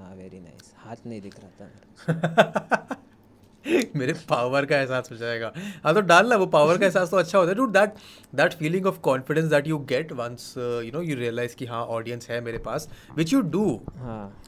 हाँ 0.00 0.14
वेरी 0.16 0.40
नाइस 0.40 0.72
हाथ 0.76 1.06
नहीं 1.06 1.20
दिख 1.20 1.34
रहा 1.40 1.50
था 1.60 2.96
मेरे 3.96 4.12
पावर 4.28 4.66
का 4.66 4.76
एहसास 4.76 5.08
हो 5.10 5.16
जाएगा। 5.16 5.52
हाँ 5.84 5.94
तो 5.94 6.00
डालना 6.02 6.36
वो 6.36 6.46
पावर 6.46 6.78
का 6.78 6.86
एहसास 6.86 7.10
तो 7.10 7.16
अच्छा 7.16 7.38
होता 7.38 7.50
है। 7.50 7.54
Do 7.56 7.66
that 7.68 7.94
that 8.34 8.52
feeling 8.54 8.86
of 8.86 8.98
confidence 9.00 9.50
that 9.50 9.66
you 9.66 9.78
get 9.90 10.12
once 10.12 10.54
you 10.56 10.90
know 10.92 11.02
you 11.02 11.16
realize 11.16 11.56
कि 11.56 11.66
हाँ 11.66 11.84
ऑडियंस 11.86 12.28
है 12.30 12.40
मेरे 12.40 12.58
पास 12.58 12.88
विच 13.16 13.32
यू 13.32 13.40
डू 13.40 13.68
हाँ। 13.96 14.42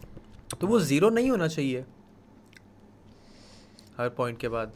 तो 0.61 0.67
वो 0.67 0.81
ज़ीरो 0.81 1.11
नहीं 1.11 1.31
होना 1.31 1.49
चाहिए। 1.49 1.85
हर 3.99 4.09
पॉइंट 4.09 4.39
के 4.39 4.49
बाद। 4.49 4.73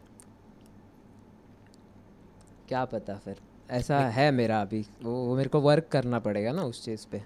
क्या 2.68 2.84
पता 2.84 3.14
फिर। 3.24 3.36
ऐसा 3.70 3.98
है 4.08 4.30
मेरा 4.30 4.60
अभी। 4.60 4.80
वो 5.02 5.12
वो 5.26 5.36
मेरे 5.36 5.48
को 5.48 5.60
वर्क 5.60 5.88
करना 5.92 6.18
पड़ेगा 6.18 6.52
ना 6.52 6.62
उस 6.62 6.84
चीज़ 6.84 7.06
पे। 7.12 7.22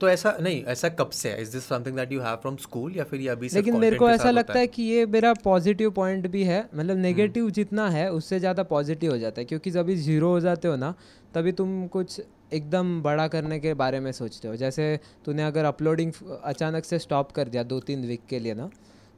तो 0.00 0.08
ऐसा 0.08 0.36
नहीं 0.40 0.62
ऐसा 0.64 0.88
कब 0.90 1.10
से 1.10 1.28
है? 1.28 1.42
Is 1.42 1.52
this 1.52 1.64
something 1.64 1.96
that 1.96 2.12
you 2.12 2.20
have 2.20 2.36
from 2.36 2.56
school 2.56 2.96
या 2.96 3.04
फिर 3.04 3.20
ये 3.20 3.28
अभी 3.28 3.48
लेकिन 3.54 3.76
मेरे 3.76 3.96
को 3.96 4.08
ऐसा 4.10 4.30
लगता 4.30 4.58
है? 4.58 4.66
कि 4.66 4.82
ये 4.82 5.06
मेरा 5.06 5.32
पॉजिटिव 5.44 5.90
पॉइंट 5.90 6.26
भी 6.26 6.42
है। 6.44 6.60
मतलब 6.64 6.90
हम्म। 6.90 7.02
नेगेटिव 7.02 7.50
जितना 7.50 7.88
है 7.90 8.10
उससे 8.12 8.38
ज़्यादा 8.38 8.62
पॉजिटिव 8.62 9.10
हो 9.12 9.18
जाता 9.18 9.40
है। 9.40 9.44
क्योंकि 9.44 9.70
जब 9.70 9.90
ज़ीरो 9.90 10.30
हो 10.30 10.40
जाते 10.40 10.68
हो 10.68 10.76
ना 10.76 10.94
तभी 11.34 11.52
तुम 11.52 11.86
कुछ 11.88 12.20
एकदम 12.52 13.00
बड़ा 13.02 13.26
करने 13.28 13.58
के 13.60 13.74
बारे 13.74 14.00
में 14.00 14.10
सोचते 14.12 14.48
हो। 14.48 14.56
जैसे 14.56 14.98
तूने 15.24 15.42
अगर 15.42 15.64
अपलोडिंग 15.64 16.12
अचानक 16.44 16.84
से 16.84 16.98
स्टॉप 16.98 17.32
कर 17.32 17.48
दिया 17.48 17.62
दो 17.64 17.80
तीन 17.80 18.06
वीक 18.06 18.26
के 18.28 18.38
लिए 18.38 18.54
ना 18.54 18.70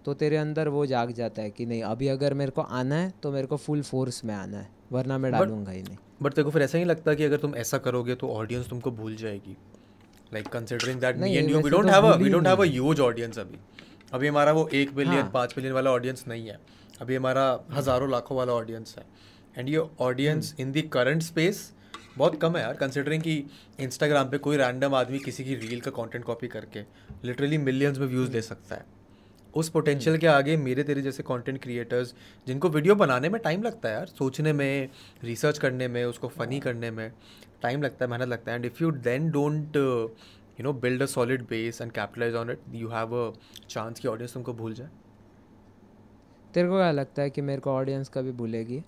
तो 0.05 0.15
तेरे 0.15 0.37
अंदर 0.37 0.69
वो 0.69 0.85
जाग 0.87 1.13
जाता 1.13 1.43
है 1.43 1.51
कि 1.51 1.67
नहीं 1.67 1.83
अभी 1.83 2.09
अगर 2.09 2.35
मेरे 2.35 2.51
को 2.51 2.61
आना 2.61 2.95
है 2.95 3.13
तो 3.23 3.31
मेरे 3.33 3.47
को 3.47 3.57
फुल 3.57 3.83
फोर्स 3.83 4.25
में 4.25 4.35
आना 4.35 4.59
है 4.59 4.69
वरना 4.93 5.19
मैं 5.19 5.33
डालूँगा 5.33 5.73
ही 5.73 5.83
नहीं। 5.83 5.97
बट 6.23 6.33
तेरे 6.33 6.45
को 6.45 6.51
फिर 6.51 6.63
ऐसा 6.63 6.79
नहीं 6.79 6.87
लगता 6.87 7.15
कि 7.15 7.25
अगर 7.25 7.37
तुम 7.37 7.55
ऐसा 7.57 7.79
करोगे 7.79 8.15
तो 8.15 8.29
ऑडियंस 8.31 8.69
तुमको 8.69 8.91
भूल 8.91 9.17
जाएगी। 9.17 9.57
Like 10.35 10.49
considering 10.49 11.01
that 11.01 11.17
me 11.17 11.35
and 11.35 11.51
you 11.51 11.61
we 11.61 11.71
don't 11.71 11.91
have 11.91 12.07
a 12.07 12.17
we 12.17 12.31
don't 12.31 12.47
have 12.47 12.63
a 12.63 12.67
huge 12.67 13.01
audience 13.01 13.39
अभी। 13.39 13.59
अभी 14.13 14.29
हमारा 14.29 14.53
वो 14.53 14.69
एक 14.75 14.95
मिलियन 14.97 15.21
हाँ। 15.21 15.31
पाँच 15.35 15.55
मिलियन 15.57 15.75
वाला 15.75 15.91
ऑडियंस 15.93 16.25
नहीं 16.29 16.49
है। 16.49 16.59
अभी 17.01 17.17
हमारा 17.17 17.45
हज़ारों 17.73 18.11
लाखों 18.11 18.37
वाला 18.37 18.53
ऑडियंस 18.53 18.95
है। 18.99 19.05
एंड 19.59 19.69
ये 19.69 19.83
audience 20.01 20.55
in 20.61 20.73
the 20.73 20.89
current 20.93 21.23
space 21.23 21.71
बहुत 22.19 22.41
कम 22.41 22.57
है 22.57 22.63
यार 22.63 22.75
कंसिडरिंग 22.77 23.23
कि 23.23 23.45
इंस्टाग्राम 23.81 24.29
पे 24.31 24.39
कोई 24.39 24.57
रैंडम 24.57 24.95
आदमी 24.95 25.19
किसी 25.19 25.45
की 25.45 25.55
रील 25.57 25.81
का 25.81 25.91
कंटेंट 25.93 26.25
कॉपी 26.25 26.49
करके 26.49 26.81
लिटरली 27.25 27.59
मिलियंस 27.61 27.99
में 27.99 28.07
व्यूज़ 28.07 28.31
ले 28.33 28.43
सकता 28.43 28.75
है। 28.75 28.85
उस 29.55 29.69
पोटेंशियल 29.69 30.17
के 30.19 30.27
आगे 30.27 30.57
मेरे 30.57 30.83
तेरे 30.83 31.03
जैसे 31.03 31.23
कंटेंट 31.23 31.61
क्रिएटर्स 31.63 32.15
जिनको 32.47 32.69
वीडियो 32.69 32.95
बनाने 32.95 33.29
में 33.29 33.41
टाइम 33.41 33.63
लगता 33.63 33.89
है 33.89 33.95
यार 33.95 34.07
सोचने 34.09 34.53
में 34.53 34.89
रिसर्च 35.25 35.59
करने 35.59 35.89
में 35.89 36.05
उसको 36.05 36.29
फ़नी 36.29 36.61
करने 36.61 36.91
में। 36.91 37.11
टाइम 37.65 37.83
लगता 37.83 38.05
है 38.05 38.11
मेहनत 38.11 38.29
लगता 38.29 38.51
है। 38.51 38.57
And 38.57 38.67
if 38.67 38.83
you 38.83 38.91
then 39.09 39.31
don't 39.31 39.77
you 39.77 40.65
know 40.65 40.73
build 40.81 41.03
a 41.03 41.07
solid 41.09 41.43
base 41.49 41.81
and 41.83 41.93
capitalize 41.93 42.35
on 42.35 42.51
it 42.51 42.61
you 42.75 42.89
have 42.89 43.17
a 43.17 43.33
chance 43.69 44.01
कि 44.01 44.09
ऑडियंस 44.09 44.35
तुमको 44.35 44.53
भूल 44.55 44.75
जाए। 44.75 44.89
तेरे 46.55 46.69
को 46.69 46.77
क्या 46.77 46.91
लगता 46.93 47.23
है 47.23 47.31
कि 47.31 47.41
मेरे 47.43 47.61
को 47.61 47.71
ऑडियंस 47.71 48.09
कभी 48.15 48.33
भूलेगी? 48.33 48.83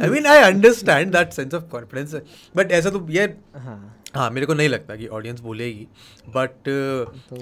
I 0.00 0.08
mean 0.10 0.26
I 0.26 0.42
understand 0.42 1.12
that 1.12 1.32
sense 1.32 1.54
of 1.54 1.64
confidence 1.70 2.14
but 2.56 2.72
ऐसा 2.72 2.90
तो 2.90 3.06
ये 3.10 3.24
हाँ। 3.56 3.96
हाँ 4.14 4.30
मेरे 4.30 4.46
को 4.46 4.54
नहीं 4.54 4.68
लगता 4.68 4.96
कि 4.96 5.06
ऑडियंस 5.08 5.40
भूलेगी 5.40 5.86
बट 6.28 6.68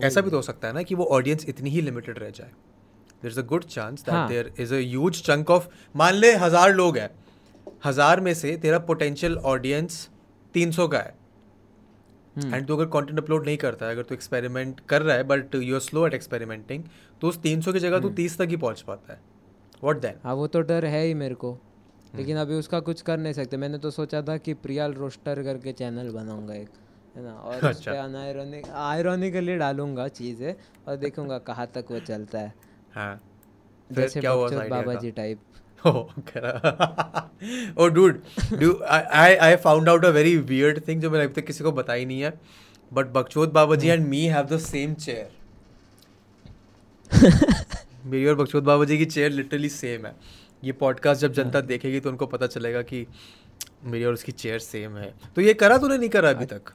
ऐसा 0.05 0.21
भी 0.21 0.31
तो 0.31 0.37
हो 0.37 0.43
सकता 0.43 0.69
है 0.69 0.75
ना 0.75 0.83
कि 0.83 0.95
वो 0.95 1.05
ऑडियंस 1.13 1.45
इतनी 1.49 1.71
ही 1.71 1.81
लिमिटेड 1.81 2.19
रह 2.19 2.31
जाए। 2.31 2.51
There 3.23 3.31
is 3.31 3.41
a 3.41 3.43
good 3.45 3.65
chance 3.67 4.01
that 4.01 4.15
हाँ। 4.15 4.29
There 4.29 4.53
is 4.59 4.75
a 4.75 4.79
huge 4.79 5.23
chunk 5.23 5.51
of 5.51 5.69
मान 5.95 6.15
ले 6.15 6.35
हज़ार 6.37 6.75
लोग 6.75 6.99
हैं 6.99 7.11
हज़ार 7.85 8.21
में 8.21 8.33
से 8.35 8.57
तेरा 8.57 8.79
पोटेंशियल 8.85 9.37
ऑडियंस 9.47 10.09
तीन 10.55 10.71
सौ 10.71 10.87
का 10.89 10.99
है 10.99 11.15
हम्म। 12.37 12.55
एंड 12.55 12.67
तू 12.67 12.77
अगर 12.77 12.87
कंटेंट 12.91 13.19
अपलोड 13.19 13.47
नहीं 13.47 13.57
करता 13.57 13.87
है 13.87 13.93
अगर 13.93 14.03
तू 14.03 14.15
एक्सपेरिमेंट 14.15 14.81
कर 14.89 15.03
रहा 15.03 15.17
है 15.17 15.23
but 15.25 15.55
you 15.55 15.75
are 15.75 15.81
slow 15.81 16.07
at 16.07 16.15
experimenting 16.15 16.85
तो 17.23 17.29
उस 17.29 17.41
तीन 17.43 17.61
सौ 17.61 17.73
की 17.73 17.79
जगह 17.79 17.99
तू 17.99 18.07
हम्म। 18.07 18.17
तीस 18.17 18.39
तक 18.39 18.49
ही 18.49 18.57
पहुँच 18.57 18.81
पाता 18.83 19.13
है 19.13 19.21
वॉट 19.83 20.01
देन 20.01 20.21
हाँ 20.25 20.35
वो 20.35 20.47
तो 20.47 20.61
डर 20.63 20.85
है 20.87 21.05
ही 21.05 21.15
मेरे 21.15 21.35
को 21.35 21.53
हम्म। 21.53 22.19
लेकिन 22.19 22.37
अभी 22.37 22.55
उसका 22.55 22.81
कुछ 22.81 23.03
कर 23.03 23.19
नहीं 23.19 23.33
सकते 23.33 23.57
मैंने 23.57 23.79
तो 23.79 23.91
सोचा 23.91 24.23
था 24.23 24.37
कि 24.39 24.55
प्रियाल 24.57 24.93
रोस्टर 24.95 25.43
करके 25.43 25.73
चैनल 25.73 26.11
बनाऊँगा 26.11 26.55
एक 26.55 26.69
है 27.17 27.23
ना 27.25 27.33
और 27.35 27.65
अच्छा। 27.65 27.93
पे 27.93 27.99
अनायरोनिक 27.99 28.69
आयरोनिकली 28.69 29.57
डालूँगा 29.57 30.09
चीज़ें 30.11 30.55
और 30.89 30.97
देखूँगा 30.97 31.39
कहाँ 31.45 31.67
तक 31.75 31.91
वो 31.91 32.01
चलता 32.03 32.39
है 32.39 32.55
हाँ। 32.95 33.15
फिर 33.91 34.01
जैसे 34.01 34.21
क्या 34.21 34.31
हुआ 34.31 34.47
उस 34.47 34.53
बाबा 34.53 34.95
जी 34.95 35.11
टाइप 35.11 35.39
करा। 35.87 37.31
dude 37.91 38.17
do 38.63 38.71
I 38.97 38.99
I 39.21 39.29
I 39.47 39.57
found 39.67 39.89
out 39.89 40.05
a 40.05 40.13
very 40.13 40.35
weird 40.51 40.81
thing 40.87 41.01
जो 41.01 41.11
मैंने 41.11 41.25
अभी 41.25 41.41
तक 41.41 41.47
किसी 41.47 41.65
को 41.65 41.73
बताई 41.73 42.05
नहीं 42.05 42.21
है 42.21 42.33
but 42.93 43.07
बकचोद 43.07 43.53
Baba 43.53 43.77
ji 43.77 43.89
and 43.89 44.07
me 44.07 44.25
have 44.27 44.47
the 44.47 44.59
same 44.59 44.95
chair 44.95 45.31
मेरी 48.07 48.27
और 48.27 48.35
बकचोद 48.35 48.65
बाबा 48.65 48.85
जी 48.85 48.99
की 48.99 49.05
चेयर 49.05 49.31
लिटरली 49.31 49.69
सेम 49.69 50.07
है। 50.07 50.15
ये 50.65 50.73
पॉडकास्ट 50.73 51.21
जब 51.23 51.33
जनता 51.33 51.61
देखेगी 51.61 52.01
तो 52.01 52.11
उनको 52.11 52.27
पता 52.27 52.47
चलेगा 52.47 52.83
कि 52.83 53.07
मेरी 53.85 54.05
और 54.05 54.13
उसकी 54.13 54.33
चेयर 54.33 54.59
सेम 54.59 54.97
है। 54.97 55.15
तो 55.37 55.43
ये 55.43 55.55
करा 55.55 55.79
तूने 55.79 55.99
नहीं 55.99 56.09
करा 56.09 56.31
अभी 56.31 56.47
तक? 56.47 56.73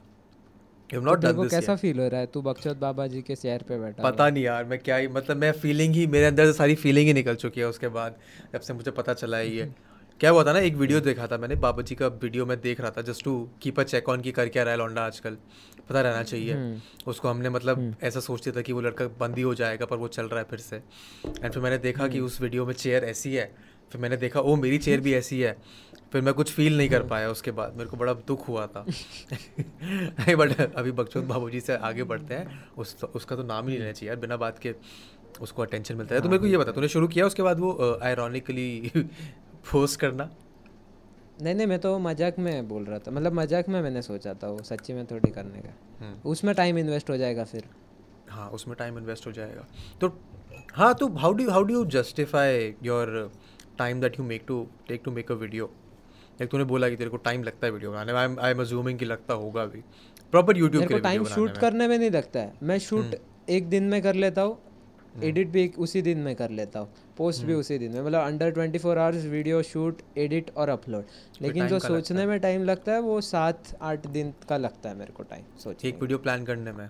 यू 0.94 1.00
नॉट 1.00 1.20
तेरे 1.20 1.32
डन 1.32 1.36
को 1.36 1.42
दिस 1.42 1.50
कैसा 1.52 1.76
फील 1.76 1.98
हो 2.00 2.08
रहा 2.08 2.20
है? 2.20 2.26
तू 2.26 2.42
बकचोद 2.42 2.76
बाबा 2.76 3.06
जी 3.06 3.22
के 3.22 3.34
चेयर 3.34 3.62
पे 3.68 3.78
बैठा 3.78 4.02
पता 4.02 4.28
नहीं 4.30 4.44
यार 4.44 4.64
मैं 4.64 4.78
क्या 4.78 4.96
ही 4.96 5.08
मतलब 5.08 5.36
मैं 5.36 5.52
फीलिंग 5.52 5.94
ही 5.94 6.06
मेरे 6.06 6.26
अंदर 6.26 6.46
से 6.46 6.52
सारी 6.52 6.74
फीलिंग 6.74 7.06
ही 7.06 7.14
निकल 7.14 7.34
चुकी 7.34 7.60
है 7.60 7.66
उसके 7.68 7.88
बाद 7.88 8.16
जब 8.52 8.60
से 8.60 8.74
मुझे 8.74 8.90
पता 8.90 9.14
चला 9.14 9.36
है 9.36 9.48
ये। 9.56 9.72
क्या 10.20 10.30
हुआ 10.30 10.44
था 10.44 10.52
ना 10.52 10.58
एक 10.58 10.74
वीडियो 10.74 11.00
देखा 11.00 11.26
था 11.26 11.36
मैंने 11.38 11.54
बाबा 11.54 11.82
जी 11.82 11.94
का 11.94 12.06
वीडियो 12.06 12.46
मैं 12.46 12.60
देख 12.60 12.80
रहा 12.80 12.90
था 12.90 13.02
just 13.02 13.24
to 13.24 13.32
keep 13.62 13.80
a 13.80 13.82
check 13.82 14.08
on 14.08 14.20
की 14.20 14.32
कर 14.32 14.48
क्या 14.48 14.62
रहा 14.62 14.72
है 14.72 14.78
लौंडा 14.78 15.02
आजकल। 15.02 15.36
पता 15.88 16.00
रहना 16.00 16.22
चाहिए। 16.22 16.52
हम्म। 16.52 17.10
उसको 17.10 17.28
हमने 17.28 17.48
मतलब 17.48 17.94
ऐसा 18.02 18.20
सोचते 18.20 18.52
था 18.52 18.60
कि 18.60 18.72
वो 18.72 18.80
लड़का 18.80 19.06
बंद 19.20 19.36
ही 19.36 19.42
हो 19.42 19.54
जाएगा 19.54 19.86
पर 19.86 19.96
वो 19.96 20.08
चल 20.08 20.26
रहा 20.26 20.38
है 20.40 20.46
फिर 20.50 20.58
से। 20.58 20.76
एंड 20.76 21.52
फिर 21.52 21.62
मैंने 21.62 21.78
देखा 21.78 22.08
कि 22.08 22.20
उस 22.20 22.40
वीडियो 22.40 22.66
में 22.66 22.72
चेयर 22.74 23.04
ऐसी 23.04 23.34
है 23.34 23.54
फिर 23.92 24.00
मैंने 24.00 24.16
देखा 24.16 24.40
ओ 24.40 24.54
मेरी 24.56 24.78
चेयर 24.78 25.00
भी 25.00 25.14
ऐसी 25.14 25.40
है। 25.40 25.56
फिर 26.12 26.22
मैं 26.22 26.32
कुछ 26.34 26.52
फील 26.52 26.76
नहीं 26.76 26.88
कर 26.88 27.02
पाया 27.06 27.30
उसके 27.30 27.50
बाद। 27.50 27.74
मेरे 27.76 27.90
को 27.90 27.96
बड़ा 27.96 28.12
दुख 28.26 28.48
हुआ 28.48 28.66
था। 28.66 28.84
बट 30.36 30.60
अभी 30.60 30.92
बकचोद 30.92 31.24
बाबू 31.24 31.50
जी 31.50 31.60
से 31.60 31.76
आगे 31.88 32.04
बढ़ते 32.04 32.34
हैं। 32.34 32.62
उस 32.78 32.96
उसका 33.14 33.36
तो 33.36 33.42
नाम 33.42 33.64
ही 33.64 33.70
नहीं 33.70 33.78
लेना 33.78 33.92
चाहिए 33.92 34.08
यार 34.08 34.20
बिना 34.20 34.36
बात 34.36 34.58
के 34.58 34.74
उसको 35.40 35.62
अटेंशन 35.62 35.96
मिलता 35.96 36.14
है। 36.14 36.20
तो 36.20 36.28
मेरे 36.28 36.38
को 36.40 36.46
ये 36.46 36.56
बता 36.56 36.72
तूने 36.72 36.88
शुरू 36.88 37.08
किया 37.08 37.26
उसके 37.26 37.42
बाद 37.42 37.60
वो 37.60 37.98
आयरॉनिकली 38.02 38.92
फोर्स 39.64 39.96
करना? 40.04 40.30
नहीं 41.42 41.54
नहीं 41.54 41.66
मैं 41.66 41.78
तो 41.78 41.98
मज़ाक 41.98 42.38
में 42.38 42.68
बोल 42.68 42.84
रहा 42.84 42.98
था। 42.98 43.10
मतलब 43.10 43.32
मज़ाक 43.32 43.68
में 43.68 43.80
मैंने 43.82 44.02
सोचा 44.02 44.34
था 44.34 44.48
वो 44.48 44.62
सच्ची 44.62 44.92
में 44.92 45.04
थोड़ी 45.06 45.30
करने 45.30 45.60
का। 45.60 45.74
हम्म। 46.00 46.30
उसमें 46.30 46.54
टाइम 46.54 46.78
इन्वेस्ट 46.78 47.10
हो 47.10 47.16
जाएगा 47.16 47.44
फिर। 47.44 47.64
हाँ 48.28 48.48
उसमें 48.50 48.76
टाइम 48.78 48.98
इन्वेस्ट 48.98 49.26
हो 49.26 49.32
जाएगा। 49.32 49.66
तो 50.00 50.08
हाँ 50.74 50.94
तो 50.94 51.08
how 51.16 51.32
do 51.32 51.48
how 51.50 51.62
do 51.62 51.74
you 51.74 51.84
justify 51.92 52.74
your 52.82 53.10
time 53.78 54.00
that 54.00 54.18
you 54.18 54.24
make 54.24 54.44
to 54.48 54.66
take 54.88 55.02
to 55.04 55.10
make 55.10 55.32
a 55.32 55.34
video 55.36 55.70
एक 56.42 56.50
तूने 56.50 56.64
बोला 56.64 56.88
कि 56.88 56.96
तेरे 56.96 57.10
को 57.10 57.16
टाइम 57.16 57.42
लगता 57.42 57.66
है 57.66 57.72
वीडियो 57.72 57.90
बनाने 57.92 58.12
में। 58.12 58.36
आई 58.38 58.50
एम 58.50 58.60
अज्यूमिंग 58.60 58.98
कि 58.98 59.04
लगता 59.04 59.34
होगा 59.34 59.64
भी। 59.66 59.82
प्रॉपर 60.32 60.56
यूट्यूब 60.58 60.84
के 60.86 60.98
टाइम 61.00 61.24
शूट 61.26 61.58
करने 61.58 61.88
में 61.88 61.98
नहीं 61.98 62.10
लगता 62.10 62.40
है। 62.40 62.52
मैं 62.62 62.78
शूट 62.78 63.04
हम्म। 63.04 63.52
एक 63.54 63.68
दिन 63.68 63.84
में 63.84 64.00
कर 64.02 64.14
लेता 64.14 64.42
हूँ 64.42 64.58
एडिट 65.24 65.48
भी 65.48 65.62
एक 65.62 65.78
उसी 65.78 66.02
दिन 66.02 66.18
में 66.18 66.34
कर 66.36 66.50
लेता 66.50 66.80
हूँ। 66.80 66.88
पोस्ट 67.16 67.40
हम्म। 67.40 67.48
भी 67.48 67.54
उसी 67.54 67.78
दिन 67.78 67.92
में। 67.92 68.00
मतलब 68.00 68.20
under 68.20 68.50
twenty 68.50 68.78
four 68.78 68.98
hours 68.98 69.24
video 69.26 69.62
shoot 69.62 70.02
edit 70.18 70.50
और 70.56 70.68
अपलोड 70.68 71.04
लेकिन 71.42 71.68
जो 71.68 71.78
सोचने 71.78 72.26
में 72.26 72.38
टाइम 72.40 72.64
लगता 72.64 72.92
है 72.92 73.00
वो 73.00 73.20
सात 73.22 73.76
आठ 73.82 74.06
दिन 74.08 74.32
का 74.48 74.56
लगता 74.56 74.88
है 74.88 74.98
मेरे 74.98 75.12
को 75.12 75.22
टाइम 75.22 75.44
सोचने 75.58 75.88
एक 75.90 76.00
वीडियो 76.00 76.18
प्लान 76.18 76.44
करने 76.44 76.72
में। 76.72 76.88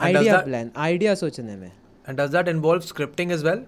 आइडिया 0.00 0.40
प्लान 0.40 0.70
आइडिया 0.78 1.14
सोचने 1.16 1.56
में। 1.56 1.70
And 2.06 2.20
does 2.20 2.30
that 2.32 2.48
involve 2.48 2.82
scripting 2.84 3.32
as 3.32 3.44
well 3.44 3.64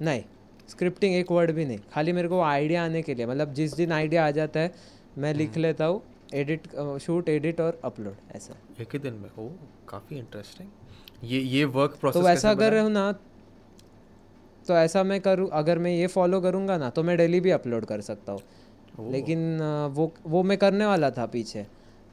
नहीं 0.00 0.22
स्क्रिप्टिंग 0.68 1.14
एक 1.14 1.30
वर्ड 1.32 1.50
भी 1.50 1.64
नहीं। 1.64 1.78
खाली 1.92 2.12
मेरे 2.12 2.28
को 2.28 2.40
आइडिया 2.42 2.84
आने 2.84 3.02
के 3.02 3.14
लिए 3.14 3.26
मतलब 3.26 3.52
जिस 3.54 3.74
दिन 3.74 3.92
आइडिया 3.92 4.26
आ 4.26 4.30
जाता 4.32 4.60
है 4.60 4.72
मैं 5.18 5.30
हम्म। 5.30 5.38
लिख 5.38 5.56
लेता 5.56 5.84
हूँ 5.84 6.02
एडिट 6.34 6.66
शूट 7.00 7.28
एडिट 7.28 7.60
और 7.60 7.80
अपलोड 7.84 8.36
ऐसा। 8.36 8.54
एक 8.80 8.92
ही 8.92 8.98
दिन 8.98 9.14
में? 9.14 9.30
ओ 9.38 9.48
काफ़ी 9.88 10.18
इंटरेस्टिंग 10.18 10.68
ये 11.24 11.40
ये 11.40 11.64
वर्क 11.66 11.96
प्रोसेस 12.00 12.20
तो 12.20 12.26
वैसा 12.26 12.50
अगर 12.50 12.78
हूँ 12.78 12.90
ना 12.90 13.10
तो 14.66 14.76
ऐसा 14.76 15.02
मैं 15.04 15.20
करूँ 15.20 15.48
अगर 15.54 15.78
मैं 15.78 15.90
ये 15.90 16.06
फॉलो 16.08 16.40
करूँगा 16.40 16.76
ना 16.78 16.90
तो 16.90 17.02
मैं 17.02 17.16
डेली 17.16 17.40
भी 17.40 17.50
अपलोड 17.52 17.84
कर 17.84 18.00
सकता 18.02 18.32
हूँ। 18.32 19.10
लेकिन 19.12 19.58
वो 19.94 20.12
वो 20.26 20.42
मैं 20.42 20.56
करने 20.58 20.86
वाला 20.86 21.10
था 21.10 21.26
पीछे। 21.28 21.66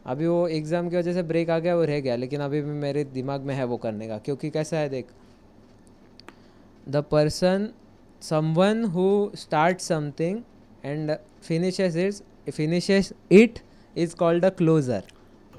अभी 0.06 0.28
वो 0.28 0.48
एग्ज़ाम 0.50 0.90
की 0.90 0.98
वजह 0.98 1.14
से 1.14 1.24
ब्रेक 1.24 1.50
आ 1.50 1.58
गया 1.60 1.76
वो 1.76 1.84
रह 1.86 2.00
गया 2.00 2.16
लेकिन 2.16 2.42
अभी 2.42 2.62
भी 2.62 2.72
मेरे 2.80 3.04
दिमाग 3.14 3.42
में 3.42 3.54
है 3.56 3.66
वो 3.66 3.78
करने 3.80 4.08
का 4.08 4.18
क्योंकि 4.18 4.50
कैसा 4.50 4.78
है 4.78 4.90
देख 4.90 5.08
the 6.90 7.04
person 7.12 7.70
someone 8.22 8.84
who 8.94 9.08
start 9.36 9.80
something 9.82 10.42
and 10.86 11.12
finishes 11.48 11.96
it 11.98 12.54
finishes 12.54 13.12
it 13.32 13.60
is 13.96 14.16
called 14.16 14.46
a 14.46 14.50
closer 14.62 15.04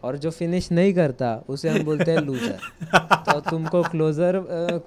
और 0.05 0.17
जो 0.19 0.31
फिनिश 0.31 0.71
नहीं 0.73 0.93
करता 0.95 1.29
उसे 1.49 1.69
हम 1.69 1.83
बोलते 1.85 2.11
हैं 2.11 2.21
लूजर 2.21 2.59
तो 3.29 3.39
तुमको 3.41 3.83
क्लोजर 3.83 4.39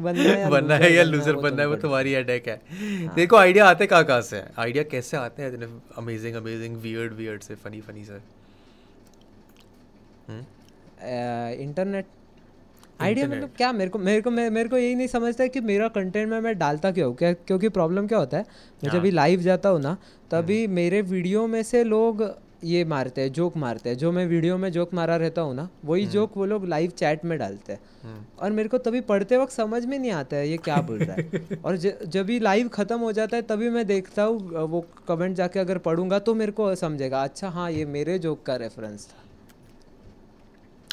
बनना 0.01 0.21
है 0.23 0.39
या 0.41 0.49
बनना 0.49 0.75
है 0.75 0.91
या 0.93 1.03
लूजर 1.03 1.35
बनना 1.35 1.61
है 1.61 1.67
वो 1.67 1.75
तुम्हारी 1.75 2.13
अटैक 2.15 2.47
है। 2.47 2.61
देखो 3.15 3.35
आइडिया 3.37 3.67
आते 3.69 3.85
कहाँ 3.87 4.03
कहाँ 4.03 4.21
से 4.21 4.35
है? 4.37 4.51
आइडिया 4.59 4.83
कैसे 4.91 5.17
आते 5.17 5.43
हैं 5.43 5.53
इतने 5.53 5.67
अमेजिंग 5.97 6.35
अमेजिंग 6.35 6.75
वियर्ड 6.81 7.13
वियर्ड 7.13 7.41
से 7.41 7.55
फनी 7.55 7.81
फनी 7.81 8.03
से? 8.05 8.19
हम्म? 10.27 10.43
इंटरनेट 11.61 12.05
आइडिया 13.01 13.27
मतलब 13.27 13.49
क्या? 13.57 13.71
मेरे 13.71 13.89
को 13.89 13.99
मेरे 13.99 14.21
को 14.21 14.31
मैं 14.31 14.49
मेरे 14.49 14.69
को 14.69 14.77
यही 14.77 14.95
नहीं 14.95 15.07
समझता 15.07 15.43
है 15.43 15.49
कि 15.49 15.61
मेरा 15.61 15.87
कंटेंट 15.87 16.29
में 16.29 16.39
मैं 16.41 16.57
डालता 16.59 16.91
क्यों? 16.91 17.13
क्या 17.13 17.31
क्योंकि 17.33 17.69
प्रॉब्लम 17.69 18.07
क्या 18.07 18.19
होता 18.19 18.37
है? 18.37 18.45
मैं 18.83 18.91
जब 18.91 19.01
भी 19.01 19.11
लाइव 19.11 19.41
जाता 19.41 19.69
हूँ 19.69 19.81
ना 19.81 19.97
तभी 20.31 20.65
मेरे 20.67 21.01
वीडियो 21.01 21.47
में 21.47 21.61
से 21.63 21.83
लोग 21.83 22.29
ये 22.63 22.83
मारते 22.85 23.21
हैं 23.21 23.31
जोक 23.33 23.57
मारते 23.57 23.89
हैं। 23.89 23.97
जो 23.97 24.11
मैं 24.11 24.25
वीडियो 24.25 24.57
में 24.57 24.71
जोक 24.71 24.93
मारा 24.93 25.15
रहता 25.15 25.41
हूँ 25.41 25.55
ना 25.55 25.67
वही 25.85 26.05
जोक 26.05 26.37
वो 26.37 26.45
लोग 26.45 26.65
लाइव 26.65 26.91
चैट 26.91 27.25
में 27.25 27.37
डालते 27.39 27.73
हैं। 27.73 27.79
हम्म। 28.03 28.23
और 28.39 28.51
मेरे 28.51 28.69
को 28.69 28.77
तभी 28.77 29.01
पढ़ते 29.01 29.37
वक्त 29.37 29.53
समझ 29.53 29.85
में 29.85 29.97
नहीं 29.99 30.11
आता 30.11 30.37
है 30.37 30.49
ये 30.49 30.57
क्या 30.57 30.81
बोल 30.81 30.97
रहा 30.97 31.15
है। 31.15 31.57
और 31.65 31.77
ज- 31.77 31.93
जब 32.05 32.25
भी 32.25 32.39
लाइव 32.39 32.67
ख़त्म 32.67 32.99
हो 32.99 33.11
जाता 33.11 33.37
है 33.37 33.43
तभी 33.43 33.69
मैं 33.69 33.85
देखता 33.87 34.23
हूँ 34.23 34.65
वो 34.67 34.85
कमेंट 35.07 35.35
जाके 35.35 35.59
अगर 35.59 35.77
पढ़ूँगा 35.77 36.19
तो 36.19 36.35
मेरे 36.35 36.51
को 36.51 36.73
समझेगा 36.75 37.23
अच्छा 37.23 37.49
हाँ 37.49 37.71
ये 37.71 37.85
मेरे 37.85 38.19
जोक 38.19 38.43
का 38.45 38.55
रेफरेंस 38.55 39.07
था। 39.07 39.23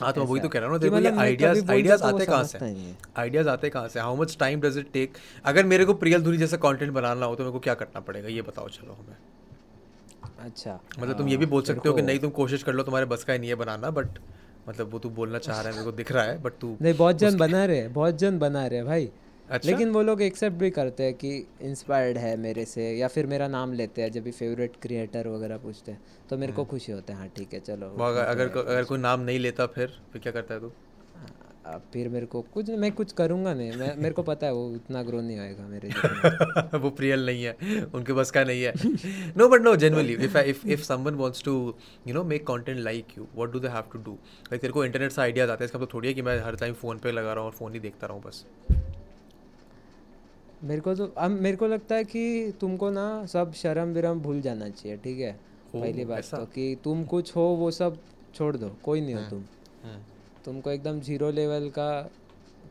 हाँ 0.03 0.13
तो 0.13 0.25
वही 0.25 0.41
तो 0.41 0.49
कह 0.49 0.59
रहा 0.59 0.69
हूँ 0.69 0.75
ना 0.75 0.79
देखो 0.79 0.99
ये 0.99 1.09
मतलब 1.09 1.21
आइडियाज़ 1.21 1.71
आइडियाज़ 1.71 2.03
तो 2.03 2.09
आते 2.09 2.27
कहाँ 2.27 2.45
से? 2.45 2.59
ही 2.59 2.85
है। 2.85 2.97
आइडियाज़ 3.17 3.49
आते 3.49 3.69
कहाँ 3.71 3.89
से? 3.89 4.01
How 4.01 4.17
much 4.17 4.37
time 4.41 4.61
does 4.61 4.79
it 4.79 4.93
take 4.93 5.19
अगर 5.45 5.65
मेरे 5.65 5.85
को 5.85 5.95
प्रियल 5.95 6.23
धुरी 6.23 6.39
जैसा 6.39 6.57
कंटेंट 6.57 6.93
बनाना 6.93 7.27
हो 7.27 7.35
तो 7.35 7.43
मेरे 7.43 7.53
को 7.53 7.59
क्या 7.59 7.75
करना 7.75 8.01
पड़ेगा? 8.01 8.29
ये 8.29 8.43
बताओ 8.43 8.69
चलो 8.69 8.93
हमें। 8.93 9.17
अच्छा। 10.47 10.79
मतलब 11.01 11.17
तुम 11.19 11.29
ये 11.29 11.37
भी 11.37 11.47
बोल 11.47 11.63
सकते 11.63 11.89
हो 11.89 11.95
कि 11.95 12.03
नहीं 12.03 12.19
तुम 12.19 12.31
कोशिश 12.31 12.63
कर 12.63 12.73
लो 12.73 12.83
तुम्हारे 12.83 13.07
बस 13.07 13.25
का 13.25 13.33
ही 13.33 13.39
नहीं 13.39 13.49
है 13.51 13.55
बनाना 13.55 13.91
बट 13.91 14.19
मतलब 14.69 14.93
वो 14.93 14.99
तू 14.99 15.11
बोलना 15.11 15.39
चाह 15.39 15.61
रहा 15.61 15.69
है 15.69 15.73
मेरे 15.73 15.85
को 15.85 15.93
दिख 15.93 16.13
रहा 16.13 16.25
है 16.25 16.43
बट 16.43 16.53
तू 16.61 16.77
नहीं 16.83 16.95
बहुत 16.95 17.19
जन 17.19 17.37
बना 17.39 17.65
रहे 17.65 17.77
हैं 17.77 17.93
बहुत 17.93 18.15
जन 18.15 18.39
बना 18.39 18.67
रहे 18.67 18.79
हैं 18.79 18.87
भाई। 18.87 19.11
अच्छा। 19.51 19.71
लेकिन 19.71 19.91
वो 19.91 20.03
लोग 20.03 20.23
एक्सेप्ट 20.23 20.57
भी 20.57 20.71
करते 20.71 21.03
हैं 21.05 21.15
कि 21.15 21.35
इंस्पायर्ड 21.63 22.19
है 22.19 22.37
मेरे 22.37 22.65
से 22.65 22.91
या 22.93 23.09
फिर 23.09 23.27
मेरा 23.27 23.49
नाम 23.49 23.73
लेते 23.73 24.03
हैं 24.03 24.11
जब 24.13 24.23
भी 24.23 24.31
फेवरेट 24.31 24.77
क्रिएटर 24.83 25.29
वगैरह 25.29 25.57
पूछते 25.59 25.93
हैं 25.93 26.01
तो 26.31 26.37
मेरे 26.39 26.53
को 26.53 26.65
खुशी 26.65 26.93
होता 26.93 27.13
है 27.13 27.19
हाँ 27.19 27.29
ठीक 27.29 27.55
है 27.55 27.61
चलो। 27.61 27.87
अगर 28.05 28.25
अगर 28.25 28.49
को- 28.49 28.65
अगर 28.67 28.85
कोई 28.85 28.99
नाम 28.99 29.21
नहीं 29.21 29.39
लेता 29.39 29.67
फिर 29.67 30.01
फिर 30.13 30.23
क्या 30.23 30.33
करता 30.33 30.55
है 30.55 30.61
तू? 30.61 30.73
फिर 31.93 32.09
मेरे 32.09 32.27
को 32.27 32.41
कुछ 32.43 32.71
मैं 32.71 32.91
कुछ 32.93 33.13
करूँगा 33.13 33.53
नहीं 33.55 33.73
मैं 33.73 33.95
मेरे 33.97 34.15
को 34.15 34.23
पता 34.31 34.47
है 34.47 34.53
वो 34.53 34.67
उतना 34.69 35.03
ग्रो 35.03 35.21
नहीं 35.21 35.39
होएगा 35.39 35.67
मेरे 35.67 35.89
वो 36.79 36.91
प्रियल 36.91 37.27
नहीं 37.27 37.45
है 37.45 37.85
उनके 37.95 38.13
बस 38.13 38.31
का 38.31 38.45
नहीं 38.45 38.63
है। 38.63 38.73
No 39.37 39.49
but 39.49 39.61
no 39.61 39.75
generally 39.77 40.15
if 40.15 40.37
if 40.39 40.67
if 40.67 40.83
someone 40.83 41.15
wants 41.15 41.43
to 41.45 41.55
you 42.09 42.15
know 42.15 42.25
make 42.25 42.47
content 42.47 42.79
like 42.81 43.17
you 43.19 43.27
what 43.35 43.53
do 43.53 43.61
they 43.61 43.69
have 43.69 43.85
to 43.93 43.99
do 43.99 44.13
like 44.45 44.61
तेरे 44.61 44.73
को 44.73 44.85
इंटरनेट 44.85 45.13
से 45.13 45.23
आइडियाज़ 45.23 45.51
आते 45.51 45.65
हैं 45.65 45.69
इसका 45.69 45.79
तो 45.79 45.87
थोड़ी 45.95 46.09
है 46.09 46.15
कि 46.15 46.23
मैं 46.23 46.39
हर 46.41 46.57
टाइम 46.57 46.75
फ़ोन 46.75 46.99
पे 46.99 47.13
लगा 47.13 47.33
रहा 47.33 47.45
हूँ 47.45 47.51
और 47.51 47.57
फ़ोन 47.57 47.73
ही 47.73 47.81
देखता 47.81 48.07
रहा 48.07 48.17
हूँ 48.17 48.23
बस। 48.23 48.45
मेरे 50.65 50.81
को 50.81 50.95
तो 50.95 51.07
अब 51.19 51.31
मेरे 51.31 51.57
को 51.57 51.67
लगता 51.67 51.95
है 51.95 52.05
कि 52.05 52.53
तुमको 52.61 52.91
ना 52.91 53.27
सब 53.27 53.53
शर्म 53.53 53.89
विरम 53.89 54.21
भूल 54.21 54.41
जाना 54.41 54.69
चाहिए 54.71 54.97
ठीक 54.99 55.19
है? 55.19 55.33
पहली 55.75 56.05
बात 56.05 56.25
तो 56.31 56.45
कि 56.47 56.77
तुम 56.85 57.05
कुछ 57.05 57.37
हो 57.37 57.43
वो 57.43 57.71
सब 57.71 57.99
छोड़ 58.35 58.57
दो 58.57 58.69
कोई 58.85 59.01
नहीं 59.01 59.15
हो 59.15 59.21
तुम। 59.31 59.41
हम्म, 59.85 59.99
तुमको 60.45 60.71
एकदम 60.71 61.01
ज़ीरो 61.01 61.31
लेवल 61.31 61.69
का 61.71 61.89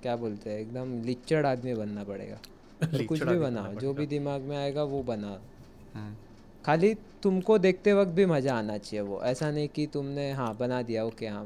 क्या 0.03 0.15
बोलते 0.15 0.49
हैं 0.49 0.59
एकदम 0.59 1.01
लिचड़ 1.03 1.45
आदमी 1.45 1.73
बनना 1.73 2.03
पड़ेगा। 2.03 2.39
तो 2.91 3.03
कुछ 3.07 3.19
भी 3.23 3.37
बनाओ 3.37 3.73
जो 3.73 3.93
भी 3.93 4.05
दिमाग 4.05 4.41
में 4.41 4.57
आएगा 4.57 4.83
वो 4.83 5.03
बनाओ। 5.03 5.37
हम्म, 5.95 6.15
खाली 6.65 6.93
तुमको 7.23 7.57
देखते 7.57 7.93
वक्त 7.93 8.11
भी 8.11 8.25
मज़ा 8.25 8.55
आना 8.55 8.77
चाहिए 8.77 9.01
वो। 9.01 9.21
ऐसा 9.23 9.51
नहीं 9.51 9.67
कि 9.67 9.87
तुमने 9.87 10.31
हाँ 10.31 10.55
बना 10.57 10.81
दिया 10.81 11.05
ओके 11.05 11.27
हाँ 11.27 11.45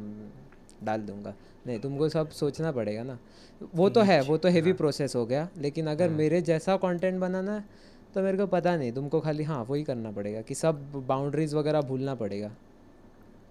डाल 0.83 1.01
दूँगा। 1.01 1.33
नहीं 1.67 1.79
तुमको 1.79 2.09
सब 2.09 2.29
सोचना 2.31 2.71
पड़ेगा 2.71 3.03
ना। 3.03 3.17
वो 3.75 3.89
तो 3.89 4.01
है 4.01 4.21
वो 4.21 4.37
तो 4.37 4.49
हेवी 4.49 4.73
प्रोसेस 4.73 5.15
हो 5.15 5.25
गया 5.25 5.47
लेकिन 5.57 5.87
अगर 5.87 6.09
मेरे 6.11 6.41
जैसा 6.43 6.77
कंटेंट 6.77 7.19
बनाना 7.19 7.53
है 7.53 7.63
तो 8.15 8.21
मेरे 8.21 8.37
को 8.37 8.47
पता 8.47 8.75
नहीं 8.77 8.91
तुमको 8.91 9.19
खाली 9.19 9.43
हाँ 9.43 9.63
वही 9.69 9.83
करना 9.83 10.11
पड़ेगा 10.11 10.41
कि 10.41 10.55
सब 10.55 10.91
बाउंड्रीज 11.07 11.53
वगैरह 11.53 11.81
भूलना 11.83 12.15
पड़ेगा। 12.15 12.51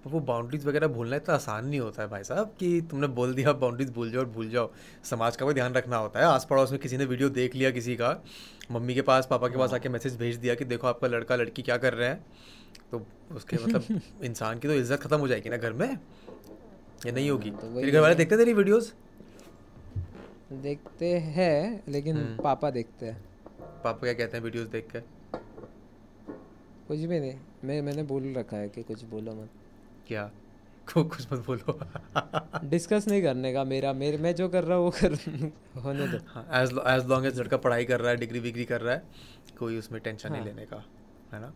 तो 0.04 0.10
वो 0.10 0.20
बाउंड्रीज 0.22 0.64
वगैरह 0.66 0.86
भूलना 0.88 1.16
इतना 1.16 1.34
आसान 1.34 1.66
नहीं 1.66 1.80
होता 1.80 2.02
है 2.02 2.08
भाई 2.08 2.24
साहब 2.24 2.54
कि 2.58 2.80
तुमने 2.90 3.06
बोल 3.14 3.34
दिया 3.34 3.52
बाउंड्रीज 3.54 3.90
भूल 3.92 4.10
जाओ 4.10 4.20
और 4.20 4.28
भूल 4.30 4.50
जाओ। 4.50 4.70
समाज 5.04 5.36
का 5.36 5.46
भी 5.46 5.54
ध्यान 5.54 5.74
रखना 5.74 5.96
होता 5.96 6.20
है। 6.20 6.26
आस 6.26 6.46
पड़ोस 6.50 6.72
में 6.72 6.80
किसी 6.80 6.96
ने 6.96 7.04
वीडियो 7.04 7.28
देख 7.30 7.54
लिया 7.54 7.70
किसी 7.70 7.96
का 7.96 8.10
मम्मी 8.72 8.94
के 8.94 9.02
पास 9.02 9.26
पापा 9.30 9.48
के 9.48 9.58
पास 9.58 9.74
आके 9.74 9.88
मैसेज 9.88 10.16
भेज 10.16 10.36
दिया 10.36 10.54
कि 10.54 10.64
देखो 10.64 10.86
आपका 10.86 11.08
लड़का 11.08 11.36
लड़की 11.36 11.62
क्या 11.62 11.76
कर 11.76 11.94
रहे 11.94 12.08
हैं। 12.08 12.24
तो 12.90 13.04
उसके 13.36 13.56
मतलब 13.56 14.00
इंसान 14.24 14.58
की 14.58 14.68
तो 14.68 14.74
इज़्ज़त 14.74 15.00
खत्म 15.00 15.18
हो 15.18 15.28
जाएगी 15.28 15.50
ना 15.50 15.56
घर 15.56 15.72
में। 15.72 15.98
ये 17.06 17.12
नहीं 17.12 17.30
होगी। 17.30 17.50
तो 17.50 17.66
वही 17.66 17.80
तेरे 17.80 17.92
घर 17.92 18.00
वाले 18.00 18.14
देखते 18.14 18.36
तेरी 18.36 18.52
वीडियोस 18.52 18.92
देखते 20.52 21.12
हैं 21.18 21.82
लेकिन 21.88 22.16
पापा 22.44 22.70
देखते 22.70 23.06
हैं। 23.06 23.20
पापा 23.84 24.00
क्या 24.00 24.12
कहते 24.12 24.36
हैं 24.36 24.44
वीडियोस 24.44 24.66
देख 24.68 24.88
के? 24.96 25.00
कुछ 26.88 26.98
भी 26.98 27.20
नहीं। 27.20 27.34
मैं 27.64 27.80
मैंने 27.82 28.02
बोल 28.02 28.32
रखा 28.36 28.56
है 28.56 28.68
कि 28.68 28.82
कुछ 28.82 29.04
बोलो 29.04 29.32
मत। 29.34 29.48
क्या? 30.08 30.30
को 30.92 31.02
कुछ 31.04 31.32
मत 31.32 31.38
बोलो। 31.46 31.78
डिस्कस 32.64 33.08
नहीं 33.08 33.22
करने 33.22 33.52
का 33.52 33.64
मेरा 33.64 33.92
मेरे 33.92 34.18
मैं 34.18 34.34
जो 34.34 34.48
कर 34.48 34.64
रहा 34.64 34.76
हूँ 34.78 34.84
वो 34.84 34.90
कर 34.90 35.14
होने 35.84 36.06
दो। 36.08 36.18
हाँ 36.28 36.46
एज 36.62 36.78
एज 36.86 37.06
लॉन्ग 37.06 37.26
एज 37.26 37.40
लड़का 37.40 37.56
पढ़ाई 37.56 37.84
कर 37.84 38.00
रहा 38.00 38.10
है 38.10 38.16
डिग्री 38.16 38.40
विग्री 38.40 38.64
कर 38.64 38.80
रहा 38.80 38.94
है 38.94 39.02
कोई 39.58 39.78
उसमें 39.78 40.00
टेंशन 40.00 40.32
नहीं 40.32 40.44
लेने 40.44 40.66
का 40.66 40.84
है 41.32 41.40
ना? 41.40 41.52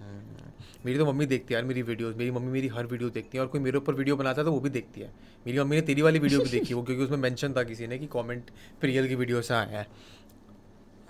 हम्म, 0.00 0.51
मेरी 0.86 0.98
तो 0.98 1.06
मम्मी 1.06 1.26
देखती 1.26 1.54
है 1.54 1.58
यार 1.58 1.64
मेरी 1.68 1.82
वीडियोस 1.82 2.16
मेरी 2.16 2.30
मम्मी 2.30 2.50
मेरी 2.52 2.68
हर 2.68 2.86
वीडियो 2.86 3.10
देखती 3.10 3.38
है 3.38 3.42
और 3.42 3.48
कोई 3.48 3.60
मेरे 3.60 3.78
ऊपर 3.78 3.94
वीडियो 3.94 4.16
बनाता 4.16 4.40
है 4.40 4.44
तो 4.44 4.52
वो 4.52 4.60
भी 4.60 4.70
देखती 4.70 5.00
है। 5.00 5.10
मेरी 5.46 5.58
मम्मी 5.58 5.76
ने 5.76 5.82
तेरी 5.82 6.02
वाली 6.02 6.18
वीडियो 6.18 6.40
भी 6.40 6.50
देखी 6.50 6.74
वो 6.74 6.82
क्योंकि 6.82 7.04
उसमें 7.04 7.18
मेंशन 7.18 7.52
था 7.52 7.62
किसी 7.62 7.86
ने 7.86 7.98
कि 7.98 8.06
कमेंट 8.12 8.50
प्रियल 8.80 9.08
की 9.08 9.14
वीडियो 9.14 9.42
से 9.42 9.54
आया 9.54 9.78
है। 9.78 9.86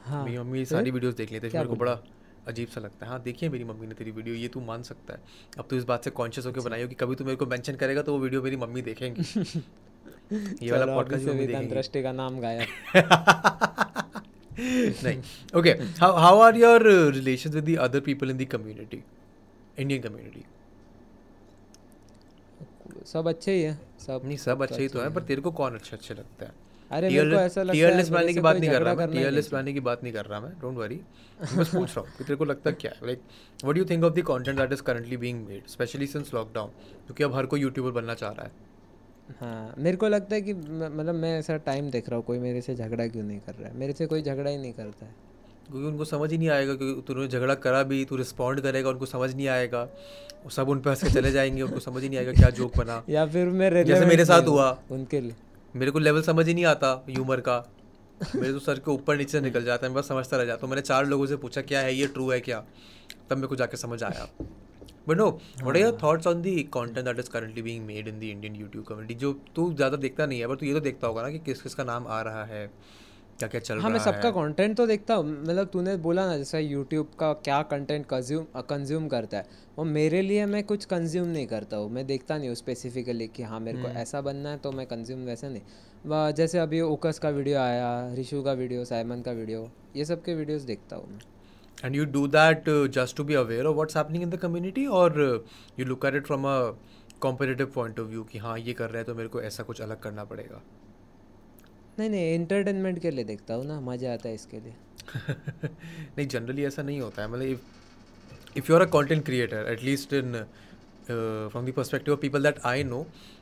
हाँ 0.05 0.25
मेरी 0.25 0.39
मम्मी 0.39 0.65
सारी 0.65 0.91
वीडियोस 0.91 1.15
देख 1.15 1.33
लेते 1.33 1.47
हैं 1.47 1.55
मेरे 1.55 1.69
को 1.69 1.77
बड़ा 1.77 1.99
अजीब 2.49 2.69
सा 2.69 2.81
लगता 2.81 3.07
है। 3.07 3.11
हाँ 3.13 3.23
देखिए 3.23 3.49
मेरी 3.49 3.65
मम्मी 3.65 3.87
ने 3.87 3.95
तेरी 3.95 4.11
वीडियो 4.11 4.35
ये 4.35 4.49
तू 4.49 4.61
मान 4.61 4.83
सकता 4.83 5.15
है। 5.15 5.21
अब 5.59 5.67
तो 5.71 5.77
इस 5.77 5.85
बात 5.85 6.05
से 6.05 6.11
कॉन्शियस 6.11 6.47
होकर 6.47 6.61
बनाई 6.61 6.83
हो 6.83 6.89
कि 6.89 6.95
कभी 6.95 7.15
तू 7.15 7.25
मेरे 7.25 7.37
को 7.37 7.47
मेंशन 7.47 7.75
करेगा 7.75 8.03
तो 8.03 8.13
वो 8.13 8.19
वीडियो 8.19 8.43
मेरी 8.43 8.57
मम्मी 8.57 8.83
देखेंगी। 8.83 9.23
ये 10.63 10.71
वाला 10.73 10.87
पॉडकास्ट 10.87 11.27
मम्मी 11.27 11.47
देखेंगी। 11.47 11.75
दृष्टि 11.75 12.03
का 12.03 12.13
नाम 12.13 12.41
गाया 12.41 12.67
नहीं 14.59 15.19
okay 15.59 15.71
how 16.01 16.39
are 16.39 16.57
your 16.57 16.83
relations 17.13 17.55
with 17.55 17.65
the 17.65 17.77
other 17.81 18.01
people 18.01 18.31
in 18.31 18.37
the 18.37 18.45
community 18.51 19.03
Indian 19.79 20.03
community 20.03 20.45
सब 23.07 23.29
अच्छे 23.29 23.53
ही 23.53 23.63
है 23.63 23.79
सब 24.01 24.21
नहीं 24.25 24.37
सब 24.37 24.63
अच्छे 24.63 24.83
ही 24.83 24.89
तो 24.89 25.01
है 25.01 25.13
पर 25.15 25.23
तेरे 25.23 25.41
को 25.41 25.51
कौन 25.51 25.75
अच्छा 25.75 25.97
अच्छे 25.97 26.15
लगता 26.15 26.47
है? 26.47 26.53
अरे 26.91 27.09
मेरे 27.11 27.31
को 27.31 27.37
ऐसा 27.37 27.63
लगता 27.63 27.89
है 27.89 28.11
बनाने 28.11 28.33
की 28.35 28.41
बात 28.41 28.57
नहीं 28.57 28.71
कर 28.71 28.83
रहा 28.83 28.95
मैं। 28.95 29.07
बनाने 29.51 29.73
की 29.73 29.81
बात 29.81 30.03
नहीं 30.03 30.13
कर 30.13 30.27
रहा 30.27 30.41
मैं 30.41 30.51
डोंट 30.61 30.77
वरी 30.77 31.01
बस 31.57 31.69
पूछ 31.75 31.97
रहा 31.97 32.01
हूँ 32.01 32.09
कि 32.19 32.25
तेरे 32.25 32.37
को 32.37 32.45
लगता 32.45 32.71
क्या? 32.71 32.93
है 32.93 33.07
like 33.07 33.21
what 33.65 33.75
do 33.75 33.81
you 33.81 33.85
think 33.91 34.05
of 34.05 34.15
the 34.15 34.23
content 34.23 34.59
that 34.59 34.73
is 34.73 34.83
currently 34.83 35.17
being 35.17 35.47
made 35.49 35.67
specially 35.67 36.07
since 36.07 36.35
lockdown 36.35 36.69
क्योंकि 37.07 37.25
अब 37.25 37.35
हर 37.35 37.47
कोई 37.47 37.61
यूट्यूबर 37.61 37.91
बनना 37.91 38.15
चाह 38.15 38.31
रहा 38.31 38.47
है। 38.47 38.53
हाँ 39.41 39.75
मेरे 39.79 39.97
को 39.97 40.09
लगता 40.09 40.35
है 40.35 40.41
कि 40.43 40.55
मतलब 40.55 41.15
मैं 41.15 41.39
ऐसा 41.39 41.57
टाइम 41.57 41.91
देख 41.91 42.09
रहा 42.09 42.17
हूँ 42.17 42.25
कोई 42.25 42.39
मेरे 42.39 42.61
से 42.61 42.75
झगड़ा 42.75 43.07
क्यों 43.07 43.25
नहीं 43.25 43.41
कर 43.41 43.55
रहा 43.55 43.69
है? 43.69 43.77
मेरे 43.77 43.93
से 43.93 44.07
कोई 44.07 44.23
झगड़ा 44.23 44.51
ही 44.51 44.59
नहीं 44.59 44.73
करता 44.73 45.07
है। 45.07 45.15
क्योंकि 45.67 45.87
उनको 45.87 46.05
समझ 46.05 46.31
ही 46.33 46.39
नहीं 46.39 46.49
आएगा 46.49 46.75
क्योंकि 46.75 47.03
तूने 47.07 47.27
झगड़ा 47.29 47.55
करा 47.57 47.83
भी 47.83 48.05
तू 48.05 48.17
रिस्पॉन्ड 48.17 48.61
करेगा 48.61 48.91
उनको 48.91 49.07
समझ 49.07 49.35
नहीं 49.35 49.49
आएगा। 49.49 49.89
सब 50.51 50.69
उन 50.69 50.81
पे 50.81 50.91
हंस 50.91 51.03
के 51.05 51.11
चले 51.11 51.31
जाएँगे 51.33 51.63
उनको 51.63 51.81
समझ 51.81 52.03
ही 52.03 52.09
नहीं 52.09 52.19
आएगा 52.19 52.33
क्या 52.33 52.51
जोक 52.51 52.77
बना। 52.77 53.03
या 53.11 53.27
फिर 53.27 53.49
मैं 53.51 53.85
जैसे 53.85 54.07
मेरे 54.07 54.25
साथ 54.25 54.49
हुआ। 54.49 54.71
उनके 54.91 55.21
लिए। 55.21 55.35
मेरे 55.75 55.91
को 55.91 55.99
लेवल 55.99 56.23
समझ 56.23 56.47
ही 56.47 56.55
नहीं 56.55 56.65
आता 56.65 56.93
ह्यूमर 57.09 57.41
का। 57.41 57.59
मेरे 58.37 58.53
तो 58.53 58.59
सर 58.59 58.79
के 58.79 58.91
ऊपर 58.91 59.17
नीचे 59.17 59.41
निकल 59.41 59.65
जाता 59.65 59.87
है 59.87 59.93
मैं 59.93 60.01
बस 60.01 60.09
समझता 60.09 60.37
रह 60.37 60.45
जाता 60.45 60.67
हूँ। 60.67 60.71
मैंने 60.71 60.83
चार 60.83 61.07
लोगों 61.07 61.27
से 61.27 61.37
पूछा 61.37 61.63
क्या 61.63 61.81
है 61.81 61.95
ये 61.95 62.07
ट्रू 62.07 62.31
है 62.31 62.41
क्या? 62.41 62.59
तब 63.31 63.37
मेरे 63.37 63.47
को 63.47 63.57
जाके 63.57 63.77
समझ 63.77 64.03
आया। 64.03 64.29
But 65.09 65.17
no 65.17 65.29
what 65.63 65.77
are 65.77 65.83
your 65.83 65.99
thoughts 66.03 66.27
on 66.27 66.43
the 66.43 66.57
content 66.75 67.05
that 67.07 67.19
is 67.19 67.31
currently 67.31 67.63
being 67.63 67.87
made 67.87 68.09
in 68.09 68.19
the 68.21 68.23
Indian 68.23 68.57
YouTube 68.57 68.85
community 68.85 69.15
जो 69.15 69.33
तू 69.57 69.73
ज़्यादा 69.75 69.97
देखता 69.97 70.27
नहीं 70.27 70.41
है 70.41 70.49
पर 70.49 70.57
तू 70.57 70.67
ये 70.67 70.73
तो 70.73 70.81
देखता 70.81 71.07
होगा 71.07 71.23
ना 71.23 71.31
कि 71.31 71.39
किस 71.39 71.63
किस 71.63 71.75
का 71.75 71.85
नाम 71.85 72.07
आ 72.07 72.21
रहा 72.23 72.45
है। 72.45 72.67
क्या 73.43 73.49
क्या 73.49 73.61
चल 73.61 73.79
हाँ 73.81 73.91
मैं 73.91 73.99
रहा 73.99 74.05
सबका 74.05 74.29
है? 74.29 74.33
कंटेंट 74.35 74.77
तो 74.77 74.87
देखता 74.87 75.15
हूँ। 75.15 75.25
मतलब 75.29 75.69
तूने 75.73 75.97
बोला 76.03 76.27
ना 76.27 76.37
जैसे 76.37 76.61
यूट्यूब 76.61 77.07
का 77.21 77.33
क्या 77.47 77.61
कंटेंट 77.71 78.05
कंज्यूम 78.07 78.45
कंज्यूम 78.71 79.09
करता 79.09 79.37
है। 79.37 79.61
वो 79.79 79.85
मेरे 79.85 80.21
लिए 80.23 80.45
मैं 80.47 80.63
कुछ 80.65 80.85
कंज्यूम 80.85 81.29
नहीं 81.29 81.47
करता 81.47 81.77
हूँ। 81.77 81.91
मैं 81.93 82.07
देखता 82.07 82.37
नहीं 82.39 82.49
हूँ 82.49 82.57
स्पेसिफिकली 82.57 83.27
कि 83.37 83.43
हाँ 83.43 83.61
मेरे 83.61 83.83
को 83.83 83.89
हम्म। 83.89 83.99
ऐसा 83.99 84.21
बनना 84.21 84.51
है 84.51 84.59
तो 84.59 84.73
मैं 84.73 84.87
कंज्यूम 84.87 85.25
वैसे 85.27 85.49
नहीं। 85.49 86.33
जैसे 86.35 86.59
अभी 86.59 86.81
ओकस 86.81 87.19
का 87.19 87.29
वीडियो 87.31 87.59
आया 87.59 87.91
रिशु 88.15 88.43
का 88.43 88.53
वीडियो 88.53 88.85
साइमन 88.85 89.23
का 89.23 89.33
वीडियो 89.33 89.69
ये 89.97 90.05
सब 90.05 90.23
के 90.25 90.35
वीडियोस 90.35 90.63
देखता 90.63 90.97
हूँ 90.97 91.11
मैं। 91.13 91.21
And 91.87 91.99
you 91.99 92.07
do 92.07 92.21
that 92.29 92.69
uh, 92.69 92.87
just 92.97 93.17
to 93.17 93.25
be 93.25 93.35
aware 93.39 93.67
of 93.67 93.77
what's 93.77 93.95
happening 93.95 94.23
in 94.23 94.31
the 94.31 94.39
community 94.39 94.87
or 94.99 95.09
uh, 95.23 95.39
you 95.79 95.87
look 95.87 96.05
at 96.05 96.21
it 96.21 96.29
from 96.29 96.45
a 96.45 96.57
competitive 97.25 97.73
point 97.77 97.99
of 97.99 98.09
view 98.11 98.25
कि 98.31 98.39
हाँ 98.39 98.59
ये 98.59 98.73
कर 98.73 98.91
रहे 98.91 98.99
हैं 98.99 99.07
तो 99.07 99.15
मेरे 99.15 99.29
को 99.29 99.43
ऐसा 99.43 99.63
कुछ 99.63 99.81
अलग 99.81 100.01
करना 100.01 100.25
पड़ेगा? 100.25 100.61
नहीं 101.99 102.09
नहीं 102.11 102.35
एंटरटेनमेंट 102.35 102.99
के 102.99 103.11
लिए 103.11 103.25
देखता 103.25 103.55
हूँ 103.55 103.65
ना 103.67 103.81
मज़ा 103.81 104.13
आता 104.13 104.29
है 104.29 104.35
इसके 104.35 104.61
लिए। 104.61 104.75
नहीं 106.17 106.27
जनरली 106.27 106.65
ऐसा 106.65 106.83
नहीं 106.83 107.01
होता 107.01 107.23
है। 107.23 107.29
मतलब 107.29 107.47
if 107.47 108.59
if 108.59 108.71
you 108.71 108.77
are 108.77 108.83
a 108.83 108.91
content 108.91 109.25
creator 109.25 109.73
at least 109.73 110.13
in 110.13 110.45
from 111.07 111.67
the 111.67 111.73
perspective 111.77 112.15
of 112.15 112.21
people 112.21 112.43
that 112.43 112.59
I 112.67 112.85
know 112.85 112.99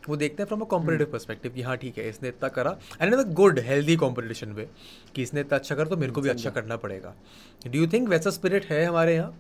वो 0.08 0.16
देखते 0.16 0.42
हैं 0.42 0.46
फ्रॉम 0.48 0.60
अ 0.60 0.64
कॉम्पिटेटिव 0.66 1.06
पर्सपेक्टिव 1.12 1.52
कि 1.52 1.62
हाँ 1.62 1.76
ठीक 1.76 1.98
है 1.98 2.08
इसने 2.08 2.28
इतना 2.28 2.48
करा। 2.48 2.76
And 3.00 3.14
in 3.14 3.32
good 3.34 3.58
healthy 3.66 3.96
competition 3.96 4.52
way 4.52 4.68
कि 5.14 5.22
इसने 5.22 5.40
इतना 5.40 5.58
अच्छा 5.58 5.74
करा 5.74 5.88
तो 5.88 5.96
मेरे 5.96 6.12
को 6.12 6.20
भी 6.20 6.28
अच्छा 6.28 6.50
करना 6.50 6.76
पड़ेगा। 6.76 7.14
डू 7.66 7.78
यू 7.78 7.86
थिंक 7.92 8.08
वैसा 8.08 8.30
स्पिरिट 8.30 8.64
है 8.66 8.84
हमारे 8.84 9.14
यहाँ? 9.14 9.30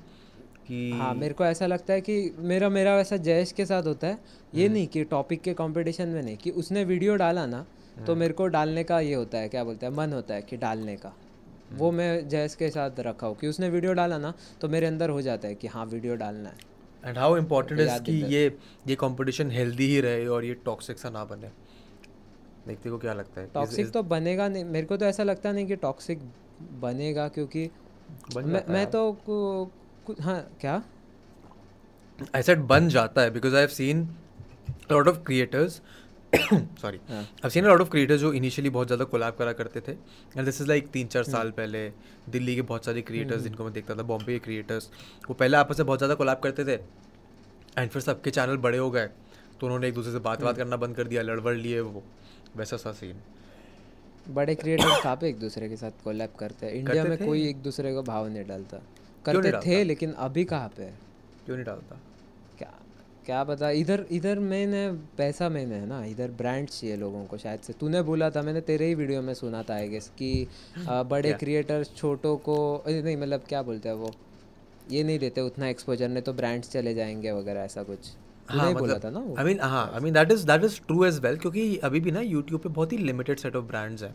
कि 0.68 0.90
हाँ 0.92 1.14
मेरे 1.14 1.34
को 1.34 1.44
ऐसा 1.44 1.66
लगता 1.66 1.92
है 1.92 2.00
कि 2.00 2.32
मेरा 2.38 2.68
मेरा 2.68 2.94
वैसा 2.96 3.16
जयेश 3.18 3.52
के 3.52 3.66
साथ 3.66 3.82
होता 3.82 4.06
है। 4.06 4.18
ये 4.54 4.64
हम्म। 4.64 4.74
नहीं 4.74 4.86
कि 4.86 5.04
टॉपिक 5.04 5.40
के 5.42 5.54
कंपटीशन 5.54 6.08
में 6.08 6.22
नहीं 6.22 6.36
कि 6.36 6.50
उसने 6.62 6.84
वीडियो 6.84 7.16
डाला 7.16 7.46
ना। 7.46 7.64
तो 8.06 8.14
मेरे 8.16 8.34
को 8.34 8.46
डालने 8.46 8.84
का 8.84 9.00
ये 9.00 9.14
होता 9.14 9.38
है 9.38 9.48
क्या 9.48 9.64
बोलते 9.64 9.86
हैं 9.86 9.92
मन 9.92 10.12
होता 10.12 10.34
है 10.34 10.42
कि 10.42 10.56
डालने 10.56 10.96
का। 10.96 11.08
हम्म। 11.08 11.78
वो 11.78 11.90
मैं 11.92 12.28
जयेश 12.28 12.54
के 12.54 12.70
साथ 12.70 12.90
रखा 13.00 13.26
हूँ 13.26 13.36
कि 13.36 13.48
उसने 13.48 13.68
वीडियो 13.68 13.92
डाला 13.92 14.18
ना 14.18 14.34
तो 14.60 14.68
मेरे 14.68 14.86
अंदर 14.86 15.10
हो 15.10 15.22
जाता 15.22 15.48
है 15.48 15.54
कि 15.54 15.66
हाँ 15.66 15.86
वीडियो 15.86 16.14
डालना 16.16 16.48
है। 16.48 16.56
एंड 17.04 17.18
हाउ 17.18 17.36
इम्पोर्टेंट 17.36 17.80
इज़ 17.80 18.02
कि 18.02 18.12
ये 18.12 18.58
ये 18.86 18.94
कंपटीशन 18.94 19.50
हेल्दी 19.50 19.86
ही 19.86 20.00
रहे 20.00 20.26
और 20.26 20.44
ये 20.44 20.54
टॉक्सिक 20.54 20.98
सा 20.98 21.10
ना 21.10 21.24
बने। 21.24 21.50
देखते 22.68 22.90
को 22.90 22.98
क्या 22.98 23.12
लगता 23.12 23.40
है? 23.40 23.46
टॉक्सिक 23.54 23.90
तो 23.90 24.02
बनेगा 24.02 24.48
नहीं 24.48 24.64
मेरे 24.64 24.86
को 24.86 24.96
तो 24.96 25.04
ऐसा 25.06 25.22
लगता 25.22 25.52
नहीं 25.52 25.66
कि 25.66 25.76
टॉक्सिक 25.76 26.18
बनेगा 26.80 27.28
क्योंकि 27.28 27.70
बन 28.34 28.44
मैं 28.44 28.64
मैं 28.68 28.86
तो 28.90 29.12
कु- 29.12 29.68
कु- 30.06 30.20
हाँ 30.20 30.50
क्या? 30.60 30.82
Said 32.36 32.58
बन 32.58 32.88
जाता 32.88 33.20
है 33.20 33.32
because 33.34 33.54
I've 33.54 33.74
seen 33.76 34.02
a 34.90 34.92
lot 34.92 35.08
of 35.08 35.20
creators 35.24 35.80
sorry. 36.80 37.00
I've 37.42 37.52
seen 37.52 37.64
a 37.64 37.68
lot 37.68 37.80
of 37.80 37.90
creators 37.90 38.20
जो 38.20 38.32
इनिशियली 38.32 38.70
बहुत 38.70 38.86
ज़्यादा 38.86 39.04
कोलैब 39.04 39.34
करा 39.34 39.52
करते 39.52 39.80
थे 39.80 39.92
एंड 39.92 40.44
दिस 40.44 40.60
इज़ 40.60 40.68
लाइक 40.68 40.88
तीन 40.88 41.06
चार 41.06 41.22
हम्म। 41.22 41.32
साल 41.32 41.50
पहले 41.50 41.88
दिल्ली 42.30 42.54
के 42.56 42.62
बहुत 42.62 42.84
सारे 42.84 43.02
क्रिएटर्स 43.02 43.42
जिनको 43.42 43.64
मैं 43.64 43.72
देखता 43.72 43.94
था 43.94 44.02
बॉम्बे 44.02 44.32
के 44.32 44.38
क्रिएटर्स 44.38 44.90
वो 45.28 45.34
पहले 45.34 45.56
आपस 45.56 45.78
में 45.78 45.86
बहुत 45.86 45.98
ज़्यादा 45.98 46.14
कोलैब 46.14 46.38
करते 46.38 46.64
थे 46.64 46.78
एंड 47.78 47.90
फिर 47.90 48.02
सबके 48.02 48.30
चैनल 48.30 48.56
बड़े 48.56 48.78
हो 48.78 48.90
गए 48.90 49.06
तो 49.60 49.66
उन्होंने 49.66 49.88
एक 49.88 49.94
दूसरे 49.94 50.12
से 50.12 50.18
बात। 50.18 50.42
बात 50.42 50.56
करना 50.56 50.76
बंद 50.76 50.96
कर 50.96 51.06
दिया 51.06 51.22
लड़वड़ 51.22 51.56
लिए 51.56 51.80
वो 51.80 52.02
वैसा 52.56 52.76
सा 52.76 52.92
सीन 52.92 53.16
बड़े 54.30 54.54
क्रिएटर्स 54.54 55.02
कहाँ 55.02 55.16
पे 55.16 55.28
एक 55.28 55.38
दूसरे 55.38 55.68
के 55.68 55.76
साथ 55.76 56.04
कोलैब 56.04 56.30
करते 56.38 56.66
हैं? 56.66 56.72
इंडिया 56.72 57.04
में 57.04 57.18
कोई 57.18 57.48
एक 57.48 57.62
दूसरे 57.62 57.94
को 57.94 58.02
भाव 58.02 58.28
नहीं 58.28 58.44
डालता। 58.44 58.80
करते 59.24 59.52
थे 59.66 59.82
लेकिन 59.84 60.12
अभी 60.12 60.44
कहाँ 60.44 60.68
पे 60.68 60.90
क्यों 61.46 61.56
नहीं 61.56 61.66
डालता? 61.66 62.00
क्या 63.30 63.42
पता 63.44 63.68
इधर 63.70 64.04
इधर 64.10 64.38
मेन 64.38 64.72
है 64.74 64.86
पैसा 65.18 65.48
मेन 65.48 65.72
है 65.72 65.86
ना 65.86 66.04
इधर 66.04 66.30
ब्रांड 66.30 66.68
चाहिए 66.68 66.96
लोगों 66.96 67.24
को 67.24 67.36
शायद 67.38 67.60
से। 67.60 67.72
तूने 67.72 68.00
बोला 68.02 68.30
था 68.30 68.42
मैंने 68.42 68.60
तेरे 68.60 68.86
ही 68.86 68.94
वीडियो 68.94 69.20
में 69.22 69.34
सुना 69.34 69.62
था 69.62 69.74
आई 69.74 69.88
गेस 69.88 70.10
कि 70.18 70.30
बड़े 71.12 71.32
क्रिएटर्स 71.32 71.94
छोटों 71.96 72.36
को 72.36 72.56
नहीं 72.88 73.16
मतलब 73.16 73.42
क्या 73.48 73.62
बोलते 73.62 73.88
हैं 73.88 73.96
वो? 73.96 74.10
ये 74.90 75.02
नहीं 75.04 75.18
देते 75.18 75.40
उतना 75.40 75.68
एक्सपोजर 75.68 76.08
नहीं 76.08 76.22
तो 76.22 76.32
ब्रांड्स 76.32 76.70
चले 76.70 76.94
जाएँगे 76.94 77.32
वगैरह 77.32 77.60
ऐसा 77.60 77.82
कुछ। 77.82 78.08
तूने 78.52 78.66
ही 78.68 78.74
बोला 78.74 78.98
था 78.98 79.10
ना 79.10 79.18
वो? 79.18 79.36
आई 79.38 79.44
मीन 79.44 79.60
हाँ 79.60 79.90
I 79.94 80.00
mean 80.00 80.14
that 80.14 80.32
is 80.32 80.46
that 80.46 80.64
is 80.64 80.80
true 80.86 81.04
as 81.04 81.18
well 81.18 81.36
क्योंकि 81.36 81.76
अभी 81.84 82.00
भी 82.00 82.10
ना 82.10 82.20
यूट्यूब 82.20 82.60
पे 82.60 82.68
बहुत 82.68 82.92
ही 82.92 82.98
लिमिटेड 82.98 83.38
सेट 83.38 83.56
ऑफ़ 83.56 83.64
ब्रांड्स 83.64 84.02
हैं। 84.02 84.14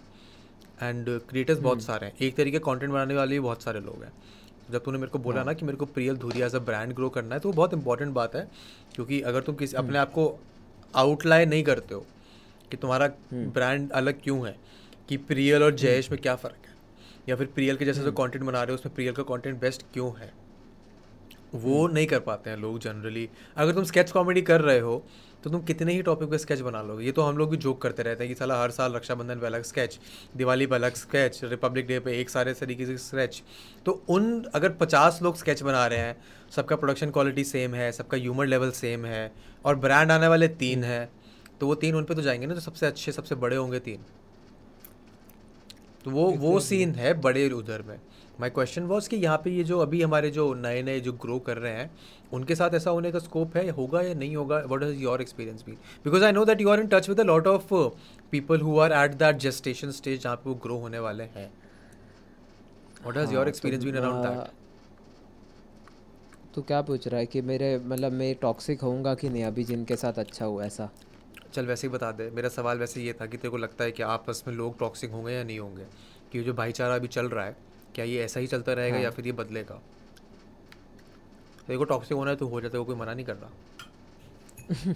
एंड 0.81 1.19
क्रिएटर्स 1.29 1.59
बहुत 1.59 1.77
हम्म। 1.77 1.85
सारे 1.85 2.07
हैं। 2.07 2.13
एक 2.21 2.35
तरीके 2.35 2.59
कंटेंट 2.59 2.91
बनाने 2.91 3.15
वाले 3.15 3.35
भी 3.35 3.39
बहुत 3.39 3.63
सारे 3.63 3.79
लोग 3.79 4.03
हैं। 4.03 4.11
जब 4.71 4.83
तूने 4.83 4.97
मेरे 4.97 5.11
को 5.11 5.19
बोला 5.19 5.37
हाँ। 5.37 5.45
ना 5.45 5.53
कि 5.53 5.65
मेरे 5.65 5.77
को 5.77 5.85
Priyal 5.87 6.17
Dhuria 6.17 6.45
as 6.47 6.55
a 6.55 6.59
brand 6.59 6.93
grow 6.93 7.09
करना 7.09 7.35
है 7.35 7.41
तो 7.41 7.49
वो 7.49 7.53
बहुत 7.53 7.73
इंपॉर्टेंट 7.73 8.13
बात 8.13 8.35
है 8.35 8.47
क्योंकि 8.95 9.21
अगर 9.21 9.41
तुम 9.41 9.55
किसी 9.55 9.77
हम्म। 9.77 9.87
अपने 9.87 9.99
आप 9.99 10.11
को 10.11 10.27
आउटलाइन 10.93 11.49
नहीं 11.49 11.63
करते 11.63 11.95
हो 11.95 12.05
कि 12.71 12.77
तुम्हारा 12.77 13.09
हम्म। 13.31 13.51
ब्रांड 13.51 13.91
अलग 13.91 14.21
क्यों 14.23 14.45
है 14.47 14.55
कि 15.09 15.17
प्रियल 15.23 15.63
और 15.63 15.75
जयेश 15.75 16.11
में 16.11 16.19
क्या 16.21 16.35
फ़र्क 16.35 16.67
है 16.67 16.73
या 17.29 17.35
फिर 17.35 17.47
प्रियल 17.47 17.77
के 17.77 17.85
जैसे 17.85 17.99
हम्म। 17.99 18.09
जो 18.09 18.15
कंटेंट 18.17 18.43
बना 18.43 18.63
रहे 18.63 18.71
हो 18.71 18.79
उसमें 18.79 18.95
प्रियल 18.95 19.13
का 19.13 19.23
कंटेंट 19.25 19.59
बेस्ट 19.61 19.85
क्यों 19.93 20.11
है 20.17 20.33
वो 21.55 21.87
नहीं 21.87 22.07
कर 22.07 22.19
पाते 22.19 22.49
हैं 22.49 22.57
लोग 22.57 22.79
जनरली 22.79 23.29
अगर 23.57 23.73
तुम 23.73 23.83
स्केच 23.83 24.11
कॉमेडी 24.11 24.41
कर 24.41 24.61
रहे 24.61 24.79
हो 24.79 25.03
तो 25.45 25.49
तुम 25.49 25.61
कितने 25.61 25.93
ही 25.93 26.01
टॉपिक 26.01 26.29
पे 26.29 26.37
स्केच 26.37 26.59
बना 26.59 26.81
लोगे? 26.81 27.05
ये 27.05 27.11
तो 27.11 27.21
हम 27.21 27.37
लोग 27.37 27.49
भी 27.49 27.57
जोक 27.57 27.81
करते 27.81 28.03
रहते 28.03 28.23
हैं 28.23 28.33
कि 28.33 28.39
साला 28.39 28.61
हर 28.61 28.71
साल 28.71 28.93
रक्षाबंधन 28.93 29.39
पे 29.39 29.45
अलग 29.45 29.63
स्केच 29.63 29.99
दिवाली 30.37 30.65
पे 30.67 30.75
अलग 30.75 30.93
स्केच 30.93 31.39
रिपब्लिक 31.43 31.87
डे 31.87 31.99
पे 31.99 32.19
एक 32.21 32.29
सारे 32.29 32.53
तरीके 32.53 32.85
से 32.85 32.97
स्केच 32.97 33.43
तो 33.85 33.91
उन 34.09 34.43
अगर 34.53 34.69
पचास 34.69 35.19
लोग 35.23 35.35
स्केच 35.35 35.61
बना 35.63 35.85
रहे 35.87 35.99
हैं 35.99 36.17
सबका 36.55 36.75
प्रोडक्शन 36.75 37.09
क्वालिटी 37.09 37.43
सेम 37.43 37.75
है 37.75 37.91
सबका 37.91 38.17
ह्यूमर 38.17 38.45
लेवल 38.45 38.71
सेम 38.71 39.05
है 39.05 39.31
और 39.65 39.75
ब्रांड 39.75 40.11
आने 40.11 40.27
वाले 40.27 40.47
तीन 40.47 40.83
हैं 40.83 41.09
तो 41.59 41.67
वो 41.67 41.75
तीन 41.75 41.95
उन 41.95 42.03
पर 42.03 42.13
तो 42.13 42.21
जाएँगे 42.21 42.45
ना 42.45 42.53
जो 42.53 42.59
सबसे 42.59 42.85
अच्छे 42.85 43.11
सबसे 43.11 43.35
बड़े 43.35 43.55
होंगे 43.55 43.79
तीन। 43.79 44.05
तो 46.05 46.11
वो 46.11 46.31
वो 46.31 46.59
सीन 46.59 46.95
है 46.95 47.13
बड़े 47.21 47.49
उधर 47.51 47.81
में। 47.81 47.99
माई 48.39 48.49
क्वेश्चन 48.49 48.83
वॉज़ 48.83 49.07
कि 49.09 49.15
यहाँ 49.15 49.37
पे 49.43 49.49
ये 49.49 49.63
जो 49.63 49.79
अभी 49.79 50.01
हमारे 50.01 50.29
जो 50.31 50.53
नए 50.53 50.81
नए 50.83 50.99
जो 50.99 51.11
ग्रो 51.15 51.37
कर 51.39 51.57
रहे 51.57 51.71
हैं 51.73 51.89
उनके 52.33 52.55
साथ 52.55 52.73
ऐसा 52.75 52.91
होने 52.91 53.11
का 53.11 53.19
स्कोप 53.19 53.55
है 53.57 53.69
होगा 53.69 54.01
या 54.01 54.13
नहीं 54.13 54.35
होगा? 54.35 54.57
वट 54.67 54.83
इज़ 54.83 54.97
योर 54.99 55.21
एक्सपीरियंस 55.21 55.63
भी 55.65 55.71
because 56.05 56.23
I 56.23 56.31
know 56.31 56.43
that 56.45 56.61
you 56.61 56.69
are 56.69 56.79
in 56.79 56.87
touch 56.87 57.09
with 57.09 57.19
a 57.19 57.23
lot 57.23 57.47
of 57.47 57.73
people 58.31 58.61
who 58.61 58.77
are 58.79 58.93
at 58.95 59.13
that 59.13 59.37
gestation 59.37 59.91
stage 59.91 60.21
जहाँ 60.23 60.35
पे 60.35 60.49
वो 60.49 60.55
ग्रो 60.63 60.77
होने 60.79 60.99
वाले 60.99 61.23
हैं. 61.35 61.49
What 63.07 63.17
has 63.17 63.33
your 63.33 63.47
experience 63.47 63.83
been 63.83 63.95
around 63.95 64.25
that 64.25 64.53
तू 66.55 66.61
क्या 66.61 66.81
पूछ 66.81 67.07
रहा 67.07 67.19
है 67.19 67.25
कि 67.25 67.41
मेरे 67.41 67.77
मतलब 67.79 68.11
मैं 68.11 68.33
टॉक्सिक 68.41 68.81
होऊँगा 68.81 69.13
कि 69.15 69.29
नहीं 69.29 69.43
अभी 69.43 69.63
जिनके 69.63 69.95
साथ 69.95 70.19
अच्छा 70.19 70.45
हुआ 70.45 70.65
ऐसा? 70.65 70.89
चल 71.53 71.65
वैसे 71.65 71.87
ही 71.87 71.93
बता 71.93 72.11
दे। 72.11 72.29
मेरा 72.29 72.49
सवाल 72.49 72.77
वैसे 72.77 73.01
ये 73.01 73.13
था 73.13 73.25
कि 73.25 73.37
तेरे 73.37 73.49
को 73.49 73.57
लगता 73.57 73.83
है 73.83 73.91
कि 73.91 74.03
आपस 74.03 74.43
में 74.47 74.53
लोग 74.55 74.77
टॉक्सिक 74.79 75.11
होंगे 75.11 75.33
या 75.33 75.43
नहीं 75.43 75.59
होंगे? 75.59 75.85
कि 76.31 76.43
जो 76.43 76.53
भाईचारा 76.53 76.95
अभी 76.95 77.07
चल 77.07 77.29
रहा 77.29 77.45
है 77.45 77.55
क्या 77.95 78.05
ये 78.05 78.23
ऐसा 78.23 78.39
ही 78.39 78.47
चलता 78.47 78.73
रहेगा 78.73 78.95
हाँ। 78.95 79.03
या 79.03 79.11
फिर 79.11 79.25
ये 79.25 79.31
बदलेगा? 79.31 79.81
को 81.69 81.83
टॉक्सिक 81.83 82.17
होना 82.17 82.31
है 82.31 82.37
तो 82.37 82.47
हो 82.47 82.61
जाता 82.61 82.77
है 82.77 82.83
कोई 82.83 82.95
मना 82.95 83.13
नहीं 83.13 83.25
कर 83.25 83.35
रहा। 83.35 83.49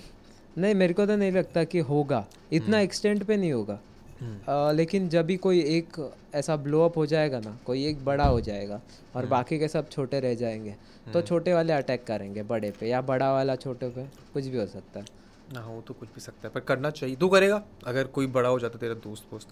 नहीं 0.58 0.76
मेरे 0.76 0.94
को 0.94 1.06
तो 1.06 1.16
नहीं 1.16 1.32
लगता 1.32 1.64
कि 1.64 1.80
होगा। 1.80 2.26
इतना 2.54 2.80
एक्सटेंट 2.80 3.24
पे 3.24 3.38
नहीं 3.38 3.52
होगा। 3.52 3.80
हम्म। 4.22 4.52
आ, 4.52 4.72
लेकिन 4.72 5.10
जब 5.10 5.26
भी 5.26 5.38
कोई 5.38 5.60
एक 5.62 6.14
ऐसा 6.34 6.56
ब्लो 6.56 6.82
अप 6.82 6.98
हो 6.98 7.06
जाएगा 7.06 7.40
ना 7.40 7.60
कोई 7.66 7.86
एक 7.86 8.06
बड़ा 8.06 8.26
हो 8.26 8.42
जाएगा 8.42 8.82
और 9.16 9.26
बाकी 9.26 9.60
के 9.60 9.68
सब 9.68 9.90
छोटे 9.90 10.20
रह 10.20 10.36
जाएँगे 10.36 10.76
तो 11.14 11.22
छोटे 11.22 11.54
वाले 11.54 11.74
अटैक 11.74 12.04
करेंगे 12.04 12.44
बड़े 12.44 12.72
पे 12.72 12.90
या 12.90 13.02
बड़ा 13.02 13.34
वाला 13.34 13.56
छोटे 13.56 13.90
पे 13.90 14.06
कुछ 14.34 14.46
भी 14.46 14.58
हो 14.58 14.66
सकता 14.66 15.00
है। 15.00 15.06
ना 15.54 15.62
हो 15.62 15.82
तो 15.82 15.94
कुछ 15.94 16.10
भी 16.10 16.22
सकता 16.22 16.48
है 16.48 16.54
पर 16.54 16.60
करना 16.60 16.90
चाहिए। 16.90 17.16
तू 17.16 17.30
करेगा? 17.30 17.64
अगर 17.86 18.04
कोई 18.04 18.28
बड़ा 18.28 18.50
हो 18.50 18.60
जाता 18.60 18.80
तेरा 18.80 18.94
दोस्त 18.94 19.24
दोस्त 19.32 19.50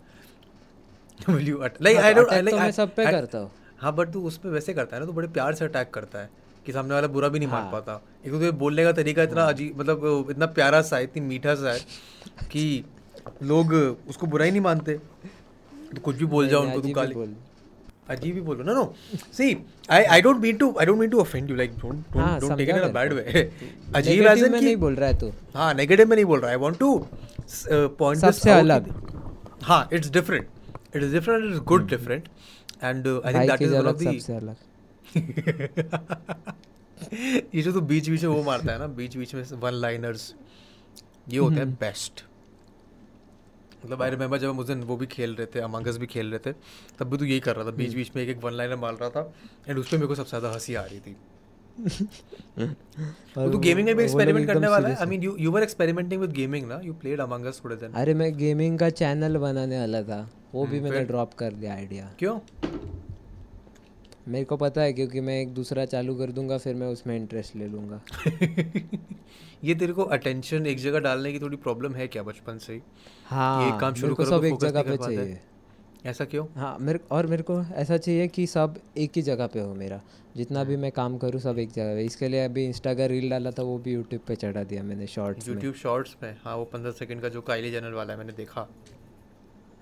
will 1.29 1.47
you 1.49 1.61
like 1.81 1.97
I 1.97 2.13
don't 2.13 2.27
तो 2.29 2.57
मैं 2.57 2.71
सब 2.71 2.95
पे 2.95 3.05
करता 3.05 3.37
हूँ। 3.37 3.51
हाँ 3.79 3.93
बट 3.95 4.11
तू 4.11 4.21
उस 4.27 4.37
पे 4.37 4.49
वैसे 4.49 4.73
करता 4.73 4.95
है 4.95 4.99
ना 5.01 5.05
तो 5.05 5.13
बड़े 5.13 5.27
प्यार 5.29 5.55
से 5.55 5.65
अटैक 5.65 5.89
करता 5.93 6.19
है 6.19 6.29
कि 6.65 6.71
सामने 6.73 6.93
वाला 6.93 7.07
बुरा 7.07 7.27
भी 7.27 7.39
नहीं 7.39 7.49
हाँ. 7.49 7.57
मान 7.57 7.63
हाँ। 7.63 7.71
पाता। 7.71 8.01
एक 8.25 8.31
तो 8.33 8.51
बोलने 8.59 8.83
का 8.83 8.91
तरीका 8.93 9.23
इतना 9.23 9.43
अजीब 9.45 9.79
मतलब 9.79 10.27
इतना 10.31 10.45
प्यारा 10.55 10.81
सा 10.81 10.97
है 10.97 11.03
इतनी 11.03 11.21
मीठा 11.27 11.55
सा 11.55 11.71
है 11.71 11.79
कि 12.51 12.83
लोग 13.43 13.73
उसको 14.09 14.27
बुरा 14.27 14.45
ही 14.45 14.51
नहीं 14.51 14.61
मानते। 14.61 14.93
तो 14.93 16.01
कुछ 16.03 16.15
भी 16.15 16.25
बोल 16.27 16.47
जाओ 16.49 16.61
उनको 16.61 16.79
तू 16.79 16.87
ही 16.87 16.93
गाली 16.93 17.35
अजीब 18.09 18.35
ही 18.35 18.41
बोलो 18.41 18.63
ना 18.63 18.73
no 18.73 18.83
see 19.33 19.45
I 19.91 20.03
I 20.03 20.21
don't 20.21 20.37
mean 20.41 20.57
to 20.57 20.73
I 20.79 20.85
don't 20.85 20.97
mean 20.99 21.09
to 21.09 21.19
offend 21.21 21.49
you 21.49 21.55
like 21.55 21.71
don't 21.79 22.17
हाँ, 22.17 22.39
don't 22.39 22.49
don't 22.49 22.57
take 22.57 22.69
it 22.69 22.75
in 22.75 22.81
a 22.81 22.91
bad 22.93 23.13
way 23.13 23.23
अजीब 23.95 24.21
एज 24.21 24.27
Negative 24.27 24.45
इन 24.45 24.51
में 24.51 24.61
नहीं 24.61 24.75
बोल 24.77 24.95
रहा 24.95 25.09
है 25.09 25.17
तू। 25.19 25.31
हाँ 25.55 25.73
नेगेटिव 25.73 26.07
में 26.09 26.15
नहीं 26.15 26.25
बोल 26.25 26.39
रहा 26.39 26.51
आई 26.51 26.57
वांट 26.57 26.77
टू 26.79 27.07
पॉइंट 27.99 28.21
सबसे 28.21 28.51
अलग। 28.51 28.93
हाँ 29.63 29.87
it's 29.93 30.11
different 30.11 30.47
it 30.97 31.03
is 31.03 31.13
different 31.13 31.43
it 31.45 31.51
is 31.51 31.59
good 31.73 31.87
different 31.89 32.27
and 32.83 33.07
I 33.07 33.33
think 33.33 33.51
that 33.51 33.61
is 33.61 33.75
one 33.75 33.87
of 33.87 33.97
the 33.97 34.55
ये 37.55 37.61
जो 37.61 37.71
तू 37.71 37.81
बीच 37.81 38.09
बीच 38.09 38.23
में 38.23 38.29
वो 38.29 38.43
मारता 38.43 38.71
है 38.73 38.79
ना 38.79 38.87
बीच 38.95 39.17
बीच 39.17 39.35
में 39.35 39.43
वन 39.59 39.73
लाइनर्स 39.73 40.33
ये 41.29 41.39
होते 41.39 41.55
हैं 41.55 41.73
बेस्ट 41.73 42.23
मतलब 43.85 44.01
आई 44.03 44.09
रिमेम्बर 44.09 44.37
जब 44.37 44.49
हम 44.49 44.59
उस 44.59 44.67
दिन 44.67 44.81
वो 44.83 44.95
भी 44.97 45.05
खेल 45.05 45.35
रहे 45.35 45.47
थे 45.55 45.59
अमंगस 45.59 45.97
भी 45.97 46.07
खेल 46.07 46.31
रहे 46.31 46.39
थे 46.45 46.53
तब 46.99 47.09
भी 47.09 47.17
तू 47.17 47.25
यही 47.25 47.39
कर 47.39 47.55
रहा 47.55 47.65
था 47.65 47.71
बीच 47.71 47.93
बीच 47.93 48.11
में 48.15 48.23
एक 48.23 48.29
एक 48.29 48.43
वन 48.43 48.53
लाइनर 48.53 48.75
मार 48.75 48.93
रहा 48.93 49.09
था 49.09 49.33
एंड 49.69 49.79
उस 49.79 49.89
पर 49.89 49.97
मेरे 49.97 50.07
को 50.07 50.15
सबसे 50.15 50.29
ज़्यादा 50.29 50.49
हँसी 50.55 50.75
आ 50.75 50.81
रही 50.81 50.99
थी 50.99 51.15
और 53.37 53.51
तो 53.51 53.57
गेमिंग 53.57 53.87
में 53.87 53.95
भी 53.95 54.03
एक्सपेरिमेंट 54.03 54.47
करने 54.47 54.67
वाला 54.67 54.89
है 54.89 54.95
I 54.95 55.05
mean 55.05 55.23
you 55.23 55.35
you 55.39 55.51
were 55.51 55.63
experimenting 55.63 56.21
with 56.21 56.31
gaming 56.31 56.67
ना 56.67 56.79
यू 56.83 56.93
प्लेड 56.93 57.19
अमंगस 57.21 57.61
थोड़े 57.65 57.75
दिन. 57.75 57.91
अरे 57.91 58.13
मैं 58.13 58.37
गेमिंग 58.37 58.79
का 58.79 58.89
चैनल 59.01 59.37
बनाने 59.37 59.79
वाला 59.79 60.01
था। 60.03 60.29
वो 60.57 60.65
भी 60.65 60.77
हम्म, 60.77 60.89
मैंने 60.89 61.05
ड्रॉप 61.05 61.33
कर 61.33 61.53
दिया 61.53 61.73
आइडिया 61.73 62.11
क्यों? 62.19 62.39
मेरे 64.27 64.45
को 64.45 64.57
पता 64.57 64.81
है 64.81 64.93
क्योंकि 64.93 65.21
मैं 65.21 65.41
एक 65.41 65.53
दूसरा 65.53 65.85
चालू 65.85 66.15
कर 66.15 66.31
दूँगा 66.31 66.57
फिर 66.57 66.75
मैं 66.75 66.87
उसमें 66.87 67.15
इंटरेस्ट 67.17 67.55
ले 67.55 67.67
लूँगा। 67.67 68.01
ये 69.63 69.75
तेरे 69.75 69.93
को 69.93 70.03
अटेंशन 70.03 70.65
एक 70.65 70.77
जगह 70.77 70.99
डालने 70.99 71.31
की 71.31 71.39
थोड़ी 71.39 71.57
प्रॉब्लम 71.57 71.95
है 71.95 72.07
क्या 72.07 72.23
बचपन 72.23 72.57
से 72.57 72.73
ही? 72.73 72.79
ये 72.79 73.79
काम 73.79 73.93
शुरू 73.93 74.15
करो 74.15 74.25
तो 74.25 74.37
सब 74.37 74.45
एक 74.45 74.57
जगह 74.61 74.81
पे 74.81 74.97
चाहिए। 74.97 75.39
ऐसा 76.05 76.25
क्यों? 76.25 76.45
हाँ 76.55 76.77
मेरे 76.81 76.99
और 77.11 77.27
मेरे 77.27 77.43
को 77.43 77.61
ऐसा 77.75 77.97
चाहिए 77.97 78.27
कि 78.27 78.47
सब 78.47 78.79
एक 78.97 79.11
ही 79.15 79.21
जगह 79.21 79.47
पे 79.47 79.59
हो 79.59 79.73
मेरा। 79.73 80.01
जितना 80.37 80.63
भी 80.63 80.75
मैं 80.75 80.91
काम 80.91 81.17
करूँ 81.17 81.39
सब 81.41 81.59
एक 81.59 81.71
जगह 81.71 81.95
पे। 81.95 82.05
इसके 82.05 82.27
लिए 82.27 82.43
अभी 82.45 82.65
इंस्टा 82.65 82.93
का 82.93 83.05
रील 83.05 83.29
डाला 83.29 83.51
था 83.51 83.63
वो 83.63 83.77
भी 83.77 83.93
यूट्यूब 83.93 84.21
पे 84.27 84.35
चढ़ा 84.35 84.63
दिया 84.63 84.83
मैंने 84.83 85.07
शॉर्ट्स 85.07 85.47
यूट्यूब 85.47 85.75
शॉर्ट्स 85.75 86.15
में? 86.23 86.37
हाँ 86.43 86.55
वो 86.55 86.65
पंद्रह 86.65 86.91
सेकंड 86.91 87.21
का 87.21 87.29
जो 87.29 87.41
काइली 87.41 87.71
चैनल 87.71 87.93
वाला 87.93 88.13
है 88.13 88.19
मैंने 88.19 88.33
देखा। 88.33 88.67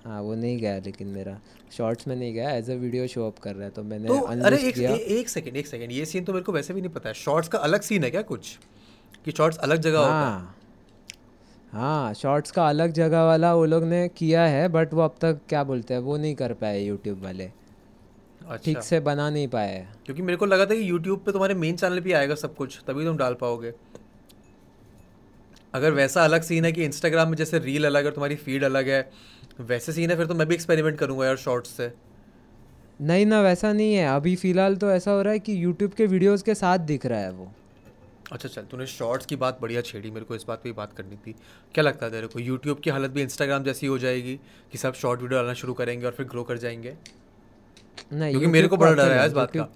हाँ 0.06 0.20
वो 0.22 0.34
नहीं 0.34 0.58
गया 0.58 0.78
लेकिन 0.78 1.06
मेरा। 1.08 1.38
शॉर्ट्स 1.76 2.08
में 2.08 2.16
नहीं 2.16 2.32
गया 2.34 2.50
as 2.50 2.70
a 2.70 2.74
video 2.74 3.06
show 3.06 3.26
up 3.26 3.38
कर 3.38 3.54
रहा 3.54 3.64
है 3.64 3.70
तो 3.70 3.82
मैंने 3.82 4.08
तो 4.08 4.18
अरे 4.18 4.58
एक 4.58 4.74
किया। 4.74 4.90
ए, 4.90 4.96
एक 4.96 5.28
सेकंड 5.28 5.56
एक 5.56 5.66
सेकंड 5.66 5.92
ये 5.92 6.04
सीन 6.04 6.24
तो 6.24 6.32
मेरे 6.32 6.44
को 6.44 6.52
वैसे 6.52 6.74
भी 6.74 6.80
नहीं 6.80 6.92
पता 6.92 7.08
है। 7.08 7.14
शॉर्ट्स 7.14 7.48
का 7.48 7.58
अलग 7.58 7.80
सीन 7.80 8.04
है 8.04 8.10
क्या 8.10 8.22
कुछ? 8.22 8.58
कि 9.24 9.30
शॉर्ट्स 9.32 9.58
अलग 9.58 9.76
जगह 9.76 9.98
होता 9.98 10.10
है? 10.10 10.24
हाँ। 10.24 10.56
हाँ 11.72 12.14
शॉर्ट्स 12.14 12.50
का 12.50 12.68
अलग 12.68 12.92
जगह 12.92 13.22
वाला 13.22 13.54
वो 13.54 13.64
लोग 13.64 13.84
ने 13.84 14.08
किया 14.08 14.44
है 14.46 14.68
बट 14.68 14.94
वो 14.94 15.00
अब 15.00 15.14
तक 15.20 15.40
क्या 15.48 15.64
बोलते 15.64 15.94
हैं 15.94 16.00
वो 16.00 16.16
नहीं 16.16 16.34
कर 16.34 16.52
पाए 16.52 16.80
यूट्यूब 16.80 17.22
वाले। 17.22 17.50
ठीक 18.64 18.76
अच्छा 18.76 18.80
से 18.80 19.00
बना 19.00 19.30
नहीं 19.30 19.48
पाए। 19.48 19.86
क्योंकि 20.06 20.22
मेरे 20.22 20.36
को 20.36 20.46
लगा 20.46 20.66
था 20.66 20.74
कि 20.74 20.90
यूट्यूब 20.90 21.18
पे 21.18 21.32
तुम्हारे 21.32 21.54
मेन 21.54 21.76
चैनल 21.76 22.00
पे 22.00 22.12
आएगा 22.12 22.34
सब 22.34 22.54
कुछ 22.54 22.78
तभी 22.86 23.04
तुम 23.04 23.16
डाल 23.16 23.34
पाओगे। 23.34 23.72
अगर 25.74 25.90
वैसा 25.90 26.24
अलग 26.24 26.42
सीन 26.42 26.64
है 26.64 26.72
कि 26.72 26.84
इंस्टाग्राम 26.84 27.28
में 27.28 27.36
जैसे 27.36 27.58
रील 27.58 27.86
अलग 27.86 28.04
है 28.04 28.10
तुम्हारी 28.10 28.34
फ़ीड 28.36 28.64
अलग 28.64 28.88
है 28.88 29.10
वैसे 29.58 29.92
सीन 29.92 30.10
है 30.10 30.16
फिर 30.16 30.26
तो 30.26 30.34
मैं 30.34 30.46
भी 30.48 30.54
एक्सपेरिमेंट 30.54 30.98
करूँगा 30.98 31.26
यार 31.26 31.36
शॉर्ट्स 31.36 31.70
से। 31.70 31.92
नहीं 33.00 33.26
ना 33.26 33.40
वैसा 33.40 33.72
नहीं 33.72 33.94
है। 33.94 34.06
अभी 34.16 34.34
फ़िलहाल 34.36 34.76
तो 34.76 34.90
ऐसा 34.90 35.10
हो 35.10 35.22
रहा 35.22 35.32
है 35.32 35.38
कि 35.38 35.64
यूट्यूब 35.64 35.92
के 35.92 36.06
वीडियोस 36.06 36.42
के 36.42 36.54
साथ 36.54 36.78
दिख 36.78 37.06
रहा 37.06 37.20
है 37.20 37.30
वो। 37.30 37.50
अच्छा 38.32 38.48
चल 38.48 38.62
तूने 38.62 38.86
शॉर्ट्स 38.86 39.26
की 39.26 39.36
बात 39.36 39.58
बढ़िया 39.62 39.80
छेड़ी 39.80 40.10
मेरे 40.10 40.24
को 40.24 40.34
इस 40.36 40.44
बात 40.48 40.62
पे 40.62 40.68
ही 40.68 40.72
बात 40.72 40.92
करनी 40.92 41.16
थी। 41.16 41.34
क्या 41.74 41.82
लगता 41.84 42.06
है 42.06 42.12
तेरे 42.12 42.26
को 42.26 42.38
यूट्यूब 42.38 42.78
की 42.78 42.90
हालत 42.90 43.10
भी 43.10 43.22
इंस्टाग्राम 43.22 43.64
जैसी 43.64 43.86
हो 43.86 43.98
जाएगी 43.98 44.34
कि 44.72 44.78
सब 44.78 44.94
शॉर्ट 44.94 45.20
वीडियो 45.20 45.40
डालना 45.40 45.54
शुरू 45.54 45.74
करेंगे 45.74 46.06
और 46.06 46.12
फिर 46.12 46.26
ग्रो 46.26 46.42
कर 46.44 46.58
जाएँगे? 46.58 46.94
नहीं 48.12 48.30
क्योंकि 48.30 48.46
मेरे 48.46 48.68
को 48.68 48.76
बड़ा 48.76 48.92
डर 48.92 49.12
है 49.12 49.26
इस 49.26 49.32
बात 49.32 49.50
का। 49.50 49.68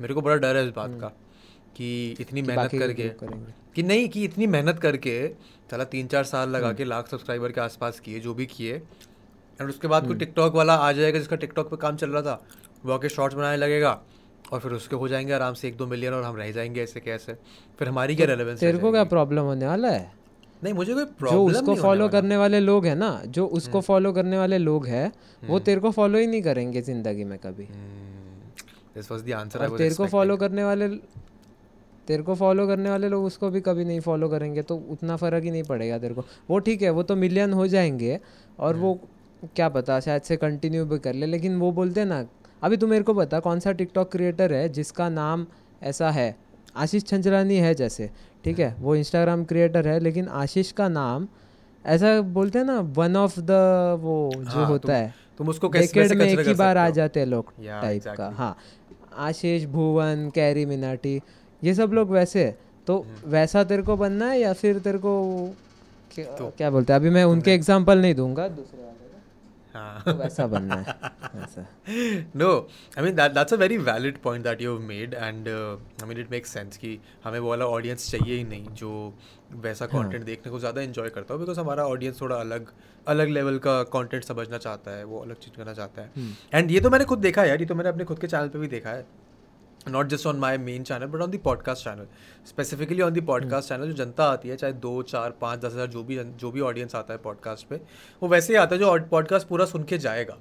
मेरे 0.00 0.14
को 0.14 0.22
बड़ा 0.22 0.36
डर 0.36 0.56
है 0.56 0.66
इस 0.66 0.72
बात 0.74 0.98
का 1.00 1.08
कि 1.76 2.16
इतनी 2.20 2.42
मेहनत 2.42 2.70
करके। 2.70 3.08
कि 3.74 3.82
नहीं 3.82 4.08
कि 4.08 4.24
इतनी 4.24 4.46
मेहनत 4.46 4.78
करके 4.78 5.28
चला 5.70 5.84
तीन 5.84 6.06
चार 6.06 6.24
साल 6.24 6.48
लगा 6.48 6.72
के 6.72 6.84
लाख 6.84 7.08
सब्सक्राइबर 7.08 7.52
के 7.52 7.60
आसपास 7.60 8.00
किए 8.00 8.20
जो 8.20 8.34
भी 8.34 8.46
किए 8.46 8.82
एंड 9.60 9.70
उसके 9.70 9.88
बाद 9.88 10.06
कोई 10.06 10.16
टिकटॉक 10.16 10.54
वाला 10.54 10.74
आ 10.74 10.92
जाएगा 10.92 11.18
जिसका 11.18 11.36
टिकटॉक 11.36 11.70
पे 11.70 11.76
काम 11.76 11.96
चल 11.96 12.10
रहा 12.10 12.22
था 12.22 12.42
वो 12.84 12.92
आके 12.92 13.08
शॉर्ट्स 13.08 13.36
बनाने 13.36 13.56
लगेगा 13.56 14.00
और 14.52 14.60
फिर 14.60 14.72
उसके 14.72 14.96
हो 14.96 15.08
जाएँगे 15.08 15.32
आराम 15.32 15.54
से 15.54 15.68
एक 15.68 15.76
दो 15.76 15.86
मिलियन 15.86 16.12
और 16.12 16.24
हम 16.24 16.36
रह 16.36 16.50
जाएँगे 16.50 16.82
ऐसे 16.82 17.00
कैसे 17.00 17.34
फिर 17.78 17.88
हमारी 17.88 18.16
क्या 18.16 18.26
रेलेवेंस 18.26 18.60
तेरे 18.60 18.78
को 18.78 18.92
क्या 18.92 19.04
प्रॉब्लम 19.04 19.42
होने 19.42 19.66
वाला 19.66 19.88
है? 19.88 20.12
नहीं 20.64 20.74
मुझे 20.74 20.94
कोई 20.94 21.30
जो 21.30 21.44
उसको 21.46 21.74
फॉलो 21.74 22.08
करने 22.08 22.36
वाले 22.36 22.60
लोग 22.60 22.86
हैं 22.86 22.96
ना 22.96 23.22
जो 23.26 23.46
उसको 23.46 23.80
फॉलो 23.80 24.12
करने 24.12 24.38
वाले 24.38 24.58
लोग 24.58 24.86
हैं 24.86 25.12
वो 25.46 25.58
तेरे 25.58 25.80
को 25.80 25.90
फॉलो 25.90 26.18
ही 26.18 26.26
नहीं 26.26 26.42
करेंगे 26.42 26.82
ज़िंदगी 26.82 27.24
में 27.24 27.38
कभी। 27.38 27.64
This 28.94 29.10
was 29.10 29.22
the 29.22 29.32
answer 29.32 29.62
I 29.62 29.68
तेरे 29.78 29.94
को 29.94 30.06
फॉलो 30.06 30.36
करने 30.36 30.64
वाले 30.64 30.88
तेरे 32.08 32.22
को 32.22 32.34
फॉलो 32.34 32.66
करने 32.66 32.90
वाले 32.90 33.08
लोग 33.08 33.24
उसको 33.24 33.50
भी 33.50 33.60
कभी 33.60 33.84
नहीं 33.84 34.00
फॉलो 34.00 34.28
करेंगे 34.28 34.62
तो 34.62 34.76
उतना 34.90 35.16
फ़र्क 35.16 35.44
ही 35.44 35.50
नहीं 35.50 35.62
पड़ेगा 35.62 35.98
तेरे 35.98 36.14
को। 36.14 36.24
वो 36.50 36.58
ठीक 36.58 36.82
है 36.82 36.90
वो 36.90 37.02
तो 37.02 37.16
मिलियन 37.16 37.52
हो 37.52 37.66
जाएँगे 37.66 38.20
और 38.58 38.76
वो 38.76 39.00
क्या 39.56 39.68
पता 39.68 40.00
शायद 40.00 40.22
से 40.22 40.36
कंटिन्यू 40.36 40.84
भी 40.84 40.98
कर 40.98 41.14
ले 41.14 41.26
लेकिन 41.26 41.56
वो 41.56 41.72
बोलते 41.72 42.00
हैं 42.00 42.06
ना 42.06 42.24
अभी 42.62 42.76
तू 42.76 42.86
मेरे 42.86 43.04
को 43.04 43.14
बता 43.14 43.40
कौन 43.40 43.60
सा 43.60 43.72
टिकटॉक 43.72 44.12
क्रिएटर 44.12 44.52
है 44.52 44.68
जिसका 44.68 45.08
नाम 45.08 45.46
ऐसा 45.82 46.10
है? 46.10 46.36
आशीष 46.76 47.04
छंचलानी 47.04 47.56
है 47.56 47.74
जैसे 47.74 48.10
ठीक 48.44 48.58
है 48.58 48.76
वो 48.80 48.96
इंस्टाग्राम 48.96 49.44
क्रिएटर 49.44 49.88
है 49.88 50.00
लेकिन 50.00 50.28
आशीष 50.28 50.72
का 50.72 50.88
नाम 50.88 51.28
ऐसा 51.86 52.20
बोलते 52.20 52.58
हैं 52.58 52.66
ना 52.66 52.80
वन 52.80 53.16
ऑफ़ 53.16 53.40
द 53.40 53.50
वो 54.00 54.32
जो 54.34 54.50
हाँ, 54.50 54.66
होता 54.66 54.88
तुम- 54.88 54.96
है 54.96 55.14
तुम 55.38 55.48
उसको 55.48 55.68
कैसे 55.68 56.14
में 56.14 56.26
एक 56.26 56.40
ही 56.40 56.54
बार 56.54 56.76
आ 56.78 56.90
जाते 56.90 57.20
हैं 57.20 57.26
लोग 57.26 57.52
टाइप 57.60 58.02
का 58.08 58.28
हाँ। 58.28 58.56
आशीष 59.16 59.64
भुवन 59.64 60.30
कैरी 60.34 60.66
मिनाटी 60.66 61.22
ये 61.64 61.74
सब 61.74 61.90
लोग 61.92 62.10
वैसे। 62.10 62.54
तो 62.86 62.98
हम्म। 62.98 63.30
वैसा 63.30 63.64
तेरे 63.64 63.82
को 63.82 63.96
बनना 63.96 64.30
है 64.30 64.40
या 64.40 64.52
फिर 64.52 64.78
तेरे 64.78 64.98
को 64.98 65.12
क्या, 66.14 66.24
तो 66.24 66.52
क्या 66.58 66.70
बोलते 66.70 66.92
हैं? 66.92 67.00
अभी 67.00 67.10
मैं 67.10 67.24
उनके 67.24 67.54
एग्ज़ाम्पल 67.54 67.98
नहीं 67.98 68.14
दूँगा 68.14 68.48
दूसरे 68.48 68.82
हाँ 69.74 70.02
तो 70.04 70.12
वैसा 70.14 70.46
बनना 70.46 70.74
है 70.76 71.42
ऐसा 71.42 71.66
valid 72.96 72.96
point 72.96 73.08
it 73.08 73.16
that 73.16 73.34
that's 73.34 73.52
a 73.52 73.58
very 73.58 73.78
valid 73.80 74.20
point 74.22 74.44
that 74.44 74.60
you've 74.60 74.84
made 74.84 75.16
and 75.20 75.48
uh, 75.48 75.76
i 76.02 76.08
mean 76.08 76.20
it 76.24 76.30
makes 76.30 76.54
sense 76.56 76.76
कि 76.76 76.98
हमें 77.24 77.38
वो 77.38 77.48
वाला 77.48 77.66
ऑडियंस 77.68 78.10
चाहिए 78.10 78.36
ही 78.36 78.44
नहीं 78.44 78.68
जो 78.74 78.92
वैसा 79.64 79.88
हाँ। 79.92 80.02
कंटेंट 80.02 80.24
देखने 80.24 80.52
को 80.52 80.58
ज़्यादा 80.58 80.80
इन्जॉय 80.80 81.08
करता 81.08 81.34
हो 81.34 81.40
बिकॉज़ 81.40 81.60
हमारा 81.60 81.86
ऑडियंस 81.86 82.20
थोड़ा 82.20 82.36
अलग 82.36 82.72
अलग 83.06 83.28
लेवल 83.28 83.58
का 83.58 83.82
कंटेंट 83.92 84.24
समझना 84.24 84.58
चाहता 84.58 84.90
है 84.90 85.04
वो 85.04 85.20
अलग 85.20 85.38
चीज़ 85.38 85.56
करना 85.56 85.72
चाहता 85.72 86.02
है 86.02 86.10
हम्म। 86.16 86.58
एंड 86.58 86.70
ये 86.70 86.80
तो 86.80 86.90
मैंने 86.90 87.04
खुद 87.04 87.18
देखा 87.18 87.42
है 87.42 87.48
यार 87.48 87.60
ये 87.60 87.66
तो 87.66 87.74
मैंने 87.74 87.88
अपने 87.88 88.04
खुद 88.04 88.18
के 88.18 88.26
चैनल 88.26 88.48
पर 88.48 88.58
भी 88.58 88.68
देखा 88.68 88.90
है 88.90 89.06
not 89.88 90.06
just 90.06 90.26
on 90.26 90.36
my 90.36 90.58
main 90.58 90.82
channel 90.82 91.06
but 91.06 91.20
on 91.20 91.30
the 91.30 91.38
podcast 91.38 91.84
channel 91.84 92.06
specifically 92.46 93.02
on 93.02 93.12
the 93.12 93.20
podcast 93.20 93.68
channel 93.68 93.86
जो 93.86 94.04
जनता 94.04 94.24
आती 94.24 94.48
है 94.48 94.56
चाहे 94.56 94.72
दो 94.72 95.02
चार 95.02 95.30
पाँच 95.40 95.60
दस 95.60 95.72
हज़ार 95.72 95.86
जो 95.86 96.02
भी 96.02 96.18
जो 96.18 96.50
भी 96.50 96.60
ऑडियंस 96.60 96.94
आता 96.94 97.14
है 97.14 97.18
पॉडकास्ट 97.18 97.66
पे 97.66 97.80
वो 98.22 98.28
वैसे 98.28 98.52
ही 98.52 98.58
आता 98.58 98.74
है 98.74 98.80
जो 98.80 98.98
पॉडकास्ट 99.10 99.48
पूरा 99.48 99.64
सुन 99.64 99.84
के 99.84 99.98
जाएगा। 99.98 100.36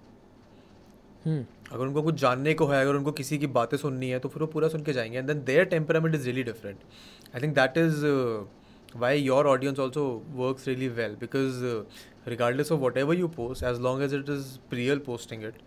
हम्म 1.25 1.45
अगर 1.71 1.83
उनको 1.85 2.01
कुछ 2.01 2.15
जानने 2.15 2.53
को 2.53 2.65
है 2.67 2.81
अगर 2.81 2.95
उनको 2.95 3.11
किसी 3.11 3.37
की 3.37 3.47
बातें 3.47 3.77
सुननी 3.77 4.09
है 4.09 4.19
तो 4.19 4.29
फिर 4.29 4.41
वो 4.41 4.47
पूरा 4.47 4.67
सुन 4.67 4.83
के 4.83 4.93
जाएँगे। 4.93 5.17
And 5.17 5.27
then 5.27 5.43
their 5.43 5.65
temperament 5.65 6.15
is 6.15 6.25
really 6.25 6.43
different 6.43 6.79
I 7.35 7.41
think 7.41 7.55
that 7.55 7.77
is 7.77 8.05
why 8.97 9.19
your 9.19 9.47
audience 9.47 9.79
also 9.79 10.03
works 10.35 10.67
really 10.67 10.87
well 10.87 11.15
because 11.19 11.63
regardless 12.29 12.71
of 12.71 12.81
whatever 12.97 13.15
you 13.15 13.27
post 13.27 13.63
as 13.63 13.79
long 13.79 14.03
as 14.03 14.13
it 14.13 14.29
is 14.29 14.57
really 14.69 14.99
posting 14.99 15.43
it 15.43 15.61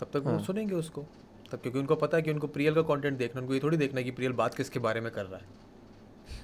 तब 0.00 0.10
तक 0.12 0.16
वो 0.16 0.30
हाँ। 0.30 0.42
सुनेंगे 0.42 0.74
उसको। 0.74 1.06
तब 1.52 1.60
क्योंकि 1.60 1.78
उनको 1.78 1.96
पता 1.96 2.16
है 2.16 2.22
कि 2.22 2.30
उनको 2.30 2.46
प्रियल 2.46 2.74
का 2.74 2.82
कंटेंट 2.84 3.18
देखना 3.18 3.40
उनको 3.40 3.54
ये 3.54 3.60
थोड़ी 3.60 3.76
देखना 3.76 3.98
है 3.98 4.04
कि 4.04 4.10
प्रियल 4.10 4.32
बात 4.32 4.54
किसके 4.54 4.78
बारे 4.78 5.00
में 5.00 5.10
कर 5.12 5.24
रहा 5.24 5.38
है। 5.38 5.46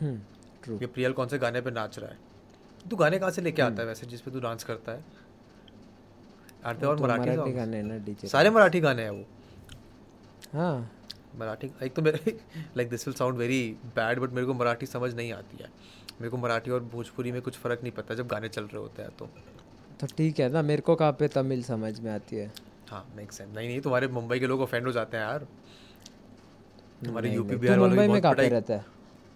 हम्म 0.00 0.20
ट्रू 0.64 0.78
ये 0.80 0.86
प्रियल 0.86 1.12
कौन 1.12 1.28
से 1.28 1.38
गाने 1.38 1.60
पे 1.60 1.70
नाच 1.70 1.98
रहा 1.98 2.10
है? 2.10 2.18
तू 2.90 2.96
गाने 2.96 3.18
कहाँ 3.18 3.30
से 3.30 3.42
लेके 3.42 3.62
आता 3.62 3.82
है 3.82 3.88
वैसे 3.88 4.06
जिस 4.06 4.20
पे 4.20 4.30
तू 4.30 4.40
डांस 4.40 4.64
करता 4.64 4.92
है? 4.92 5.04
आते 6.64 6.86
और 6.86 6.98
तो 6.98 7.04
मराठी 7.04 7.30
मराठी 7.30 7.52
गाने 7.52 7.82
ना 7.82 7.96
डीजे 8.04 8.28
सारे 8.28 8.50
मराठी 8.50 8.80
गाने 8.80 9.02
हैं 9.02 9.10
वो। 9.10 9.24
हाँ. 10.52 10.90
मराठी 11.38 11.70
एक 11.82 11.94
तो 11.94 12.02
मेरे 12.02 12.36
like 12.76 12.90
this 12.90 13.06
will 13.08 13.14
sound 13.14 13.36
very 13.36 13.60
bad 13.96 14.18
but 14.18 14.30
मेरे 14.30 14.46
को 14.46 14.54
मराठी 14.54 14.86
समझ 14.86 15.14
नहीं 15.14 15.32
आती 15.32 15.62
है। 15.62 15.68
मेरे 16.20 16.28
को 16.28 16.36
मराठी 16.36 16.70
और 16.70 16.80
भोजपुरी 16.92 17.32
में 17.32 17.40
कुछ 17.42 17.56
फ़र्क 17.56 17.82
नहीं 17.82 17.92
पता 17.92 18.14
जब 18.14 18.26
गाने 18.26 18.48
चल 18.48 18.64
रहे 18.64 18.76
होते 18.76 19.02
हैं 19.02 19.10
तो। 19.18 19.28
तो 20.00 20.06
ठीक 20.06 20.40
है 20.40 20.48
ना 20.48 20.62
मेरे 20.62 20.82
को 20.82 20.94
कहाँ 20.94 21.12
पे 21.12 21.28
तमिल 21.28 21.62
समझ 21.62 21.98
में 22.00 22.10
आती 22.12 22.36
है? 22.36 22.50
हाँ 22.90 23.04
मेक 23.16 23.32
सेंस 23.32 23.48
नहीं 23.56 23.68
नहीं 23.68 23.80
तुम्हारे 23.80 24.08
मुंबई 24.08 24.38
के 24.38 24.46
लोग 24.46 24.60
ऑफेंड 24.62 24.86
हो 24.86 24.92
जाते 24.92 25.16
हैं 25.16 25.24
यार। 25.24 25.46
तुम्हारे 27.04 27.30
यूपी 27.32 27.56
बिहार 27.56 27.78
वालों 27.78 27.88
मुंबई 27.88 28.02
में 28.02 28.08
बहुत 28.10 28.22
कहाँ 28.22 28.34
पे 28.34 28.48
रहता 28.48 28.74
है? 28.74 28.84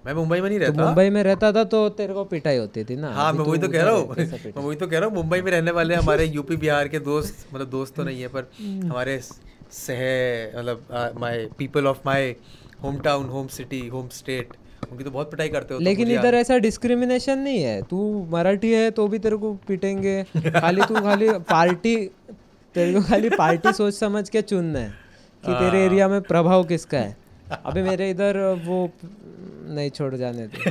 मैं 0.05 0.13
मुंबई 0.15 0.41
में 0.41 0.49
नहीं 0.49 0.59
तू 0.59 0.65
रहता। 0.65 0.85
मुंबई 0.85 1.11
में 1.11 1.23
रहता 1.23 1.51
था 1.53 1.65
तो 1.73 1.89
तेरे 1.99 2.15
को 2.15 2.25
पिटाई 2.25 2.57
होती 2.57 2.85
थी 2.85 2.97
ना। 2.97 3.13
हाँ 3.15 3.33
मैं 3.33 3.45
वही 3.45 3.59
तो 3.61 3.69
कह 3.69 3.83
रहा 3.83 3.95
हूँ। 3.95 4.15
मैं 4.17 4.63
वही 4.63 4.77
तो 4.77 4.87
कह 4.87 4.99
रहा 4.99 5.09
हूँ 5.09 5.15
मुंबई 5.17 5.41
में 5.43 5.51
रहने 5.53 5.71
वाले 5.71 5.95
हमारे 5.95 6.25
यूपी 6.27 6.57
बिहार 6.57 6.89
के 6.89 6.99
दोस्त 7.11 7.47
मतलब 7.55 7.71
दोस्त 7.71 7.95
तो 7.97 8.05
नहीं 8.05 8.21
है 8.21 8.29
पर 8.29 8.51
हम्म। 8.61 8.91
हमारे 8.91 9.19
सह 9.73 10.01
मतलब 10.59 11.15
my 11.21 11.47
people 11.59 11.87
of 11.87 11.99
my 12.07 12.35
home 12.83 12.99
town 13.01 13.29
home 13.29 13.47
city 13.57 13.87
home 13.89 14.09
state 14.13 14.57
उनकी 14.91 15.05
तो 15.05 15.11
बहुत 15.11 15.31
पिटाई 15.31 15.49
करते 15.49 15.75
हो 15.75 15.81
लेकिन 15.81 16.11
इधर 16.11 16.35
ऐसा 16.35 16.57
डिस्क्रिमिनेशन 16.59 17.39
नहीं 17.39 17.63
है। 17.63 17.81
तू 17.83 17.99
मराठी 18.31 18.73
है 18.73 18.91
तो 18.91 19.07
भी 19.09 19.19
तेरे 19.19 19.37
को 19.37 19.53
पीटेंगे। 19.69 20.23
खाली 20.51 20.83
तू 20.83 21.01
खाली 21.01 21.29
पार्टी 21.53 21.95
तेरे 22.75 22.95
को 22.95 23.01
खाली 23.03 23.31
पार्टी 23.31 23.73
सोच 23.73 23.95
समझ 23.95 24.29
के 24.29 24.43
चुनना 24.43 24.79
है 24.79 24.91
कि 25.47 25.53
तेरे 25.53 25.85
एरिया 25.85 26.09
में 26.09 26.21
प्रभाव 26.23 26.65
किसका 26.65 26.99
है? 26.99 27.17
अभी 27.65 27.83
मेरे 27.83 28.11
इधर 28.11 28.39
वो 28.65 28.91
नहीं 29.75 29.91
छोड़ 29.91 30.15
जाने 30.15 30.47
दे। 30.47 30.71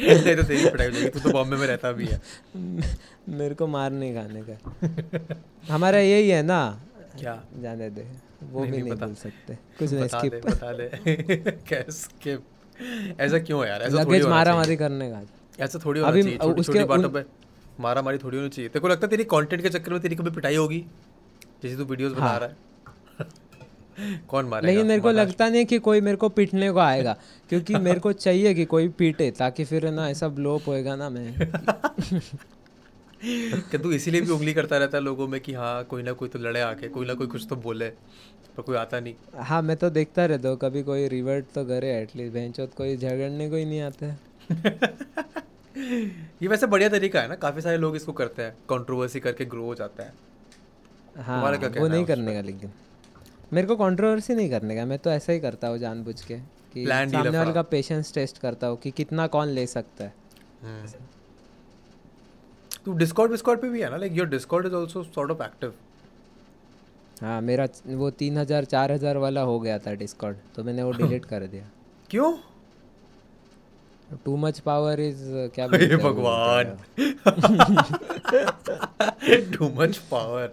नहीं 0.00 0.36
तो 0.36 0.42
तेरी 0.42 0.70
पिटाई 0.70 0.86
हो 0.86 0.92
जाएगी 0.92 1.08
तू 1.08 1.20
तो 1.20 1.30
बॉम्बे 1.30 1.56
में 1.56 1.66
रहता 1.66 1.92
भी 1.92 2.06
है। 2.06 2.22
मेरे 3.28 3.54
को 3.54 3.66
मार 3.66 3.90
नहीं 3.90 4.14
खाने 4.14 4.42
का। 4.42 5.36
हमारा 5.74 5.98
यही 5.98 6.30
है 6.30 6.42
ना। 6.42 6.80
क्या? 7.18 7.42
जाने 7.62 7.90
दे। 7.90 8.06
वो 8.50 8.60
नहीं, 8.60 8.72
भी 8.72 8.78
नहीं, 8.78 8.90
नहीं। 8.90 9.00
बोल 9.00 9.14
सकते। 9.14 9.58
कुछ 9.78 9.92
नहीं 9.94 10.04
बता 10.04 10.18
स्किप 10.18 10.46
बता 10.46 10.72
दे। 10.72 10.90
क्या 11.68 11.84
skip? 11.84 12.38
ऐसा 13.20 13.38
क्यों 13.38 13.64
है 13.64 13.70
यार? 13.70 13.82
ऐसा 13.82 14.04
थोड़ी 14.04 14.18
लगेज 14.18 14.26
मारा 14.26 14.54
मारी 14.54 14.76
करने 14.76 15.10
का। 15.10 15.22
ऐसा 15.60 15.78
थोड़ी 15.84 16.00
होना 16.00 16.22
चाहिए 16.22 16.38
छोटी 16.38 16.62
छोटी 16.62 16.84
बातों 16.84 17.10
पे। 17.10 17.43
मारा 17.80 18.02
मारी 18.02 18.18
थोड़ी 18.18 18.36
होनी 18.36 18.48
चाहिए। 18.48 18.68
तेरे 18.68 18.80
को 18.80 18.88
लगता 18.88 19.06
है 19.06 19.10
तेरी 19.10 19.24
कंटेंट 19.24 19.62
के 19.62 19.68
चक्कर 19.68 19.92
में 19.92 20.00
तेरी 20.00 20.16
कभी 20.16 20.30
पिटाई 20.30 20.56
होगी? 20.56 20.86
जैसे 21.62 21.76
तू 21.76 21.84
वीडियोस 21.84 22.12
बना 22.12 22.26
हाँ। 22.26 22.38
रहा 22.38 22.48
है। 22.48 22.56
कौन 24.28 24.46
मारेगा? 24.46 24.72
लेकिन 24.72 24.86
मेरे 24.86 25.00
को 25.00 25.10
लगता 25.10 25.48
नहीं 25.48 25.66
कि 25.66 25.78
कोई 25.78 26.00
मेरे 26.00 26.16
को 26.16 26.28
पीटने 26.28 26.70
को 26.70 26.78
आएगा 26.78 27.16
क्योंकि 27.48 27.74
मेरे 27.74 28.00
को 28.00 28.12
चाहिए 28.12 28.54
कि 28.54 28.64
कोई 28.64 28.88
पीटे 28.88 29.30
ताकि 29.30 29.64
फिर 29.64 29.90
ना 29.90 30.08
ऐसा 30.08 30.28
ब्लोप 30.28 30.62
होएगा 30.66 30.96
ना 30.96 31.10
मैं। 31.10 31.38
कि 33.70 33.78
तू 33.78 33.92
इसीलिए 33.92 34.20
भी 34.20 34.30
उंगली 34.30 34.54
करता 34.54 34.78
रहता 34.78 34.98
है 34.98 35.04
लोगों 35.04 35.28
में 35.28 35.40
कि 35.40 35.52
हाँ 35.52 35.84
कोई 35.84 36.02
ना 36.02 36.12
कोई 36.12 36.28
तो 36.28 36.38
लड़े 36.38 36.60
आके 36.60 36.88
कोई 36.88 37.06
ना 37.06 37.14
कोई 37.14 37.26
कुछ 37.26 37.46
तो 37.50 37.56
बोले 37.56 37.88
पर 38.56 38.62
कोई 38.62 38.76
आता 38.76 39.00
नहीं। 39.00 39.14
हाँ 39.36 39.62
मैं 39.62 39.76
तो 39.76 39.90
देखता 39.90 40.26
रहता 40.26 40.48
हूँ 40.48 40.58
कभी 40.58 40.82
कोई 40.82 41.08
रिवर्ट 41.08 41.44
तो 41.54 41.64
करे 41.64 42.02
एटलीस्ट 42.02 42.34
बेंचोत 42.34 42.74
कोई 42.74 42.96
झगड़ने 42.96 43.50
को 43.50 43.56
ही 43.56 43.64
नहीं 43.64 43.80
आता 43.80 44.06
है। 44.06 44.18
ये 45.76 46.48
वैसे 46.48 46.66
बढ़िया 46.66 46.88
तरीका 46.88 47.20
है 47.20 47.28
ना 47.28 47.34
काफ़ी 47.36 47.60
सारे 47.60 47.76
लोग 47.76 47.96
इसको 47.96 48.12
करते 48.12 48.42
हैं 48.42 48.54
कंट्रोवर्सी 48.70 49.20
करके 49.20 49.44
ग्रो 49.44 49.64
हो 49.64 49.74
जाता 49.74 50.02
है। 50.02 50.12
हाँ 51.18 51.56
क्या 51.58 51.80
वो 51.80 51.86
नहीं 51.88 52.04
करने 52.04 52.34
का 52.34 52.40
लेकिन। 52.40 52.70
मेरे 53.52 53.66
को 53.66 53.76
कंट्रोवर्सी 53.76 54.34
नहीं 54.34 54.50
करने 54.50 54.76
का 54.76 54.84
मैं 54.84 54.98
तो 54.98 55.10
ऐसा 55.10 55.32
ही 55.32 55.40
करता 55.40 55.68
हूँ 55.68 55.78
जानबूझ 55.78 56.20
के 56.22 56.38
कि 56.74 56.86
सामने 56.86 57.38
वाले 57.38 57.52
का 57.52 57.62
पेशेंस 57.64 58.12
टेस्ट 58.14 58.38
करता 58.38 58.66
हूँ 58.66 58.76
कि 58.78 58.90
कितना 58.92 59.26
कौन 59.28 59.48
ले 59.50 59.66
सकता 59.66 60.04
है। 60.04 60.12
तू 62.84 62.92
डिस्कॉर्ड 62.94 63.30
विस्कॉर्ड 63.32 63.60
पे 63.60 63.68
भी 63.68 63.80
है 63.82 63.90
ना? 63.90 63.96
Like 63.96 64.12
your 64.12 64.28
Discord 64.28 64.66
is 64.66 64.74
also 64.74 65.02
sort 65.04 65.30
of 65.30 65.42
active 65.42 65.74
हाँ 67.22 67.40
मेरा 67.42 67.66
वो 67.88 68.10
तीन 68.12 68.38
हज़ार 68.38 68.64
चार 68.66 68.92
हज़ार 68.92 69.16
वाला 69.18 69.40
हो 69.42 69.58
गया 69.60 69.78
था 69.78 69.94
डिस्कॉर्ड 69.96 70.36
तो 70.56 70.64
मैंने 70.64 70.82
वो 70.82 70.90
डिलीट 70.98 71.24
कर 71.24 71.46
दिया। 71.46 71.70
क्यों? 72.10 72.32
टू 74.24 74.36
मच 74.36 74.58
पावर 74.66 75.00
इज़ 75.00 75.22
क्या 75.54 75.66
बोलते 75.68 75.84
हैं 75.84 75.98
भगवान। 75.98 76.76
टू 79.52 79.68
मच 79.80 79.96
पावर 80.10 80.46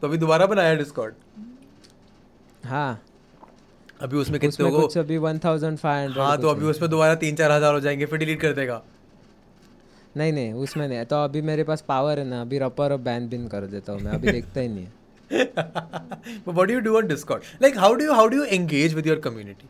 तो 0.00 0.06
अभी 0.08 0.18
दोबारा 0.18 0.46
बनाया 0.46 0.74
डिस्कॉर्ड 0.74 1.14
हाँ। 2.64 3.00
अभी 4.00 4.16
उसमें 4.16 4.40
कितने 4.40 4.70
को 4.70 4.80
कुछ 4.80 4.98
अभी 4.98 5.16
वन 5.18 5.38
थाउज़ेंड 5.44 5.78
फाइव 5.78 6.04
हंड्रेड 6.04 6.24
हाँ 6.24 6.40
तो 6.42 6.48
अभी 6.48 6.66
उसमें 6.66 6.90
दोबारा 6.90 7.14
तीन 7.22 7.36
चार 7.36 7.50
हज़ार 7.52 7.74
हो 7.74 7.80
जाएँगे 7.80 8.06
फिर 8.06 8.18
डिलीट 8.18 8.40
कर 8.40 8.52
देगा। 8.52 8.82
नहीं 10.16 10.32
नहीं 10.32 10.52
उसमें 10.64 10.86
नहीं 10.88 11.04
तो 11.04 11.16
अभी 11.24 11.42
मेरे 11.42 11.64
पास 11.64 11.84
पावर 11.88 12.18
है 12.18 12.24
ना 12.24 12.40
अभी 12.40 12.58
रपर 12.58 12.92
और 12.92 12.98
बैन 13.06 13.28
बिन 13.28 13.46
कर 13.48 13.66
देता 13.66 13.92
हूँ 13.92 14.00
मैं 14.00 14.12
अभी 14.12 14.32
देखता 14.32 14.60
ही 14.60 14.68
नहीं 14.68 14.84
है। 14.84 14.92
But 16.44 16.54
what 16.54 16.68
do 16.68 16.74
you 16.74 16.80
do 16.86 16.96
on 16.98 17.06
discord? 17.10 17.42
Like 17.60 17.76
how 17.84 17.88
do 18.00 18.04
you 18.04 18.14
how 18.14 18.24
do 18.32 18.36
you 18.36 18.44
engage 18.56 18.94
with 18.98 19.06
your 19.10 19.16
community? 19.26 19.68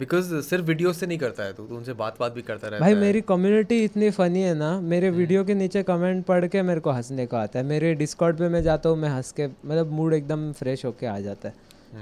Because 0.00 0.28
सिर्फ़ 0.44 0.64
वीडियो 0.66 0.92
से 0.92 1.06
नहीं 1.06 1.18
करता 1.18 1.44
है 1.44 1.52
तू 1.52 1.66
तू 1.66 1.76
उनसे 1.76 1.92
बात 1.92 2.18
बात 2.20 2.32
भी 2.32 2.42
करता 2.42 2.68
रहता 2.68 2.80
भाई 2.80 2.94
है। 2.94 3.00
मेरी 3.00 3.20
कम्युनिटी 3.20 3.82
इतनी 3.84 4.10
फनी 4.10 4.42
है 4.42 4.54
ना 4.54 4.70
मेरे 4.80 5.10
वीडियो 5.10 5.44
के 5.44 5.54
नीचे 5.54 5.82
कमेंट 5.82 6.24
पढ़ 6.26 6.46
के 6.46 6.62
मेरे 6.62 6.80
को 6.80 6.90
हंसने 6.90 7.26
को 7.26 7.36
आता 7.36 7.58
है। 7.58 7.64
मेरे 7.66 7.94
डिस्कॉर्ड 7.94 8.38
पे 8.38 8.48
मैं 8.48 8.62
जाता 8.62 8.88
हूँ 8.88 8.98
मैं 8.98 9.08
हंस 9.08 9.32
के 9.32 9.46
मतलब 9.46 9.90
मूड 9.92 10.14
एकदम 10.14 10.52
फ्रेश 10.60 10.84
होके 10.84 11.06
आ 11.06 11.18
जाता 11.20 11.48
है। 11.48 11.54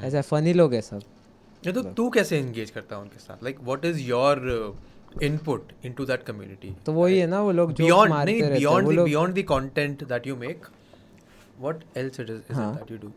ऐसा 0.05 0.21
फनी 0.23 0.53
लोग 0.53 0.75
है 0.75 0.81
सब। 0.81 1.01
ये 1.67 1.73
तो 1.73 1.83
तू 1.83 2.09
कैसे 2.11 2.39
एंगेज 2.39 2.71
करता 2.71 2.97
है 2.97 3.03
उनके 3.03 3.19
साथ? 3.19 3.45
Like 3.45 3.61
what 3.63 3.85
is 3.85 4.01
your 4.01 4.77
input 5.23 5.73
into 5.85 6.05
that 6.07 6.23
community 6.23 6.75
तो 6.87 6.93
वही 6.93 7.19
है 7.19 7.27
ना 7.27 7.41
वो 7.43 7.53
लोग 7.53 7.73
जो 7.73 7.85
beyond 7.85 8.11
मारते 8.11 8.33
नहीं 8.33 8.43
रहते 8.43 8.55
हैं 8.55 8.61
beyond 8.61 8.85
वो 8.85 8.91
the 8.91 8.97
लोग 8.97 9.09
beyond 9.09 9.39
the 9.39 9.45
content 9.47 10.05
that 10.13 10.29
you 10.31 10.37
make 10.43 10.69
what 11.65 11.83
else 11.97 12.21
it 12.23 12.31
is, 12.35 12.39
is 12.51 12.57
हाँ। 12.57 12.73
it 12.73 12.81
that 12.81 12.93
you 12.93 12.99
do 13.01 13.11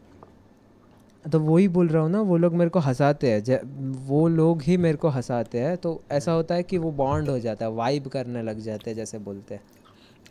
तो 1.32 1.40
वही 1.40 1.68
बोल 1.68 1.88
रहा 1.88 2.02
हूँ 2.04 2.12
ना 2.12 2.22
वो 2.22 2.38
लोग 2.38 2.54
मेरे 2.54 2.70
को 2.70 2.80
हंसाते 2.80 3.32
हैं 3.32 3.60
वो 4.08 4.28
लोग 4.28 4.62
ही 4.62 4.78
मेरे 4.78 4.98
को 4.98 5.10
हंसाते 5.10 5.60
हैं 5.60 5.78
तो 5.78 6.02
ऐसा 6.12 6.32
होता 6.32 6.56
है 6.56 6.64
कि 6.64 6.78
वो 6.78 6.92
बॉन्ड 6.92 7.30
हो 7.30 7.40
जाता 7.40 7.66
है 7.66 7.72
वाइब 7.72 8.08
करने 8.08 8.42
लग 8.44 8.60
जाते 8.60 8.90
हैं 8.90 8.96
जैसे 8.98 9.20
बोलते 9.20 9.56
हैं। 9.56 9.62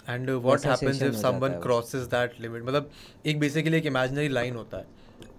एंड 0.08 0.30
व्हाट 0.30 0.58
वैसा 0.58 0.70
हैपेंस 0.70 1.02
इफ़ 1.02 1.12
जाता 1.12 1.30
समवन 1.30 1.48
क्रॉसेस 1.48 2.02
दैट 2.06 2.40
लिमिट 2.40 2.62
मतलब 2.62 2.90
एक 3.26 3.40
बेसिकली 3.40 3.76
एक 3.76 3.86
इमेजिनरी 3.86 4.28
लाइन 4.28 4.56
होता 4.56 4.78
है 4.78 4.86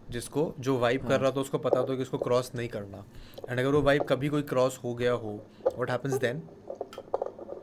जिसको 0.09 0.53
जो 0.59 0.77
वाइब 0.79 1.01
हाँ। 1.01 1.09
कर 1.09 1.19
रहा 1.19 1.31
था 1.31 1.41
उसको 1.41 1.57
पता 1.57 1.79
होता 1.79 1.91
है 1.91 1.97
कि 1.97 2.03
उसको 2.03 2.17
क्रॉस 2.17 2.51
नहीं 2.55 2.67
करना। 2.67 3.03
एंड 3.49 3.59
अगर 3.59 3.69
वो 3.69 3.81
वाइब 3.81 4.03
कभी 4.03 4.27
कोई 4.29 4.41
क्रॉस 4.41 4.79
हो 4.83 4.93
गया 4.95 5.11
हो 5.11 5.33
व्हाट 5.65 5.91
हैपेंस 5.91 6.13
देन 6.13 6.39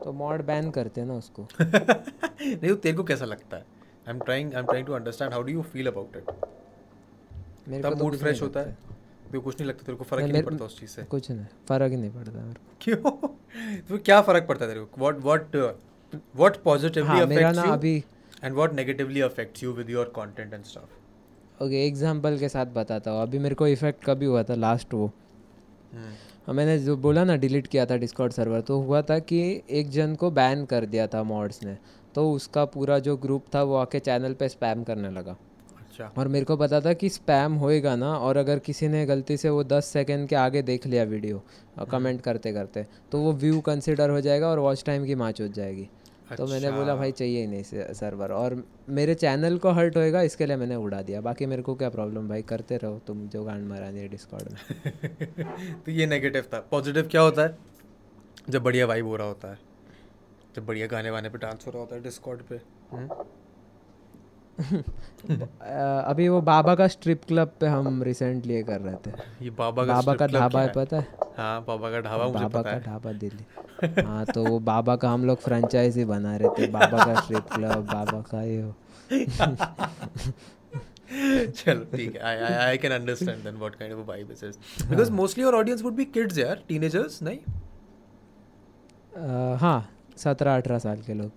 तो 0.03 0.13
मॉड 0.13 0.45
बैन 0.45 0.71
करते 0.71 1.01
हैं 1.01 1.07
ना 1.07 1.13
उसको। 1.13 1.47
नहीं 1.61 2.69
तो 2.69 2.75
तेरे 2.75 2.97
को 2.97 3.03
कैसा 3.03 3.25
लगता 3.25 3.57
है? 3.57 3.65
I 4.07 4.13
am 4.13 4.19
trying 4.19 4.53
I 4.53 4.59
am 4.59 4.65
trying 4.65 4.87
to 4.87 4.93
understand 4.93 5.33
how 5.33 5.41
do 5.41 5.51
you 5.51 5.61
feel 5.61 5.87
about 5.87 6.17
it 6.17 6.31
तब 7.69 7.89
तो 7.89 7.95
मूड 7.95 8.15
फ्रेश 8.15 8.41
होता 8.41 8.59
है। 8.59 8.77
को 9.31 9.41
कुछ 9.41 9.59
नहीं 9.59 9.67
लगता 9.69 9.83
तेरे 9.83 9.97
को 9.97 10.03
फ़र्क 10.03 10.25
ही 10.25 10.31
नहीं 10.31 10.43
पड़ता 10.43 10.65
उस 10.65 10.79
चीज़ 10.79 10.89
से। 10.89 11.03
कुछ 11.03 11.31
नहीं 11.31 11.45
फ़र्क 11.67 11.91
ही 11.91 11.97
नहीं 11.97 12.11
पड़ता 12.11 12.31
मेरे 12.31 12.53
को। 12.53 12.75
क्यों? 12.81 13.11
तो 13.81 13.97
क्या 13.97 14.21
फ़र्क 14.21 14.47
पड़ता 14.47 14.65
है 14.65 14.71
तेरे 14.71 14.85
को? 14.85 15.01
व्हाट 15.01 15.17
व्हाट 15.17 15.55
व्हाट 16.35 16.57
पॉजिटिवली 16.63 17.25
मेरा 17.25 17.25
अफेक्ट्स 17.25 17.57
ना 17.57 17.65
यू 17.65 17.71
अभी 17.71 18.03
and 18.43 18.55
what 18.55 18.73
negatively 18.73 19.21
affects 19.21 19.63
you 19.63 19.73
with 19.73 19.89
your 19.89 20.05
content 20.15 20.53
and 20.53 20.63
stuff 20.63 21.63
okay 21.63 21.87
example 21.87 22.37
के 22.37 22.49
साथ 22.49 22.65
बताता 22.65 23.11
हूँ। 23.11 23.21
अभी 23.21 23.39
मेरे 23.39 23.55
को 23.55 23.67
इफ़ेक्ट 23.67 24.03
कभी 24.05 24.25
हुआ 24.25 24.43
था 24.43 24.55
लास्ट 24.55 24.93
वो। 24.93 25.11
हाँ, 25.95 26.53
मैंने 26.53 26.79
जो 26.79 26.97
बोला 26.97 27.23
ना 27.23 27.35
डिलीट 27.35 27.67
किया 27.67 27.85
था 27.85 27.97
डिस्कॉर्ड 27.97 28.33
सर्वर 28.33 28.61
तो 28.61 28.79
हुआ 28.79 29.01
था 29.01 29.19
कि 29.19 29.61
एक 29.69 29.89
जन 29.89 30.15
को 30.15 30.31
बैन 30.31 30.65
कर 30.65 30.85
दिया 30.85 31.07
था 31.07 31.23
मॉड्स 31.23 31.63
ने। 31.63 31.77
तो 32.15 32.31
उसका 32.31 32.65
पूरा 32.65 32.99
जो 32.99 33.17
ग्रुप 33.17 33.45
था 33.55 33.63
वो 33.63 33.75
आके 33.75 33.99
चैनल 33.99 34.33
पे 34.33 34.49
स्पैम 34.49 34.83
करने 34.83 35.11
लगा। 35.11 35.35
अच्छा। 36.05 36.21
और 36.21 36.27
मेरे 36.27 36.45
को 36.45 36.57
पता 36.57 36.81
था 36.81 36.93
कि 36.93 37.09
स्पैम 37.09 37.53
होएगा 37.53 37.95
ना 37.95 38.17
और 38.17 38.37
अगर 38.37 38.59
किसी 38.59 38.87
ने 38.87 39.05
गलती 39.05 39.37
से 39.37 39.49
वो 39.49 39.63
दस 39.63 39.85
सेकंड 39.85 40.29
के 40.29 40.35
आगे 40.35 40.61
देख 40.61 40.87
लिया 40.87 41.03
वीडियो 41.03 41.43
और 41.79 41.85
कमेंट 41.85 42.21
करते 42.21 42.53
करते 42.53 42.85
तो 43.11 43.19
वो 43.19 43.33
व्यू 43.33 43.61
कंसिडर 43.61 44.09
हो 44.09 44.21
जाएगा 44.21 44.47
और 44.47 44.59
वॉच 44.59 44.83
टाइम 44.83 45.05
की 45.05 45.15
माच 45.15 45.41
हो 45.41 45.47
जाएगी। 45.47 45.89
अच्छा। 46.21 46.35
तो 46.35 46.51
मैंने 46.51 46.71
बोला 46.71 46.95
भाई 46.95 47.11
चाहिए 47.11 47.41
ही 47.41 47.47
नहीं 47.47 47.63
सर्वर 47.93 48.31
और 48.31 48.63
मेरे 48.89 49.15
चैनल 49.15 49.57
को 49.57 49.71
हर्ट 49.71 49.97
होएगा 49.97 50.21
इसके 50.21 50.45
लिए 50.45 50.55
मैंने 50.55 50.75
उड़ा 50.75 51.01
दिया। 51.01 51.21
बाकी 51.21 51.45
मेरे 51.45 51.61
को 51.61 51.75
क्या 51.75 51.89
प्रॉब्लम 51.89 52.29
भाई 52.29 52.41
करते 52.41 52.77
रहो 52.77 53.01
तुम 53.07 53.27
जो 53.27 53.43
गांड 53.43 53.67
मारानी 53.67 53.99
है 53.99 54.07
डिस्कॉर्ड 54.07 54.49
में। 54.51 55.81
तो 55.85 55.91
ये 55.91 56.05
नेगेटिव 56.05 56.41
था। 56.41 56.67
पॉजिटिव 56.71 57.07
क्या 57.11 57.21
होता 57.21 57.41
है? 57.41 57.57
जब 58.49 58.63
बढ़िया 58.63 58.85
वाइब 58.85 59.07
हो 59.07 59.15
रहा 59.15 59.27
होता 59.27 59.47
है। 59.47 59.59
जब 60.55 60.65
बढ़िया 60.65 60.87
गाने 60.87 61.09
वाने 61.09 61.29
पे 61.29 61.37
डांस 61.37 61.63
हो 61.67 61.71
रहा 61.71 61.79
होता 61.79 61.95
है 61.95 62.03
डिस्कॉर्ड 62.03 62.41
पे। 62.41 62.55
हम्म? 62.91 63.09
अभी 66.11 66.27
वो 66.29 66.41
बाबा 66.41 66.73
का 66.75 66.87
स्ट्रिप 66.87 67.23
क्लब 67.27 67.51
पे 67.59 67.67
हम 67.67 68.01
रिसेंटली 68.03 68.53
ये 68.53 68.63
कर 68.63 68.81
रहे 68.81 68.95
थे। 69.05 69.11
ये 69.41 69.49
बाबा 69.59 69.85
का 69.85 69.93
बाबा 69.93 70.13
का 70.15 70.27
ढाबा 70.27 70.61
है? 70.61 70.71
पता 70.75 70.97
है? 70.97 71.07
हाँ 71.37 71.63
बाबा 71.67 71.91
का 71.91 71.99
ढाबा 72.01 72.27
मुझे 72.27 72.39
बाबा 72.39 72.61
का 72.61 72.69
है। 72.69 72.79
ढाबा 72.83 73.11
दिल्ली। 73.23 73.45
हाँ 74.07 74.25
तो 74.25 74.43
वो 74.45 74.59
बाबा 74.61 74.95
का 74.95 75.09
हम 75.09 75.25
लोग 75.25 75.37
फ्रेंचाइजी 75.41 76.05
बना 76.05 76.35
रहे 76.37 76.49
थे 76.57 76.67
बाबा 76.71 77.05
का 77.05 77.13
स्ट्रिप 77.21 77.45
क्लब 77.53 77.85
बाबा 77.93 78.21
का 78.31 78.41
ये 78.43 78.63
वो। 78.63 78.73
चलो 81.47 81.83
ठीक 81.95 82.15
है। 82.15 82.21
I 82.21 82.37
I 82.55 82.77
can 82.77 82.91
understand 82.91 83.43
then 83.43 83.55
what 83.55 83.75
kind 83.75 83.93
of 83.93 84.07
vibe 84.07 84.27
this 84.27 84.43
is 84.43 84.57
because 84.89 85.11
mostly 85.11 85.43
your 85.43 85.55
audience 85.55 85.81
would 85.83 85.93
be 85.95 86.05
kids 86.17 86.37
यार 86.37 86.63
टीनेजर्स 86.67 87.21
नहीं? 87.23 87.39
हाँ 89.59 89.79
सत्रह 90.17 90.55
अठारह 90.57 90.79
साल 90.79 91.01
के 91.01 91.13
लोग। 91.13 91.31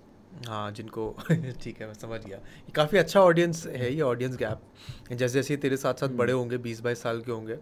हाँ 0.48 0.70
जिनको 0.72 1.08
ठीक 1.62 1.80
है 1.80 1.86
मैं 1.86 1.94
समझ 1.94 2.20
गया। 2.26 2.38
काफ़ी 2.74 2.98
अच्छा 2.98 3.20
ऑडियंस 3.20 3.66
है 3.66 3.92
ये 3.94 4.00
ऑडियंस 4.02 4.36
गैप 4.36 4.60
जैसे 5.12 5.32
जैसे 5.34 5.56
तेरे 5.56 5.76
साथ 5.76 5.94
साथ 5.94 6.16
बड़े 6.20 6.32
होंगे 6.32 6.58
बीस 6.58 6.80
बाईस 6.80 7.02
साल 7.02 7.20
के 7.20 7.32
होंगे 7.32 7.56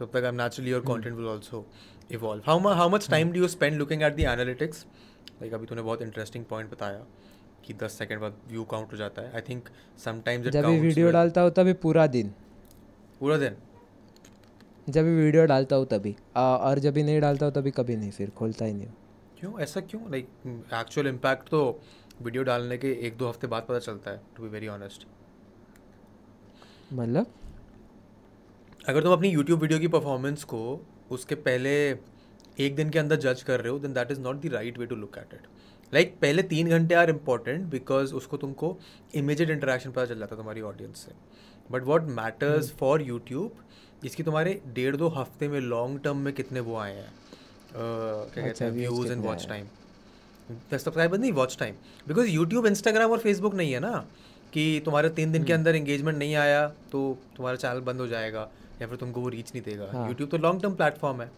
तब 0.00 0.10
तक 0.14 0.30
naturally 0.34 0.70
your 0.70 0.80
content 0.88 1.14
will 1.16 1.28
also 1.28 1.64
evolve 2.12 2.42
how 2.46 2.74
how 2.74 2.88
much 2.88 3.08
time 3.10 3.32
do 3.32 3.40
you 3.40 3.48
spend 3.48 3.78
looking 3.78 4.02
at 4.02 4.16
the 4.16 4.20
analytics 4.32 4.86
like 5.40 5.54
अभी 5.54 5.66
तूने 5.66 5.82
बहुत 5.82 6.02
इंटरेस्टिंग 6.02 6.44
पॉइंट 6.44 6.70
बताया 6.70 7.04
कि 7.64 7.74
दस 7.74 7.92
सेकंड 7.98 8.20
बाद 8.20 8.34
व्यू 8.48 8.64
काउंट 8.64 8.92
हो 8.92 8.96
जाता 8.96 9.22
है। 9.22 9.32
आई 9.34 9.40
थिंक 9.48 9.68
समटाइम्स 10.04 10.48
जब 10.48 10.66
भी 10.66 10.78
वीडियो 10.80 11.10
डालता 11.12 11.40
हूँ 11.40 11.50
तभी 11.56 11.72
पूरा 11.82 12.06
दिन। 12.06 12.28
पूरा 13.20 13.36
दिन? 13.38 13.56
जब 14.88 15.04
भी 15.04 15.14
वीडियो 15.14 15.44
डालता 15.46 15.76
हूँ 15.76 15.86
तभी। 15.86 16.14
और 16.36 16.78
जब 16.78 16.94
भी 16.94 17.02
नहीं 17.02 17.20
डालता 17.20 17.46
हूँ 17.46 17.54
तभी 17.54 17.70
कभी 17.70 17.96
नहीं 17.96 18.10
फिर 18.10 18.30
खोलता 18.30 18.64
ही 18.64 18.74
नहीं 18.74 18.88
क्यों? 19.40 19.58
ऐसा 19.60 19.80
क्यों? 19.80 20.02
लाइक 20.10 20.28
एक्चुअल 20.74 21.06
इम्पैक्ट 21.06 21.48
तो 21.48 21.60
वीडियो 22.22 22.42
डालने 22.42 22.78
के 22.78 22.92
एक 23.06 23.16
दो 23.18 23.28
हफ़्ते 23.28 23.46
बाद 23.46 23.62
पता 23.68 23.78
चलता 23.78 24.10
है 24.10 24.20
टू 24.36 24.42
बी 24.42 24.48
वेरी 24.48 24.68
ऑनेस्ट 24.68 25.06
मतलब? 26.92 27.26
अगर 28.88 29.02
तुम 29.02 29.12
अपनी 29.12 29.28
यूट्यूब 29.28 29.60
वीडियो 29.60 29.78
की 29.78 29.88
परफॉर्मेंस 29.88 30.44
को 30.44 30.60
उसके 31.10 31.34
पहले 31.46 31.72
एक 32.60 32.74
दिन 32.76 32.90
के 32.90 32.98
अंदर 32.98 33.16
जज 33.16 33.42
कर 33.42 33.60
रहे 33.60 33.72
हो 33.72 33.78
then 33.78 33.92
that 33.92 34.10
is 34.10 34.20
not 34.20 34.40
the 34.42 34.52
right 34.52 34.78
way 34.78 34.86
to 34.86 34.96
look 34.96 35.18
at 35.18 35.34
it 35.34 35.46
like 35.92 36.14
पहले 36.22 36.42
तीन 36.44 36.70
घंटे 36.70 36.94
आर 36.94 37.10
इंपॉर्टेंट 37.10 37.64
बिकॉज़ 37.70 38.14
उसको 38.14 38.36
तुमको 38.36 38.76
इमीजिएट 39.14 39.50
इंटरेक्शन 39.50 39.90
पता 39.90 40.06
चल 40.06 40.18
जाता 40.18 40.34
है 40.34 40.38
तुम्हारी 40.38 40.60
ऑडियंस 40.60 41.04
से. 41.06 41.12
But 41.70 41.82
what 41.84 42.02
matters 42.18 42.70
for 42.76 43.02
YouTube 43.02 44.04
इसकी 44.04 44.22
तुम्हारे 44.22 44.60
डेढ़ 44.74 44.96
दो 44.96 45.08
हफ़्ते 45.08 45.48
में 45.48 45.60
लॉन्ग 45.60 46.00
टर्म 46.00 46.16
में 46.16 46.32
कितने 46.34 46.60
वो 46.60 46.76
आए 46.76 46.94
हैं? 46.94 47.12
क्या 47.72 48.44
कहते 48.44 48.64
हैं 48.64 48.70
views 48.72 49.12
and 49.12 49.24
watch 49.24 49.46
time 49.48 49.66
subscriber 50.50 51.18
नहीं 51.18 51.32
watch 51.32 51.56
time 51.58 51.74
because 52.08 52.28
YouTube 52.28 52.66
Instagram 52.66 53.10
और 53.10 53.18
फेसबुक 53.18 53.54
नहीं 53.54 53.72
है 53.72 53.80
ना 53.80 53.92
कि 54.52 54.80
तुम्हारे 54.84 55.08
तीन 55.10 55.32
दिन 55.32 55.44
के 55.44 55.52
हम्म। 55.52 55.60
अंदर 55.60 55.76
एंगेजमेंट 55.76 56.18
नहीं 56.18 56.34
आया 56.36 56.66
तो 56.92 57.18
तुम्हारा 57.36 57.56
चैनल 57.56 57.80
बंद 57.80 58.00
हो 58.00 58.06
जाएगा 58.06 58.48
या 58.82 58.86
फिर 58.88 58.96
तुमको 58.96 59.20
वो 59.20 59.28
रीच 59.28 59.52
नहीं 59.54 59.62
देगा। 59.64 59.90
हाँ. 59.92 60.06
यूट्यूब 60.08 60.30
तो 60.30 60.38
लॉन्ग 60.38 60.62
टर्म 60.62 60.74
प्लेटफॉर्म 60.74 61.20
है। 61.22 61.30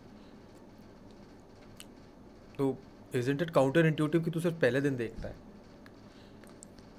तो 2.59 2.77
इजंट 3.15 3.43
इट 3.43 3.51
काउंटर 3.51 3.87
इंट्यूटिव 3.87 4.23
कि 4.23 4.31
तू 4.31 4.41
सिर्फ़ 4.41 4.57
पहले 4.57 4.81
दिन 4.81 4.97
देखता 4.97 5.29
है? 5.29 5.35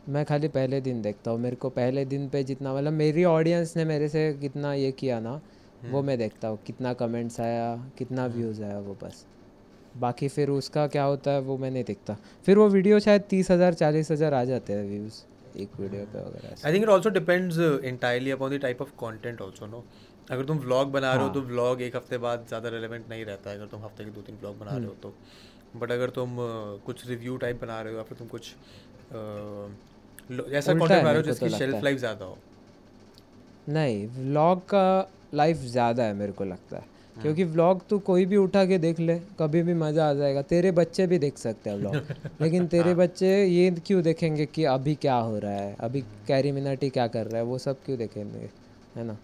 मैं 0.10 0.26
खाली 0.26 0.48
पहले 0.48 0.82
दिन 0.82 1.02
देखता 1.02 1.32
हूँ। 1.32 1.40
मेरे 1.40 1.56
को 1.56 1.70
पहले 1.70 2.06
दिन 2.06 2.28
पे 2.30 2.44
जितना 2.44 2.74
मतलब 2.74 2.94
मेरी 2.94 3.24
ऑडियंस 3.24 3.76
ने 3.78 3.86
मेरे 3.86 4.08
से 4.10 4.32
कितना 4.34 4.74
ये 4.74 4.92
किया 4.92 5.20
ना 5.20 5.32
वो 5.32 5.98
हम्म। 5.98 6.06
मैं 6.08 6.18
देखता 6.18 6.48
हूँ। 6.48 6.60
कितना 6.66 6.94
कमेंट्स 6.94 7.40
आया 7.40 7.76
कितना 7.98 8.26
व्यूज़ 8.28 8.64
आया 8.64 8.80
वो 8.80 8.98
बस। 9.04 9.26
बाकी 9.98 10.28
फिर 10.30 10.50
उसका 10.52 10.86
क्या 10.88 11.04
होता 11.04 11.32
है 11.32 11.40
वो 11.42 11.58
मैं 11.58 11.72
नहीं 11.72 11.84
देखता। 11.84 12.16
फिर 12.46 12.58
वो 12.58 12.68
वीडियो 12.70 13.00
शायद 13.02 13.22
तीस 13.30 13.52
हज़ार 13.52 13.74
चालीस 13.76 14.12
हज़ार 14.12 14.34
आ 14.34 14.44
जाते 14.46 14.74
हैं 14.74 14.84
व्यूज़ 14.90 15.22
एक 15.58 15.70
वीडियो 15.80 16.06
पे 16.06 16.20
वगैरह 16.20 16.68
I 16.68 16.74
think 16.74 16.84
it 16.84 16.90
also 16.90 17.10
depends 17.12 17.58
entirely 17.84 18.32
upon 18.32 18.52
the 18.52 18.60
type 18.62 18.82
of 18.82 18.92
content 19.00 19.42
also 19.42 19.66
no 19.68 19.84
अगर 20.32 20.46
तुम 20.46 20.58
व्लॉग 20.60 20.92
बना 20.92 21.14
रहे 21.14 21.24
हो 21.24 21.30
तो 21.30 21.42
व्लॉग 21.44 21.78
हाँ। 21.78 21.88
एक 21.88 21.96
हफ़्ते 21.96 22.18
बाद 22.20 22.46
ज़्यादा 22.48 22.70
रेलेवेंट 22.70 23.10
नहीं 23.10 23.26
रहता 23.26 23.50
है। 23.50 23.56
अगर 23.58 23.66
तुम 23.68 23.82
हफ़्ते 23.82 24.04
के 24.04 24.12
दो 24.12 24.22
तीन 24.22 24.38
व्लॉग 24.42 24.60
बना 24.60 24.72
रहे 24.72 24.86
हो 24.86 24.92
हम्म। 24.92 25.02
तो। 25.02 25.80
बट 25.80 25.92
अगर 25.92 26.10
तुम 26.12 26.36
कुछ 26.86 27.08
रिव्यू 27.08 27.36
टाइप 27.38 27.62
बना 27.62 27.82
रहे 27.82 27.94
हो 27.94 27.98
या 27.98 28.04
फिर 28.04 28.18
तुम 28.18 28.28
कुछ 28.28 28.54
ऐसा 30.54 30.74
कंटेंट 30.74 30.90
बना 30.92 31.12
रहे 31.12 31.16
हो 31.16 31.22
जिसकी 31.24 31.50
शेल्फ 31.50 31.84
लाइफ 31.84 31.98
ज़्यादा 31.98 32.26
हो। 32.26 32.38
नहीं 33.70 34.08
व्लॉग 34.10 34.60
का 34.66 35.10
लाइफ 35.34 35.58
ज़्यादा 35.68 36.04
है 36.04 36.14
मेरे 36.14 36.32
को 36.32 36.44
लगता 36.46 36.78
है। 36.78 36.86
क्योंकि 37.22 37.44
व्लॉग 37.44 37.82
तो 37.90 38.00
कोई 38.00 38.26
भी 38.26 38.38
उठा 38.38 38.66
के 38.66 38.78
देख 38.78 39.00
ले 39.00 39.18
कभी 39.40 39.62
भी 39.64 39.74
मज़ा 39.74 40.10
आ 40.10 40.14
जाएगा। 40.14 40.42
तेरे 40.42 40.72
बच्चे 40.72 41.08
भी 41.08 41.20
देख 41.20 41.38
सकते 41.38 41.70
हैं 41.70 41.78
व्लॉग 41.78 41.96
लेकिन 42.42 42.68
तेरे 42.68 42.90
हाँ। 42.90 42.96
बच्चे 42.96 43.30
ये 43.46 43.70
क्यों 43.88 44.02
देखेंगे 44.04 44.46
कि 44.46 44.64
अभी 44.66 44.96
क्या 44.96 45.16
हो 45.16 45.38
रहा 45.40 45.52
है? 45.52 45.76
अभी 45.80 46.02
कैरी 46.28 46.52
मिनाटी 46.52 46.90
क्या 46.90 47.08
कर 47.08 47.26
रहा 47.28 47.38
है? 47.38 47.44
वो 47.44 47.58
सब 47.58 47.84
क्यों 47.86 47.98
देखेंगे? 47.98 48.50
है 48.96 49.04
ना? 49.04 49.18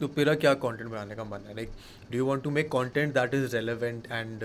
तो 0.00 0.06
तेरा 0.08 0.34
क्या 0.34 0.54
कंटेंट 0.54 0.90
बनाने 0.90 1.14
का 1.14 1.24
मन 1.24 1.46
है? 1.48 1.54
Like 1.54 1.70
do 2.12 2.18
you 2.18 2.26
want 2.26 2.42
to 2.42 2.50
make 2.50 2.70
content 2.72 3.14
that 3.14 3.34
is 3.34 3.54
relevant 3.56 4.06
and 4.12 4.44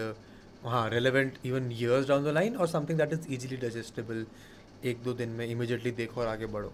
हाँ 0.65 0.89
relevant 0.89 1.33
even 1.45 1.71
years 1.71 2.07
down 2.07 2.23
the 2.23 2.33
line 2.33 2.55
और 2.55 2.67
something 2.67 2.97
that 2.97 3.13
is 3.13 3.33
easily 3.33 3.57
digestible 3.57 4.25
एक 4.85 5.03
दो 5.03 5.13
दिन 5.13 5.29
में 5.29 5.45
इमीडिएटली 5.47 5.91
देखो 5.91 6.21
और 6.21 6.27
आगे 6.27 6.45
बढ़ो। 6.45 6.71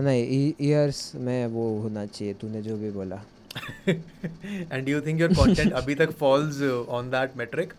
नहीं 0.00 0.52
ईयर्स 0.60 1.14
में 1.14 1.46
वो 1.46 1.66
होना 1.82 2.04
चाहिए 2.06 2.34
तूने 2.34 2.62
जो 2.62 2.76
भी 2.76 2.90
बोला। 2.90 3.22
And 3.88 4.88
you 4.88 5.00
think 5.00 5.20
your 5.20 5.32
content 5.34 5.72
अभी 5.72 5.94
तक 5.94 6.10
फॉल्स 6.18 6.62
ऑन 6.88 7.10
दैट 7.10 7.36
मेट्रिक 7.36 7.72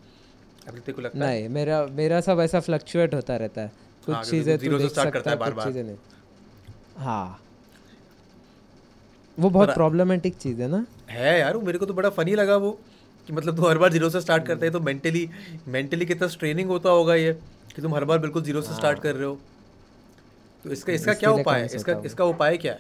अभी 0.68 0.80
तक 0.82 1.00
लगता 1.00 1.20
नहीं 1.20 1.48
मेरा 1.50 1.86
मेरा 1.94 2.22
सब 2.22 2.40
ऐसा 2.40 2.60
फ्लक्चुएट 2.60 3.14
होता 3.14 3.36
रहता 3.38 3.62
है। 3.62 3.72
कुछ 4.06 4.16
हाँ, 4.16 4.24
चीज़ें 4.24 4.58
तू 4.58 4.78
देख 4.78 4.92
सकता 4.92 5.30
है 5.30 5.38
कुछ 5.38 5.64
चीज़ें 5.64 5.84
नहीं। 5.84 5.98
हाँ। 6.98 7.40
वो 9.38 9.50
बहुत 9.50 9.74
प्रॉब्लमेटिक 9.74 10.36
चीज़ 10.38 10.62
है 10.62 10.68
ना? 10.68 10.86
है 11.10 11.40
यार 11.40 11.56
वो 11.58 11.62
मेरे 11.62 11.78
को 11.78 11.86
तो 11.86 11.94
बड़ा 11.94 12.10
फनी 12.10 12.34
लगा 12.36 12.56
वो 12.58 12.72
कि 13.28 13.34
मतलब 13.34 13.56
तुम 13.56 13.66
हर 13.66 13.78
बार 13.78 13.92
ज़ीरो 13.92 14.10
से 14.10 14.22
स्टार्ट 14.22 14.46
करते 14.46 14.66
हैं 14.66 14.74
तो 14.74 14.80
मेंटली 14.80 15.30
मेंटली 15.68 16.06
कितना 16.06 16.28
स्ट्रेनिंग 16.28 16.70
होता 16.70 16.90
होगा 16.90 17.16
ये 17.16 17.34
कि 17.76 17.82
तुम 17.82 17.96
हर 17.96 18.06
बार 18.06 18.20
बिल्कुल 18.20 18.44
ज़ीरो 18.44 18.62
से 18.62 18.76
स्टार्ट 18.76 18.98
हाँ। 18.98 19.04
कर 19.04 19.16
रहे 19.16 19.26
हो। 19.26 19.38
तो 20.66 20.72
इसका 20.72 20.94
इसका 20.94 21.14
क्या 21.14 21.32
उपाय 21.32 21.60
है? 21.62 21.66
इसका 21.76 22.02
इसका 22.06 22.26
उपाय 22.26 22.58
क्या 22.58 22.74
है? 22.74 22.80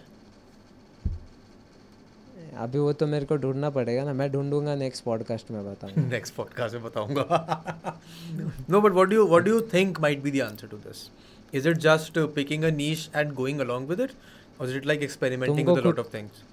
अभी 2.59 2.79
वो 2.79 2.91
तो 2.93 3.07
मेरे 3.07 3.25
को 3.25 3.35
ढूंढना 3.37 3.69
पड़ेगा 3.69 4.03
ना 4.03 4.13
मैं 4.13 4.31
ढूंढूँगा 4.31 4.75
नेक्स्ट 4.75 5.03
पॉडकास्ट 5.03 5.51
में 5.51 5.63
बताऊँगा। 5.65 6.01
नेक्स्ट 6.09 6.33
पॉडकास्ट 6.35 6.75
में 6.75 6.83
बताऊँगा। 6.83 7.99
No 8.69 8.81
but 8.81 8.91
what 8.91 9.07
do 9.07 9.25
what 9.27 9.43
do 9.43 9.51
you 9.51 9.61
think 9.73 9.99
might 9.99 10.21
be 10.23 10.31
the 10.31 10.41
answer 10.41 10.67
to 10.67 10.77
this 10.77 11.09
is 11.53 11.69
it 11.69 11.77
just 11.77 12.19
picking 12.35 12.63
a 12.63 12.69
niche 12.69 13.09
and 13.15 13.33
going 13.33 13.59
along 13.59 13.87
with 13.87 13.99
it 13.99 14.11
और 14.59 14.69
is 14.69 14.75
it 14.77 14.85
like 14.85 15.03
experimenting 15.03 15.67
with 15.69 15.77
a 15.77 15.81
lot 15.81 15.99
of 15.99 16.13
things 16.13 16.43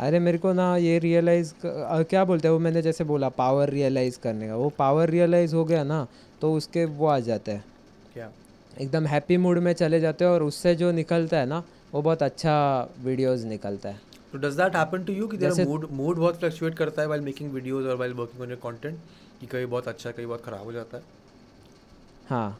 अरे 0.00 0.18
मेरे 0.18 0.38
को 0.38 0.52
ना 0.52 0.76
ये 0.76 0.98
realise 0.98 1.52
क्या 1.64 2.24
बोलते 2.24 2.48
हैं 2.48 2.52
वो 2.52 2.58
मैंने 2.58 2.82
जैसे 2.82 3.04
बोला 3.04 3.28
पावर 3.28 3.70
रियलाइज़ 3.70 4.18
करने 4.18 4.48
का। 4.48 4.56
वो 4.56 4.68
पावर 4.68 5.10
रियलाइज़ 5.10 5.54
हो 5.54 5.64
गया 5.64 5.84
ना 5.84 6.06
तो 6.40 6.52
उसके 6.54 6.84
वो 6.84 7.06
आ 7.06 7.18
जाते 7.18 7.52
हैं। 7.52 7.64
क्या? 8.14 8.30
एकदम 8.80 9.06
हैप्पी 9.06 9.36
मूड 9.36 9.58
में 9.58 9.72
चले 9.72 10.00
जाते 10.00 10.24
हैं 10.24 10.30
और 10.32 10.42
उससे 10.42 10.74
जो 10.74 10.90
निकलता 10.92 11.38
है 11.38 11.46
ना 11.46 11.62
वो 11.92 12.02
बहुत 12.02 12.22
अच्छा 12.22 12.54
वीडियोस 13.00 13.44
निकलता 13.44 13.88
है। 13.88 14.00
तो 14.34 14.38
does 14.38 14.54
that 14.56 14.76
happen 14.76 15.04
to 15.04 15.12
you 15.12 15.26
कि 15.28 15.36
तेरा 15.38 15.64
मूड 15.64 15.86
मूड 15.92 16.16
बहुत 16.18 16.38
फ्लक्चुएट 16.38 16.74
करता 16.74 17.02
है 17.02 17.08
व्हाइल 17.08 17.22
मेकिंग 17.24 17.52
वीडियोस 17.52 17.84
और 17.86 17.96
while 17.96 18.12
working 18.12 18.40
on 18.42 18.48
your 18.50 18.58
content 18.62 18.98
कि 19.40 19.46
कभी 19.46 19.66
बहुत 19.66 19.88
अच्छा 19.88 20.10
कभी 20.10 20.26
बहुत 20.26 20.44
ख़राब 20.44 20.64
हो 20.64 20.72
जाता 20.72 20.96
है? 20.96 21.02
हाँ। 22.28 22.58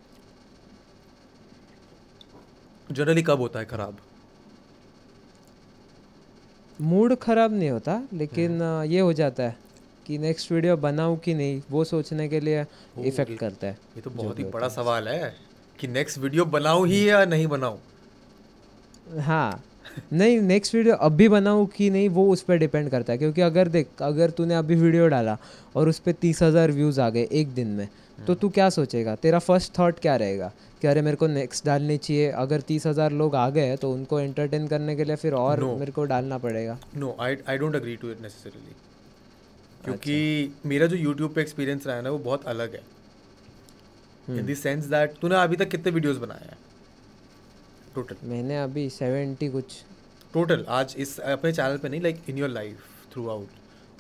जनरली 2.91 3.23
कब 3.23 3.41
होता 3.41 3.59
है 3.59 3.65
ख़राब? 3.65 3.97
मूड 6.79 7.17
ख़राब 7.19 7.53
नहीं 7.53 7.71
होता 7.71 8.01
लेकिन 8.13 8.63
हम्म। 8.63 8.91
ये 8.93 9.01
हो 9.01 9.13
जाता 9.15 9.43
है 9.43 9.57
कि 10.07 10.19
नेक्स्ट 10.21 10.53
वीडियो 10.53 10.77
बनाऊँ 10.79 11.19
कि 11.19 11.35
नहीं 11.35 11.61
वो 11.71 11.85
सोचने 11.85 12.29
के 12.29 12.41
लिए 12.41 12.65
इफ़ेक्ट 13.01 13.39
करता 13.41 13.67
है 13.67 13.79
ये 13.97 14.01
तो 14.01 14.11
बहुत 14.13 14.39
ही 14.39 14.45
बड़ा 14.55 14.69
सवाल 14.71 15.09
है 15.09 15.35
कि 15.79 15.87
नेक्स्ट 15.91 16.19
वीडियो 16.19 16.45
बनाऊँ 16.55 16.89
ही 16.89 17.09
या 17.11 17.25
नहीं 17.27 17.47
बनाऊँ? 17.49 17.79
हाँ। 19.21 19.63
नहीं 20.13 20.41
नेक्स्ट 20.43 20.75
वीडियो 20.75 20.95
अभी 20.97 21.29
बनाऊँ 21.29 21.67
कि 21.67 21.91
नहीं 21.91 22.09
वो 22.11 22.27
उस 22.33 22.43
पर 22.43 22.57
डिपेंड 22.59 22.91
करता 22.91 23.13
है। 23.13 23.19
क्योंकि 23.19 23.41
अगर 23.43 23.69
देख 23.69 24.03
अगर 24.03 24.31
तूने 24.31 24.55
अभी 24.55 24.75
वीडियो 24.77 25.09
डाला 25.09 25.37
और 25.77 25.89
उस 25.89 25.99
पर 25.99 26.13
तीस 26.21 26.43
हज़ार 26.43 26.73
व्यूज़ 26.73 27.01
आ 27.01 27.09
गए 27.11 27.29
एक 27.33 27.55
दिन 27.55 27.69
में 27.69 27.87
तो 27.87 28.23
हम्म। 28.23 28.35
तू 28.35 28.49
क्या 28.51 28.69
सोचेगा? 28.71 29.15
तेरा 29.17 29.39
फ़र्स्ट 29.41 29.79
थॉट 29.79 29.99
क्या 29.99 30.17
रहेगा? 30.17 30.53
कि 30.83 30.87
अरे 30.89 31.03
मेरे 31.03 31.17
को 31.17 31.27
नेक्स्ट 31.27 31.65
डालनी 31.67 31.97
चाहिए। 31.99 32.31
अगर 32.33 32.61
तीस 32.63 32.87
हज़ार 32.87 33.13
लोग 33.13 33.35
आ 33.37 33.49
गए 33.51 33.77
तो 33.77 33.93
उनको 33.93 34.21
एंटरटेन 34.21 34.67
करने 34.69 34.97
के 34.97 35.05
लिए 35.05 35.17
फिर 35.17 35.35
और 35.35 35.61
no. 35.61 35.79
मेरे 35.79 35.93
को 35.93 36.05
डालना 36.05 36.39
पड़ेगा। 36.39 36.79
No 36.97 37.17
I 37.21 37.37
I 37.49 37.59
don't 37.59 37.77
agree 37.77 37.97
to 37.97 38.11
it 38.11 38.21
necessarily 38.23 38.75
क्योंकि 39.85 40.45
अच्छा। 40.45 40.69
मेरा 40.69 40.87
जो 40.87 40.97
यूट्यूब 40.97 41.33
पे 41.35 41.41
एक्सपीरियंस 41.41 41.87
रहा 41.87 41.97
है 41.97 42.03
ना 42.03 42.11
वो 42.11 42.19
बहुत 42.21 42.45
अलग 42.47 42.75
है। 42.75 42.83
इन 44.29 44.47
द 44.47 44.55
सेंस 44.57 44.85
दैट 44.87 45.15
तूने 45.21 45.37
अभी 45.37 45.57
तक 45.57 45.69
कितने 45.69 45.93
वीडियोस 45.93 46.17
बनाए 46.17 46.45
हैं? 46.45 46.57
टोटल 47.95 48.17
मैंने 48.29 48.59
अभी 48.59 48.89
सेवेंटी 48.91 49.49
कुछ। 49.49 49.83
टोटल 50.35 50.65
आज 50.69 50.95
इस 50.99 51.19
अपने 51.21 51.53
चैनल 51.53 51.77
पे 51.79 51.89
नहीं 51.89 52.01
like 52.01 52.23
in 52.29 52.39
your 52.39 52.49
life 52.51 53.13
throughout 53.29 53.49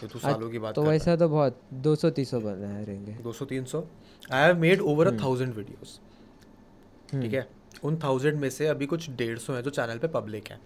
तो 0.00 0.06
तू 0.06 0.18
सालों 0.18 0.50
की 0.50 0.58
बात 0.58 0.74
तो 0.74 0.82
वैसा 0.82 1.16
तो 1.16 1.28
बहुत 1.28 1.60
दो 1.82 1.94
सौ 1.96 2.10
तीन 2.10 2.24
सौ 2.24 2.40
बनाए 2.40 2.84
रहेंगे। 2.84 3.12
दो 3.22 3.32
सौ 3.32 3.44
तीन 3.44 3.64
सौ? 3.64 3.84
I 4.32 4.42
have 4.42 4.58
made 4.60 4.80
over 4.82 5.06
a 5.06 5.18
thousand 5.22 5.54
videos 5.54 5.98
ठीक 7.12 7.34
है? 7.34 7.46
उन 7.84 7.98
थाउज़ेंड 8.04 8.40
में 8.40 8.48
से 8.50 8.66
अभी 8.66 8.86
कुछ 8.86 9.10
डेढ़ 9.12 9.38
सौ 9.38 9.52
हैं 9.54 9.62
जो 9.62 9.70
चैनल 9.70 9.98
पे 9.98 10.08
पब्लिक 10.08 10.48
हैं। 10.48 10.60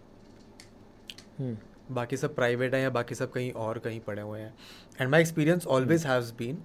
हम्म। 1.38 1.94
बाकी 1.94 2.16
सब 2.16 2.34
प्राइवेट 2.34 2.74
हैं 2.74 2.82
या 2.82 2.90
बाकी 2.90 3.14
सब 3.14 3.30
कहीं 3.32 3.50
और 3.64 3.78
कहीं 3.78 4.00
पड़े 4.00 4.22
हुए 4.22 4.40
हैं। 4.40 4.54
And 5.00 5.10
my 5.10 5.20
experience 5.20 5.66
always 5.66 6.06
has 6.06 6.32
been 6.38 6.58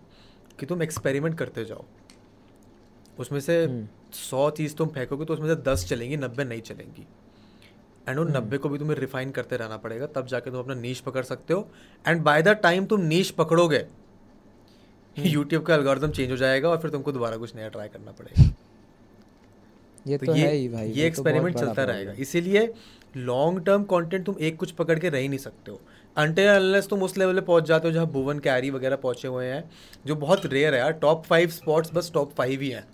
कि 0.59 0.65
तुम 0.65 0.83
एक्सपेरिमेंट 0.83 1.37
करते 1.37 1.65
जाओ। 1.65 1.85
उसमें 3.19 3.39
से 3.39 3.63
हम्म। 3.65 3.87
सौ 4.13 4.49
चीज़ 4.51 4.75
तुम 4.75 4.87
फेंकोगे 4.89 5.25
तो 5.25 5.33
उसमें 5.33 5.47
से 5.47 5.55
दस 5.63 5.85
चलेंगी 5.89 6.17
नब्बे 6.17 6.43
नहीं 6.43 6.61
चलेंगी। 6.61 7.05
एंड 8.07 8.19
उन 8.19 8.27
हम्म। 8.27 8.37
नब्बे 8.37 8.57
को 8.57 8.69
भी 8.69 8.77
तुम्हें 8.77 8.97
रिफाइन 8.97 9.31
करते 9.31 9.57
रहना 9.57 9.77
पड़ेगा 9.77 10.07
तब 10.15 10.27
जाके 10.27 10.51
तुम 10.51 10.59
अपना 10.59 10.75
नीच 10.75 10.99
पकड़ 10.99 11.23
सकते 11.23 11.53
हो। 11.53 11.67
एंड 12.05 12.21
बाय 12.21 12.41
द 12.41 12.47
टाइम 12.63 12.85
तुम 12.85 13.01
नीच 13.03 13.29
पकड़ोगे 13.31 13.85
यूट्यूब 15.17 15.63
का 15.63 15.73
अलगोरिदम 15.73 16.11
चेंज 16.11 16.31
हो 16.31 16.37
जाएगा 16.37 16.69
और 16.69 16.77
फिर 16.77 16.91
तुमको 16.91 17.11
दोबारा 17.11 17.37
कुछ 17.37 17.55
नया 17.55 17.69
ट्राई 17.69 17.87
करना 17.87 18.11
पड़ेगा। 18.11 18.51
ये 20.07 20.17
तो, 20.17 20.25
तो 20.25 20.35
ये, 20.35 20.45
है 20.47 20.53
ही 20.53 20.67
भाई 20.69 20.89
ये 20.89 21.05
एक्सपेरिमेंट 21.07 21.55
तो 21.55 21.65
चलता 21.65 21.83
रहेगा। 21.83 22.11
इसीलिए 22.11 22.73
लॉन्ग 23.17 23.65
टर्म 23.65 23.83
कंटेंट 23.83 24.25
तुम 24.25 24.35
एक 24.39 24.57
कुछ 24.57 24.71
पकड़ 24.71 24.97
के 24.99 25.09
रह 25.09 25.19
ही 25.19 25.27
नहीं 25.27 25.39
सकते 25.39 25.71
हो। 25.71 25.79
अनटिल 26.15 26.47
अनलेस 26.47 26.87
तुम 26.87 27.03
उस 27.03 27.17
लेवल 27.17 27.35
पे 27.35 27.41
पहुँच 27.41 27.63
जाते 27.63 27.87
हो 27.87 27.93
जहाँ 27.93 28.07
भुवन 28.07 28.39
कैरी 28.39 28.69
वगैरह 28.69 28.95
पहुँचे 28.95 29.27
हुए 29.27 29.45
हैं 29.45 29.63
जो 30.05 30.15
बहुत 30.15 30.45
रेयर 30.45 30.73
है 30.73 30.79
यार। 30.79 30.91
टॉप 31.01 31.23
फाइव 31.25 31.49
स्पॉट्स 31.49 31.93
बस 31.93 32.11
टॉप 32.13 32.33
फाइव 32.33 32.61
ही 32.61 32.69
हैं। 32.69 32.85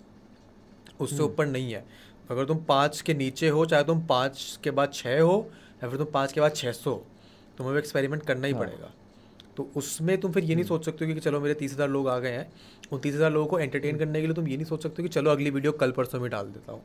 उससे 1.00 1.14
हम्म। 1.14 1.24
ऊपर 1.24 1.46
नहीं 1.46 1.72
है 1.72 1.84
अगर 2.30 2.44
तुम 2.44 2.58
पाँच 2.64 3.00
के 3.00 3.14
नीचे 3.14 3.48
हो 3.48 3.64
चाहे 3.66 3.84
तुम 3.84 4.00
पाँच 4.06 4.58
के 4.64 4.70
बाद 4.70 4.92
छः 4.92 5.20
हो 5.20 5.36
या 5.82 5.88
फिर 5.88 5.98
तुम 5.98 6.06
पाँच 6.12 6.32
के 6.32 6.40
बाद 6.40 6.54
छः 6.54 6.72
सौ 6.74 6.94
तुम्हें 7.58 7.78
एक्सपेरिमेंट 7.78 8.22
करना 8.22 8.46
ही 8.46 8.52
हाँ। 8.52 8.62
पड़ेगा 8.62 8.92
तो 9.56 9.68
उसमें 9.76 10.16
तुम 10.20 10.32
फिर 10.32 10.42
ये 10.42 10.54
नहीं 10.54 10.64
हम्म। 10.64 10.68
सोच 10.68 10.84
सकते 10.84 11.04
हो 11.04 11.14
कि 11.14 11.20
चलो 11.20 11.40
मेरे 11.40 11.54
तीस 11.54 11.72
हज़ार 11.72 11.88
लोग 11.88 12.08
आ 12.08 12.18
गए 12.18 12.30
हैं 12.30 12.50
उन 12.92 13.00
तीस 13.00 13.14
हज़ार 13.14 13.30
लोगों 13.30 13.46
को 13.46 13.58
एंटरटेन 13.58 13.90
हम्म। 13.90 13.98
करने 13.98 14.20
के 14.20 14.26
लिए 14.26 14.36
तुम 14.36 14.48
ये 14.48 14.56
नहीं 14.56 14.66
सोच 14.66 14.82
सकते 14.82 15.02
हो 15.02 15.08
कि 15.08 15.12
चलो 15.14 15.30
अगली 15.30 15.50
वीडियो 15.50 15.72
कल 15.74 15.90
परसों 15.92 16.20
में 16.20 16.30
डाल 16.30 16.46
देता 16.48 16.72
हूँ 16.72 16.80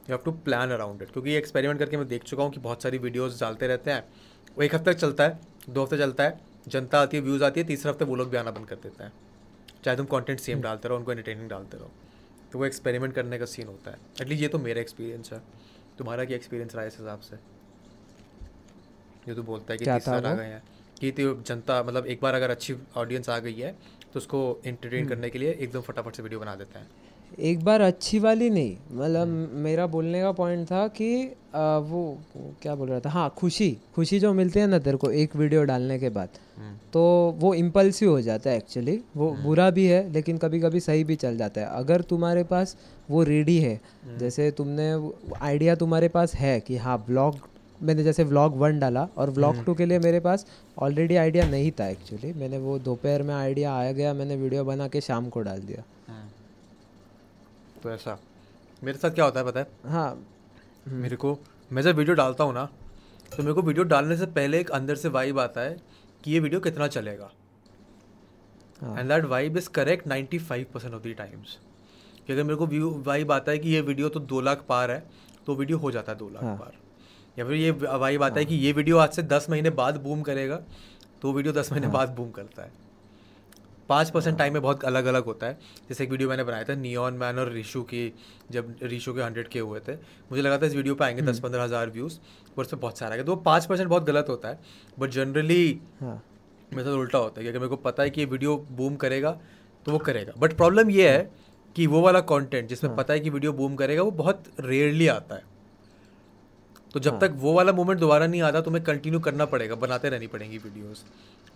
you 0.00 0.14
have 0.14 0.24
to 0.24 0.32
plan 0.44 0.70
around 0.70 1.02
it 1.02 1.10
क्योंकि 1.10 1.30
ये 1.30 1.38
एक्सपेरिमेंट 1.38 1.78
करके 1.78 1.96
मैं 1.96 2.08
देख 2.08 2.24
चुका 2.24 2.42
हूँ 2.42 2.52
कि 2.52 2.60
बहुत 2.60 2.82
सारी 2.82 2.98
वीडियोज़ 2.98 3.40
डालते 3.40 3.66
रहते 3.66 3.90
हैं 3.90 4.04
वो 4.56 4.62
एक 4.62 4.74
हफ़्ते 4.74 4.92
तक 4.92 4.98
चलता 4.98 5.24
है 5.24 5.38
दो 5.68 5.82
हफ़्ते 5.82 5.98
चलता 5.98 6.24
है 6.24 6.40
जनता 6.68 7.00
आती 7.00 7.16
है 7.16 7.22
व्यूज़ 7.22 7.44
आती 7.44 7.60
है 7.60 7.66
तीसरे 7.66 7.90
हफ़्ते 7.90 8.04
वो 8.04 8.16
लोग 8.16 8.30
भी 8.30 8.36
आना 8.36 8.50
बंद 8.50 8.66
कर 8.66 8.76
देते 8.78 9.04
हैं 9.04 9.12
चाहे 9.84 9.96
तुम 9.96 10.06
कंटेंट 10.08 10.40
सेम 10.40 10.60
डालते 10.60 10.88
रहो 10.88 10.98
उनको 10.98 11.12
एंटरटेनिंग 11.12 11.48
डालते 11.48 11.78
रहो 11.78 11.90
तो 12.52 12.58
वो 12.58 12.64
एक्सपेरिमेंट 12.66 13.14
करने 13.14 13.38
का 13.38 13.44
सीन 13.46 13.66
होता 13.66 13.90
है। 13.90 13.98
एटलीस्ट 14.22 14.42
ये 14.42 14.48
तो 14.48 14.58
मेरा 14.58 14.80
एक्सपीरियंस 14.80 15.32
है। 15.32 15.40
तुम्हारा 15.98 16.24
क्या 16.24 16.36
एक्सपीरियंस 16.36 16.74
रहा 16.74 16.82
है 16.82 16.88
इस 16.88 16.98
हिसाब 16.98 17.20
से? 17.20 17.36
जो 19.26 19.34
तू 19.34 19.42
बोलता 19.42 19.72
है 19.72 19.78
कि 19.78 19.84
तीस 19.84 20.04
साल 20.04 20.26
आ 20.26 20.34
गए 20.34 20.44
हैं 20.44 20.62
कि 21.00 21.10
तो 21.12 21.34
जनता 21.42 21.82
मतलब 21.82 22.06
एक 22.06 22.20
बार 22.22 22.34
अगर 22.34 22.50
अच्छी 22.50 22.74
ऑडियंस 22.96 23.28
आ 23.28 23.38
गई 23.38 23.54
है 23.54 23.72
तो 24.12 24.18
उसको 24.18 24.40
एंटरटेन 24.66 24.98
हम्म। 24.98 25.08
करने 25.08 25.30
के 25.30 25.38
लिए 25.38 25.52
एकदम 25.52 25.80
फटाफट 25.80 26.14
से 26.14 26.22
वीडियो 26.22 26.40
बना 26.40 26.54
देते 26.54 26.78
हैं। 26.78 26.88
एक 27.38 27.64
बार 27.64 27.80
अच्छी 27.80 28.18
वाली 28.18 28.48
नहीं 28.50 28.76
मतलब 28.92 29.28
मेरा 29.64 29.86
बोलने 29.86 30.20
का 30.20 30.30
पॉइंट 30.32 30.66
था 30.66 30.86
कि 30.88 31.08
आ, 31.54 31.78
वो 31.78 32.18
क्या 32.62 32.74
बोल 32.74 32.88
रहा 32.88 33.00
था? 33.00 33.10
हाँ 33.10 33.28
खुशी 33.38 33.70
खुशी 33.94 34.18
जो 34.20 34.32
मिलती 34.34 34.60
है 34.60 34.66
ना 34.66 34.78
तेरे 34.78 34.96
को 34.96 35.10
एक 35.12 35.36
वीडियो 35.36 35.62
डालने 35.64 35.98
के 35.98 36.08
बाद 36.10 36.28
हम्म। 36.56 36.74
तो 36.92 37.02
वो 37.38 37.52
इम्पल्सिव 37.54 38.10
हो 38.10 38.20
जाता 38.20 38.50
है 38.50 38.56
एक्चुअली 38.56 38.98
वो 39.16 39.30
बुरा 39.42 39.68
भी 39.70 39.86
है 39.86 40.00
लेकिन 40.12 40.38
कभी 40.38 40.60
कभी 40.60 40.80
सही 40.80 41.04
भी 41.04 41.16
चल 41.16 41.36
जाता 41.36 41.60
है। 41.60 41.66
अगर 41.78 42.00
तुम्हारे 42.10 42.44
पास 42.44 42.76
वो 43.10 43.22
रेडी 43.22 43.58
है 43.58 43.80
जैसे 44.18 44.50
तुमने 44.50 44.90
आइडिया 45.40 45.74
तुम्हारे 45.74 46.08
पास 46.08 46.34
है 46.34 46.58
कि 46.60 46.76
हाँ 46.76 46.98
ब्लॉग 47.08 47.48
मैंने 47.82 48.04
जैसे 48.04 48.24
व्लॉग 48.24 48.56
वन 48.58 48.78
डाला 48.78 49.08
और 49.16 49.30
व्लॉग 49.30 49.64
टू 49.64 49.74
के 49.74 49.86
लिए 49.86 49.98
मेरे 49.98 50.20
पास 50.20 50.46
ऑलरेडी 50.78 51.16
आइडिया 51.16 51.48
नहीं 51.48 51.70
था 51.80 51.88
एक्चुअली 51.88 52.32
मैंने 52.32 52.58
वो 52.58 52.78
दोपहर 52.78 53.22
में 53.22 53.34
आइडिया 53.34 53.74
आया 53.76 53.92
गया 53.92 54.14
मैंने 54.14 54.36
वीडियो 54.36 54.64
बना 54.64 54.88
के 54.88 55.00
शाम 55.00 55.28
को 55.28 55.40
डाल 55.40 55.60
दिया। 55.60 55.84
तो 57.86 57.90
ऐसा 57.90 58.18
मेरे 58.82 58.98
साथ 58.98 59.10
क्या 59.10 59.24
होता 59.24 59.40
है 59.40 59.46
पता 59.46 59.60
है 59.60 59.90
हाँ 59.90 60.26
मेरे 60.92 61.16
को 61.16 61.38
मैं 61.70 61.82
जब 61.82 61.96
वीडियो 61.96 62.14
डालता 62.16 62.44
हूँ 62.44 62.54
ना 62.54 62.64
तो 63.32 63.42
मेरे 63.42 63.52
को 63.52 63.62
वीडियो 63.62 63.84
डालने 63.84 64.16
से 64.16 64.26
पहले 64.28 64.60
एक 64.60 64.70
अंदर 64.70 64.94
से 64.94 65.08
वाइब 65.08 65.38
आता 65.38 65.60
है 65.60 65.76
कि 66.24 66.30
ये 66.30 66.40
वीडियो 66.40 66.60
कितना 66.60 66.88
चलेगा। 66.88 67.30
And 68.98 69.08
that 69.08 69.24
vibe 69.24 69.56
is 69.56 69.68
correct 69.68 70.06
ninety 70.06 70.38
five 70.38 70.66
percent 70.74 70.94
of 70.94 71.02
the 71.02 71.14
times 71.18 71.56
कि 72.26 72.32
अगर 72.32 72.42
मेरे 72.42 72.56
को 72.56 72.66
व्यू 72.66 72.90
वाइब 73.06 73.32
आता 73.32 73.52
है 73.52 73.58
कि 73.58 73.68
ये 73.68 73.80
वीडियो 73.80 74.08
तो 74.08 74.20
दो 74.32 74.40
लाख 74.40 74.64
पार 74.68 74.90
है 74.90 75.02
तो 75.46 75.54
वीडियो 75.54 75.78
हो 75.78 75.90
जाता 75.90 76.12
है 76.12 76.18
दो 76.18 76.28
लाख 76.28 76.42
हाँ। 76.42 76.56
पार 76.56 76.72
या 77.38 77.44
फिर 77.44 77.54
ये 77.54 77.70
वाइब 77.70 78.22
आता 78.22 78.34
हाँ. 78.34 78.38
है 78.38 78.44
कि 78.44 78.54
ये 78.56 78.72
वीडियो 78.72 78.98
आज 78.98 79.12
से 79.12 79.22
दस 79.24 79.46
महीने 79.50 79.70
बाद 79.78 80.00
बूम 80.02 80.22
करेगा 80.22 80.60
तो 81.22 81.32
वीडियो 81.32 81.54
दस 81.54 81.72
महीने 81.72 81.86
हाँ। 81.86 81.94
महीने 81.94 82.06
बाद 82.06 82.16
बूम 82.16 82.30
करता 82.30 82.62
है 82.62 82.85
पाँच 83.88 84.10
परसेंट 84.10 84.38
टाइम 84.38 84.52
में 84.52 84.62
बहुत 84.62 84.84
अलग 84.84 85.06
अलग 85.06 85.24
होता 85.24 85.46
है। 85.46 85.58
जैसे 85.88 86.04
एक 86.04 86.10
वीडियो 86.10 86.28
मैंने 86.28 86.44
बनाया 86.44 86.64
था 86.64 86.74
नियॉन 86.76 87.14
मैन 87.14 87.38
और 87.38 87.50
रिशु 87.52 87.82
की 87.84 88.12
जब 88.50 88.74
रिशु 88.82 89.14
के 89.14 89.22
हंड्रेड 89.22 89.48
के 89.48 89.58
हुए 89.60 89.80
थे। 89.80 89.94
मुझे 90.30 90.42
लगा 90.42 90.58
था 90.58 90.66
इस 90.66 90.74
वीडियो 90.74 90.94
पर 90.94 91.04
आएँगे 91.04 91.20
हम्म। 91.20 91.32
दस 91.32 91.40
पंद्रह 91.40 91.62
हज़ार 91.62 91.90
व्यूज़ 91.90 92.18
पर 92.56 92.62
उसमें 92.62 92.80
बहुत 92.80 92.98
सारा 92.98 93.12
आएगा। 93.12 93.24
तो 93.24 93.34
वो 93.34 93.40
पाँच 93.42 93.66
परसेंट 93.66 93.88
बहुत 93.88 94.04
गलत 94.04 94.26
होता 94.28 94.48
है 94.48 94.58
बट 94.98 95.10
जनरली 95.10 95.80
हाँ। 96.00 96.22
मेरे 96.72 96.84
साथ 96.84 96.92
उल्टा 96.92 97.18
होता 97.18 97.40
है 97.40 97.44
कि 97.44 97.48
अगर 97.48 97.58
मेरे 97.58 97.68
को 97.68 97.76
पता 97.78 98.02
है 98.02 98.10
कि 98.10 98.20
ये 98.20 98.26
वीडियो 98.26 98.56
बूम 98.72 98.96
करेगा 98.96 99.38
तो 99.86 99.92
वो 99.92 99.98
करेगा। 100.00 100.32
बट 100.38 100.52
प्रॉब्लम 100.52 100.90
ये 100.90 101.08
है 101.08 101.30
कि 101.76 101.86
वो 101.86 102.00
वाला 102.00 102.20
कंटेंट 102.22 102.68
जिसमें 102.68 102.88
हाँ। 102.90 102.96
पता 102.96 103.14
है 103.14 103.20
कि 103.20 103.30
वीडियो 103.30 103.52
बूम 103.52 103.74
करेगा 103.76 104.02
वो 104.02 104.10
बहुत 104.12 104.44
रेयरली 104.60 105.06
आता 105.08 105.34
है। 105.34 105.55
तो 106.94 107.00
जब 107.00 107.10
हाँ। 107.10 107.20
तक 107.20 107.34
वो 107.36 107.52
वाला 107.52 107.72
मोमेंट 107.72 108.00
दोबारा 108.00 108.26
नहीं 108.26 108.42
आता 108.42 108.60
तुम्हें 108.60 108.82
कंटिन्यू 108.84 109.20
करना 109.20 109.44
पड़ेगा 109.46 109.74
बनाते 109.74 110.08
रहनी 110.08 110.26
पड़ेंगी 110.26 110.58
वीडियोस 110.58 111.04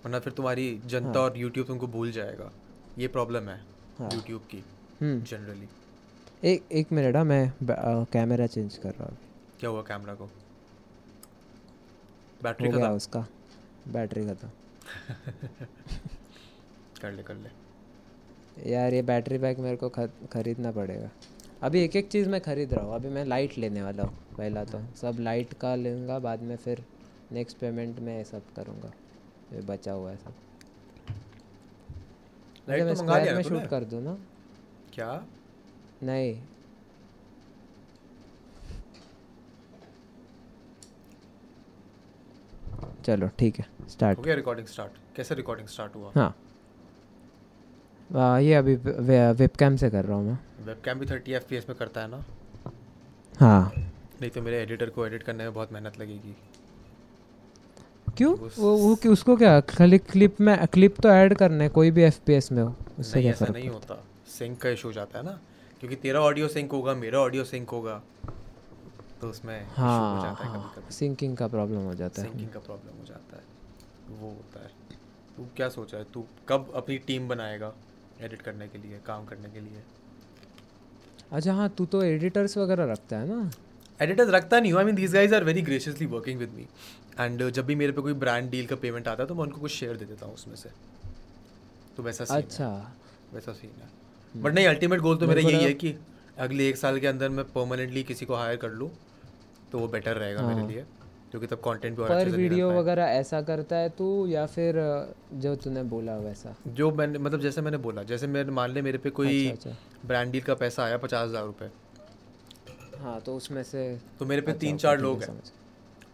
वरना 0.05 0.19
फिर 0.19 0.33
तुम्हारी 0.33 0.67
जनता 0.87 1.21
और 1.21 1.39
यूट्यूब 1.39 1.67
तुमको 1.67 1.87
भूल 1.87 2.11
जाएगा। 2.13 2.51
ये 2.99 3.09
प्रॉब्लम 3.09 3.49
है 3.49 3.61
हाँ। 3.99 4.11
यूट्यूब 4.15 4.43
की 4.51 4.63
हम्म। 5.01 5.23
जनरली 5.23 5.69
एक 6.45 6.63
एक 6.73 6.93
मिनट 6.93 7.17
हाँ 7.17 7.25
मैं 7.25 7.53
कैमरा 8.13 8.47
चेंज 8.47 8.77
कर 8.77 8.91
रहा 8.91 9.05
हूँ 9.05 9.17
क्या 9.61 9.71
हुआ 9.71 9.83
कैमरा 9.83 10.15
को? 10.15 10.31
बैटरी 12.43 12.69
हो 12.69 12.79
खत्म। 12.79 12.91
उसका। 12.91 13.27
बैटरी 13.89 14.25
खत्म। 14.27 14.49
कर 17.03 17.13
ले 17.13 17.23
कर 17.23 17.35
ले। 17.35 18.71
यार 18.71 18.95
ये 18.95 19.03
बैटरी 19.03 19.39
बैक 19.39 19.59
मेरे 19.59 19.77
को 19.77 19.89
खरीदना 20.33 20.71
पड़ेगा। 20.73 21.11
अभी 21.63 21.81
एक 21.81 21.97
एक 21.97 22.09
चीज़ 22.09 22.29
मैं 22.29 22.41
खरीद 22.41 22.73
रहा 22.75 22.85
हूँ। 22.85 22.95
अभी 22.95 23.09
मैं 23.09 23.25
लाइट 23.25 23.59
लेने 23.59 23.83
वाला 23.83 24.03
हूँ 24.03 24.17
पहला 24.39 24.65
तो। 24.65 24.81
सब 24.97 25.17
लाइट 25.21 25.53
का 25.53 25.75
लूँगा 25.75 26.19
बाद 26.19 26.43
में 26.43 26.57
फिर 26.57 26.85
नेक्स्ट 27.33 27.59
पेमेंट 27.59 27.99
में 27.99 28.23
सब 28.25 28.53
करूँगा। 28.57 28.93
ये 29.53 29.61
बचा 29.61 29.93
हुआ 29.93 30.11
है 30.11 30.17
सब। 30.17 30.35
लाइट 32.69 32.83
मैं 32.83 32.95
तो 32.95 33.03
मंगा 33.03 33.19
लिया 33.19 33.35
में 33.35 33.43
शूट 33.43 33.67
कर 33.67 33.85
दूँ 33.85 34.03
ना? 34.03 34.19
क्या? 34.95 35.27
नहीं। 36.03 36.41
चलो 43.05 43.29
ठीक 43.39 43.59
है। 43.59 43.67
स्टार्ट 43.89 44.19
हो 44.19 44.23
गया 44.23 44.35
रिकॉर्डिंग 44.35 44.67
स्टार्ट 44.67 44.93
कैसे 45.17 45.35
रिकॉर्डिंग 45.35 45.69
स्टार्ट 45.69 45.95
हुआ? 45.97 46.13
हाँ। 46.15 46.35
आ, 48.17 48.39
ये 48.39 48.55
अभी 48.55 48.75
वेबकैम 49.33 49.77
से 49.77 49.91
कर 49.91 50.05
रहा 50.05 50.17
हूँ 50.17 50.27
मैं। 50.27 50.67
वेबकैम 50.67 50.99
भी 50.99 51.07
थर्टी 51.07 51.33
एफ़ 51.33 51.55
में 51.55 51.79
करता 51.79 52.01
है 52.01 52.11
ना? 52.11 52.25
हाँ। 53.41 53.73
नहीं 54.21 54.31
तो 54.31 54.43
मेरे 54.43 54.63
एडिटर 54.63 54.91
को 54.91 55.07
एडिट 55.07 55.23
करने 55.23 55.45
में 55.45 55.55
बहुत 55.55 55.73
मेहनत 55.73 56.01
लगेगी। 56.01 56.37
क्यों? 58.17 58.35
उस- 58.35 58.59
वो 58.59 58.77
वो 58.77 58.95
कि- 58.95 59.13
उसको 59.13 59.37
क्या 59.37 59.61
खाली 59.61 59.99
क्लिप 59.99 60.41
में 60.41 60.67
क्लिप 60.67 61.01
तो 61.01 61.09
ऐड 61.09 61.35
करना 61.35 61.65
है 61.65 61.69
कोई 61.69 61.91
भी 61.91 62.03
एफ़ 62.03 62.53
में 62.53 62.63
हो 62.63 62.77
उससे 62.99 63.13
नहीं 63.15 63.25
क्या 63.25 63.33
ऐसा 63.33 63.45
फ़र्क 63.45 63.57
नहीं 63.57 63.69
होता। 63.69 64.05
सिंक 64.27 64.59
का 64.61 64.69
इशू 64.69 64.89
हो 64.89 64.93
जाता 64.93 65.19
है 65.19 65.25
ना। 65.25 65.41
क्योंकि 65.81 65.97
तेरा 65.97 66.21
ऑडियो 66.21 66.49
सिंक 66.49 66.73
होगा 66.73 66.95
मेरा 66.95 67.19
ऑडियो 67.19 67.45
सिंक 67.45 67.71
होगा 67.71 68.03
तो 69.21 69.29
उसमें 69.29 69.61
issue 69.63 69.79
हो 69.79 70.23
जाता 70.23 70.45
है 70.45 70.51
हाँ। 70.51 70.73
कभी 70.77 70.83
हाँ 70.83 70.91
सिंकिंग 70.91 71.37
का 71.37 71.47
प्रॉब्लम 71.49 71.79
हो 71.79 71.95
जाता 71.95 72.23
है। 72.23 72.29
सिंकिंग 72.29 72.51
का 72.51 72.61
प्रॉब्लम 72.61 72.99
हो 72.99 73.05
जाता 73.05 73.37
है। 73.37 73.43
वो 74.21 74.29
होता 74.29 74.61
है। 74.63 74.71
तू 75.37 75.47
क्या 75.57 75.69
सोचा 75.69 75.99
है? 75.99 76.05
तू 76.15 76.25
कब 76.49 76.73
अपनी 76.75 76.99
टीम 76.99 77.29
बनाएगा? 77.29 77.73
एडिट 78.21 78.43
करने 78.43 78.69
के 78.69 78.79
लिए 78.79 79.01
काम 79.07 79.25
करने 79.27 79.49
के 79.51 79.61
लिए। 79.61 79.83
अच्छा 81.33 81.53
हाँ 81.55 81.69
तू 81.69 81.85
तो 81.87 82.03
एडिटर्स 82.03 82.57
वगैरह 82.59 82.93
रखता 82.93 83.19
है 83.19 83.29
ना? 83.29 83.51
एडिटर्स 84.01 84.31
रखता 84.31 84.61
नहीं 84.61 84.73
हूँ। 84.73 84.79
I 84.81 84.85
mean 84.85 84.95
these 84.95 85.13
guys 85.15 85.35
are 85.35 85.45
very 85.45 85.63
graciously 85.63 86.07
working 86.07 86.39
with 86.39 86.53
me 86.57 86.67
and 87.21 87.49
जब 87.51 87.67
भी 87.67 87.75
मेरे 87.75 87.93
पे 87.93 88.01
कोई 88.03 88.13
ब्रांड 88.23 88.51
डील 88.51 88.67
का 88.67 88.77
पेमेंट 88.77 89.09
आता 89.09 89.23
है 89.23 89.29
तो 89.29 89.35
मैं 89.35 89.43
उनको 89.43 89.61
कुछ 89.61 89.73
शेयर 89.73 89.97
दे 89.97 90.05
देता 90.05 90.27
हूँ 90.27 90.35
उसमें 90.35 90.55
से। 90.57 90.71
तो 91.97 92.03
वैसा 92.03 92.25
सीन 92.25 92.37
अच्छा। 92.37 92.67
है 92.67 93.35
वैसा 93.35 93.53
सीन 93.53 93.83
है। 93.83 94.43
बट 94.43 94.55
नहीं 94.55 94.67
अल्टीमेट 94.67 95.01
गोल 95.01 95.17
तो 95.17 95.27
मेरा 95.27 95.41
यही 95.41 95.65
है 95.65 95.73
कि 95.75 95.95
अगले 96.39 96.69
एक 96.69 96.77
साल 96.77 96.99
के 97.01 97.07
अंदर 97.07 97.29
मैं 97.29 97.45
परमानेंटली 97.53 98.03
किसी 98.03 98.27
को 98.27 98.35
हायर 98.35 98.57
कर 98.57 98.71
लूँ 98.73 98.91
तो 99.73 99.79
वो 99.79 99.89
बेटर 99.89 100.17
रहेगा 100.17 100.43
मेरे 100.43 100.61
हाँ। 100.61 100.69
लिए। 100.69 100.85
क्योंकि 101.31 101.47
तब 101.47 101.61
कंटेंट 101.65 101.97
भी 101.97 102.03
और 102.03 102.09
पर 102.09 102.17
अच्छे 102.17 102.31
वीडियो 102.31 102.71
वगैरह 102.71 103.11
ऐसा 103.19 103.41
करता 103.43 103.77
है 103.77 103.89
तू 103.99 104.07
या 104.27 104.47
फिर 104.47 104.75
जो 105.35 105.55
तूने 105.57 105.83
बोला 105.93 106.17
वैसा? 106.19 106.55
जो 106.69 106.91
मैंने 106.93 107.19
मतलब 107.19 107.41
जैसे 107.41 107.63
मैंने 107.63 107.79
बोला 107.79 108.03
जैसे 108.03 108.27
मेरे 108.27 108.51
मान 108.51 108.71
ले 108.71 108.83
मेरे 108.83 108.99
पे 108.99 109.11
कोई 109.11 109.47
अच्छा 109.49 109.71
अच्छा। 109.71 110.07
ब्रांड 110.07 110.33
डील 110.33 110.43
का 110.43 110.55
पैसा 110.55 110.85
आया 110.85 110.97
पचास 110.99 111.29
हज़ार 111.29 111.45
रुपये 111.45 111.71
हाँ 113.01 113.21
तो 113.21 113.37
उसमें 113.37 113.63
से 113.63 113.83
तो 114.19 114.27
मेरे 114.27 114.43
पे 114.43 114.53
अच्छा, 114.53 114.61
तीन 114.61 114.77
चार 114.77 114.99
लोग 115.01 115.23
हैं। 115.23 115.41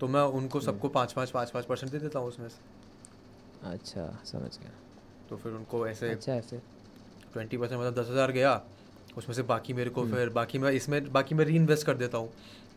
तो 0.00 0.08
मैं 0.08 0.20
उनको 0.38 0.60
सबको 0.60 0.88
पाँच 0.88 1.12
पाँच 1.12 1.30
पाँच 1.30 1.50
पाँच 1.50 1.64
परसेंट 1.64 1.92
दे 1.92 1.98
देता 1.98 2.18
हूँ 2.18 2.28
उसमें 2.28 2.48
से। 2.48 3.68
अच्छा 3.70 4.06
समझ 4.24 4.58
गया। 4.58 4.70
तो 5.30 5.36
फिर 5.36 5.52
उनको 5.52 5.86
ऐसे 5.88 6.10
अच्छा 6.10 6.40
फिर। 6.40 6.60
ट्वेंटी 7.32 7.56
परसेंट 7.56 7.80
मतलब 7.80 7.94
दस 7.94 8.10
हज़ार 8.10 8.32
गया 8.32 8.52
उसमें 9.18 9.34
से 9.34 9.42
बाकी 9.42 9.72
मेरे 9.72 9.90
हम्म। 9.90 10.08
को 10.10 10.16
फिर 10.16 10.28
बाकी 10.30 10.58
मैं 10.58 10.70
इसमें 10.72 11.12
बाकी 11.12 11.34
मैं 11.34 11.44
री 11.44 11.56
इन्वेस्ट 11.56 11.86
कर 11.86 11.94
देता 11.96 12.18
हूँ। 12.18 12.28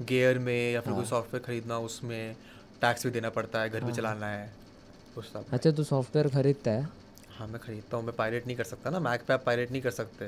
गेयर 0.07 0.39
में 0.39 0.71
या 0.73 0.81
फिर 0.81 0.93
कोई 0.93 1.01
हाँ। 1.03 1.09
सॉफ्टवेयर 1.09 1.43
खरीदना 1.45 1.77
उसमें 1.87 2.35
टैक्स 2.81 3.05
भी 3.05 3.11
देना 3.11 3.29
पड़ता 3.37 3.61
है 3.61 3.69
घर 3.69 3.79
भी 3.79 3.85
हाँ। 3.85 3.95
चलाना 3.95 4.27
है 4.27 4.51
उस 5.17 5.31
सब 5.33 5.45
अच्छा 5.53 5.71
तू 5.71 5.83
सॉफ्टवेयर 5.83 6.27
खरीदता 6.35 6.71
है? 6.71 6.87
हाँ 7.37 7.47
मैं 7.47 7.59
खरीदता 7.61 7.97
हूँ 7.97 8.05
मैं 8.05 8.15
पायरेट 8.15 8.47
नहीं 8.47 8.57
कर 8.57 8.63
सकता 8.63 8.89
ना 8.89 8.99
मैक 8.99 9.21
पे 9.27 9.33
आप 9.33 9.43
पायरेट 9.45 9.71
नहीं 9.71 9.81
कर 9.81 9.91
सकते। 9.91 10.25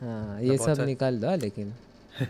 हाँ 0.00 0.40
ये 0.42 0.56
सब 0.58 0.80
निकाल 0.86 1.18
दो 1.20 1.26
हाँ, 1.28 1.36
लेकिन। 1.36 1.72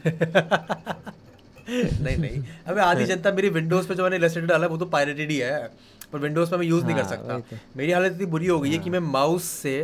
नहीं 1.68 2.16
नहीं 2.16 2.42
अबे 2.68 2.80
आधी 2.80 3.04
जनता 3.06 3.32
मेरी 3.32 3.48
विंडोज़ 3.48 3.88
पे 3.88 3.94
जो 3.94 4.02
मैंने 4.02 4.16
इलस्ट्रेटर 4.16 4.46
डाला 4.48 4.66
वो 4.66 4.76
तो 4.78 4.86
पायरेटेड 4.94 5.30
ही 5.30 5.36
है 5.38 5.70
पर 6.12 6.18
विंडोज़ 6.18 6.50
पे 6.50 6.56
मैं 6.56 6.66
यूज़ 6.66 6.84
नहीं 6.84 6.96
कर 6.96 7.02
हाँ, 7.02 7.10
सकता। 7.10 7.38
तो। 7.38 7.56
मेरी 7.76 7.92
हालत 7.92 8.12
इतनी 8.12 8.26
बुरी 8.26 8.46
हो 8.46 8.58
गई 8.60 8.72
है 8.72 8.78
कि 8.78 8.90
मैं 8.90 8.98
माउस 9.00 9.44
से 9.44 9.74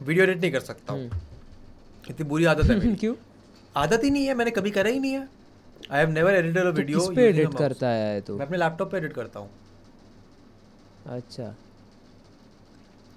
वीडियो 0.00 0.24
एडिट 0.24 0.40
नहीं 0.40 0.52
कर 0.52 0.60
सकता 0.60 0.92
हूँ। 0.92 1.10
इतनी 2.10 2.28
बुरी 2.28 2.44
आदत 2.44 2.70
है 2.70 2.78
मेरी। 2.78 2.94
क्यों? 3.00 3.14
आदत 3.76 4.04
ही 4.04 4.10
नहीं 4.10 4.26
है 4.26 4.34
मैंने 4.34 4.50
कभी 4.50 4.70
करा 4.70 4.90
ही 4.90 4.98
नहीं 5.00 5.12
है। 5.12 5.28
I 5.90 5.98
have 5.98 6.10
never 6.10 6.34
edited 6.34 6.66
a 6.66 6.70
video 6.70 6.98
किस 6.98 7.16
पे 7.16 7.28
एडिट 7.28 7.54
करता 7.54 7.88
है 7.88 8.20
तू? 8.20 8.36
मैं 8.38 8.46
अपने 8.46 8.58
लैपटॉप 8.58 8.90
पे 8.90 8.96
एडिट 8.96 9.12
करता 9.12 9.40
हूँ। 9.40 9.50
अच्छा। 11.06 11.54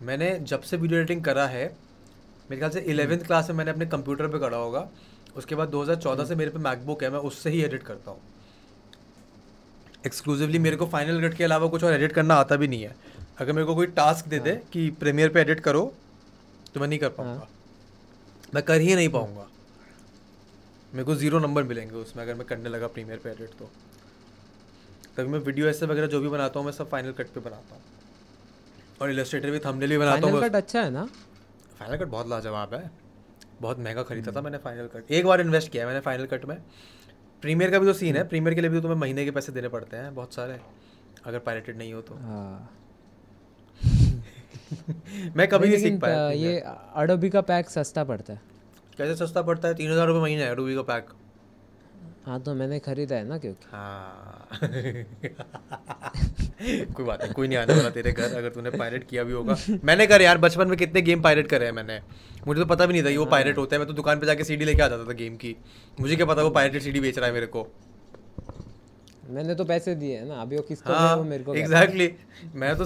मैंने 0.02 0.38
जब 0.40 0.62
से 0.62 0.78
वीडियो 0.78 1.00
एडिटिंग 1.00 1.24
करा 1.24 1.48
है 1.48 1.66
मेरे 2.50 2.58
ख्याल 2.58 2.72
से 2.72 2.80
इलेवेंथ 2.80 3.18
हम्म। 3.18 3.28
क्लास 3.28 3.50
में 3.50 3.56
मैंने 3.56 3.72
अपने 3.72 3.86
कंप्यूटर 3.86 4.28
पे 4.28 4.40
करा 4.40 4.58
होगा। 4.58 4.88
उसके 5.38 5.56
बाद 5.56 5.70
2014 5.70 6.26
से 6.26 6.36
मेरे 6.36 6.52
पे 6.52 6.60
मैकबुक 6.60 7.04
है 7.04 7.10
मैं 7.10 7.20
उससे 7.20 7.50
ही 7.50 7.62
एडिट 7.64 7.84
करता 7.84 8.12
हूँ। 8.12 8.20
एक्सक्लूसिवली 10.06 10.60
मेरे 10.60 10.76
को 10.76 10.86
फाइनल 10.86 11.22
कट 11.22 11.38
के 11.38 11.44
अलावा 11.44 11.68
कुछ 11.68 11.84
और 11.84 11.94
एडिट 11.94 12.12
करना 12.12 12.36
आता 12.36 12.56
भी 12.56 12.68
नहीं 12.68 12.84
है। 12.84 12.96
अगर 13.40 13.54
मेरे 13.54 13.66
को 13.66 13.76
कोई 13.76 13.88
टास्क 13.88 14.28
दे 14.28 14.40
दे 14.40 14.52
हाँ। 14.52 14.60
कि 14.74 14.90
प्रीमियर 15.00 15.30
पे 15.30 15.42
एडिट 15.42 15.60
करो 15.60 15.94
तो 16.74 16.80
मैं 16.80 16.88
नहीं 16.88 17.00
कर 17.00 17.10
पाऊँगा। 17.10 17.48
मैं 18.54 18.64
कर 18.64 18.82
ही 18.82 18.96
नहीं 18.96 19.10
पाऊँगा। 19.10 19.48
मेरे 20.94 21.04
को 21.04 21.16
ज़ीरो 21.16 21.40
नंबर 21.40 21.64
मिलेंगे 21.64 21.96
उसमें 21.96 22.24
अगर 22.24 22.36
मैं 22.36 22.46
करने 22.48 22.70
लगा 22.70 22.88
प्रीमियर 22.88 23.20
पे 23.20 23.30
एडिट 23.30 23.50
तो। 23.60 23.70
तभी 25.18 25.30
मैं 25.30 25.40
वीडियो 25.40 25.68
ऐसे 25.68 25.86
वगैरह 25.86 26.08
जो 26.08 26.20
भी 26.20 26.30
बनाता 26.30 26.60
हूँ 26.60 26.66
मैं 26.66 26.74
सब 26.74 26.90
फाइनल 26.90 27.12
कट 27.12 27.28
पे 27.28 27.40
बनाता 27.40 27.76
हूँ। 27.76 27.82
और 29.02 29.12
इलस्ट्रेटर 29.12 29.52
भी 29.52 29.60
थंबनेल 29.60 29.90
भी 29.90 29.98
बनाता 29.98 30.28
हूँ 30.28 30.32
फाइनल 30.32 30.50
कट 30.50 30.56
अच्छा 30.56 30.82
है 30.82 30.90
ना? 30.90 31.06
फाइनल 31.80 31.98
कट 31.98 32.08
बहुत 32.08 32.30
लाजवाब 32.30 32.74
है। 32.74 32.90
बहुत 33.62 33.80
महँगा 33.80 34.04
खरीदा 34.04 34.32
था 34.32 34.42
मैंने 34.42 34.58
फाइनल 34.58 34.88
कट 34.94 35.12
एक 35.12 35.26
बार 35.26 35.42
इन्वेस्ट 35.42 35.72
किया 35.72 35.86
मैंने 35.88 36.00
फाइनल 36.00 36.26
कट 36.26 36.46
में। 36.46 36.58
प्रीमियर 37.44 37.72
का 37.72 37.80
भी 37.80 37.86
तो 37.86 37.94
सीन 37.94 38.16
है। 38.18 38.28
प्रीमियर 38.28 38.56
के 38.56 38.62
लिए 38.62 38.70
भी 38.70 38.78
तो 38.78 38.82
तुम्हें 38.82 39.00
महीने 39.00 39.26
के 39.26 39.32
पैसे 39.32 39.52
देने 39.52 39.70
पड़ते 39.70 39.98
हैं 39.98 40.14
बहुत 40.16 40.34
सारे। 40.34 40.60
अगर 41.26 41.40
पायरेटेड 41.40 41.78
नहीं 41.78 41.94
हो 41.94 42.02
तो। 42.02 42.16
हाँ। 42.16 42.70
मैं 45.36 45.48
कभी 45.48 45.70
नहीं 45.70 45.78
सीख 45.80 46.00
पाया 46.02 46.30
ये 46.32 46.60
अडोबी 46.96 47.30
का 47.30 47.42
पैक 47.42 47.70
सस्ता 47.70 48.04
पड़ता 48.04 48.34
है। 48.34 48.40
कैसे 48.98 49.16
सस्ता 49.16 49.42
पड़ता 49.42 49.68
है? 49.68 49.74
तीन 49.74 49.92
हज़ार 49.92 50.08
रुपये 50.08 50.22
महीना 50.22 50.44
है 50.44 50.56
रूबी 50.56 50.76
का 50.76 50.82
पैक। 50.82 51.06
हाँ 52.26 52.40
तो 52.42 52.54
मैंने 52.54 52.80
खरीदा 52.80 53.16
है 53.16 53.28
ना 53.28 53.38
क्योंकि। 53.38 53.66
हाँ। 53.72 54.48
कोई 56.94 57.06
बात 57.06 57.24
नहीं 57.24 57.34
कोई 57.34 57.48
नहीं 57.48 57.58
आने 57.58 57.74
वाला 57.74 57.90
तेरे 57.90 58.12
घर 58.12 58.36
अगर 58.36 58.50
तूने 58.50 58.70
पायरेट 58.72 59.08
किया 59.08 59.24
भी 59.24 59.34
होगा। 59.34 59.56
मैंने 59.84 60.08
कर 60.08 60.22
यार 60.22 60.38
बचपन 60.38 60.68
में 60.68 60.78
कितने 60.78 61.02
गेम 61.02 61.22
पायरेट 61.22 61.48
करे 61.48 61.66
हैं 61.66 61.72
मैंने। 61.74 62.00
मुझे 62.48 62.60
तो 62.62 62.66
पता 62.66 62.86
भी 62.86 62.94
नहीं 62.94 63.04
था 63.04 63.10
कि 63.10 63.18
वो 63.18 63.26
पायरेट 63.26 63.58
होते 63.58 63.76
हैं। 63.76 63.80
मैं 63.80 63.88
तो 63.88 63.94
दुकान 63.94 64.20
पे 64.20 64.26
जाके 64.26 64.44
सीडी 64.44 64.66
लेके 64.66 64.82
आ 64.82 64.88
जाता 64.88 65.04
था 65.04 65.14
गेम 65.14 65.36
की। 65.36 65.56
मुझे 66.00 66.16
क्या 66.16 66.26
पता 66.26 66.44
वो 66.44 66.50
पायरेटेड 66.50 66.82
सीडी 66.82 67.00
बेच 67.00 67.18
रहा 67.18 67.28
है 67.28 67.34
मेरे 67.34 67.48
को। 67.48 67.68
मैंने 69.30 69.56
तो 69.56 69.66
पैसे 69.66 69.96
दिए 69.96 70.18
हैं 70.18 70.26
ना 70.26 70.36
अभी 70.42 70.56
वो 70.56 70.62
किसको 70.62 70.94
हाँ 70.94 71.16
वो 71.16 71.24
मेरे 71.24 71.44
को 71.44 71.56
एग्जैक्टली 71.56 72.10
मैं 72.56 72.76
तो 72.78 72.86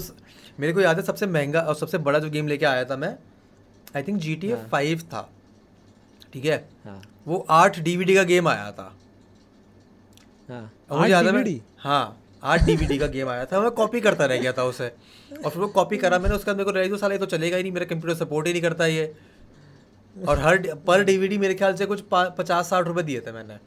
मेरे 0.60 0.74
को 0.74 0.82
याद 0.82 0.98
है 0.98 1.04
सबसे 1.06 1.28
महँगा 1.28 1.62
और 1.62 1.76
सबसे 1.76 1.98
बड़ा 2.00 2.20
जो 2.20 2.30
गेम 2.30 2.48
लेके 2.48 2.66
आया 2.66 2.84
था 2.86 2.98
मैं 2.98 3.18
I 3.96 4.04
think 4.04 4.20
G 4.20 4.36
T 4.36 4.54
five 4.72 5.00
था। 5.04 5.30
ठीक 6.34 6.46
है? 6.46 6.58
हाँ। 6.86 7.02
वो 7.28 7.46
आठ 7.50 7.80
डीवीडी 7.80 8.16
का 8.16 8.24
गेम 8.24 8.48
आया 8.48 8.72
था। 8.72 8.94
हाँ। 10.50 10.72
और 10.92 11.00
मुझे 11.00 11.12
याद 11.12 11.26
है 11.26 11.32
मैं 11.32 11.60
हाँ 11.80 12.18
आठ 12.44 12.66
डीवीडी 12.66 12.98
का 12.98 13.08
गेम 13.08 13.30
आया 13.30 13.46
था। 13.46 13.62
मैं 13.62 13.72
कॉपी 13.72 14.02
करता 14.02 14.26
रह 14.26 14.38
गया 14.38 14.52
था 14.54 14.64
उसे। 14.64 14.88
और 15.46 15.50
फिर 15.52 15.62
वो 15.62 15.68
कॉपी 15.68 15.98
करा 15.98 16.20
मैंने 16.20 16.36
उसके 16.36 16.52
बाद 16.52 16.58
मेरे 16.58 16.72
को 16.72 16.72
रह 16.72 16.98
साला 16.98 17.14
ये 17.14 17.20
तो 17.20 17.26
चलेगा 17.26 17.58
ही 17.58 17.64
नहीं 17.64 17.72
मेरा 17.72 17.86
कंप्यूटर 17.86 18.16
सपोर्ट 18.16 18.48
ही 18.48 18.54
नहीं 18.54 18.62
करता 18.62 18.86
ये। 18.86 19.14
और 20.16 20.40
हर 20.40 20.58
पर 20.88 21.04
डीवीडी 21.04 21.38
मेरे 21.38 21.54
ख्याल 21.54 21.76
से 21.76 21.86
कुछ 21.86 22.04
पचास 22.14 22.70
साठ 22.70 22.88
रुपए 22.88 23.04
दिए 23.04 23.20
थे 23.20 23.32
मैंने। 23.32 23.58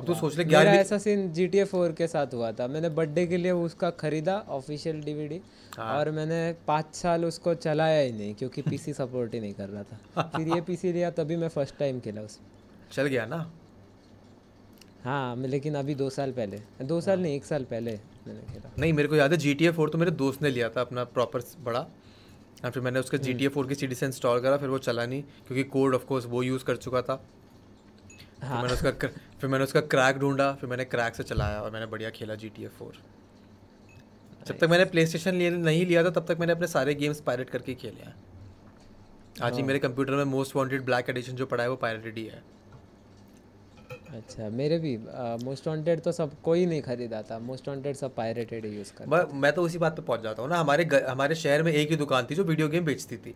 अब 0.00 0.06
तू 0.06 0.14
सोच 0.14 0.36
ले 0.38 0.44
मेरा 0.44 0.72
ऐसा 0.74 0.98
सीन 0.98 1.32
जी 1.32 1.46
टी 1.46 1.64
फोर 1.64 1.92
के 1.92 2.06
साथ 2.06 2.34
हुआ 2.34 2.50
था। 2.52 2.66
मैंने 2.66 2.88
बर्थडे 2.88 3.26
के 3.26 3.36
लिए 3.36 3.52
उसका 3.52 3.90
खरीदा 4.00 4.36
ऑफिशियल 4.48 5.00
डीवीडी 5.00 5.40
हाँ। 5.76 5.92
और 5.94 6.10
मैंने 6.10 6.40
पाँच 6.66 6.94
साल 6.94 7.24
उसको 7.24 7.54
चलाया 7.54 8.00
ही 8.00 8.12
नहीं 8.12 8.34
क्योंकि 8.34 8.62
पीसी 8.62 8.92
सपोर्ट 8.92 9.34
ही 9.34 9.40
नहीं 9.40 9.54
कर 9.54 9.68
रहा 9.68 9.82
था। 9.82 10.22
फिर 10.36 10.48
ये 10.48 10.60
पीसी 10.60 10.92
लिया 10.92 11.10
तभी 11.10 11.36
मैं 11.36 11.48
फ़र्स्ट 11.48 11.76
टाइम 11.78 12.00
खेला 12.00 12.20
उसमें। 12.20 12.46
चल 12.92 13.06
गया 13.06 13.26
ना? 13.26 13.50
हाँ 15.04 15.36
लेकिन 15.36 15.74
अभी 15.74 15.94
दो 15.94 16.08
साल 16.10 16.32
पहले। 16.32 16.60
दो 16.84 17.00
साल 17.00 17.20
नहीं 17.20 17.34
एक 17.36 17.44
साल 17.44 17.64
पहले 17.64 17.98
मैंने 18.26 18.40
खेला। 18.52 18.70
नहीं 18.78 18.92
मेरे 18.92 19.08
को 19.08 19.16
याद 19.16 19.32
है 19.32 19.38
जी 19.38 19.54
टी 19.54 19.66
ए 19.66 19.70
फोर 19.70 19.90
तो 19.90 19.98
मेरे 19.98 20.10
दोस्त 20.10 20.42
ने 20.42 20.50
लिया 20.50 20.68
था 20.68 20.80
अपना 20.80 21.04
प्रॉपर 21.04 21.42
बड़ा। 21.60 21.80
और 22.64 22.70
फिर 22.70 22.82
मैंने 22.82 23.00
उसका 23.00 23.18
जी 23.18 23.34
टी 23.34 23.44
ए 23.44 23.48
फोर 23.48 23.66
की 23.66 23.74
सी 23.74 23.94
से 23.94 24.06
इंस्टॉल 24.06 24.40
करा 24.40 24.56
फिर 24.56 24.68
वो 24.68 24.78
चला 24.78 25.06
नहीं 25.06 25.22
क्योंकि 25.46 25.64
कोड 25.64 25.94
ऑफ़ 25.94 26.04
कोर्स 26.04 26.26
वो 26.26 26.42
यूज़ 26.42 26.64
कर 26.64 26.76
चुका 26.76 27.02
था। 27.02 27.22
फिर 28.40 28.50
मैंने 28.52 28.72
उसका 28.72 28.90
फिर 29.40 29.50
मैंने 29.50 29.64
उसका 29.64 29.80
क्रैक 29.94 30.18
ढूंढा 30.18 30.52
फिर 30.60 30.70
मैंने 30.70 30.84
क्रैक 30.86 31.14
से 31.14 31.22
चलाया 31.24 31.60
और 31.60 31.70
मैंने 31.70 31.86
बढ़िया 31.86 32.10
खेला 32.10 32.34
जी 32.34 32.48
टी 32.56 32.64
ए 32.64 32.68
फोर 32.78 32.92
जब 34.46 34.58
तक 34.58 34.68
मैंने 34.70 34.84
प्ले 34.92 35.06
स्टेशन 35.06 35.34
लिए 35.34 35.50
नहीं 35.50 35.84
लिया 35.86 36.04
था 36.04 36.10
तब 36.10 36.26
तक 36.28 36.40
मैंने 36.40 36.52
अपने 36.52 36.66
सारे 36.68 36.94
गेम्स 36.94 37.20
पायरेट 37.20 37.50
करके 37.50 37.74
खेले 37.74 38.04
हैं। 38.04 38.14
आज 39.42 39.56
ही 39.56 39.62
मेरे 39.62 39.78
कंप्यूटर 39.78 40.12
में 40.14 40.24
मोस्ट 40.26 40.56
वांटेड 40.56 40.84
ब्लैक 40.84 41.10
एडिशन 41.10 41.36
जो 41.36 41.46
पड़ा 41.46 41.62
है 41.62 41.70
वो 41.70 41.76
पायरेटेड 41.76 42.18
ही 42.18 42.24
है। 42.26 42.42
अच्छा 44.10 44.48
मेरे 44.50 44.78
भी 44.78 44.96
मोस्ट 45.44 45.66
वांटेड 45.68 46.00
तो 46.02 46.12
सब 46.12 46.30
कोई 46.42 46.64
नहीं 46.66 46.82
खरीदा 46.82 47.22
था 47.22 47.38
मोस्ट 47.40 47.68
वांटेड 47.68 47.96
सब 47.96 48.14
पायरेटेड 48.14 48.64
ही 48.66 48.70
यूज़ 48.76 48.92
कर 48.94 49.06
मैं 49.06 49.22
मैं 49.40 49.52
तो 49.52 49.62
उसी 49.62 49.78
बात 49.78 49.96
पे 49.96 50.02
पहुँच 50.02 50.22
जाता 50.22 50.42
हूँ 50.42 50.50
ना 50.50 50.58
हमारे 50.58 50.84
हमारे 51.08 51.34
शहर 51.36 51.62
में 51.62 51.72
एक 51.72 51.90
ही 51.90 51.96
दुकान 51.96 52.26
थी 52.30 52.34
जो 52.34 52.44
वीडियो 52.44 52.68
गेम 52.68 52.84
बेचती 52.84 53.16
थी। 53.16 53.34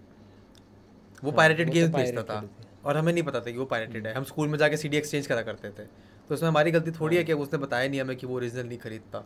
वो 1.23 1.33
पायरेटेड 1.33 1.67
हाँ, 1.67 1.75
वो 1.75 1.81
तो 1.81 1.93
गेम्स 1.93 1.95
बेचता 1.97 2.23
था। 2.25 2.41
और 2.87 2.97
हमें 2.97 3.13
नहीं 3.13 3.23
पता 3.25 3.41
था 3.41 3.51
कि 3.51 3.59
वो 3.59 3.65
पायरेटेड 3.65 4.07
है। 4.07 4.15
हम 4.15 4.25
स्कूल 4.25 4.49
में 4.49 4.59
जाके 4.59 4.77
सीडी 4.77 4.97
एक्सचेंज 4.97 5.27
करा 5.27 5.43
करते 5.43 5.69
थे। 5.69 5.87
तो 6.29 6.35
उसमें 6.35 6.49
हमारी 6.49 6.71
गलती 6.71 6.91
थोड़ी 6.91 7.17
हाँ। 7.17 7.21
है। 7.21 7.27
कि 7.27 7.33
उसने 7.33 7.59
बताया 7.59 7.89
नहीं 7.89 8.01
हमें 8.01 8.17
कि 8.17 8.27
वो 8.27 8.37
ओरिजिनल 8.37 8.67
नहीं 8.67 8.79
खरीदता। 8.79 9.25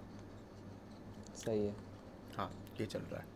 सही 1.36 1.66
है। 1.66 1.74
हाँ 2.36 2.50
ये 2.80 2.86
चल 2.86 2.98
रहा 2.98 3.18
है। 3.20 3.26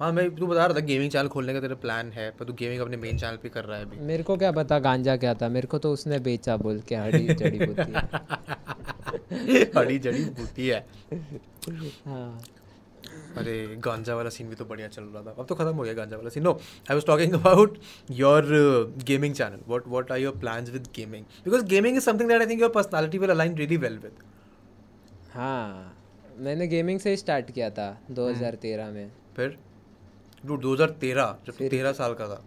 हाँ 0.00 0.12
मैं 0.12 0.36
तू 0.36 0.46
बता 0.46 0.66
रहा 0.66 0.76
था 0.76 0.80
गेमिंग 0.80 1.10
चैनल 1.10 1.28
खोलने 1.28 1.52
का 1.52 1.60
तेरा 1.60 1.74
प्लान 1.74 2.12
है 2.12 2.30
पर 2.30 2.44
तू 2.44 2.52
गेमिंग 2.52 2.80
अपने 2.80 2.96
मेन 2.96 3.18
चैनल 3.18 3.36
पे 3.36 3.48
कर 3.48 3.64
रहा 3.64 3.78
है 3.78 3.84
अभी। 3.84 3.96
मेरे 3.96 4.22
को 4.22 4.36
क्या 4.36 4.52
पता 4.52 4.78
गांजा 4.78 5.16
क्या 5.16 5.34
था 5.34 5.48
मेरे 5.48 5.66
को 5.66 5.78
तो 5.78 5.92
उसने 5.92 6.18
बेचा 6.18 6.56
बोल 6.56 6.80
के 6.80 6.94
हड़ी 6.96 7.26
जड़ी 7.34 7.58
बूटी। 7.58 7.92
है 9.32 9.64
बड़ी 9.74 9.98
जड़ी 9.98 10.24
बूटी 10.24 10.68
है। 10.68 10.86
हाँ। 12.06 12.40
अरे 13.36 13.54
गांजा 13.84 14.14
वाला 14.16 14.30
सीन 14.30 14.48
भी 14.48 14.54
तो 14.54 14.64
बढ़िया 14.64 14.88
चल 14.88 15.02
रहा 15.04 15.22
था। 15.22 15.34
अब 15.38 15.46
तो 15.46 15.54
खत्म 15.54 15.74
हो 15.76 15.82
गया 15.82 15.92
गांजा 15.94 16.16
वाला 16.16 16.28
scene 16.28 16.42
no 16.42 16.52
I 16.90 16.94
was 16.94 17.06
talking 17.06 17.32
about 17.32 17.78
your 18.10 18.44
gaming 19.04 19.34
channel 19.34 19.60
what 19.68 19.88
what 19.88 20.12
are 20.12 20.18
your 20.18 20.38
plans 20.38 20.70
with 20.70 20.88
gaming 20.96 21.24
because 21.44 21.64
gaming 21.64 21.96
is 21.96 22.04
something 22.04 22.28
that 22.28 22.40
I 22.40 22.46
think 22.46 22.60
your 22.60 22.70
personality 22.70 23.18
will 23.18 23.30
align 23.30 23.56
really 23.56 23.76
well 23.76 23.98
with 23.98 24.22
हाँ 25.34 25.92
मैंने 26.38 26.66
गेमिंग 26.66 27.00
से 27.00 27.10
ही 27.10 27.16
start 27.16 27.50
किया 27.50 27.70
था 27.70 27.86
2013 28.10 28.90
में। 28.90 29.12
फिर? 29.36 29.56
Dude 30.46 30.62
2013 30.62 31.36
जब 31.46 31.52
तू 31.52 31.68
तेरह 31.68 31.92
साल 31.92 32.14
का 32.14 32.28
था। 32.28 32.42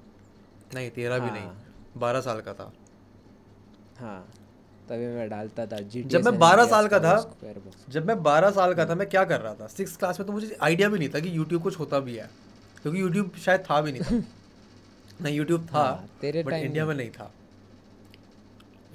नहीं 0.74 0.90
तेरह 0.90 1.20
भी 1.20 1.32
नहीं 1.32 1.44
हाँ। 1.44 1.92
बारह 1.98 2.22
साल 2.22 2.42
का 2.42 2.54
था। 2.54 2.72
हाँ। 4.00 4.34
तभी 4.90 5.08
मैं 5.08 5.30
डालता 5.30 5.66
था 5.66 5.78
जी 5.80 6.04
जब 6.04 6.26
मैं 6.26 6.40
12 6.40 6.66
साल 6.70 6.88
का 6.88 7.00
था 7.00 7.36
जब 7.90 8.08
मैं 8.08 8.16
12 8.16 8.52
साल 8.52 8.74
का 8.74 8.86
था 8.86 8.96
मैं 8.96 9.10
क्या 9.10 9.24
कर 9.24 9.42
रहा 9.42 9.54
था? 9.54 9.68
सिक्स 9.68 9.98
क्लास 9.98 10.20
में 10.20 10.28
तो 10.28 10.34
मुझे 10.34 10.58
आइडिया 10.62 10.90
भी 10.90 11.00
नहीं 11.00 11.10
था 11.10 11.20
कि 11.20 11.38
यूट्यूब 11.38 11.64
कुछ 11.64 11.80
होता 11.80 12.00
भी 12.00 12.16
है 12.16 12.30
क्योंकि 12.82 13.02
यूट्यूब 13.02 13.32
शायद 13.36 13.62
था 13.62 13.82
भी 13.82 13.92
नहीं 13.92 14.02
था। 14.02 14.24
नहीं 15.22 15.36
यूट्यूब 15.36 15.68
था 15.74 15.78
हाँ, 15.78 16.10
तेरे 16.22 16.44
बट 16.44 16.54
इंडिया 16.54 16.86
में। 16.86 16.96
नहीं 16.96 17.10
था। 17.10 17.32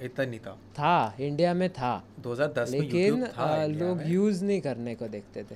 इतना 0.01 0.25
नहीं 0.25 0.39
था। 0.39 0.51
था 0.51 1.15
इंडिया 1.19 1.53
में 1.53 1.69
था। 1.73 2.03
2010 2.23 2.71
में 2.71 2.79
लेकिन 2.79 3.01
यूट्यूब 3.01 3.27
था 3.27 3.65
लोग 3.65 4.01
यूज़ 4.05 4.43
नहीं 4.45 4.61
करने 4.61 4.95
को 4.95 5.07
देखते 5.07 5.43
थे। 5.43 5.55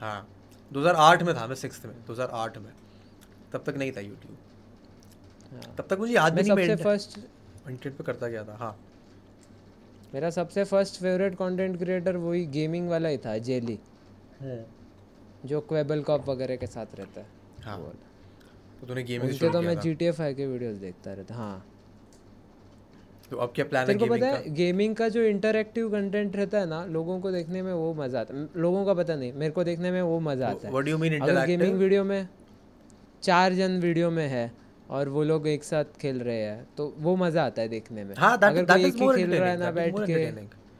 हाँ 0.00 0.28
2008 0.72 1.22
में 1.22 1.36
था 1.36 1.46
मैं 1.46 1.54
सिक्स 1.54 1.84
में 1.84 1.94
2008 2.06 2.58
में। 2.58 2.72
तब 3.52 3.64
तक 3.66 3.76
नहीं 3.76 3.92
था 3.92 4.00
यूट्यूब 4.00 4.36
हाँ। 5.52 5.74
तब 5.78 5.86
तक 5.90 5.98
मुझे 5.98 6.14
याद 6.14 6.34
भी 6.34 6.42
मैं 6.42 6.56
नहीं 6.56 6.66
सबसे 6.66 6.76
मैं 6.76 6.84
फ़र्स्ट 6.84 7.18
इंटरनेट 7.68 7.98
पे 7.98 8.04
करता 8.04 8.28
गया 8.28 8.44
था 8.44 8.56
हाँ। 8.56 8.76
मेरा 10.14 10.30
सबसे 10.30 10.64
फ़र्स्ट 10.64 11.00
फेवरेट 11.00 11.34
कंटेंट 11.34 11.78
क्रिएटर 11.78 12.16
वही 12.16 12.44
गेमिंग 12.48 12.88
वाला 12.88 13.08
ही 13.08 13.18
था 13.18 13.36
जेली 13.46 13.78
जो 15.46 15.60
क्वेबल 15.62 16.02
कॉप 16.02 16.28
वगैरह 16.28 16.56
के 16.56 16.66
साथ 16.66 16.94
रहता 16.98 17.20
है। 17.20 17.26
हाँ। 17.64 17.76
वो 17.78 17.84
वाला। 17.84 18.80
तो 18.80 18.86
तूने 18.86 19.02
गेमिंग 19.02 19.24
उनके 19.24 19.38
शुरू 19.38 19.52
तो 19.52 19.62
मैं 19.62 19.78
जी 19.80 19.94
टी 19.94 20.04
एफ़ 20.04 20.22
के 20.22 20.46
वीडियोस 20.46 20.76
देखता 20.78 21.12
रहता 21.12 21.34
हाँ। 21.34 21.64
तो 23.30 23.36
अब 23.36 23.52
क्या 23.54 23.64
प्लान 23.64 23.86
है 23.88 23.94
गेमिंग 23.94 24.10
पता 24.12 24.30
का 24.30 24.36
है 24.36 24.54
गेमिंग 24.54 24.96
का? 24.96 25.08
जो 25.08 25.22
इंटरेक्टिव 25.24 25.90
कंटेंट 25.90 26.36
रहता 26.36 26.58
है 26.58 26.66
ना 26.68 26.84
लोगों 26.86 27.20
को 27.20 27.30
देखने 27.32 27.62
में 27.62 27.72
वो 27.72 27.92
मज़ा 27.94 28.20
आता 28.20 28.36
है। 28.36 28.48
लोगों 28.56 28.84
का 28.86 28.94
पता 28.94 29.14
नहीं 29.16 29.32
मेरे 29.34 29.52
को 29.52 29.64
देखने 29.64 29.90
में 29.90 30.02
वो 30.02 30.18
मज़ा 30.22 30.48
आता 30.48 30.66
है। 30.66 30.72
व्हाट 30.72 30.84
डू 30.84 30.90
यू 30.90 30.98
मीन 30.98 31.20
अगर 31.20 31.46
गेमिंग 31.46 31.78
वीडियो 31.78 32.04
में 32.04 32.28
चार 33.22 33.54
जन 33.54 33.80
वीडियो 33.80 34.10
में 34.10 34.26
है 34.28 34.50
और 34.88 35.08
वो 35.08 35.22
लोग 35.24 35.46
एक 35.48 35.64
साथ 35.64 35.84
खेल 36.00 36.20
रहे 36.20 36.40
हैं। 36.40 36.66
तो 36.76 36.94
वो 36.98 37.14
मज़ा 37.16 37.44
आता 37.46 37.62
है 37.62 37.68
देखने 37.68 38.04
में। 38.04 38.14
हाँ 38.18 38.36
दैट 38.38 38.50
अगर 38.50 38.64
दैट 38.64 38.76
कोई 38.76 38.84
एक 38.84 38.94
ही 38.94 39.24
खेल 39.24 39.34
रहा 39.34 39.50
है 39.50 39.58
ना 39.58 39.70
बैठ 39.72 39.94
के 40.00 40.12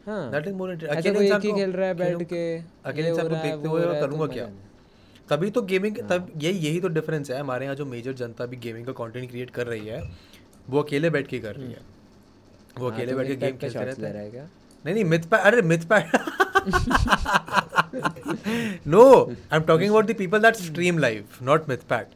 हाँ। 0.07 0.31
दैट 0.31 0.47
इज़ 0.47 0.55
मोर 0.55 0.73
ऐसा 0.73 1.13
कोई 1.13 1.27
एक 1.27 1.45
ही 1.45 1.53
खेल 1.53 1.73
रहा 1.73 1.87
है 1.89 1.95
बैठ 1.97 2.23
के 2.23 2.57
अकेले 2.57 3.09
इंसान 3.09 3.29
को 3.29 3.35
देखते 3.35 3.69
हुए 3.69 3.69
हो 3.69 3.77
मैं 3.77 3.85
रहा 3.85 3.95
है, 3.95 4.01
तो 4.01 4.07
करूँगा 4.07 4.25
मज़ा 4.25 4.35
क्या 4.35 4.47
तभी 5.29 5.51
तो 5.51 5.63
गेमिंग 5.65 5.99
हाँ। 6.01 6.09
तब 6.09 6.31
यही 6.37 6.59
यही 6.59 6.81
तो 6.81 6.89
डिफरेंस 6.91 7.31
है। 7.31 7.39
हमारे 7.41 7.65
यहाँ 7.65 7.77
जो 7.77 7.85
मेजर 7.87 8.13
जनता 8.15 8.47
भी 8.47 8.57
गेमिंग 8.59 8.87
का 8.87 8.93
कंटेंट 8.95 9.31
क्रिएट 9.31 9.51
कर 9.51 9.67
रही 9.67 9.87
है 9.87 10.03
वो 10.69 10.83
अकेले 10.83 11.11
बैठ 11.11 11.27
के 11.27 11.39
कर 11.39 11.55
रही 11.57 11.73
है। 11.73 11.81
वो 12.79 12.89
हाँ, 12.89 12.97
अकेले 12.97 13.15
बैठ 13.15 13.27
के 13.27 13.37
गेम 13.37 13.57
खेलते 13.57 13.79
रहते 13.79 14.07
हैं। 14.07 14.51
नहीं 14.85 14.95
नहीं 14.95 15.05
मिथ 15.05 15.29
पैड 15.31 15.41
अरे 15.43 15.63
Mythpat 15.89 16.07
no 18.87 19.05
I 19.21 19.57
am 19.57 19.63
talking 19.63 19.91
about 19.91 20.07
the 20.07 20.15
people 20.19 20.43
that 20.43 20.57
stream 20.57 20.99
live 20.99 21.25
not 21.43 21.69
Mythpat 21.89 22.07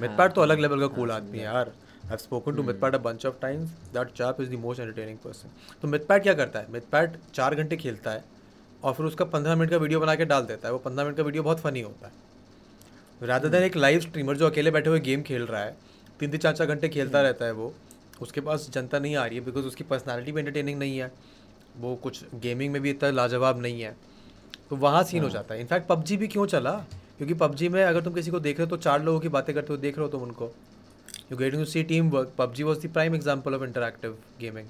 Mythpat 0.18 0.32
तो 0.32 0.40
अलग 0.40 0.60
लेवल 0.60 0.80
का 0.80 0.86
कूल 0.96 1.10
आदमी 1.10 1.38
है 1.38 1.44
यार। 1.44 1.72
I 2.06 2.16
spoken 2.18 2.56
to 2.56 2.62
Pat 2.62 2.94
a 2.94 2.98
bunch 3.00 3.26
of 3.26 3.34
times 3.42 3.68
that 3.94 4.08
chap 4.12 4.40
is 4.40 4.50
the 4.50 4.58
most 4.60 4.80
entertaining 4.80 5.18
person 5.18 5.50
तो 5.82 5.88
myth 5.88 6.00
pad 6.08 6.22
क्या 6.22 6.34
करता 6.34 6.58
है? 6.58 6.66
मिथ 6.70 6.80
पैड 6.92 7.16
चार 7.34 7.54
घंटे 7.54 7.76
खेलता 7.76 8.10
है 8.10 8.24
और 8.82 8.92
फिर 8.94 9.06
उसका 9.06 9.24
पंद्रह 9.26 9.56
मिनट 9.56 9.70
का 9.70 9.76
वीडियो 9.76 10.00
बना 10.00 10.14
के 10.14 10.24
डाल 10.24 10.42
देता 10.44 10.68
है। 10.68 10.72
वो 10.72 10.78
पंद्रह 10.78 11.04
मिनट 11.04 11.16
का 11.16 11.22
वीडियो 11.22 11.42
बहुत 11.42 11.60
फनी 11.60 11.80
होता 11.80 12.06
है। 12.06 12.24
राधा 13.20 13.48
देन 13.48 13.62
एक 13.62 13.76
लाइव 13.76 14.00
स्ट्रीमर 14.00 14.36
जो 14.36 14.46
अकेले 14.46 14.70
बैठे 14.70 14.90
हुए 14.90 15.00
गेम 15.00 15.22
खेल 15.22 15.42
रहा 15.42 15.62
है 15.62 15.76
तीन 16.20 16.30
तीन 16.30 16.40
चार 16.40 16.54
चार 16.54 16.66
घंटे 16.66 16.88
खेलता 16.88 17.22
रहता 17.22 17.44
है 17.44 17.52
वो 17.52 17.72
उसके 18.22 18.40
पास 18.40 18.68
जनता 18.72 18.98
नहीं 18.98 19.16
आ 19.16 19.24
रही 19.26 19.38
है 19.38 19.44
बिकॉज़ 19.44 19.64
उसकी 19.64 19.84
पर्सनैलिटी 19.84 20.32
भी 20.32 20.40
एंटरटेनिंग 20.40 20.78
नहीं 20.78 20.98
है। 20.98 21.10
वो 21.78 21.94
कुछ 21.96 22.24
गेमिंग 22.34 22.72
में 22.72 22.80
भी 22.82 22.90
इतना 22.90 23.10
लाजवाब 23.10 23.60
नहीं 23.62 23.80
है। 23.80 23.96
तो 24.70 24.76
वहाँ 24.76 25.02
सीन 25.04 25.22
हो 25.22 25.28
जाता 25.30 25.54
है। 25.54 25.60
इनफैक्ट 25.60 25.88
पबजी 25.88 26.16
भी 26.16 26.28
क्यों 26.28 26.46
चला? 26.46 26.72
क्योंकि 27.18 27.34
पबजी 27.36 27.68
में 27.68 27.82
अगर 27.84 28.00
तुम 28.00 28.14
किसी 28.14 28.30
को 28.30 28.40
देख 28.40 28.58
रहे 28.58 28.64
हो 28.64 28.70
तो 28.70 28.82
चार 28.82 29.02
लोगों 29.02 29.20
की 29.20 29.28
बातें 29.30 29.54
करते 29.54 29.72
हो 29.72 29.76
देख 29.78 29.98
रहे 29.98 30.04
हो 30.04 30.10
तुम 30.12 30.22
उनको। 30.22 30.50
You 31.32 31.36
getting 31.38 31.62
to 31.62 31.70
see 31.70 31.82
team 31.84 32.10
work 32.10 32.32
PUBG 32.38 32.62
was 32.62 32.86
the 32.86 32.90
prime 32.92 33.14
example 33.14 33.54
of 33.54 33.64
interactive 33.64 34.16
gaming 34.40 34.66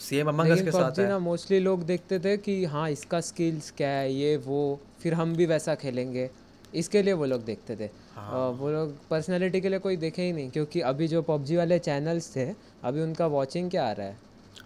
same 0.00 0.28
among 0.28 0.48
लेकिन 0.48 0.64
के 0.64 0.70
साथ 0.70 0.98
है। 0.98 1.08
ना 1.08 1.18
मोस्टली 1.20 1.58
लोग 1.60 1.82
देखते 1.86 2.18
थे 2.18 2.36
कि 2.38 2.64
हाँ 2.66 2.88
इसका 2.90 3.20
स्किल्स 3.22 3.70
क्या 3.76 3.88
है 3.90 4.12
ये 4.12 4.36
वो 4.46 4.60
फिर 5.00 5.14
हम 5.14 5.34
भी 5.36 5.46
वैसा 5.46 5.74
खेलेंगे। 5.76 6.28
इसके 6.74 7.02
लिए 7.02 7.12
वो 7.12 7.26
लोग 7.26 7.44
देखते 7.44 7.76
थे। 7.76 7.88
हाँ। 8.14 8.48
वो 8.52 8.70
लोग 8.70 8.94
पर्सनैलिटी 9.08 9.60
के 9.60 9.68
लिए 9.68 9.78
कोई 9.78 9.96
देखे 9.98 10.22
ही 10.22 10.32
नहीं 10.32 10.50
क्योंकि 10.50 10.80
अभी 10.90 11.08
जो 11.08 11.22
पबजी 11.22 11.56
वाले 11.56 11.78
चैनल्स 11.80 12.34
थे 12.36 12.48
अभी 12.84 13.00
उनका 13.02 13.26
वॉचिंग 13.28 13.70
क्या 13.70 13.88
आ 13.88 13.92
रहा 13.92 14.06
है? 14.06 14.16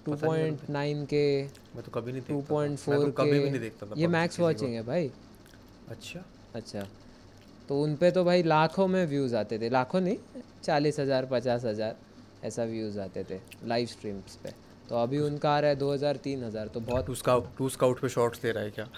टू 0.07 0.14
पॉइंट 0.16 0.70
नाइन 0.70 1.05
के 1.07 1.24
मैं 1.42 1.82
तो 1.84 1.90
कभी 1.90 2.12
नहीं 2.12 2.22
टू 2.22 2.40
पॉइंट 2.49 2.78
फोर 2.78 3.11
कभी 3.11 3.30
भी 3.30 3.38
नहीं 3.38 3.53
के 3.53 3.59
देखता 3.59 3.86
था 3.86 3.95
ये 3.97 4.07
मैक्स 4.09 4.40
वॉचिंग 4.40 4.74
है 4.74 4.82
भाई। 4.86 5.11
अच्छा। 5.88 6.24
अच्छा। 6.55 6.86
तो 7.68 7.80
उन 7.82 7.94
पे 7.96 8.11
तो 8.11 8.24
भाई 8.24 8.42
लाखों 8.42 8.86
में 8.88 9.05
व्यूज़ 9.07 9.34
आते 9.36 9.59
थे। 9.59 9.68
लाखों 9.70 10.00
नहीं 10.00 10.42
चालीस 10.64 10.98
हज़ार 11.00 11.26
पचास 11.26 11.64
हज़ार 11.64 11.96
ऐसा 12.44 12.64
व्यूज़ 12.64 12.98
आते 13.00 13.24
थे 13.30 13.38
लाइव 13.64 13.86
स्ट्रीम्स 13.86 14.36
पे। 14.36 14.52
तो 14.88 14.96
अभी 14.96 15.18
उनका 15.20 15.50
आ 15.50 15.59
रहा 15.61 15.70
है 15.70 15.76
दो 15.76 15.92
हज़ार 15.92 16.16
तीन 16.24 16.44
हज़ार 16.44 16.68
तो 16.68 16.80
बहुत 16.82 17.07
टू 17.07 17.14
स्काउट 17.14 17.46
टू 17.59 17.68
स्काउट 17.68 18.00
पे 18.00 18.09
शॉट्स 18.09 18.42
दे 18.42 18.52
रहा 18.52 18.64
है 18.64 18.70
क्या? 18.70 18.88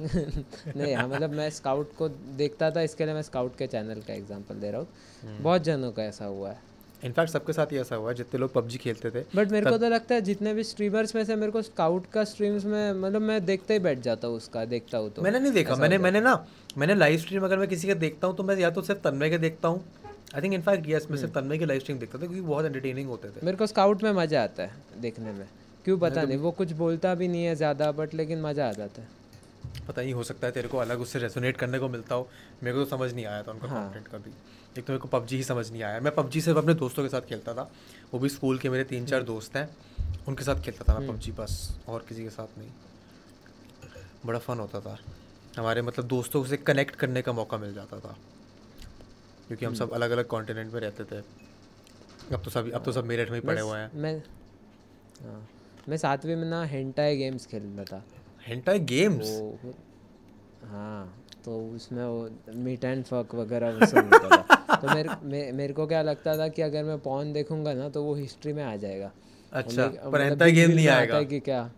नहीं 0.76 0.94
हाँ 0.94 1.06
मतलब 1.08 1.30
मैं 1.32 1.48
स्काउट 1.50 1.94
को 1.96 2.08
देखता 2.36 2.70
था 2.70 2.80
इसके 2.82 3.04
लिए 3.04 3.14
मैं 3.14 3.22
स्काउट 3.22 3.56
के 3.56 3.66
चैनल 3.66 4.00
का 4.00 4.14
एग्जांपल 4.14 4.54
दे 4.54 4.70
रहा 4.70 4.80
हम्म। 4.80 5.32
हूँ 5.32 5.42
बहुत 5.42 5.62
जनों 5.62 5.92
का 5.92 6.02
ऐसा 6.04 6.24
हुआ 6.24 6.50
है। 6.50 6.58
इनफैक्ट 7.04 7.32
सबके 7.32 7.52
साथ 7.52 7.72
ही 7.72 7.78
ऐसा 7.78 7.96
हुआ 7.96 8.12
जितने 8.12 8.40
लोग 8.40 8.52
पबजी 8.52 8.78
खेलते 8.78 9.10
थे 9.10 9.20
बट 9.36 9.50
मेरे 9.52 9.70
को 9.70 9.76
तो 9.78 9.88
लगता 9.88 10.14
है 10.14 10.20
जितने 10.20 10.54
भी 10.54 10.64
स्ट्रीमर्स 10.64 11.14
में 11.14 11.24
से 11.24 11.36
मेरे 11.36 11.52
को 11.52 11.62
स्काउट 11.62 12.06
का 12.12 12.24
स्ट्रीम्स 12.24 12.64
में 12.64 12.92
मतलब 12.94 13.22
मैं 13.22 13.44
देखते 13.44 13.74
ही 13.74 13.80
बैठ 13.80 14.00
जाता 14.00 14.28
हूँ 14.28 14.36
उसका 14.36 14.64
देखता 14.64 14.98
हूँ 14.98 15.10
तो। 15.10 15.22
मैंने 15.22 15.38
नहीं 15.40 15.52
देखा 15.52 15.76
मैंने 15.76 15.98
मैंने 15.98 16.20
ना 16.20 16.34
मैंने 16.78 16.94
लाइव 16.94 17.18
स्ट्रीम 17.18 17.44
अगर 17.44 17.58
मैं 17.58 17.68
किसी 17.68 17.88
का 17.88 17.94
देखता 17.96 18.26
हूँ 18.26 18.36
तो 18.36 18.42
मैं 18.42 18.56
या 18.56 18.70
तो 18.70 18.82
सिर्फ़ 18.82 19.00
तन्मय 19.00 19.30
के 19.30 19.38
देखता 19.38 19.68
हूँ। 19.68 19.84
आई 20.34 20.42
थिंक 20.42 20.54
इनफैक्ट 20.54 20.88
यस 20.88 21.02
मैं 21.02 21.08
हम्म। 21.08 21.20
सिर्फ़ 21.20 21.34
तन्मय 21.34 21.58
के 21.58 21.66
लाइव 21.66 21.80
स्ट्रीम 21.80 21.98
देखता 21.98 22.18
था 22.18 22.20
क्योंकि 22.20 22.40
बहुत 22.40 22.64
एंटरटेनिंग 22.64 23.08
होते 23.08 23.28
थे। 23.28 23.46
मेरे 23.46 23.56
को 23.56 23.66
स्काउट 23.66 24.02
में 24.02 24.12
मज़ा 24.12 24.42
आता 24.42 24.62
है 24.62 25.00
देखने 25.00 25.32
में। 25.32 25.46
क्यों 25.84 25.98
पता 25.98 26.22
नहीं 26.22 26.38
वो 26.38 26.50
कुछ 26.50 26.72
बोलता 26.78 27.14
भी 27.14 27.28
नहीं 27.28 27.44
है 27.44 27.54
ज़्यादा 27.56 27.90
बट 27.92 28.14
लेकिन 28.14 28.40
मज़ा 28.42 28.68
आ 28.68 28.72
जाता 28.72 29.02
है। 29.02 29.08
पता 29.88 30.02
नहीं 30.02 30.12
हो 30.12 30.22
सकता 30.22 30.46
है 30.46 30.52
तेरे 30.52 30.68
को 30.68 30.78
अलग 30.78 31.00
उससे 31.00 31.18
रेसोनेट 31.18 31.56
करने 31.56 31.78
को 31.78 31.88
मिलता 31.88 32.14
हो। 32.14 32.28
मेरे 32.62 32.76
को 32.76 32.84
तो 32.84 32.96
समझ 32.96 33.12
नहीं 33.12 33.24
आया 33.26 33.42
था 33.42 33.52
उनका 33.52 33.68
हाँ। 33.68 33.88
कंटेंट 33.88 34.08
कभी। 34.14 34.32
एक 34.78 34.84
तो 34.84 34.92
मेरे 34.92 34.98
को 34.98 35.08
पबजी 35.08 35.36
ही 35.36 35.42
समझ 35.42 35.70
नहीं 35.72 35.82
आया। 35.82 36.00
मैं 36.00 36.14
पबजी 36.14 36.40
सिर्फ़ 36.40 36.58
अपने 36.58 36.74
दोस्तों 36.74 37.02
के 37.02 37.08
साथ 37.08 37.20
खेलता 37.20 37.54
था। 37.54 37.70
वो 38.14 38.20
भी 38.20 38.28
स्कूल 38.28 38.58
के 38.58 38.70
मेरे 38.70 38.84
तीन 38.84 39.06
चार 39.06 39.22
दोस्त 39.22 39.56
हैं 39.56 39.76
उनके 40.28 40.44
साथ 40.44 40.60
खेलता 40.62 40.84
था 40.88 40.98
मैं 40.98 41.06
हम्म। 41.06 41.16
पबजी 41.16 41.32
बस 41.32 41.80
और 41.88 42.04
किसी 42.08 42.22
के 42.22 42.30
साथ 42.30 42.58
नहीं। 42.58 42.70
बड़ा 44.26 44.38
फन 44.38 44.58
होता 44.58 44.80
था। 44.80 44.98
हमारे 45.58 45.82
मतलब 45.82 46.04
दोस्तों 46.04 46.44
से 46.44 46.56
कनेक्ट 46.56 46.94
करने 46.94 47.22
का 47.22 47.32
मौका 47.32 47.58
मिल 47.58 47.74
जाता 47.74 48.00
था। 48.00 48.16
क्योंकि 49.46 49.64
हम 49.64 49.72
हम्म। 49.72 49.78
सब 49.78 49.92
अलग 49.92 50.10
अलग 50.10 50.26
कॉन्टिनेंट 50.26 50.72
में 50.72 50.80
रहते 50.80 51.04
थे। 51.04 51.16
अब 52.34 52.42
तो 52.44 52.50
सब 52.50 52.72
अब 52.72 52.84
तो 52.84 52.92
सब 52.92 53.04
मेरठ 53.04 53.30
में 53.30 53.40
ही 53.40 53.46
पड़े 53.46 53.60
हुए 53.60 53.78
हैं। 53.78 53.90
मैं 53.94 54.22
हाँ। 55.22 55.48
मैं 55.88 55.96
सातवीं 55.96 56.36
में 56.36 56.48
ना 56.50 56.64
हेंटाई 56.64 57.16
गेम्स 57.16 57.46
खेलता 57.46 57.84
था। 57.84 58.04
हेंटाई 58.46 58.78
गेम्स 58.78 59.28
हाँ। 60.64 61.24
तो 61.44 61.70
उसमें 61.74 62.04
वो 62.04 62.30
मीट 62.54 62.84
एंड 62.84 63.04
फक 63.04 63.34
वगैरह 63.34 63.70
वो 63.70 63.86
सब 63.86 63.98
होता 63.98 64.36
था। 64.36 64.76
तो 64.76 64.94
मेरे 64.94 65.08
मे, 65.24 65.52
मेरे 65.52 65.72
को 65.72 65.86
क्या 65.86 66.02
लगता 66.02 66.38
था 66.38 66.48
कि 66.48 66.62
अगर 66.62 66.84
मैं 66.84 66.98
पॉन 66.98 67.32
देखूँगा 67.32 67.74
ना 67.74 67.88
तो 67.88 68.04
वो 68.04 68.14
हिस्ट्री 68.14 68.52
में 68.52 68.64
आ 68.64 68.76
जाएगा। 68.76 69.12
अच्छा 69.52 69.86
मतलब- 69.86 70.02
पर 70.02 70.08
मतलब 70.08 70.20
हेंटाई 70.20 70.48
big 70.48 70.56
गेम 70.56 70.70
नहीं 70.70 70.86
में 70.86 70.94
आएगा। 70.94 71.16
है 71.16 71.24
कि 71.24 71.40
क्या? 71.40 71.70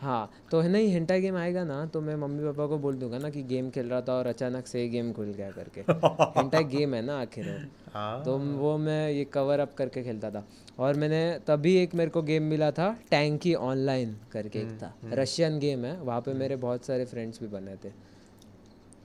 हाँ 0.00 0.30
तो 0.50 0.60
है 0.60 0.68
नहीं 0.68 0.88
हिंटा 0.88 1.16
गेम 1.18 1.36
आएगा 1.36 1.64
ना 1.64 1.86
तो 1.86 2.00
मैं 2.00 2.16
मम्मी 2.16 2.44
पापा 2.44 2.66
को 2.66 2.78
बोल 2.78 2.94
दूँगा 2.94 3.18
ना 3.18 3.30
कि 3.30 3.42
गेम 3.42 3.70
खेल 3.70 3.86
रहा 3.86 4.00
था 4.00 4.12
और 4.12 4.26
अचानक 4.26 4.66
से 4.66 4.88
गेम 4.88 5.12
खुल 5.12 5.26
गया 5.26 5.50
करके। 5.50 5.80
हिंटा 6.40 6.60
गेम 6.60 6.94
है 6.94 7.02
ना 7.02 7.20
आखिर 7.20 7.44
वो। 7.44 7.58
हाँ। 7.94 8.24
तो 8.24 8.38
वो 8.38 8.78
मैं 8.78 9.10
ये 9.10 9.24
कवर 9.24 9.60
अप 9.60 9.74
करके 9.74 10.02
खेलता 10.02 10.30
था। 10.30 10.44
और 10.78 10.94
मैंने 10.94 11.38
तभी 11.46 11.76
एक 11.76 11.94
मेरे 11.94 12.10
को 12.10 12.22
गेम 12.22 12.42
मिला 12.42 12.70
था 12.70 12.98
टैंकी 13.10 13.54
ऑनलाइन 13.54 14.16
करके 14.32 14.58
एक 14.58 14.78
था। 14.82 14.94
रशियन 15.04 15.58
गेम 15.58 15.84
है 15.84 16.00
वहाँ 16.00 16.20
पे 16.20 16.32
मेरे 16.34 16.56
बहुत 16.56 16.84
सारे 16.84 17.04
फ्रेंड्स 17.04 17.40
भी 17.40 17.48
बने 17.48 17.76
थे। 17.76 18.07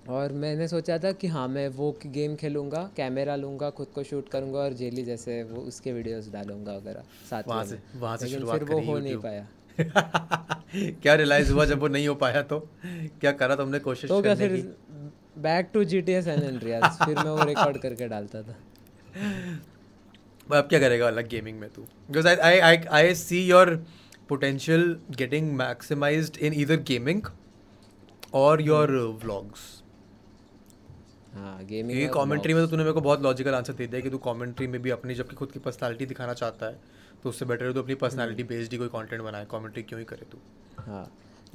और 0.10 0.32
मैंने 0.34 0.68
सोचा 0.68 0.98
था 0.98 1.12
कि 1.12 1.28
हाँ 1.28 1.48
मैं 1.48 1.68
वो 1.68 2.00
गेम 2.06 2.36
खेलूँगा 2.36 2.90
कैमरा 2.98 3.36
लूँगा 3.36 3.70
खुद 3.70 3.88
को 3.88 4.04
शूट 4.04 4.30
करूँगा 4.30 4.60
और 4.60 4.74
जेली 4.74 5.04
जैसे 5.04 5.44
वो 5.44 5.62
उसके 5.62 5.94
वीडियोस 5.94 6.32
डालूँगा 6.32 6.74
वगैरह 6.74 7.04
साथ 7.30 7.44
वहाँ 7.48 7.66
से 7.66 7.80
वहाँ 7.96 8.18
से 8.18 8.28
शुरुआत 8.28 8.60
फिर 8.60 8.70
वो 8.70 8.80
हो 8.82 9.00
नहीं 9.00 9.18
पाया। 9.18 9.48
क्या 10.76 11.14
रियलाइज़ 11.14 11.52
हुआ 11.52 11.66
जब 11.66 11.80
वो 11.80 11.88
नहीं 11.88 12.08
हो 12.08 12.16
पाया 12.16 12.42
तो? 12.42 12.60
क्या 13.22 13.32
करा 13.32 13.56
तुमने 13.56 13.80
कोशिश 13.80 14.10
तो 14.10 14.22
क्या 14.22 14.36
करने 14.36 14.48
फिर 14.48 14.58
की? 14.58 15.42
Back 15.42 15.70
to 15.74 15.84
G 15.84 16.02
T 16.02 16.12
San 16.28 16.44
Andreas 16.44 16.98
फिर 17.06 17.16
मैं 17.16 17.30
वो 17.30 17.44
रिकॉर्ड 17.44 17.78
करके 17.78 18.08
डालता 18.08 18.42
था। 18.44 18.56
अब 20.58 20.68
क्या 20.68 20.80
करेगा 20.80 21.08
अलग 21.08 21.28
गेमिंग 21.28 21.60
में 21.60 21.70
तू? 21.70 21.82
Because 21.82 22.28
I 22.28 22.36
I 22.36 22.60
I 22.60 22.78
I 22.78 23.16
see 23.16 23.46
your 23.46 23.86
potential 24.30 24.98
getting 25.12 25.54
maximized 25.54 26.38
in 26.38 26.54
either 26.54 26.76
gaming 26.76 27.22
और 28.34 28.62
योर 28.62 28.92
व्लॉग्स 29.24 29.83
हाँ 31.34 31.58
क्योंकि 31.58 31.74
गेमिंग 31.74 32.10
कमेंट्री 32.10 32.54
में 32.54 32.64
तो 32.64 32.68
तूने 32.72 32.84
मेरे 32.84 32.94
को 32.94 33.02
बहुत 33.02 33.22
लॉजिकल 33.24 33.54
आंसर 33.54 33.74
दे 33.74 33.88
दिया 33.88 34.02
कि 34.02 34.10
तू 34.10 34.18
कमेंट्री 34.18 34.68
में 34.68 34.82
भी 34.82 34.90
अपनी 34.90 35.16
जबकि 35.16 35.36
खुद 35.36 35.52
की 35.52 35.60
पर्सनालिटी 35.60 36.06
दिखाना 36.06 36.34
चाहता 36.34 36.66
है 36.66 36.80
तो 37.24 37.30
उससे 37.30 37.46
बेटर 37.46 37.66
है 37.66 37.74
तो 37.74 37.82
अपनी 37.82 37.96
पर्सनालिटी 37.96 38.44
बेस्ड 38.44 38.72
ही 38.72 38.78
कोई 38.78 38.88
कंटेंट 38.88 39.22
बनाए 39.22 39.46
कमेंट्री 39.52 39.84
क्यों 39.84 40.00
ही 40.00 40.06
करे 40.06 40.26
तू? 40.32 40.38
हाँ 40.82 41.06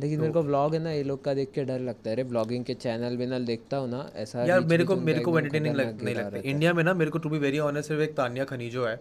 लेकिन 0.01 0.21
मेरे 0.21 0.33
को 0.33 0.43
व्लॉग 0.43 0.75
है 0.75 0.81
ना 0.83 0.91
ये 0.91 1.03
लोग 1.03 1.23
का 1.25 1.35
देख 1.35 1.51
के 1.55 1.65
डर 1.65 1.79
लगता 1.81 2.11
है 2.11 2.15
अरे 2.17 2.23
व्लॉगिंग 2.23 2.65
के 2.65 2.75
चैनल 2.75 3.17
विनल 3.17 3.45
देखता 3.45 3.77
हूँ 3.77 3.89
ना 3.91 4.11
ऐसा 4.17 4.45
यार 4.45 4.61
मेरे 4.65 4.85
को 4.85 4.95
तो 4.95 5.01
मेरे 5.01 5.21
को 5.21 5.39
एंटरटेनिंग 5.39 5.77
लग, 5.77 6.03
नहीं 6.03 6.15
लगता। 6.15 6.39
इंडिया 6.51 6.73
में 6.75 6.83
ना 6.85 6.95
मेरे 6.95 7.11
को 7.11 7.19
टू 7.19 7.29
बी 7.29 7.39
वेरी 7.39 7.59
ऑनेस्ट 7.59 7.89
सिर्फ़ 7.89 8.03
एक 8.03 8.15
तानिया 8.17 8.45
खनीजो 8.45 8.85
है 8.87 9.01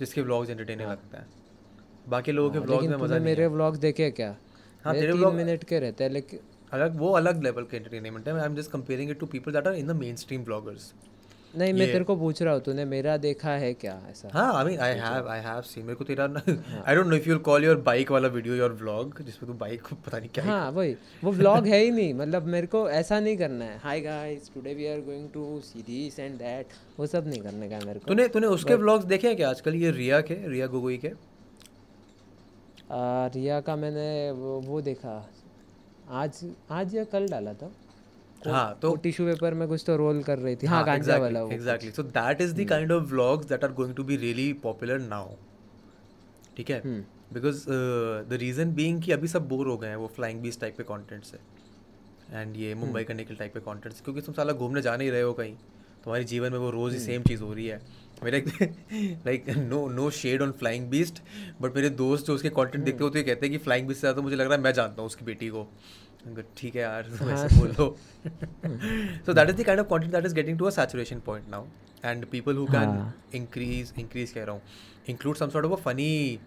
जिसके 0.00 0.22
व्लॉग्स 0.22 0.50
एंटरटेनिंग 0.50 0.90
लगता 0.90 1.18
है। 1.18 1.26
बाकी 2.08 2.32
लोगों 2.32 2.50
के 2.50 2.58
हाँ, 2.58 2.64
व्लॉग्स 2.66 2.82
लेकिन 2.82 2.96
में 2.96 3.04
मज़ा 3.04 3.16
नहीं 3.16 3.24
मेरे 3.24 3.42
है। 3.42 3.48
व्लॉग्स 3.48 3.78
देखे 3.78 4.10
क्या? 4.10 4.36
हाँ, 4.84 4.94
तेरे 4.94 5.12
vlog- 5.12 5.34
मिनट 5.34 5.64
के 5.64 5.78
रहते 5.78 6.04
हैं 6.04 6.10
लेकिन 6.10 6.40
अलग 6.74 6.98
वो 6.98 7.10
अलग 7.14 7.42
लेवल 7.44 7.64
के 7.64 7.76
एंटरटेनमेंट 7.76 8.28
है। 8.28 8.38
I 8.38 8.46
am 8.46 8.56
just 8.56 8.70
comparing 8.70 9.10
it 9.10 9.18
to 9.20 9.26
people 9.28 9.52
that 9.52 9.66
are 9.66 9.74
in 9.76 9.86
the 9.86 9.96
main 9.96 10.16
stream 10.18 10.44
bloggers 10.44 10.92
नहीं 11.54 11.72
मैं 11.72 11.86
तेरे 11.86 12.04
को 12.04 12.14
पूछ 12.16 12.40
रहा 12.42 12.52
हूँ 12.54 12.60
तूने 12.62 12.84
मेरा 12.84 13.16
देखा 13.16 13.50
है 13.54 13.72
क्या 13.74 13.92
ऐसा? 14.10 14.28
हाँ 14.32 14.54
I 14.54 14.64
mean 14.64 14.78
I 14.80 14.94
have 14.98 15.28
I 15.30 15.40
have 15.40 15.60
seen 15.62 15.84
मेरे 15.84 15.96
को 15.96 16.04
तेरा। 16.04 16.24
I 16.24 16.94
don't 16.94 17.06
know 17.06 17.16
if 17.16 17.28
you 17.28 17.38
call 17.48 17.64
your 17.64 17.76
bike 17.82 18.10
वाला 18.10 18.28
वीडियो 18.28 18.54
योर 18.54 18.72
व्लॉग 18.80 19.20
जिसमें 19.20 19.50
तू 19.50 19.58
बाइक 19.58 19.82
पता 20.06 20.18
नहीं 20.18 20.28
क्या 20.34 20.44
हाँ 20.44 20.70
वही 20.70 20.96
वो 21.24 21.32
व्लॉग 21.32 21.66
है 21.66 21.78
ही 21.78 21.90
नहीं 21.90 22.14
मतलब 22.14 22.46
मेरे 22.46 22.66
को 22.66 22.88
ऐसा 22.92 23.20
नहीं 23.20 23.36
करना 23.36 23.64
है। 23.64 23.78
Hi 23.82 24.00
guys 24.00 24.50
today 24.54 24.74
we 24.74 24.86
are 24.86 25.00
going 25.02 25.28
to 25.34 25.60
see 25.64 25.82
this 25.82 26.18
and 26.18 26.34
that 26.38 26.74
वो 26.98 27.06
सब 27.06 27.28
नहीं 27.28 27.40
करने 27.42 27.68
का 27.68 27.78
मेरे 27.86 27.98
को। 27.98 28.06
तूने 28.06 28.26
तूने 28.28 28.46
उसके 28.48 28.74
व्लॉग्स 28.76 29.04
देखे 29.04 29.28
हैं 29.28 29.36
क्या? 29.36 29.50
आजकल 29.50 29.74
ये 29.76 29.90
रिया 29.92 30.20
के 30.22 30.34
रिया 30.48 30.66
गोगोई 30.66 30.96
के? 30.96 31.12
रिया 33.36 33.60
का 33.60 33.76
मैंने 33.76 34.30
वो 34.32 34.80
देखा। 34.82 35.16
आज 36.08 36.44
आज 36.70 36.94
या 36.94 37.04
कल 37.04 37.26
डाला 37.28 37.52
था? 37.54 37.70
हाँ 38.46 38.78
तो 38.82 38.94
टिश्यू 38.96 39.26
पेपर 39.26 39.54
में 39.54 39.66
कुछ 39.68 39.84
तो 39.86 39.96
रोल 39.96 40.22
कर 40.22 40.38
रही 40.38 40.56
थी। 40.56 40.66
हाँ 40.66 40.84
गांजा 40.86 41.16
वाला 41.16 41.40
exactly 41.54 41.90
so 41.90 42.02
that 42.02 42.40
is 42.40 42.54
the 42.54 42.68
kind 42.68 42.92
of 42.92 43.04
vlogs 43.04 43.46
that 43.46 43.64
are 43.64 43.72
going 43.72 43.94
to 43.94 44.04
be 44.04 44.16
really 44.16 44.52
popular 44.62 44.98
now 44.98 45.34
ठीक 46.56 46.70
है? 46.70 46.80
Hmm. 46.80 47.00
Because 47.34 47.64
the 48.28 48.38
reason 48.40 48.74
being 48.74 49.02
कि 49.02 49.12
अभी 49.12 49.28
सब 49.28 49.48
बोर 49.48 49.66
हो 49.66 49.76
गए 49.78 49.88
हैं 49.88 49.96
वो 49.96 50.06
फ्लाइंग 50.06 50.40
बीस 50.40 50.60
टाइप 50.60 50.76
के 50.76 50.82
कंटेंट 50.82 51.24
से। 51.24 51.38
एंड 52.32 52.56
ये 52.56 52.72
हम्म। 52.72 52.84
मुंबई 52.84 53.04
का 53.04 53.14
निकल 53.14 53.34
टाइप 53.34 53.54
के 53.54 53.60
कंटेंट 53.60 53.94
से। 53.94 54.04
क्योंकि 54.04 54.20
तुम 54.20 54.34
साला 54.34 54.52
घूमने 54.52 54.82
जा 54.82 54.96
नहीं 54.96 55.10
रहे 55.10 55.22
हो 55.22 55.32
कहीं। 55.32 55.54
तुम्हारे 56.04 56.24
जीवन 56.24 56.52
में 56.52 56.58
वो 56.58 56.70
रोज़ 56.70 56.92
ही 56.92 56.98
हम्म। 56.98 57.06
सेम 57.06 57.22
चीज़ 57.22 57.42
हो 57.42 57.52
रही 57.52 57.66
है। 57.66 57.80
मेरा 58.22 58.38
like 59.26 59.48
no 59.50 59.86
no 59.90 60.08
shade 60.18 60.42
on 60.42 60.52
Flying 60.58 60.88
Beast 60.90 61.20
but 61.60 61.76
मेरे 61.76 61.88
दोस्त 61.90 62.26
जो 62.26 62.34
उसके 62.34 62.48
कंटेंट 62.48 62.74
hmm. 62.74 62.84
देखते 62.84 63.04
हो 63.04 63.10
तो 63.10 63.18
ये 63.18 63.24
कहते 63.24 63.46
हैं 63.46 63.52
कि 63.52 63.58
फ्लाइंग 63.64 63.88
बीस्ट 63.88 64.00
से 64.00 64.06
ज़्यादा 64.06 64.22
मुझे 64.22 64.36
लग 64.36 64.46
रहा 64.46 64.56
है 64.56 64.62
मैं 64.62 64.72
जानता 64.72 65.02
हूँ 65.02 65.06
उसकी 65.06 65.24
बेटी 65.24 65.48
को। 65.48 65.66
ठीक 66.56 66.76
है 66.76 66.82
यार 66.82 67.08
वैसे 67.12 67.56
बोल। 67.56 67.70
दो 67.70 67.96
so 69.26 69.32
that 69.32 69.48
is 69.48 69.56
the 69.56 69.64
kind 69.64 69.80
of 69.80 69.88
content 69.88 70.12
that 70.12 70.26
is 70.26 70.34
getting 70.34 70.58
to 70.58 70.64
a 70.64 70.70
saturation 70.70 71.20
point 71.26 71.48
now 71.50 71.66
and 72.04 72.24
people 72.26 72.56
who. 72.56 72.66
Can 72.66 73.12
increase 73.34 73.92
increase 73.98 74.32
कह 74.32 74.44
रहा 74.44 74.54
हूँ 74.54 74.62
include 75.08 75.36
some 75.36 75.48
sort 75.50 75.66
of 75.66 75.72
a 75.72 75.82
funny 75.82 76.38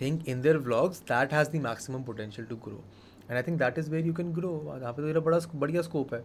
thing 0.00 0.28
in 0.28 0.40
their 0.42 0.58
vlogs 0.58 1.00
that 1.08 1.32
has 1.34 1.48
the 1.50 1.62
maximum 1.62 2.02
potential 2.02 2.48
to 2.48 2.56
grow 2.64 2.82
and 3.20 3.36
I 3.36 3.42
think 3.42 3.58
that 3.58 3.78
is 3.78 3.90
where 3.90 4.06
you 4.06 4.12
can 4.14 4.32
grow 4.32 4.52
यहाँ 4.80 4.92
पर 4.92 5.02
तो 5.02 5.06
मेरा 5.06 5.20
बड़ा 5.20 5.40
बढ़िया 5.54 5.82
scope 5.82 6.14
है। 6.14 6.20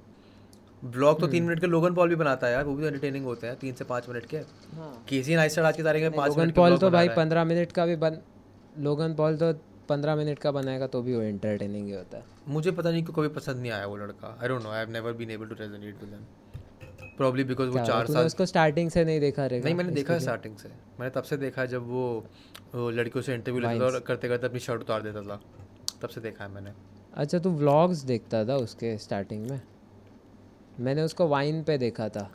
ब्लॉग 0.84 1.16
तो 1.16 1.22
हम्म। 1.22 1.32
तीन 1.32 1.44
मिनट 1.44 1.60
के 1.60 1.68
लोगन 1.68 1.94
पॉल 1.94 2.10
भी 2.10 2.16
बनाता 2.16 2.48
है 2.48 2.54
यार 2.54 2.64
वो 2.66 2.74
भी 2.76 2.86
एंटरटेनिंग 2.86 3.26
होते 3.26 3.48
हैं 3.48 3.56
तीन 3.60 3.74
से 3.74 3.84
पाँच 3.86 4.10
मिनट 4.10 4.26
के। 4.26 4.38
हाँ। 4.78 4.94
केसी 5.10 5.36
नाइस्टर 5.36 5.64
आज 5.64 5.78
की 5.78 5.84
तारीख 5.84 6.04
में 6.04 6.12
पाँच 6.14 6.38
मिनट 6.38 6.56
पॉल 6.56 6.78
तो 6.78 6.90
भाई 6.92 7.10
पंद्रह 7.12 7.44
मिनट 7.44 7.72
का 7.72 7.86
भी 7.86 7.96
बन 7.98 8.18
लोगन 8.80 9.14
पॉल 9.16 9.38
तो 9.38 9.52
पंद्रह 9.90 10.16
मिनट 10.16 10.40
का 10.40 10.52
बनाएगा 10.52 10.88
तो 10.88 11.02
भी 11.02 11.16
वो 11.16 11.22
एंटरटेनिंग 11.22 11.86
ही 11.88 11.94
होता 11.94 12.18
है। 12.18 12.24
मुझे 12.48 12.72
पता 12.72 12.92
नहीं 12.92 13.04
क्यों 13.04 13.16
कभी 13.16 13.28
पसंद 13.36 13.62
नहीं 13.62 13.72
आया 13.72 13.86
वो 13.86 13.96
लड़का। 13.98 14.38
I 14.42 14.48
don't 14.48 14.64
know 14.64 14.70
I 14.70 14.80
have 14.80 14.90
never 14.92 15.14
been 15.14 15.32
able 15.32 15.46
to 15.46 15.56
resonate 15.56 16.02
with 16.02 16.14
him 16.14 17.16
probably 17.18 17.44
because 17.44 17.70
वो 17.70 17.86
चार 17.86 18.08
साल 18.08 18.26
उसको 18.26 18.46
स्टार्टिंग 18.46 18.90
से 18.92 19.04
नहीं 19.06 19.20
देखा 19.20 19.46
रहेगा 19.46 19.66
नहीं 19.66 19.76
मैंने 19.76 19.92
देखा 19.92 20.14
है 20.14 20.20
स्टार्टिंग 20.20 20.56
से। 20.58 20.70
मैंने 21.00 21.10
तब 21.10 21.24
से 21.24 21.38
देखा 21.38 21.66
जब 21.66 21.88
वो, 21.88 22.06
वो 22.76 22.90
लड़कियों 22.92 23.24
से 23.24 23.34
इंटरव्यू 23.34 23.62
लेता 23.62 23.80
था 23.80 23.86
और 23.86 24.00
करते 24.08 24.28
करते 24.28 24.48
अपनी 24.48 24.60
शर्ट 24.60 24.82
उतार 24.82 25.02
देता 25.02 25.22
था। 25.22 25.40
तब 26.02 26.10
से 26.10 26.22
देखा 26.22 26.44
है 26.44 26.52
मैंने। 26.52 26.72
अच्छा 27.14 27.40
तू 27.40 27.50
व्लॉग्स 27.58 27.98
देखता 28.06 28.44
था 28.46 28.56
उसके 28.58 28.98
स्टार्टिंग 28.98 29.50
में? 29.50 29.62
मैंने 30.80 31.02
उसको 31.02 31.28
वाइन 31.28 31.64
पे 31.64 31.78
देखा 31.78 32.08
था 32.10 32.30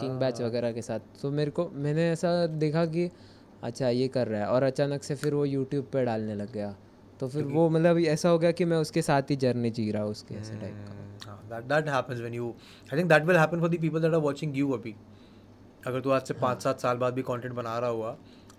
किंग 0.00 0.18
बैच 0.20 0.40
हाँ। 0.40 0.48
वगैरह 0.48 0.72
के 0.72 0.82
साथ। 0.82 1.00
तो 1.22 1.30
मेरे 1.30 1.50
को 1.50 1.68
मैंने 1.74 2.10
ऐसा 2.10 2.46
देखा 2.46 2.84
कि 2.86 3.08
अच्छा 3.62 3.88
ये 3.88 4.08
कर 4.08 4.28
रहा 4.28 4.40
है। 4.40 4.46
और 4.46 4.62
अचानक 4.62 5.02
से 5.02 5.14
फिर 5.14 5.34
वो 5.34 5.44
यूट्यूब 5.44 5.88
पे 5.92 6.04
डालने 6.04 6.34
लग 6.34 6.52
गया। 6.52 6.74
तो 7.20 7.28
फिर 7.28 7.44
वो 7.44 7.68
मतलब 7.70 7.98
ऐसा 7.98 8.28
हो 8.28 8.38
गया 8.38 8.50
कि 8.52 8.64
मैं 8.64 8.76
उसके 8.76 9.02
साथ 9.02 9.30
ही 9.30 9.36
जर्नी 9.36 9.70
जी 9.70 9.90
रहा 9.90 10.02
हूँ 10.02 10.10
उसके 10.10 10.34
ऐसे 10.34 10.54
टाइप 10.54 10.74
का। 10.86 10.92
हम्म, 10.92 11.18
हाँ 11.26 11.40
that 11.50 11.64
that 11.64 11.88
happens 11.88 12.20
when 12.20 12.34
you 12.34 12.54
I 12.92 12.98
think 12.98 13.08
that 13.08 13.24
will 13.24 13.36
happen 13.36 13.60
for 13.60 13.68
the 13.68 13.80
people 13.80 14.00
that 14.00 14.14
are 14.14 14.20
watching 14.20 14.56
you 14.56 14.70
अभी। 14.72 14.94
अगर 15.86 16.00
तू 16.00 16.10
आज 16.10 16.22
से 16.22 16.34
पाँच 16.34 16.62
सात 16.62 16.80
साल 16.80 16.96
बाद 16.96 17.14
भी 17.14 17.22
कंटेंट 17.22 17.54
बना 17.54 17.78
रहा 17.78 17.90
हुआ 17.90 18.16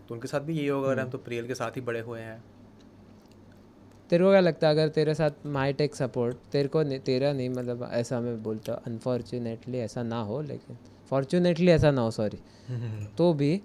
तो 0.08 0.14
उनके 0.16 0.28
साथ 0.28 0.42
भी 0.42 0.58
यही 0.58 0.68
होगा 0.68 0.92
अगर 0.92 1.00
हम 1.02 1.10
तो 1.10 1.18
प्रियल 1.18 1.48
के 1.48 1.56
साथ 1.56 1.72
ही 1.72 1.82
बड़े 1.82 2.00
हुए 2.00 2.20
हैं। 2.20 2.44
तेरे 4.10 4.24
को 4.24 4.30
क्या 4.30 4.40
लगता 4.40 4.68
है 4.68 4.74
अगर 4.74 4.90
तेरे 4.90 5.14
साथ 5.14 5.46
माई 5.46 5.74
टेक 5.74 5.96
सपोर्ट 5.96 6.36
तेरे 6.52 6.68
को 6.68 6.84
नहीं 6.84 7.00
तेरा 7.00 7.32
नहीं 7.34 7.50
मतलब 7.50 7.90
ऐसा 7.92 8.20
मैं 8.20 8.42
बोलता 8.44 8.74
अनफॉर्चुनेटली 8.88 9.78
ऐसा 9.78 10.04
ना 10.04 10.22
हो 10.22 10.42
लेकिन 10.42 10.78
फॉर्चुनेटली 11.10 11.72
ऐसा 11.72 11.92
ना 11.92 12.02
हो 12.02 12.12
सॉरी 12.12 12.40
तो 13.18 13.34
भी 13.34 13.62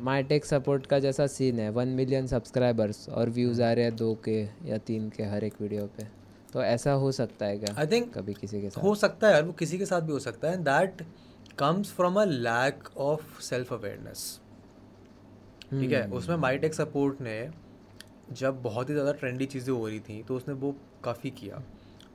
माई 0.00 0.22
टेक 0.22 0.44
सपोर्ट 0.44 0.86
का 0.86 0.98
जैसा 0.98 1.26
सीन 1.26 1.58
है 1.58 1.70
वन 1.70 1.88
मिलियन 1.88 2.26
सब्सक्राइबर्स 2.26 3.08
और 3.08 3.30
व्यूज़ 3.30 3.62
आ 3.62 3.72
रहे 3.72 3.84
हैं 3.84 3.96
दो 3.96 4.14
के 4.24 4.40
या 4.64 4.78
तीन 4.78 5.08
के 5.10 5.22
हर 5.22 5.44
एक 5.44 5.60
वीडियो 5.60 5.86
पे. 5.86 6.06
तो 6.52 6.62
ऐसा 6.62 6.92
हो 6.92 7.12
सकता 7.12 7.46
है 7.46 7.58
क्या 7.58 7.74
आई 7.78 7.86
थिंक 7.86 8.12
कभी 8.14 8.34
किसी 8.34 8.60
के 8.60 8.70
साथ? 8.70 8.82
हो 8.82 8.94
सकता 8.94 9.26
है 9.26 9.32
यार 9.34 9.42
वो 9.42 9.52
किसी 9.52 9.78
के 9.78 9.86
साथ 9.86 10.00
भी 10.00 10.12
हो 10.12 10.18
सकता 10.18 10.48
है. 10.48 10.54
And 10.54 10.64
that 10.64 11.02
comes 11.58 11.92
from 11.92 12.20
a 12.20 12.24
lack 12.24 12.88
of 12.98 13.40
self 13.42 13.72
awareness 13.72 14.40
ठीक 15.70 15.92
है? 15.92 16.06
उसमें 16.08 16.36
माई 16.36 16.58
टेक 16.58 16.74
सपोर्ट 16.74 17.20
ने 17.20 17.40
जब 18.32 18.62
बहुत 18.62 18.88
ही 18.88 18.94
ज़्यादा 18.94 19.12
ट्रेंडी 19.14 19.46
चीज़ें 19.46 19.72
हो 19.72 19.86
रही 19.86 20.00
थी 20.00 20.22
तो 20.22 20.36
उसने 20.36 20.54
वो 20.56 20.74
काफ़ी 21.04 21.30
किया। 21.32 21.62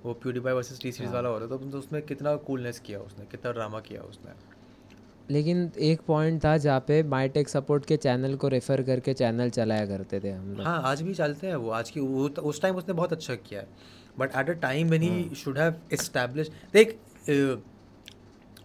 वो 0.03 0.13
प्यूरीफाई 0.15 0.53
वर्सेस 0.53 0.79
टी 0.81 0.91
सीरीज़ 0.91 1.13
वाला 1.13 1.29
हो 1.29 1.37
रहा 1.37 1.47
था 1.49 1.57
तो 1.71 1.77
उसमें 1.77 2.01
कितना 2.03 2.35
कूलनेस 2.47 2.79
किया 2.79 2.99
उसने 3.01 3.25
कितना 3.25 3.51
ड्रामा 3.51 3.79
किया 3.81 4.01
उसने। 4.03 4.33
लेकिन 5.29 5.71
एक 5.81 6.01
पॉइंट 6.07 6.43
था 6.43 6.55
जहाँ 6.57 6.79
पे 6.87 7.01
माई 7.05 7.29
टेक 7.29 7.49
सपोर्ट 7.49 7.85
के 7.85 7.97
चैनल 7.97 8.35
को 8.35 8.47
रेफर 8.47 8.81
करके 8.83 9.13
चैनल 9.13 9.49
चलाया 9.49 9.85
करते 9.87 10.19
थे 10.19 10.31
हम 10.31 10.49
लोग। 10.49 10.65
हाँ 10.65 10.81
आज 10.85 11.01
भी 11.01 11.13
चलते 11.13 11.47
हैं 11.47 11.55
वो 11.55 11.69
आज 11.71 11.89
की 11.89 11.99
वो 11.99 12.27
उस 12.29 12.61
टाइम 12.61 12.75
उसने 12.75 12.93
बहुत 12.93 13.13
अच्छा 13.13 13.35
किया 13.37 13.61
है। 13.61 13.67
But 14.19 14.35
at 14.35 14.49
a 14.49 14.53
time 14.61 14.89
when 14.89 15.01
he. 15.01 15.35
Should 15.35 15.57
have 15.57 15.75
establish 15.93 16.51
देख 16.73 16.97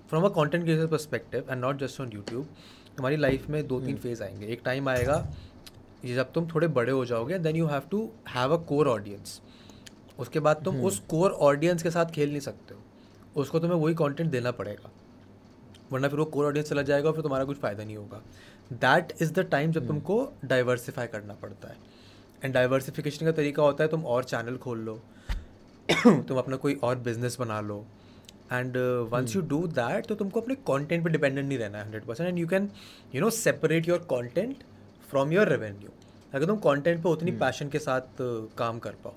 from 0.09 0.24
a 0.24 0.28
content 0.31 0.64
creator 0.64 0.86
perspective 0.86 1.47
and 1.51 1.60
not 1.60 1.78
just 1.81 2.01
on 2.01 2.10
YouTube 2.14 2.48
हमारी 2.98 3.16
लाइफ 3.16 3.48
में 3.51 3.66
दो 3.66 3.81
तीन 3.81 3.97
फ़ेज़ 3.97 4.22
आएँगे। 4.22 4.47
एक 4.47 4.60
टाइम 4.64 4.89
आएगा 4.89 5.16
ये 6.05 6.14
जब 6.14 6.32
तुम 6.32 6.47
थोड़े 6.55 6.68
बड़े 6.68 6.93
हो 6.93 7.05
जाओगे 7.05 7.39
then 7.39 7.56
you 7.56 7.66
have 7.66 7.82
to 7.90 8.10
have 8.28 8.56
a 8.56 8.64
core 8.64 8.89
audience 8.89 9.40
उसके 10.18 10.40
बाद 10.40 10.62
तुम 10.64 10.81
उस 10.85 10.98
कोर 10.98 11.31
ऑडियंस 11.31 11.82
के 11.82 11.90
साथ 11.90 12.06
खेल 12.06 12.28
नहीं 12.28 12.40
सकते 12.40 12.74
हो। 12.74 12.81
उसको 13.40 13.59
तुम्हें 13.60 13.78
वही 13.78 13.94
कंटेंट 13.94 14.31
देना 14.31 14.51
पड़ेगा। 14.51 14.90
वरना 15.93 16.09
फिर 16.09 16.18
वो 16.18 16.24
कोर 16.24 16.47
ऑडियंस 16.47 16.68
चला 16.68 16.82
जाएगा 16.82 17.09
और 17.09 17.14
फिर 17.14 17.22
तुम्हारा 17.22 17.44
कुछ 17.44 17.59
फ़ायदा 17.59 17.85
नहीं 17.85 17.97
होगा। 17.97 18.22
दैट 18.72 19.12
इज़ 19.22 19.32
द 19.32 19.40
टाइम 19.40 19.72
जब 19.72 19.86
तुमको 19.86 20.32
डाइवर्सिफाई 20.44 21.06
करना 21.06 21.35
पड़ता 21.35 21.68
है। 21.68 21.77
एंड 22.44 22.55
डाइवर्सिफिकेशन 22.55 23.27
का 23.27 23.32
तरीका 23.32 23.62
होता 23.62 23.85
है 23.85 23.90
तुम 23.90 24.05
और 24.06 24.24
चैनल 24.24 24.56
खोल 24.56 24.78
लो। 24.78 25.01
तुम 26.06 26.39
अपना 26.39 26.56
कोई 26.56 26.74
और 26.74 26.98
बिज़नेस 26.98 27.36
बना 27.40 27.60
लो। 27.60 27.85
And 28.52 28.77
once 29.12 29.36
you 29.36 29.43
do 29.43 29.66
that 29.66 30.06
तो 30.06 30.14
तुमको 30.14 30.40
अपने 30.40 30.55
कॉन्टेंट 30.55 31.05
पर 31.05 31.10
डिपेंडेंट 31.10 31.48
नहीं 31.48 31.59
रहना 31.59 31.78
है 31.78 31.85
hundred 31.85 32.05
percent 32.05 32.28
and 32.28 32.39
you 32.39 32.47
can 32.47 32.70
you 33.14 33.20
know 33.20 33.31
separate 33.31 33.89
your 33.89 33.98
content 33.98 34.64
from 35.10 35.32
your 35.32 35.48
revenue 35.48 35.90
अगर 36.34 36.46
तुम 36.46 36.56
कॉन्टेंट 36.68 37.02
पर 37.02 37.10
उतनी 37.10 37.30
पैशन 37.38 37.68
के 37.68 37.78
साथ 37.78 38.22
काम 38.58 38.78
कर 38.78 38.94
पाओ 39.04 39.14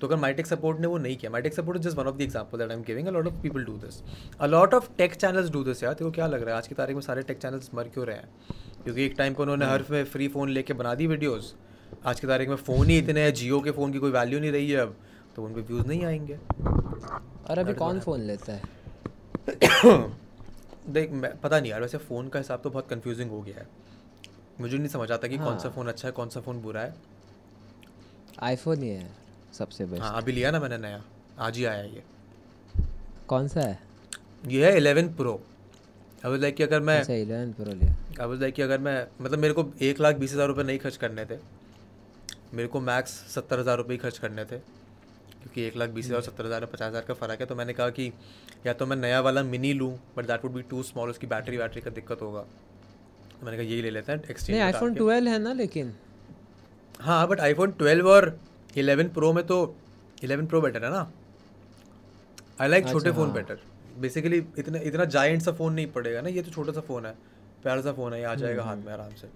तो 0.00 0.06
अगर 0.06 0.16
माइटेक 0.16 0.46
सपोर्ट 0.46 0.80
ने 0.80 0.86
वो 0.86 0.96
नहीं 0.98 1.16
किया 1.16 1.30
My Tech 1.30 1.54
Support 1.54 1.78
just 1.82 1.96
one 1.96 2.06
of 2.06 2.16
the 2.16 2.20
example 2.20 2.58
that 2.58 2.70
I 2.70 2.76
am 2.76 2.82
giving 2.82 3.06
a 3.08 3.10
lot 3.10 3.26
of 3.26 3.34
people 3.42 3.64
do 3.64 3.76
this 3.84 4.02
a 4.40 4.46
lot 4.46 4.74
of 4.74 4.88
tech 4.98 5.14
channels 5.14 5.50
do 5.50 5.62
this 5.64 5.82
यार. 5.82 5.92
तेरे 5.94 6.10
को 6.10 6.14
क्या 6.14 6.26
लग 6.26 6.42
रहा 6.42 6.50
है? 6.50 6.56
आज 6.56 6.68
की 6.68 6.74
तारीख 6.74 6.96
में 6.96 7.02
सारे 7.02 7.22
टेक 7.22 7.38
चैनल्स 7.38 7.70
मर 7.74 7.88
क्यों 7.88 8.06
रहे 8.06 8.16
हैं? 8.16 8.28
क्योंकि 8.84 9.04
एक 9.04 9.14
टाइम 9.18 9.34
पर 9.34 9.42
उन्होंने 9.42 9.66
हर 9.66 9.84
में 9.90 10.04
फ्री 10.04 10.28
फ़ोन 10.28 10.50
लेके 10.50 10.72
बना 10.72 10.94
दी 10.94 11.06
वीडियोज़ 11.06 11.52
आज 12.06 12.20
की 12.20 12.26
तारीख 12.26 12.48
में 12.48 12.56
फ़ोन 12.56 12.88
ही 12.88 12.98
इतने 12.98 13.20
हैं 13.20 13.32
जियो 13.34 13.60
के 13.60 13.70
फ़ोन 13.70 13.92
की 13.92 13.98
कोई 13.98 14.10
वैल्यू 14.10 14.40
नहीं 14.40 14.52
रही 14.52 14.70
है 14.70 14.80
अब 14.80 14.96
तो 15.36 15.44
उन 15.44 15.54
पर 15.54 15.60
व्यूज़ 15.60 15.86
नहीं 15.86 16.04
आएँगे. 16.04 16.38
और 17.50 17.58
अभी 17.58 17.74
कौन 17.74 18.00
फ़ोन 18.00 18.20
लेता 18.20 18.52
है? 18.52 18.62
देख 20.88 21.10
मैं 21.12 21.36
पता 21.40 21.60
नहीं 21.60 21.70
यार 21.70 21.80
वैसे 21.80 21.98
फ़ोन 21.98 22.28
का 22.28 22.38
हिसाब 22.38 22.60
तो 22.64 22.70
बहुत 22.70 22.88
कंफ्यूजिंग 22.88 23.30
हो 23.30 23.40
गया 23.42 23.58
है. 23.58 23.66
मुझे 24.60 24.76
नहीं 24.76 24.88
समझ 24.88 25.10
आता 25.12 25.28
कि 25.28 25.38
कौन 25.38 25.58
सा 25.58 25.68
फ़ोन 25.70 25.88
अच्छा 25.88 26.06
है 26.08 26.12
कौन 26.14 26.28
सा 26.28 26.40
फ़ोन 26.40 26.60
बुरा 26.62 26.80
है। 26.80 26.94
आईफोन 28.42 28.82
ही 28.82 28.88
है 28.88 29.10
सबसे 29.54 29.84
बेस्ट 29.86 30.02
हाँ 30.02 30.16
अभी 30.16 30.32
लिया 30.32 30.50
ना 30.50 30.60
मैंने 30.60 30.78
नया। 30.78 31.02
आज 31.38 31.56
ही 31.56 31.64
आया 31.64 31.82
ये। 31.82 32.02
कौन 33.28 33.48
सा 33.48 33.60
है? 33.60 33.78
ये 34.46 34.64
है 34.66 34.76
इलेवन 34.76 35.08
प्रो 35.16 35.32
वाज 36.24 36.40
लाइक 36.40 36.54
कि 36.56 36.62
अगर 36.62 36.80
मैं 36.80 36.98
अच्छा 37.00 37.14
इलेवन 37.14 37.52
प्रो 37.52 37.72
लिया। 37.72 38.26
वाज 38.26 38.40
लाइक 38.40 38.54
कि 38.54 38.62
अगर 38.62 38.78
मैं 38.80 39.06
मतलब 39.20 39.38
मेरे 39.38 39.54
को 39.54 39.64
एक 39.82 40.00
लाख 40.00 40.16
बीस 40.16 40.32
हज़ार 40.32 40.48
रुपये 40.48 40.64
नहीं 40.64 40.78
खर्च 40.78 40.96
करने 40.96 41.24
थे। 41.24 41.38
मेरे 42.54 42.68
को 42.68 42.80
मैक्स 42.82 43.12
सत्तर 43.34 43.60
हज़ार 43.60 43.76
रुपये 43.76 43.96
ही 43.96 43.98
खर्च 43.98 44.18
करने 44.18 44.44
थे। 44.44 44.58
क्योंकि 44.58 45.62
एक 45.62 45.76
लाख 45.76 45.90
बीस 45.90 46.06
हज़ार 46.06 46.20
सत्तर 46.22 46.46
हज़ार 46.46 46.64
पचास 46.66 46.88
हज़ार 46.88 47.02
का 47.02 47.14
फ़र्क 47.14 47.40
है 47.40 47.46
तो 47.46 47.54
मैंने 47.54 47.72
कहा 47.72 47.90
कि 47.90 48.12
या 48.66 48.72
तो 48.72 48.86
मैं 48.86 48.96
नया 48.96 49.20
वाला 49.20 49.42
मिनी 49.44 49.72
लूँ 49.72 49.92
but 50.16 50.26
that 50.26 50.44
would 50.44 50.52
be 50.52 50.62
too 50.70 50.82
small 50.82 51.10
उसकी 51.10 51.26
बैटरी 51.26 51.56
वैटरी 51.56 51.80
का 51.80 51.90
दिक्कत 51.90 52.22
होगा। 52.22 52.44
मैंने 53.42 53.56
कहा 53.56 53.66
यही 53.66 53.82
ले 53.82 53.90
लेते 53.90 54.12
हैं 54.12 54.22
एक्सचेंज 54.30 54.50
नहीं 54.50 54.60
आईफोन 54.62 54.94
ट्वेल्व 54.94 55.28
है 55.28 55.38
ना 55.38 55.52
लेकिन। 55.52 55.92
हाँ 57.00 57.26
बट 57.28 57.40
आईफोन 57.40 57.70
ट्वेल्व 57.78 58.08
और 58.10 58.38
इलेवन 58.76 59.08
प्रो 59.14 59.32
में 59.32 59.46
तो 59.46 59.56
इलेवन 60.24 60.46
प्रो 60.46 60.60
बेटर 60.60 60.84
है 60.84 60.90
ना? 60.90 61.10
आई 62.60 62.68
लाइक 62.68 62.86
छोटे 62.88 63.10
फ़ोन 63.12 63.32
बेटर 63.32 63.58
बेसिकली 64.00 64.36
इतना 64.58 64.78
इतना 64.84 65.04
जाइंट 65.14 65.42
सा 65.42 65.52
फ़ोन 65.52 65.72
नहीं 65.72 65.86
पड़ेगा 65.92 66.20
ना 66.20 66.28
ये 66.28 66.42
तो 66.42 66.50
छोटा 66.50 66.72
सा 66.72 66.80
फ़ोन 66.80 67.06
है 67.06 67.12
प्यारा 67.62 67.82
सा 67.82 67.92
फ़ोन 67.92 68.12
है 68.12 68.18
ये 68.20 68.24
आ 68.26 68.34
जाएगा 68.34 68.62
हाथ 68.64 68.76
में 68.76 68.92
आराम 68.92 69.14
से। 69.14 69.28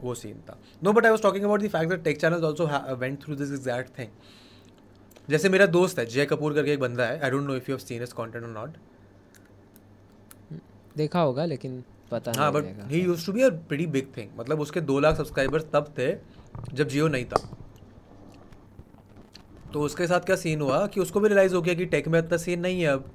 वो 0.00 0.14
सीन 0.14 0.40
था। 0.48 0.58
No 0.82 0.92
but 0.92 1.04
I 1.04 1.10
was 1.10 1.22
talking 1.22 1.44
about 1.44 1.62
the 1.62 1.68
fact 1.68 1.90
that 1.90 2.02
tech 2.04 2.20
channel 2.20 2.44
also 2.44 2.66
went 2.96 3.22
through 3.24 3.34
this 3.36 3.52
exact 3.52 3.98
thing 3.98 4.08
जैसे 5.28 5.48
मेरा 5.48 5.66
दोस्त 5.68 5.98
है 5.98 6.06
जय 6.06 6.26
कपूर 6.26 6.54
करके 6.54 6.72
एक 6.72 6.80
बंदा 6.80 7.04
है 7.06 7.20
I 7.20 7.30
don't 7.30 7.46
know 7.46 7.56
if 7.56 7.70
you 7.70 7.76
have 7.76 7.84
seen 7.86 8.00
his 8.00 8.12
content 8.12 8.44
और 8.44 8.50
नॉट 8.50 8.76
देखा 10.96 11.20
होगा 11.20 11.44
लेकिन 11.44 11.82
पता 12.12 12.32
हाँ 12.36 12.52
but 12.52 12.64
he 12.90 13.00
used 13.00 13.26
to 13.26 13.32
be 13.32 13.42
a 13.42 13.48
pretty 13.68 13.86
big 13.88 14.06
thing 14.16 14.38
मतलब 14.38 14.60
उसके 14.60 14.80
दो 14.82 14.98
लाख 15.00 15.16
सब्सक्राइबर्स 15.16 15.64
तब 15.72 15.94
थे 15.98 16.12
जब 16.72 16.88
जियो 16.88 17.08
नहीं 17.08 17.24
था। 17.24 17.40
तो 19.72 19.80
उसके 19.80 20.06
साथ 20.06 20.20
क्या 20.20 20.36
सीन 20.36 20.60
हुआ 20.60 20.86
कि 20.86 21.00
उसको 21.00 21.20
भी 21.20 21.28
रियलाइज़ 21.28 21.54
हो 21.54 21.60
गया 21.62 21.74
कि 21.74 21.84
टेक 21.86 22.08
में 22.08 22.18
इतना 22.18 22.36
सीन 22.38 22.60
नहीं 22.60 22.80
है 22.80 22.88
अब। 22.88 23.10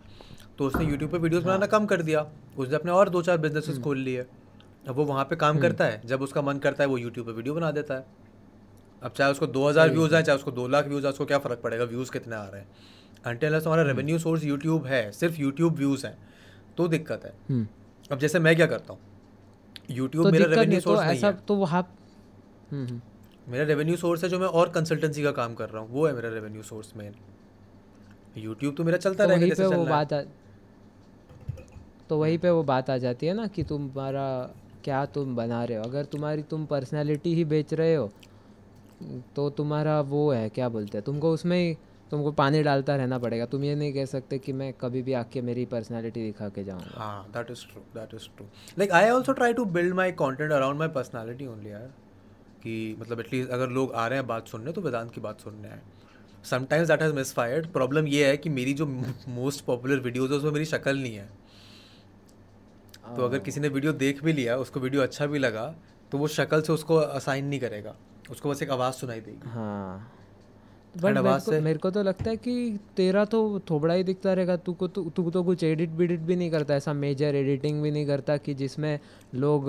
तो 0.57 0.67
उसने 0.67 0.85
यूट्यूब 0.85 1.11
पे 1.11 1.17
वीडियोस 1.17 1.43
बनाना 1.43 1.65
कम 1.67 1.85
कर 1.85 2.01
दिया। 2.01 2.25
उसने 2.57 2.75
अपने 2.75 2.91
और 2.91 3.09
दो 3.09 3.21
चार 3.21 3.37
बिजनेसेस 3.37 3.77
खोल 3.79 3.97
लिए। 3.99 4.25
अब 4.87 4.95
वो 4.95 5.05
वहाँ 5.05 5.25
पे 5.25 5.35
काम 5.35 5.59
करता 5.59 5.85
है। 5.85 6.01
जब 6.07 6.21
उसका 6.21 6.41
मन 6.41 6.57
करता 6.59 6.83
है 6.83 6.89
वो 6.89 6.97
यूट्यूब 6.97 7.25
पे 7.27 7.33
वीडियो 7.33 7.55
बना 7.55 7.71
देता 7.71 7.93
है। 7.93 8.05
अब 9.01 9.11
चाहे 9.11 9.31
उसको 9.31 9.47
दो 9.47 9.67
हज़ार 9.67 9.89
व्यूज़ 9.91 10.15
आए 10.15 10.23
चाहे 10.23 10.37
उसको 10.37 10.51
दो 10.51 10.67
लाख 10.67 10.87
व्यूज़ 10.87 11.05
आए 11.05 11.11
उसको 11.11 11.25
क्या 11.25 11.37
फ़र्क 11.39 11.59
पड़ेगा? 11.63 11.83
व्यूज़ 11.85 12.11
कितने 12.11 12.35
आ 12.35 12.43
रहे 12.45 12.61
हैं? 12.61 12.67
अनटिल 13.25 13.55
हमारा 13.55 13.83
रेवेन्यू 13.83 14.19
सोर्स 14.19 14.43
यूट्यूब 14.43 14.85
है 14.85 15.11
सिर्फ़ 15.11 15.39
यूट्यूब 15.41 15.75
व्यूज़ 15.75 16.05
हैं 16.07 16.17
तो 16.77 16.87
दिक्कत 16.87 17.25
है। 17.25 17.33
हम्म। 17.49 17.67
अब 18.11 18.19
जैसे 18.19 18.39
मैं 18.39 18.55
क्या 18.55 18.65
करता 18.67 18.93
हूँ? 18.93 18.99
यूट्यूब 19.91 20.25
तो 20.25 20.31
मेरा 20.31 20.45
रेवेन्यू 20.45 20.79
तो 20.79 20.83
सोर्स 20.83 21.01
नहीं 21.01 21.19
है। 21.21 21.31
तो 21.47 21.55
वहाँ 21.55 21.81
हम्म, 22.71 22.85
हम्म। 22.87 23.01
मेरा 23.47 23.63
रेवेन्यू 23.65 23.95
सोर्स 23.97 24.23
है 24.23 24.29
जो 24.29 24.39
मैं 24.39 24.47
और 24.47 24.69
कंसल्टेंसी 24.69 25.23
का 25.23 25.31
काम 25.31 25.53
कर 25.55 25.69
रहा 25.69 25.81
हूँ। 25.81 25.89
वो 25.91 26.05
है 26.07 26.13
मेरा 26.13 26.29
रेवेन्यू 26.29 26.63
सोर्स 26.63 26.93
मेन 26.97 27.13
यूट्यूब 28.37 28.75
तो 28.75 28.83
मेरा 28.83 28.97
चलता 28.97 29.23
तो 29.25 29.29
रहेगा 29.29 29.47
जैसे 29.47 29.65
वो 29.65 29.85
बात 29.85 30.13
आ 30.13 30.21
तो 32.09 32.17
वहीं 32.19 32.37
पे 32.37 32.49
वो 32.49 32.63
बात 32.63 32.89
आ 32.89 32.97
जाती 32.97 33.27
है 33.27 33.33
ना 33.33 33.47
कि 33.47 33.63
तुम्हारा 33.63 34.27
क्या 34.83 35.05
तुम 35.05 35.35
बना 35.35 35.63
रहे 35.63 35.77
हो? 35.77 35.83
अगर 35.83 36.05
तुम्हारी 36.05 36.43
तुम 36.43 36.65
पर्सनालिटी 36.65 37.33
ही 37.35 37.45
बेच 37.45 37.73
रहे 37.73 37.95
हो 37.95 38.09
तो 39.35 39.49
तुम्हारा 39.49 39.99
वो 40.01 40.31
है 40.31 40.47
क्या 40.49 40.69
बोलते 40.69 40.97
हैं 40.97 41.05
तुमको 41.05 41.31
उसमें 41.33 41.75
तुमको 42.11 42.31
पानी 42.31 42.61
डालता 42.63 42.95
रहना 42.95 43.17
पड़ेगा। 43.19 43.45
तुम 43.45 43.63
ये 43.63 43.75
नहीं 43.75 43.93
कह 43.93 44.05
सकते 44.05 44.37
कि 44.39 44.53
मैं 44.53 44.71
कभी 44.73 45.01
भी 45.01 45.13
आके 45.13 45.41
मेरी 45.41 45.65
पर्सनालिटी 45.65 46.25
दिखा 46.25 46.49
के 46.49 46.63
जाऊँगा। 46.63 47.03
हाँ 47.03 47.29
that 47.33 47.51
is 47.51 47.65
true 47.65 47.81
that 47.95 48.13
is 48.13 48.27
true 48.37 48.45
like 48.79 48.91
I 48.91 49.09
also 49.09 49.33
try 49.33 49.53
to 49.53 49.65
build 49.77 49.93
my 49.95 50.11
content 50.21 50.51
around 50.51 50.79
my 50.79 50.87
personality 50.95 51.47
only 51.47 51.71
यार। 51.71 51.89
कि 52.63 52.95
मतलब 52.99 53.19
एटलीस्ट 53.19 53.49
अगर 53.51 53.69
लोग 53.69 53.93
आ 53.93 54.07
रहे 54.07 54.19
हैं 54.19 54.27
बात 54.27 54.47
सुनने 54.47 54.71
तो 54.71 54.81
वेदांत 54.81 55.11
की 55.11 55.21
बात 55.21 55.41
सुनने 55.41 55.67
आए 55.67 55.81
sometimes 56.45 56.87
that 56.87 57.01
has 57.01 57.13
misfired 57.33 57.67
problem 57.67 58.07
ये 58.07 58.27
है 58.27 58.37
कि 58.37 58.49
मेरी 58.49 58.73
जो 58.73 58.85
मोस्ट 58.85 59.65
पॉपुलर 59.65 59.99
वीडियोज़ 59.99 60.31
है 60.31 60.37
उसमें 60.37 60.51
मेरी 60.51 60.65
शक्ल 60.65 60.97
नहीं 60.97 61.15
है। 61.15 61.29
तो 63.15 63.25
अगर 63.25 63.39
किसी 63.39 63.59
ने 63.59 63.67
वीडियो 63.69 63.93
देख 63.95 64.23
भी 64.23 64.33
लिया 64.33 64.57
उसको 64.57 64.79
वीडियो 64.79 65.01
अच्छा 65.01 65.25
भी 65.25 65.39
लगा 65.39 65.73
तो 66.11 66.17
वो 66.17 66.27
शक्ल 66.29 66.61
से 66.61 66.73
उसको 66.73 66.95
असाइन 66.95 67.45
नहीं 67.45 67.59
करेगा। 67.59 67.95
उसको 68.31 68.49
बस 68.49 68.61
एक 68.63 68.69
आवाज़ 68.71 68.93
सुनाई 68.95 69.19
देगी। 69.21 69.49
हाँ। 69.49 70.11
बट 70.97 71.17
मेरे 71.17 71.39
को 71.39 71.61
मेरे 71.61 71.79
को 71.79 71.89
तो 71.91 72.03
लगता 72.03 72.29
है 72.29 72.37
कि 72.37 72.55
तेरा 72.97 73.25
तो 73.25 73.39
थोबड़ा 73.69 73.93
ही 73.93 74.03
दिखता 74.03 74.33
रहेगा 74.33 74.55
तू 74.57 74.73
को 74.73 74.87
तू 74.87 75.03
तू 75.15 75.29
तो 75.31 75.43
कुछ 75.43 75.63
एडिट 75.63 75.89
बिडिट 75.97 76.19
भी 76.21 76.35
नहीं 76.35 76.51
करता 76.51 76.75
ऐसा 76.75 76.93
मेजर 76.95 77.35
एडिटिंग 77.35 77.81
भी 77.81 77.91
नहीं 77.91 78.05
करता 78.05 78.37
कि 78.37 78.53
जिसमें 78.53 78.99
लोग 79.35 79.65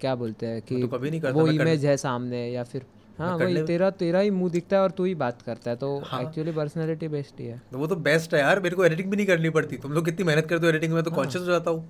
क्या 0.00 0.14
बोलते 0.14 0.46
हैं 0.46 0.62
कि 0.62 0.80
तो 0.80 0.88
कभी 0.88 1.10
नहीं 1.10 1.20
करता, 1.20 1.40
वो 1.40 1.46
इमेज 1.48 1.84
है 1.86 1.96
सामने 1.96 2.48
या 2.48 2.64
फिर 2.64 2.84
हाँ 3.18 3.36
वही 3.36 3.62
तेरा 3.62 3.88
तेरा 3.92 4.20
ही 4.20 4.30
मुँह 4.30 4.50
दिखता 4.50 4.76
है 4.76 4.82
और 4.82 4.90
तू 4.90 5.04
ही 5.04 5.14
बात 5.14 5.42
करता 5.42 5.70
है 5.70 5.76
तो 5.76 5.88
हाँ। 6.06 6.20
एक्चुअली 6.22 6.52
पर्सनैलिटी 6.52 7.08
बेस्ट 7.08 7.40
ही 7.40 7.46
है 7.46 7.60
तो 7.72 7.78
वो 7.78 7.86
तो 7.86 7.96
बेस्ट 8.04 8.34
है 8.34 8.40
यार 8.40 8.60
मेरे 8.60 8.76
को 8.76 8.84
एडिटिंग 8.84 9.10
भी 9.10 9.16
नहीं 9.16 9.26
करनी 9.26 9.50
पड़ती 9.50 9.76
तुम 9.76 9.92
लोग 9.92 10.04
कितनी 10.04 10.24
मेहनत 10.24 10.46
करते 10.46 10.66
हो 10.66 10.70
एडिटिंग 10.70 10.92
में 10.92 11.02
तो 11.02 11.10
हाँ। 11.10 11.16
कॉन्शियस 11.16 11.44
हो 11.44 11.50
जाता 11.50 11.70
हूँ 11.70 11.80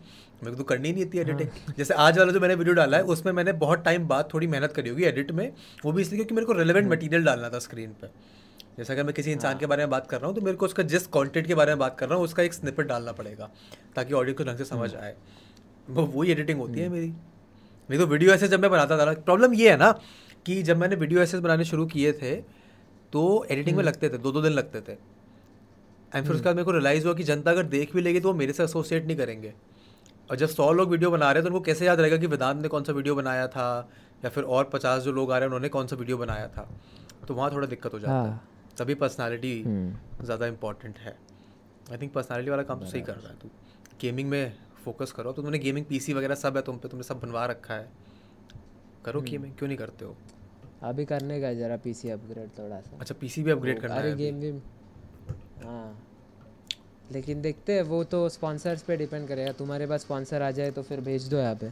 मेरे 0.43 0.51
को 0.51 0.57
तो 0.57 0.65
करनी 0.65 0.89
ही 0.89 0.95
नहीं 0.95 1.05
इतनी 1.05 1.21
एडिटिंग 1.21 1.75
जैसे 1.79 1.95
आज 1.97 2.19
वाला 2.19 2.33
जो 2.33 2.41
मैंने 2.41 2.55
वीडियो 2.55 2.75
डाला 2.75 2.97
है 2.97 3.03
उसमें 3.15 3.33
मैंने 3.33 3.53
बहुत 3.61 3.85
टाइम 3.85 4.09
बाद 4.09 4.29
थोड़ी 4.35 4.47
मेहनत 4.47 4.73
करी 4.73 4.91
होगी 4.91 5.05
एडिट 5.05 5.33
में 5.33 5.51
वो 5.85 5.93
भी 5.93 6.03
इसलिए 6.03 6.19
क्योंकि 6.19 6.35
मेरे 6.35 6.47
को 6.47 6.53
हाँ। 6.53 6.61
रेलेवेंट 6.61 6.91
मटेरियल 6.91 7.25
डालना 7.25 7.51
था 7.51 7.59
स्क्रीन 7.59 7.95
पे 8.01 8.09
जैसे 8.79 8.93
अगर 8.93 9.05
मैं 9.05 9.15
किसी 9.15 9.33
इंसान 9.33 9.59
के 9.59 9.67
बारे 9.67 9.83
में 9.83 9.91
बात 9.91 10.07
कर 10.07 10.19
रहा 10.19 10.27
हूँ 10.27 10.35
तो 10.35 10.43
मेरे 10.43 10.57
को 10.57 10.67
उसका 10.67 10.83
जिस 10.85 11.07
कंटेंट 11.09 11.47
के 11.47 11.55
बारे 11.55 11.73
में 11.73 11.79
बात 11.79 11.99
कर 11.99 12.09
रहा 12.09 12.17
हूँ 12.17 12.25
उसका 12.25 12.43
एक 12.43 12.55
स्निपेट 12.55 12.87
डालना 12.87 13.13
पड़ेगा 13.13 13.51
ताकि 13.97 14.15
ऑडियो 14.15 14.35
को 14.35 14.45
ढंग 14.45 14.59
से 14.59 14.65
समझ 14.67 14.95
आए। 14.95 15.15
वो 15.89 16.03
वही 16.07 16.31
एडिटिंग 16.33 16.59
होती 16.61 16.81
है 16.81 16.89
मेरी। 16.89 17.09
नहीं 17.09 17.99
तो 17.99 18.07
वीडियो 18.07 18.33
ऐसे 18.33 18.49
जब 18.49 18.61
मैं 18.61 18.71
बनाता 18.71 18.99
था 18.99 19.13
प्रॉब्लम 19.15 19.55
ये 19.55 19.71
है 19.71 19.77
ना 19.77 19.91
कि 20.47 20.63
जब 20.63 20.77
मैंने 20.77 20.97
वीडियो 20.97 21.21
ऐसे 21.21 21.39
बनाने 21.41 21.65
शुरू 21.65 21.87
किए 21.87 22.13
थे 22.15 22.35
तो 23.13 23.23
एडिटिंग 23.51 23.77
में 23.77 23.85
लगते 23.85 24.09
थे 24.09 24.19
दो 24.19 24.33
दो 24.33 24.43
दिन 24.43 24.53
लगते 24.53 24.81
थे। 24.81 24.93
एंड 24.93 26.27
फिर 26.27 26.35
उसके 26.35 26.45
बाद 26.45 26.57
मेरे 26.57 26.65
को 26.65 26.71
रियलाइज़ 26.73 27.07
हुआ 27.07 27.15
कि 27.15 27.23
जनता 27.25 27.51
अगर 27.51 27.63
देख 27.69 27.95
भी 27.95 28.03
लेगी 28.03 28.21
तो 28.21 28.29
वो 28.29 28.35
मेरे 28.35 28.53
से 28.53 28.63
एसोसिएट 28.65 29.07
नहीं 29.07 29.17
करेंगे। 29.17 29.53
और 30.31 30.37
जब 30.37 30.49
सौ 30.49 30.71
लोग 30.73 30.91
वीडियो 30.91 31.11
बना 31.11 31.31
रहे 31.33 31.35
हैं 31.35 31.43
तो 31.43 31.49
उनको 31.49 31.65
कैसे 31.65 31.87
याद 31.87 32.01
रहेगा 32.01 32.17
कि 32.17 32.27
वेदांत 32.27 32.63
ने 32.63 32.69
कौन 32.69 32.85
सा 32.85 32.93
वीडियो 32.93 33.15
बनाया 33.15 33.47
था 33.49 33.67
या 34.25 34.31
फिर 34.31 34.45
और 34.45 34.65
पचास 34.73 35.03
जो 35.03 35.13
लोग 35.13 35.33
आ 35.33 35.35
रहे 35.35 35.41
हैं 35.41 35.47
उन्होंने 35.47 35.69
कौन 35.69 35.87
सा 35.87 35.97
वीडियो 35.97 36.17
बनाया 36.19 36.47
था। 36.49 36.69
तो 37.29 37.35
वहाँ 37.35 37.51
थोड़ा 37.53 37.67
दिक्कत 37.67 37.93
हो 37.95 37.99
जाता 37.99 38.13
है। 38.13 38.29
हाँ। 38.29 38.50
तभी 38.81 38.95
पर्सनालिटी 38.97 39.61
हम्म। 39.63 40.25
ज़्यादा 40.25 40.47
इंपॉर्टेंट 40.47 40.99
है। 40.99 41.17
आई 41.91 41.99
थिंक 41.99 42.13
पर्सनालिटी 42.13 42.51
वाला 42.51 42.63
काम 42.63 42.81
तो 42.81 42.87
सही 42.87 43.03
कर 43.03 43.15
रहा 43.15 43.33
है 43.33 43.39
तू। 43.39 43.49
गेमिंग 44.01 44.29
में 44.31 44.53
फोकस 44.85 45.13
करो। 45.13 45.33
तो 45.33 45.43
तुमने 45.43 45.59
गेमिंग 45.59 45.87
पीसी 45.87 46.13
वगैरह 46.15 46.35
सब 46.37 46.57
है 46.57 46.63
तुम 46.63 46.77
पे 46.79 46.89
तुमने 46.89 47.05
सब 47.05 47.21
बनवा 47.21 47.45
रखा 47.47 47.75
है। 47.75 47.89
करो 49.05 49.21
गेमिंग 49.23 49.53
क्यों 49.55 49.69
नहीं 49.69 49.79
करते 49.79 50.05
हो? 50.05 50.17
अभी 50.83 51.05
करने 51.05 51.41
का 51.41 51.53
जरा 51.55 51.77
पीसी 51.77 52.11
अपग्रेड 52.11 52.49
थोड़ा 52.59 52.81
सा। 52.81 52.99
अच्छा 53.01 53.15
पीसी 53.21 53.43
भी 53.43 53.51
अपग्रेड 53.51 53.81
करना 53.81 53.95
अरे 53.95 54.11
है 54.11 54.17
गेम 54.17 54.41
भी 54.41 54.51
हाँ। 55.65 56.07
लेकिन 57.13 57.43
देखते 57.43 57.73
हैं 57.73 57.83
वो 57.85 58.03
तो 58.07 58.29
स्पॉन्सर्स 58.31 58.83
पे 58.83 58.97
डिपेंड 58.97 59.27
करेगा। 59.29 59.53
तुम्हारे 59.55 59.87
पास 59.87 60.01
स्पॉन्सर 60.01 60.43
आ 60.43 60.51
जाए 60.51 60.71
तो 60.71 60.83
फिर 60.83 61.01
भेज 61.03 61.29
दो 61.29 61.37
यहाँ 61.37 61.55
पे। 61.55 61.71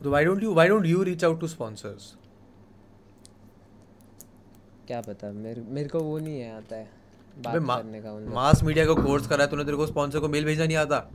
तो 0.00 0.10
why 0.10 0.24
don't 0.24 0.42
you 0.42 0.54
why 0.54 0.68
don't 0.68 0.86
you 0.86 1.02
reach 1.02 1.24
out 1.24 1.40
to 1.40 1.48
sponsors 1.48 2.12
क्या 4.86 5.00
पता 5.00 5.32
मेरे 5.32 5.60
मेरे 5.60 5.88
को 5.88 6.00
वो 6.00 6.18
नहीं 6.18 6.40
है 6.40 6.56
आता 6.56 6.76
है 6.76 6.88
बात 7.38 7.56
मा, 7.56 7.76
करने 7.76 8.02
का 8.02 8.12
उन 8.12 8.24
मास 8.24 8.62
मीडिया 8.62 8.86
का 8.86 8.94
कोर्स 8.94 9.26
करा 9.26 9.44
है 9.44 9.50
तूने 9.50 9.64
तेरे 9.64 9.76
को 9.76 9.86
स्पॉन्सर 9.86 10.18
को 10.18 10.28
मेल 10.28 10.44
भेजना 10.44 10.64
नहीं 10.64 10.76
आता। 10.76 11.10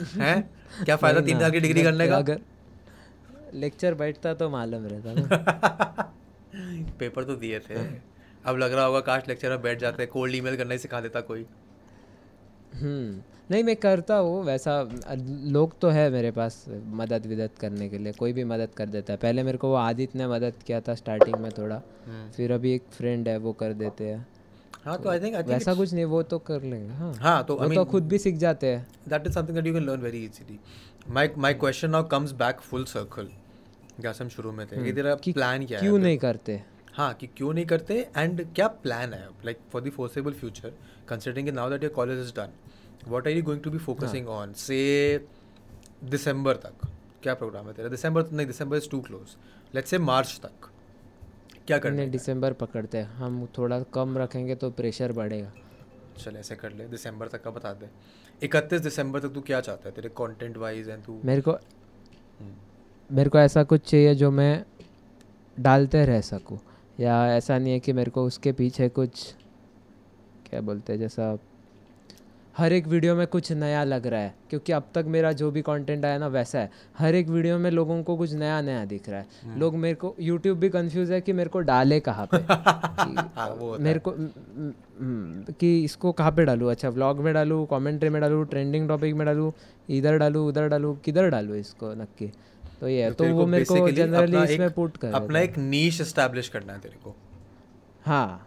हैं? 0.14 0.50
क्या 0.84 0.96
फ़ायदा 0.96 1.20
तीन 1.20 1.40
साल 1.40 1.50
की 1.50 1.60
डिग्री 1.60 1.82
करने 1.82 2.08
का? 2.08 2.16
अगर 2.16 2.40
लेक्चर 3.54 3.94
बैठता 3.94 4.34
तो 4.34 4.50
मालूम 4.50 4.86
रहता 4.86 6.12
पेपर 6.98 7.24
तो 7.28 7.36
दिए 7.36 7.60
थे। 7.60 7.74
अब 8.44 8.56
लग 8.56 8.72
रहा 8.72 8.84
होगा 8.84 9.00
काश 9.00 9.28
लेक्चर 9.28 9.50
में 9.50 9.62
बैठ 9.62 9.78
जाते 9.78 10.06
कोल्ड 10.06 10.34
ईमेल 10.34 10.56
करना 10.56 10.72
ही 10.72 10.78
सिखा 10.78 11.00
देता 11.00 11.20
कोई। 11.20 11.46
हम्म। 12.74 13.22
नहीं 13.50 13.64
मैं 13.64 13.74
करता 13.76 14.16
हूँ 14.16 14.42
वैसा 14.44 14.72
लोग 15.56 15.78
तो 15.80 15.88
है 15.88 16.08
मेरे 16.10 16.30
पास 16.30 16.64
मदद 17.00 17.26
विदत 17.26 17.58
करने 17.60 17.88
के 17.88 17.98
लिए 17.98 18.12
कोई 18.12 18.32
भी 18.32 18.44
मदद 18.44 18.70
कर 18.76 18.86
देता 18.86 19.12
है। 19.12 19.18
पहले 19.22 19.42
मेरे 19.42 19.58
को 19.58 19.68
वो 19.68 19.74
आदित्य 19.74 20.18
ने 20.18 20.26
मदद 20.26 20.54
किया 20.66 20.80
था 20.80 20.94
स्टार्टिंग 20.94 21.36
में 21.40 21.50
थोड़ा 21.58 21.76
हम्म। 22.06 22.30
फिर 22.36 22.52
अभी 22.52 22.74
एक 22.74 22.82
फ्रेंड 22.92 23.28
है 23.28 23.36
वो 23.38 23.52
कर 23.60 23.72
देते 23.72 24.08
हैं। 24.08 24.26
हाँ 24.84 24.98
तो 25.02 25.08
आई 25.10 25.20
थिंक 25.20 25.34
आई 25.34 25.42
थिंक 25.42 25.52
वैसा 25.52 25.74
कुछ 25.74 25.92
नहीं 25.94 26.04
वो 26.04 26.22
तो 26.22 26.38
कर 26.48 26.62
लेंगे 26.62 26.94
हाँ। 26.94 27.12
हाँ 27.14 27.44
तो 27.44 27.58
आई 27.58 27.68
वो 27.68 27.74
तो 27.74 27.84
खुद 27.92 28.08
भी 28.08 28.18
सीख 28.18 28.36
जाते 28.36 28.66
हैं। 28.66 28.86
that 29.08 29.30
is 29.30 29.38
something 29.38 29.58
that 29.58 29.70
you 29.70 29.76
can 29.78 29.88
learn 29.90 30.02
very 30.08 30.26
easily. 30.26 30.58
My 31.16 31.28
my 31.46 31.54
question 31.64 31.96
now 31.96 32.02
comes 32.14 32.36
back 32.42 32.66
full 32.70 32.90
circle 32.94 33.32
जैसे 34.00 34.24
हम 34.24 34.30
शुरू 34.30 34.52
में 34.52 34.66
थे। 34.66 34.84
कि 34.84 34.92
तेरा 34.92 35.10
हम्म। 35.12 35.32
प्लान 35.32 35.66
क्या 35.66 35.80
क्यों 35.80 35.98
नहीं 35.98 36.18
करते? 36.18 36.62
हाँ 36.92 37.12
कि 37.14 37.26
क्यों 37.36 37.52
नहीं 37.54 37.66
करते? 37.66 38.06
एंड 38.16 38.46
क्या 38.54 38.68
प्लान 38.82 39.14
है? 39.14 39.26
Like 39.44 39.58
for 39.72 39.82
the 39.82 39.90
foreseeable 39.96 40.32
future 40.32 40.72
considering 41.08 41.48
now 41.48 41.70
that 41.70 41.82
your 41.82 41.92
college 41.92 42.18
is 42.18 42.32
done 42.34 42.52
what 43.08 43.26
are 43.26 43.32
you 43.32 43.42
going 43.42 43.62
to 43.62 43.70
be 43.70 43.78
focusing 43.78 44.28
on 44.28 44.52
say 44.52 45.26
December 46.04 46.56
तक। 46.56 46.86
क्या 47.22 47.34
प्रोग्राम 47.34 47.66
है 47.66 47.72
तेरा? 47.72 47.88
दिसंबर 47.88 48.30
नहीं 48.30 48.46
December 48.46 48.76
is 48.76 48.88
too 48.90 49.00
close 49.00 49.36
let's 49.74 49.90
say 49.90 49.98
March 49.98 50.40
तक। 50.42 50.70
क्या 51.66 51.78
करना 51.78 51.96
नहीं 51.96 52.06
है? 52.06 52.12
दिसंबर 52.12 52.52
पकड़ते 52.52 52.98
हैं। 52.98 53.06
हम 53.06 53.46
थोड़ा 53.58 53.80
कम 53.94 54.18
रखेंगे 54.18 54.54
तो 54.54 54.70
प्रेशर 54.70 55.12
बढ़ेगा। 55.12 55.52
चल 56.18 56.36
ऐसे 56.36 56.56
कर 56.56 56.72
ले। 56.72 56.88
दिसंबर 56.88 57.28
तक 57.28 57.42
का 57.42 57.50
बता 57.50 57.72
दे। 57.72 57.88
इकतीस 58.42 58.80
दिसंबर 58.80 59.20
तक 59.20 59.28
तू 59.28 59.40
क्या 59.40 59.60
चाहता 59.60 59.88
है? 59.88 59.94
तेरे 59.94 60.08
कंटेंट 60.08 60.56
वाइज 60.56 60.88
एंड 60.88 61.04
तू? 61.04 61.20
मेरे 61.24 61.40
को 61.40 61.52
हम्म। 61.52 63.16
मेरे 63.16 63.30
को 63.30 63.38
ऐसा 63.38 63.62
कुछ 63.64 63.80
चाहिए 63.80 64.14
जो 64.14 64.30
मैं 64.30 64.64
डालते 65.60 66.04
रह 66.04 66.20
सकूँ। 66.20 66.58
या 67.00 67.36
ऐसा 67.36 67.58
नहीं 67.58 67.72
है 67.72 67.80
कि 67.80 67.92
मेरे 67.92 68.10
को 68.10 68.24
उसके 68.24 68.52
पीछे 68.52 68.88
कुछ 68.88 69.34
क्या 70.50 70.60
बोलते 70.60 70.92
हैं 70.92 71.00
जैसा 71.00 71.38
हर 72.56 72.72
एक 72.72 72.86
वीडियो 72.86 73.14
में 73.16 73.26
कुछ 73.26 73.52
नया 73.52 73.82
लग 73.84 74.06
रहा 74.06 74.20
है 74.20 74.34
क्योंकि 74.50 74.72
अब 74.72 74.84
तक 74.94 75.04
मेरा 75.06 75.32
जो 75.32 75.50
भी 75.50 75.62
कंटेंट 75.62 76.04
आया 76.04 76.18
ना 76.18 76.26
वैसा 76.26 76.58
है। 76.58 76.70
हर 76.98 77.14
एक 77.14 77.28
वीडियो 77.28 77.58
में 77.58 77.70
लोगों 77.70 78.02
को 78.02 78.16
कुछ 78.16 78.32
नया 78.32 78.60
नया 78.60 78.84
दिख 78.84 79.08
रहा 79.08 79.20
हम्म। 79.20 79.52
है 79.52 79.58
लोग 79.58 79.74
मेरे 79.74 79.94
को 79.94 80.14
यूट्यूब 80.20 80.58
भी 80.58 80.68
कंफ्यूज 80.68 81.10
है 81.12 81.20
कि 81.20 81.32
मेरे 81.32 81.50
को 81.50 81.60
डाले 81.60 82.00
कहाँ 82.00 82.26
पे। 82.26 82.36
हाँ, 83.36 83.76
मेरे 83.80 83.98
को 83.98 84.10
म- 84.10 84.30
म- 84.58 84.72
म- 85.02 85.52
कि 85.60 85.84
इसको 85.84 86.12
कहाँ 86.12 86.32
पे 86.32 86.44
डालूँ? 86.44 86.70
अच्छा 86.70 86.88
व्लॉग 86.88 87.20
में 87.20 87.32
डालूँ 87.34 87.66
कमेंट्री 87.66 88.08
में 88.08 88.20
डालूँ 88.22 88.44
ट्रेंडिंग 88.46 88.88
टॉपिक 88.88 89.14
में 89.14 89.26
डालूँ 89.26 89.52
इधर 89.90 90.18
डालूँ 90.18 90.48
उधर 90.48 90.68
डालूँ 90.68 90.96
किधर 91.00 91.30
डालूँ 91.30 91.56
इसको 91.56 91.94
नक्की? 91.94 92.32
तो 92.80 92.88
ये 92.88 93.10
तो 93.10 93.24
वो 93.24 93.46
मेरे 93.46 93.64
को 93.64 93.88
जनरली 93.90 94.42
इसमें 94.44 94.70
पुट 94.70 94.96
कर 94.96 95.12
अपना 95.12 95.40
एक 95.40 95.58
नीश 95.58 96.00
एस्टैब्लिश 96.00 96.48
करना 96.48 96.72
है 96.72 96.78
तेरे 96.80 96.98
को। 97.04 97.16
हाँ। 98.06 98.46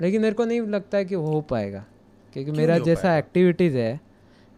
लेकिन 0.00 0.22
मेरे 0.22 0.34
को 0.34 0.44
नहीं 0.44 0.60
लगता 0.60 0.98
है 0.98 1.04
कि 1.04 1.14
वो 1.14 1.32
हो 1.32 1.40
पाएगा 1.40 1.84
क्योंकि 2.32 2.44
क्यों 2.44 2.56
मेरा 2.56 2.78
जैसा 2.78 3.16
एक्टिविटीज़ 3.18 3.76
है 3.76 4.00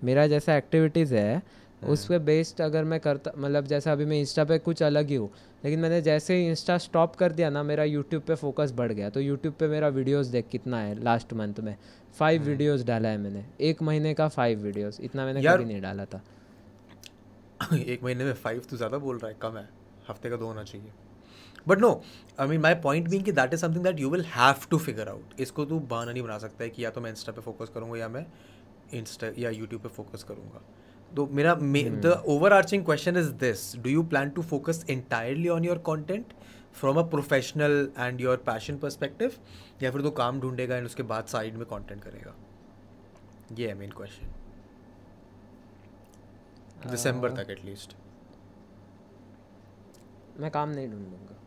मेरा 0.04 0.26
जैसा 0.26 0.56
एक्टिविटीज़ 0.56 1.14
है 1.14 1.36
हम्म। 1.82 1.92
उस 1.92 2.06
पर 2.06 2.18
बेस्ड 2.18 2.60
अगर 2.60 2.84
मैं 2.84 2.98
करता 3.00 3.32
मतलब 3.38 3.66
जैसा 3.66 3.92
अभी 3.92 4.04
मैं 4.04 4.18
इंस्टा 4.20 4.44
पे 4.44 4.58
कुछ 4.58 4.82
अलग 4.82 5.08
ही 5.08 5.14
हूँ 5.14 5.30
लेकिन 5.64 5.80
मैंने 5.80 6.00
जैसे 6.02 6.34
ही 6.36 6.46
इंस्टा 6.48 6.76
स्टॉप 6.78 7.14
कर 7.16 7.32
दिया 7.32 7.50
ना 7.50 7.62
मेरा 7.62 7.84
यूट्यूब 7.84 8.22
पे 8.22 8.34
फोकस 8.34 8.72
बढ़ 8.72 8.92
गया। 8.92 9.10
तो 9.10 9.20
यूट्यूब 9.20 9.54
पे 9.54 9.68
मेरा 9.68 9.88
वीडियोस 9.88 10.26
देख 10.26 10.48
कितना 10.48 10.80
है 10.80 11.02
लास्ट 11.02 11.32
मंथ 11.32 11.54
में? 11.60 11.76
Five 12.18 12.40
hmm. 12.40 12.50
वीडियोस 12.50 12.84
डाला 12.84 13.08
है 13.08 13.18
मैंने। 13.18 13.44
एक 13.60 13.82
महीने 13.82 14.14
का 14.14 14.28
फाइव 14.28 14.58
वीडियोस 14.58 15.00
इतना 15.00 15.24
मैंने 15.24 15.42
कभी 15.42 15.64
नहीं 15.64 15.80
डाला 15.80 16.04
था। 16.04 16.22
एक 17.74 18.02
महीने 18.02 18.24
में 18.24 18.32
फाइव 18.34 18.62
तो 18.70 18.76
ज़्यादा 18.76 18.98
बोल 18.98 19.18
रहा 19.18 19.30
है 19.30 19.36
कम 19.42 19.56
है। 19.56 19.68
हफ़्ते 20.08 20.30
का 20.30 20.36
दो 20.36 20.46
होना 20.46 20.62
चाहिए। 20.62 20.90
But 21.68 21.80
no 21.80 21.90
I 22.40 22.48
mean 22.48 22.60
my 22.60 22.74
point 22.82 23.08
being 23.08 23.24
कि 23.24 23.32
that 23.32 23.54
is 23.54 23.60
something 23.60 23.84
that 23.84 24.00
you 24.00 24.10
will 24.10 24.24
have 24.34 24.66
to 24.70 24.78
figure 24.78 25.08
out 25.08 25.40
इसको 25.40 25.64
तू 25.64 25.78
बहाना 25.80 26.12
नहीं 26.12 26.22
बना 26.22 26.38
सकता 26.38 26.64
है 26.64 26.70
कि 26.70 26.84
या 26.84 26.90
तो 26.90 27.00
मैं 27.00 27.10
इंस्टा 27.10 27.32
पे 27.32 27.40
फोकस 27.40 27.68
करूँगा 27.74 27.98
या 27.98 28.08
मैं 28.08 28.26
इंस्टा 28.94 29.30
या 29.38 29.50
यूट्यूब 29.50 29.82
पे 29.82 29.88
फोकस 29.88 30.22
करूँगा। 30.28 30.60
तो 31.16 31.26
मेरा 31.32 31.54
the 31.54 32.22
overarching 32.52 32.84
question 32.84 33.16
is 33.16 33.30
this 33.40 33.76
do 33.76 33.90
you 33.90 34.02
plan 34.04 34.30
to 34.30 34.42
focus 34.44 34.84
entirely 34.90 35.48
on 35.48 35.64
your 35.64 35.78
content 35.86 36.32
from 36.80 36.98
a 36.98 37.02
professional 37.10 37.88
and 37.98 38.20
your 38.20 38.36
passion 38.46 38.76
perspective 38.78 39.32
या 39.82 39.90
फिर 39.90 40.02
तो 40.02 40.10
काम 40.20 40.40
ढूंढेगा 40.40 40.76
एंड 40.76 40.86
उसके 40.86 41.02
बाद 41.04 41.26
साइड 41.26 41.56
में 41.56 41.64
कॉन्टेंट 41.66 42.02
करेगा? 42.04 42.34
ये 43.58 43.68
है 43.68 43.74
मेन 43.74 43.90
क्वेश्चन 43.90 44.26
दिसंबर 46.90 47.30
तक 47.36 47.50
एटलीस्ट 47.50 47.96
मैं 50.40 50.50
काम 50.50 50.70
नहीं 50.70 50.88
ढूंढूँगा। 50.90 51.37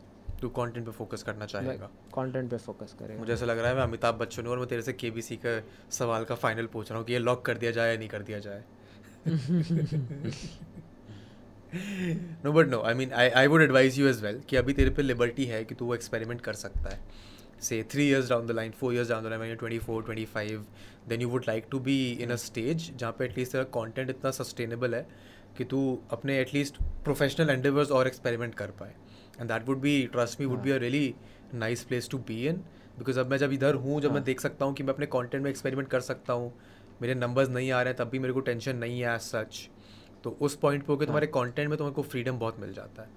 तू 0.42 0.48
कंटेंट 0.50 0.84
पे 0.86 0.92
फोकस 0.92 1.22
करना 1.22 1.46
चाहेगा। 1.46 1.86
कंटेंट 2.14 2.50
पे 2.50 2.56
फोकस 2.58 2.94
करेगा। 2.98 3.20
मुझे 3.20 3.32
ऐसा 3.32 3.46
लग 3.46 3.58
रहा 3.58 3.68
है 3.68 3.74
मैं 3.76 3.82
अमिताभ 3.82 4.14
बच्चन 4.18 4.42
हूँ 4.42 4.52
और 4.52 4.58
मैं 4.58 4.68
तेरे 4.68 4.82
से 4.82 4.92
केबीसी 4.94 5.36
का 5.44 5.60
सवाल 5.98 6.24
का 6.24 6.34
फाइनल 6.36 6.66
पूछ 6.72 6.90
रहा 6.90 6.98
हूँ 6.98 7.06
कि 7.06 7.12
ये 7.12 7.18
लॉक 7.18 7.44
कर 7.46 7.58
दिया 7.58 7.70
जाए 7.70 7.90
या 7.90 7.98
नहीं 7.98 8.08
कर 8.08 8.22
दिया 8.22 8.38
जाए। 8.38 8.62
No 12.44 12.52
but 12.52 12.68
no 12.68 12.80
I 12.82 12.94
mean 12.94 13.12
I 13.12 13.28
I 13.30 13.46
would 13.46 13.62
advise 13.62 13.98
you 13.98 14.06
as 14.08 14.22
well 14.24 14.40
कि 14.48 14.56
अभी 14.56 14.72
तेरे 14.72 14.90
पे 14.90 15.02
लिबर्टी 15.02 15.44
है 15.46 15.64
कि 15.64 15.74
तू 15.74 15.86
वो 15.86 15.94
एक्सपेरिमेंट 15.94 16.40
कर 16.40 16.54
सकता 16.54 16.90
है। 16.90 17.00
Say 17.62 17.82
three 17.90 18.08
years 18.08 18.28
down 18.28 18.46
the 18.46 18.50
line 18.50 18.70
four 18.78 18.94
years 18.94 19.08
down 19.08 19.24
the 19.24 19.26
line 19.28 19.56
twenty 19.56 19.78
four 19.78 20.02
twenty 20.04 20.24
five 20.24 20.64
then 21.08 21.20
you 21.20 21.28
would 21.28 21.44
like 21.48 21.66
to 21.70 21.78
be 21.80 21.96
in 22.12 22.30
a 22.30 22.36
stage 22.44 22.90
जहाँ 22.96 23.12
पे 23.18 23.24
एटलीस्ट 23.24 23.52
तेरा 23.52 23.64
कॉन्टेंट 23.76 24.10
इतना 24.10 24.30
सस्टेनेबल 24.30 24.94
है 24.94 25.06
कि 25.56 25.64
तू 25.64 25.80
अपने 26.12 26.38
एटलीस्ट 26.40 26.76
प्रोफेशनल 27.04 27.50
एंडेवर्स 27.50 27.90
और 27.90 28.06
एक्सपेरिमेंट 28.06 28.54
कर 28.54 28.70
पाए। 28.80 28.94
And 29.40 29.48
that 29.48 29.68
would 29.68 29.78
be 29.78 30.06
trust 30.06 30.40
me 30.40 30.46
would 30.46 30.58
be 30.58 30.70
a 30.70 30.76
really 30.76 31.14
nice 31.54 31.84
place 31.84 32.08
to 32.10 32.18
be 32.18 32.46
in 32.48 32.56
because 32.98 33.20
अब 33.20 33.26
मैं 33.26 33.38
जब 33.38 33.52
इधर 33.52 33.74
हूँ 33.74 34.00
जब 34.00 34.12
मैं 34.12 34.24
देख 34.24 34.40
सकता 34.40 34.64
हूँ 34.64 34.74
कि 34.74 34.82
मैं 34.82 34.94
अपने 34.94 35.06
कॉन्टेंट 35.06 35.42
में 35.44 35.50
एक्सपेरिमेंट 35.50 35.88
कर 35.88 36.00
सकता 36.00 36.32
हूँ 36.32 36.52
मेरे 37.02 37.14
नंबर्स 37.14 37.48
नहीं 37.48 37.70
आ 37.70 37.82
रहे 37.82 37.92
हैं 37.92 38.04
तब 38.04 38.10
भी 38.10 38.18
मेरे 38.18 38.32
को 38.32 38.40
टेंशन 38.40 38.76
नहीं 38.76 39.00
है 39.00 39.14
एज 39.14 39.20
सच 39.20 39.68
तो 40.24 40.30
उस 40.40 40.56
पॉइंट 40.56 40.82
पे 40.82 40.92
होकर 40.92 41.04
तुम्हारे 41.04 41.26
कॉन्टेंट 41.26 41.68
में 41.68 41.78
तुम्हारे 41.78 41.94
को 41.94 42.02
फ्रीडम 42.02 42.38
बहुत 42.38 42.60
मिल 42.60 42.72
जाता 42.72 43.02
है। 43.02 43.08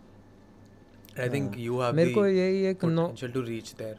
आई 1.20 1.30
थिंक 1.30 1.58
यू 1.58 1.80
हैव 1.82 1.94
मेरे 1.94 2.14
को 2.14 2.26
यही 2.28 2.66
एक 2.66 2.80
पोटेंशियल 2.82 3.32
टू 3.32 3.42
रीच 3.42 3.74
देयर 3.74 3.98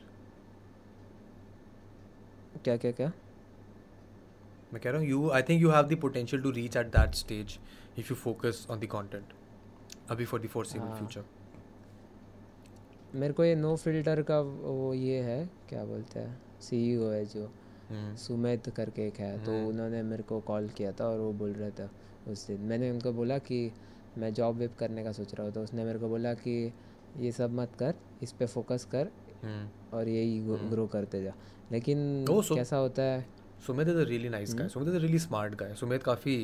क्या 2.64 2.76
क्या 2.76 2.90
क्या? 2.92 3.12
मैं 4.72 4.82
कह 4.82 4.90
रहा 4.90 5.00
हूँ 5.00 5.08
you 5.08 5.30
I 5.30 5.42
think 5.42 5.62
you 5.62 5.70
have 5.70 5.86
the 5.86 6.00
potential 6.00 6.42
to 6.42 6.50
reach 6.50 6.76
at 6.76 6.86
that 6.86 7.14
stage 7.14 7.58
if 7.98 8.06
you 8.10 8.16
focus 8.16 8.66
on 8.70 8.80
the 8.80 8.84
content 8.84 9.32
अभी 10.10 10.24
फॉर 10.24 10.40
द 10.40 10.46
फोर्सेबल 10.46 10.86
हाँ। 10.86 10.96
फ्यूचर 10.96 11.24
मेरे 13.16 13.32
को 13.32 13.44
ये 13.44 13.54
नो 13.54 13.74
फ़िल्टर 13.76 14.22
का 14.22 14.40
वो 14.40 14.92
ये 14.94 15.20
है 15.22 15.44
क्या 15.68 15.84
बोलते 15.84 16.20
हैं 16.20 16.40
सीईओ 16.60 17.10
है 17.10 17.24
जो 17.26 17.44
हम्म। 17.90 18.14
सुमेध 18.16 18.68
करके 18.76 19.06
एक 19.08 19.18
है 19.20 19.44
तो 19.44 19.52
उन्होंने 19.68 20.02
मेरे 20.02 20.22
को 20.22 20.40
कॉल 20.40 20.68
किया 20.68 20.92
था 20.92 21.08
और 21.08 21.18
वो 21.18 21.32
बोल 21.32 21.52
रहे 21.52 21.70
थे 21.70 21.88
उस 22.32 22.46
दिन। 22.46 22.60
मैंने 22.60 22.90
उनको 22.90 23.12
बोला 23.12 23.38
कि 23.38 23.70
मैं 24.18 24.32
जॉब 24.34 24.56
वेब 24.56 24.74
करने 24.78 25.04
का 25.04 25.12
सोच 25.12 25.34
रहा 25.34 25.44
हूँ 25.46 25.52
तो 25.54 25.62
उसने 25.62 25.84
मेरे 25.84 25.98
को 25.98 26.08
बोला 26.08 26.34
कि 26.34 26.72
ये 27.20 27.32
सब 27.32 27.52
मत 27.52 27.74
कर 27.78 27.94
इस 28.22 28.32
पर 28.32 28.46
फोकस 28.46 28.84
कर 28.92 29.10
हम्म। 29.42 29.96
और 29.96 30.08
यही 30.08 30.38
ग्रो 30.70 30.86
करते 30.86 31.22
जा। 31.22 31.32
लेकिन 31.72 32.24
कैसा 32.30 32.76
होता 32.76 33.02
है? 33.02 33.26
Sumit 33.66 33.88
is 33.88 33.96
a 33.96 34.02
really 34.04 34.28
nice 34.28 34.50
hmm. 34.50 34.58
Guy 34.58 34.68
Sumit 34.68 34.88
is 34.88 34.96
a 34.96 35.00
really 35.00 35.18
smart 35.18 35.54
guy 35.54 35.74
Sumit 35.74 36.02
काफ़ी 36.02 36.36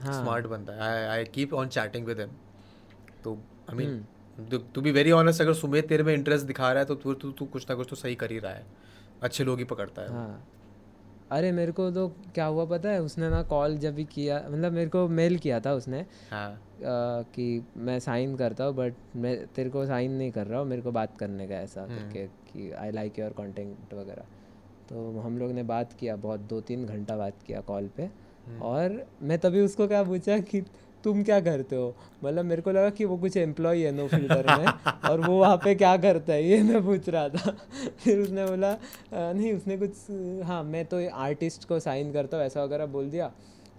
हाँ। 0.00 0.22
स्मार्ट 0.22 0.46
बंदा 0.46 0.72
है। 0.74 0.80
I 0.80 1.04
I 1.08 1.24
keep 1.24 1.54
on 1.54 1.68
chatting 1.68 2.06
with 2.06 2.20
him 2.20 2.30
तो 3.24 3.34
I 3.70 3.76
mean 3.76 3.88
hmm. 3.90 4.04
To 4.74 4.80
be 4.80 4.90
very 4.92 5.10
honest 5.10 5.40
अगर 5.42 5.54
सुमित 5.54 5.88
तेरे 5.88 6.02
में 6.02 6.12
इंटरेस्ट 6.14 6.46
दिखा 6.46 6.70
रहा 6.72 6.78
है 6.78 6.86
तो 6.86 6.94
तू 6.94 7.14
तू 7.14 7.30
तू 7.30 7.44
कुछ 7.44 7.66
ना 7.70 7.74
कुछ 7.76 7.86
तो 7.90 7.96
सही 7.96 8.14
कर 8.14 8.30
ही 8.30 8.38
रहा 8.38 8.52
है। 8.52 8.64
अच्छे 9.22 9.44
लोग 9.44 9.58
ही 9.58 9.64
पकड़ता 9.64 10.02
है 10.02 10.08
हाँ। 10.08 10.46
अरे 11.30 11.50
मेरे 11.52 11.72
को 11.72 11.90
तो 11.90 12.06
क्या 12.34 12.44
हुआ 12.44 12.64
पता 12.64 12.88
है? 12.88 13.00
उसने 13.02 13.28
ना 13.30 13.42
कॉल 13.42 13.76
जब 13.78 13.94
भी 13.94 14.04
किया 14.04 14.38
मतलब 14.50 14.72
मेरे 14.72 14.90
को 14.90 15.06
मेल 15.08 15.36
किया 15.38 15.58
था 15.60 15.72
उसने 15.72 16.04
हाँ। 16.30 16.50
अ, 16.50 16.58
कि 17.34 17.64
मैं 17.76 17.98
साइन 18.00 18.36
करता 18.36 18.64
हूँ 18.64 18.74
बट 18.74 18.94
मैं 19.16 19.36
तेरे 19.46 19.70
को 19.70 19.84
साइन 19.86 20.12
नहीं 20.12 20.30
कर 20.32 20.46
रहा 20.46 20.60
हूँ 20.60 20.68
मेरे 20.68 20.82
को 20.82 20.92
बात 20.92 21.16
करने 21.18 21.48
का 21.48 21.54
ऐसा 21.54 21.82
हम्म। 21.82 21.96
करके 21.96 22.26
कि 22.26 22.70
आई 22.72 22.90
लाइक 22.90 23.18
योर 23.18 23.30
कॉन्टेंट 23.30 23.94
वगैरह। 23.94 24.24
तो 24.88 25.20
हम 25.20 25.38
लोग 25.38 25.50
ने 25.52 25.62
बात 25.62 25.92
किया 25.92 26.16
बहुत 26.16 26.40
दो 26.40 26.60
तीन 26.60 26.86
घंटा 26.86 27.16
बात 27.16 27.42
किया 27.46 27.60
कॉल 27.60 27.88
पे 27.96 28.02
हम्म। 28.02 28.62
और 28.62 29.06
मैं 29.22 29.38
तभी 29.38 29.60
उसको 29.60 29.88
क्या 29.88 30.02
पूछा 30.02 30.38
कि 30.38 30.60
तुम 31.04 31.22
क्या 31.22 31.40
करते 31.40 31.76
हो? 31.76 31.94
मतलब 32.24 32.44
मेरे 32.44 32.62
को 32.62 32.70
लगा 32.70 32.90
कि 32.90 33.04
वो 33.04 33.16
कुछ 33.16 33.36
एम्प्लॉय 33.36 33.82
है 33.82 33.92
नो 33.92 34.06
फ़िल्टर 34.08 34.46
में, 34.48 34.66
और 35.04 35.20
वो 35.20 35.38
वहाँ 35.38 35.56
पे 35.56 35.74
क्या 35.74 35.96
करता 35.96 36.32
है? 36.32 36.44
ये 36.44 36.62
मैं 36.62 36.84
पूछ 36.86 37.08
रहा 37.08 37.28
था। 37.28 37.56
फिर 37.98 38.18
उसने 38.18 38.46
बोला 38.46 38.76
नहीं, 39.12 39.52
उसने 39.52 39.76
कुछ 39.78 40.44
हाँ 40.46 40.62
मैं 40.64 40.84
तो 40.84 41.08
आर्टिस्ट 41.10 41.68
को 41.68 41.78
साइन 41.80 42.12
करता 42.12 42.36
हूँ, 42.36 42.46
ऐसा 42.46 42.64
वगैरह 42.64 42.86
बोल 42.88 43.10
दिया। 43.10 43.30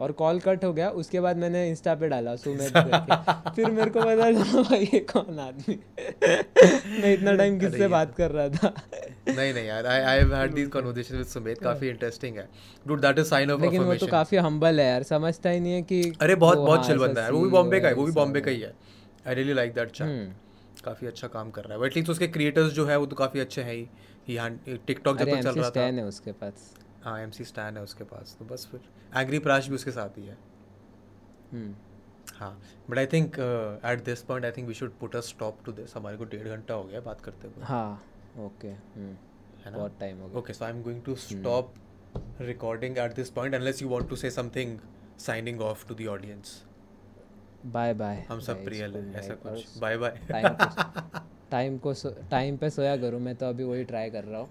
और 0.01 0.11
कॉल 0.11 0.39
कट 0.39 0.65
हो 0.65 0.73
गया 0.73 0.89
उसके 0.89 1.19
बाद 1.19 1.37
मैंने 1.37 1.69
इंस्टा 1.69 1.95
पे 1.95 2.07
डाला 2.07 2.35
सुमेध 2.35 2.73
फिर 3.55 3.71
मेरे 3.71 3.89
को 3.89 3.99
पता 3.99 4.31
चला 4.31 4.61
भाई 4.61 4.89
ये 4.93 4.99
कौन 4.99 5.39
आदमी? 5.39 5.75
मैं 7.01 7.13
इतना 7.13 7.33
टाइम 7.33 7.59
किससे 7.59 7.87
बात 7.87 8.15
कर 8.15 8.31
रहा 8.31 8.49
था? 8.49 8.73
नहीं 9.29 9.53
नहीं 9.53 9.65
यार 9.65 9.85
I 9.85 9.99
I 9.99 10.17
have 10.17 10.33
had 10.35 10.53
these 10.53 10.67
conversation 10.67 11.17
with 11.17 11.25
Sumit 11.25 11.59
काफ़ी 11.59 11.89
इंटरेस्टिंग 11.89 12.37
है। 12.37 12.49
Dude 12.87 13.01
that 13.01 13.19
is 13.19 13.25
sign 13.25 13.51
of 13.51 13.61
लेकिन 13.61 13.83
वो 13.83 13.95
तो 13.95 14.07
काफ़ी 14.07 14.37
हम्बल 14.37 14.79
है 14.79 14.87
यार 14.87 15.03
समझता 15.03 15.49
ही 15.49 15.59
नहीं 15.59 15.73
है 15.73 15.81
कि 15.81 16.13
अरे 16.21 16.35
बहुत 16.35 16.57
बहुत 16.57 16.79
हाँ, 16.79 16.87
चिल 16.87 16.97
बंदा 16.97 17.23
है। 17.23 17.31
वो 17.31 17.41
भी 17.41 17.49
बॉम्बे 17.49 17.79
का 17.79 17.87
है 17.87 17.93
वो 17.93 18.05
भी 18.05 18.11
बॉम्बे 18.11 18.41
का 18.41 18.51
ही। 18.51 18.61
है 18.61 18.73
I 19.27 19.35
really 19.35 19.53
like 19.53 19.73
that 19.73 20.01
hmm. 20.01 20.33
काफ़ी 20.85 21.07
अच्छा 21.07 21.27
काम 21.27 21.51
कर 21.51 21.63
रहा 21.63 21.77
है। 21.77 21.85
एटलीस्ट 21.85 22.09
उसके 22.09 22.27
क्रिएटर्स 22.27 22.73
जो 22.73 22.85
है 22.85 22.97
वो 22.97 23.05
तो 23.05 23.15
काफ़ी 23.15 23.39
अच्छे 23.39 23.61
हैं 23.61 23.73
ही। 23.73 23.87
ही 24.27 24.77
टिकटॉक 24.87 25.17
जब 25.17 25.25
तक 25.25 25.41
चल 25.41 25.59
रहा 25.59 25.69
था। 25.69 25.81
है 25.81 26.05
उसके 26.05 26.31
पास। 26.31 26.78
हाँ 27.03 27.19
एम 27.21 27.31
सी 27.31 27.43
स्टैन 27.45 27.77
है 27.77 27.83
उसके 27.83 28.03
पास 28.03 28.35
तो 28.39 28.45
बस 28.45 28.67
फिर 28.71 28.81
एंग्री 29.17 29.39
प्राश 29.39 29.67
भी 29.67 29.75
उसके 29.75 29.91
साथ 29.91 30.17
ही 30.17 30.25
है। 30.25 30.37
हम्म 31.51 31.73
हाँ 32.35 32.59
but 32.89 32.97
I 32.97 33.05
think 33.13 33.39
at 33.85 34.03
this 34.05 34.21
point 34.23 34.45
I 34.45 34.51
think 34.57 34.67
we 34.67 34.73
should 34.73 34.97
put 34.99 35.15
a 35.15 35.19
stop 35.29 35.59
to 35.65 35.71
this 35.71 35.95
हमारे 35.95 36.17
को 36.17 36.25
डेढ़ 36.33 36.47
घंटा 36.47 36.73
हो 36.73 36.83
गया 36.83 37.01
बात 37.01 37.21
करते 37.21 37.47
हुए। 37.47 37.65
हाँ 37.65 38.03
ओके 38.39 38.67
हम्म 38.67 39.15
है 39.65 39.71
ना? 39.71 39.77
बहुत 39.77 39.97
टाइम 39.99 40.19
हो 40.19 40.27
गया। 40.27 40.41
Okay, 40.41 40.53
so 40.53 40.65
I'm 40.65 40.81
going 40.83 41.01
to 41.07 41.15
stop 41.23 41.77
recording 42.49 42.97
at 43.05 43.15
this 43.15 43.29
point 43.37 43.55
unless 43.55 43.81
you 43.81 43.89
want 43.93 44.09
to 44.09 44.19
say 44.21 44.29
something 44.35 44.79
signing 45.17 45.61
off 45.61 45.85
to 45.89 45.97
the 46.01 46.07
audience. 46.15 46.53
Bye 47.65 47.93
bye 47.93 48.25
हम 48.29 48.39
सब 48.39 48.63
प्रियल 48.65 48.95
हैं 48.95 49.13
ऐसा 49.15 49.33
कुछ। 49.45 49.77
बाय 49.77 49.97
बाय 49.97 50.19
टाइम 51.51 51.77
को 51.77 51.93
टाइम 52.31 52.57
पे 52.57 52.69
सोया 52.69 52.95
करूँ 52.97 53.19
मैं 53.21 53.35
तो 53.35 53.49
अभी 53.49 53.63
वही 53.63 53.83
ट्राई 53.83 54.09
कर 54.09 54.23
रहा 54.23 54.39
हूँ। 54.39 54.49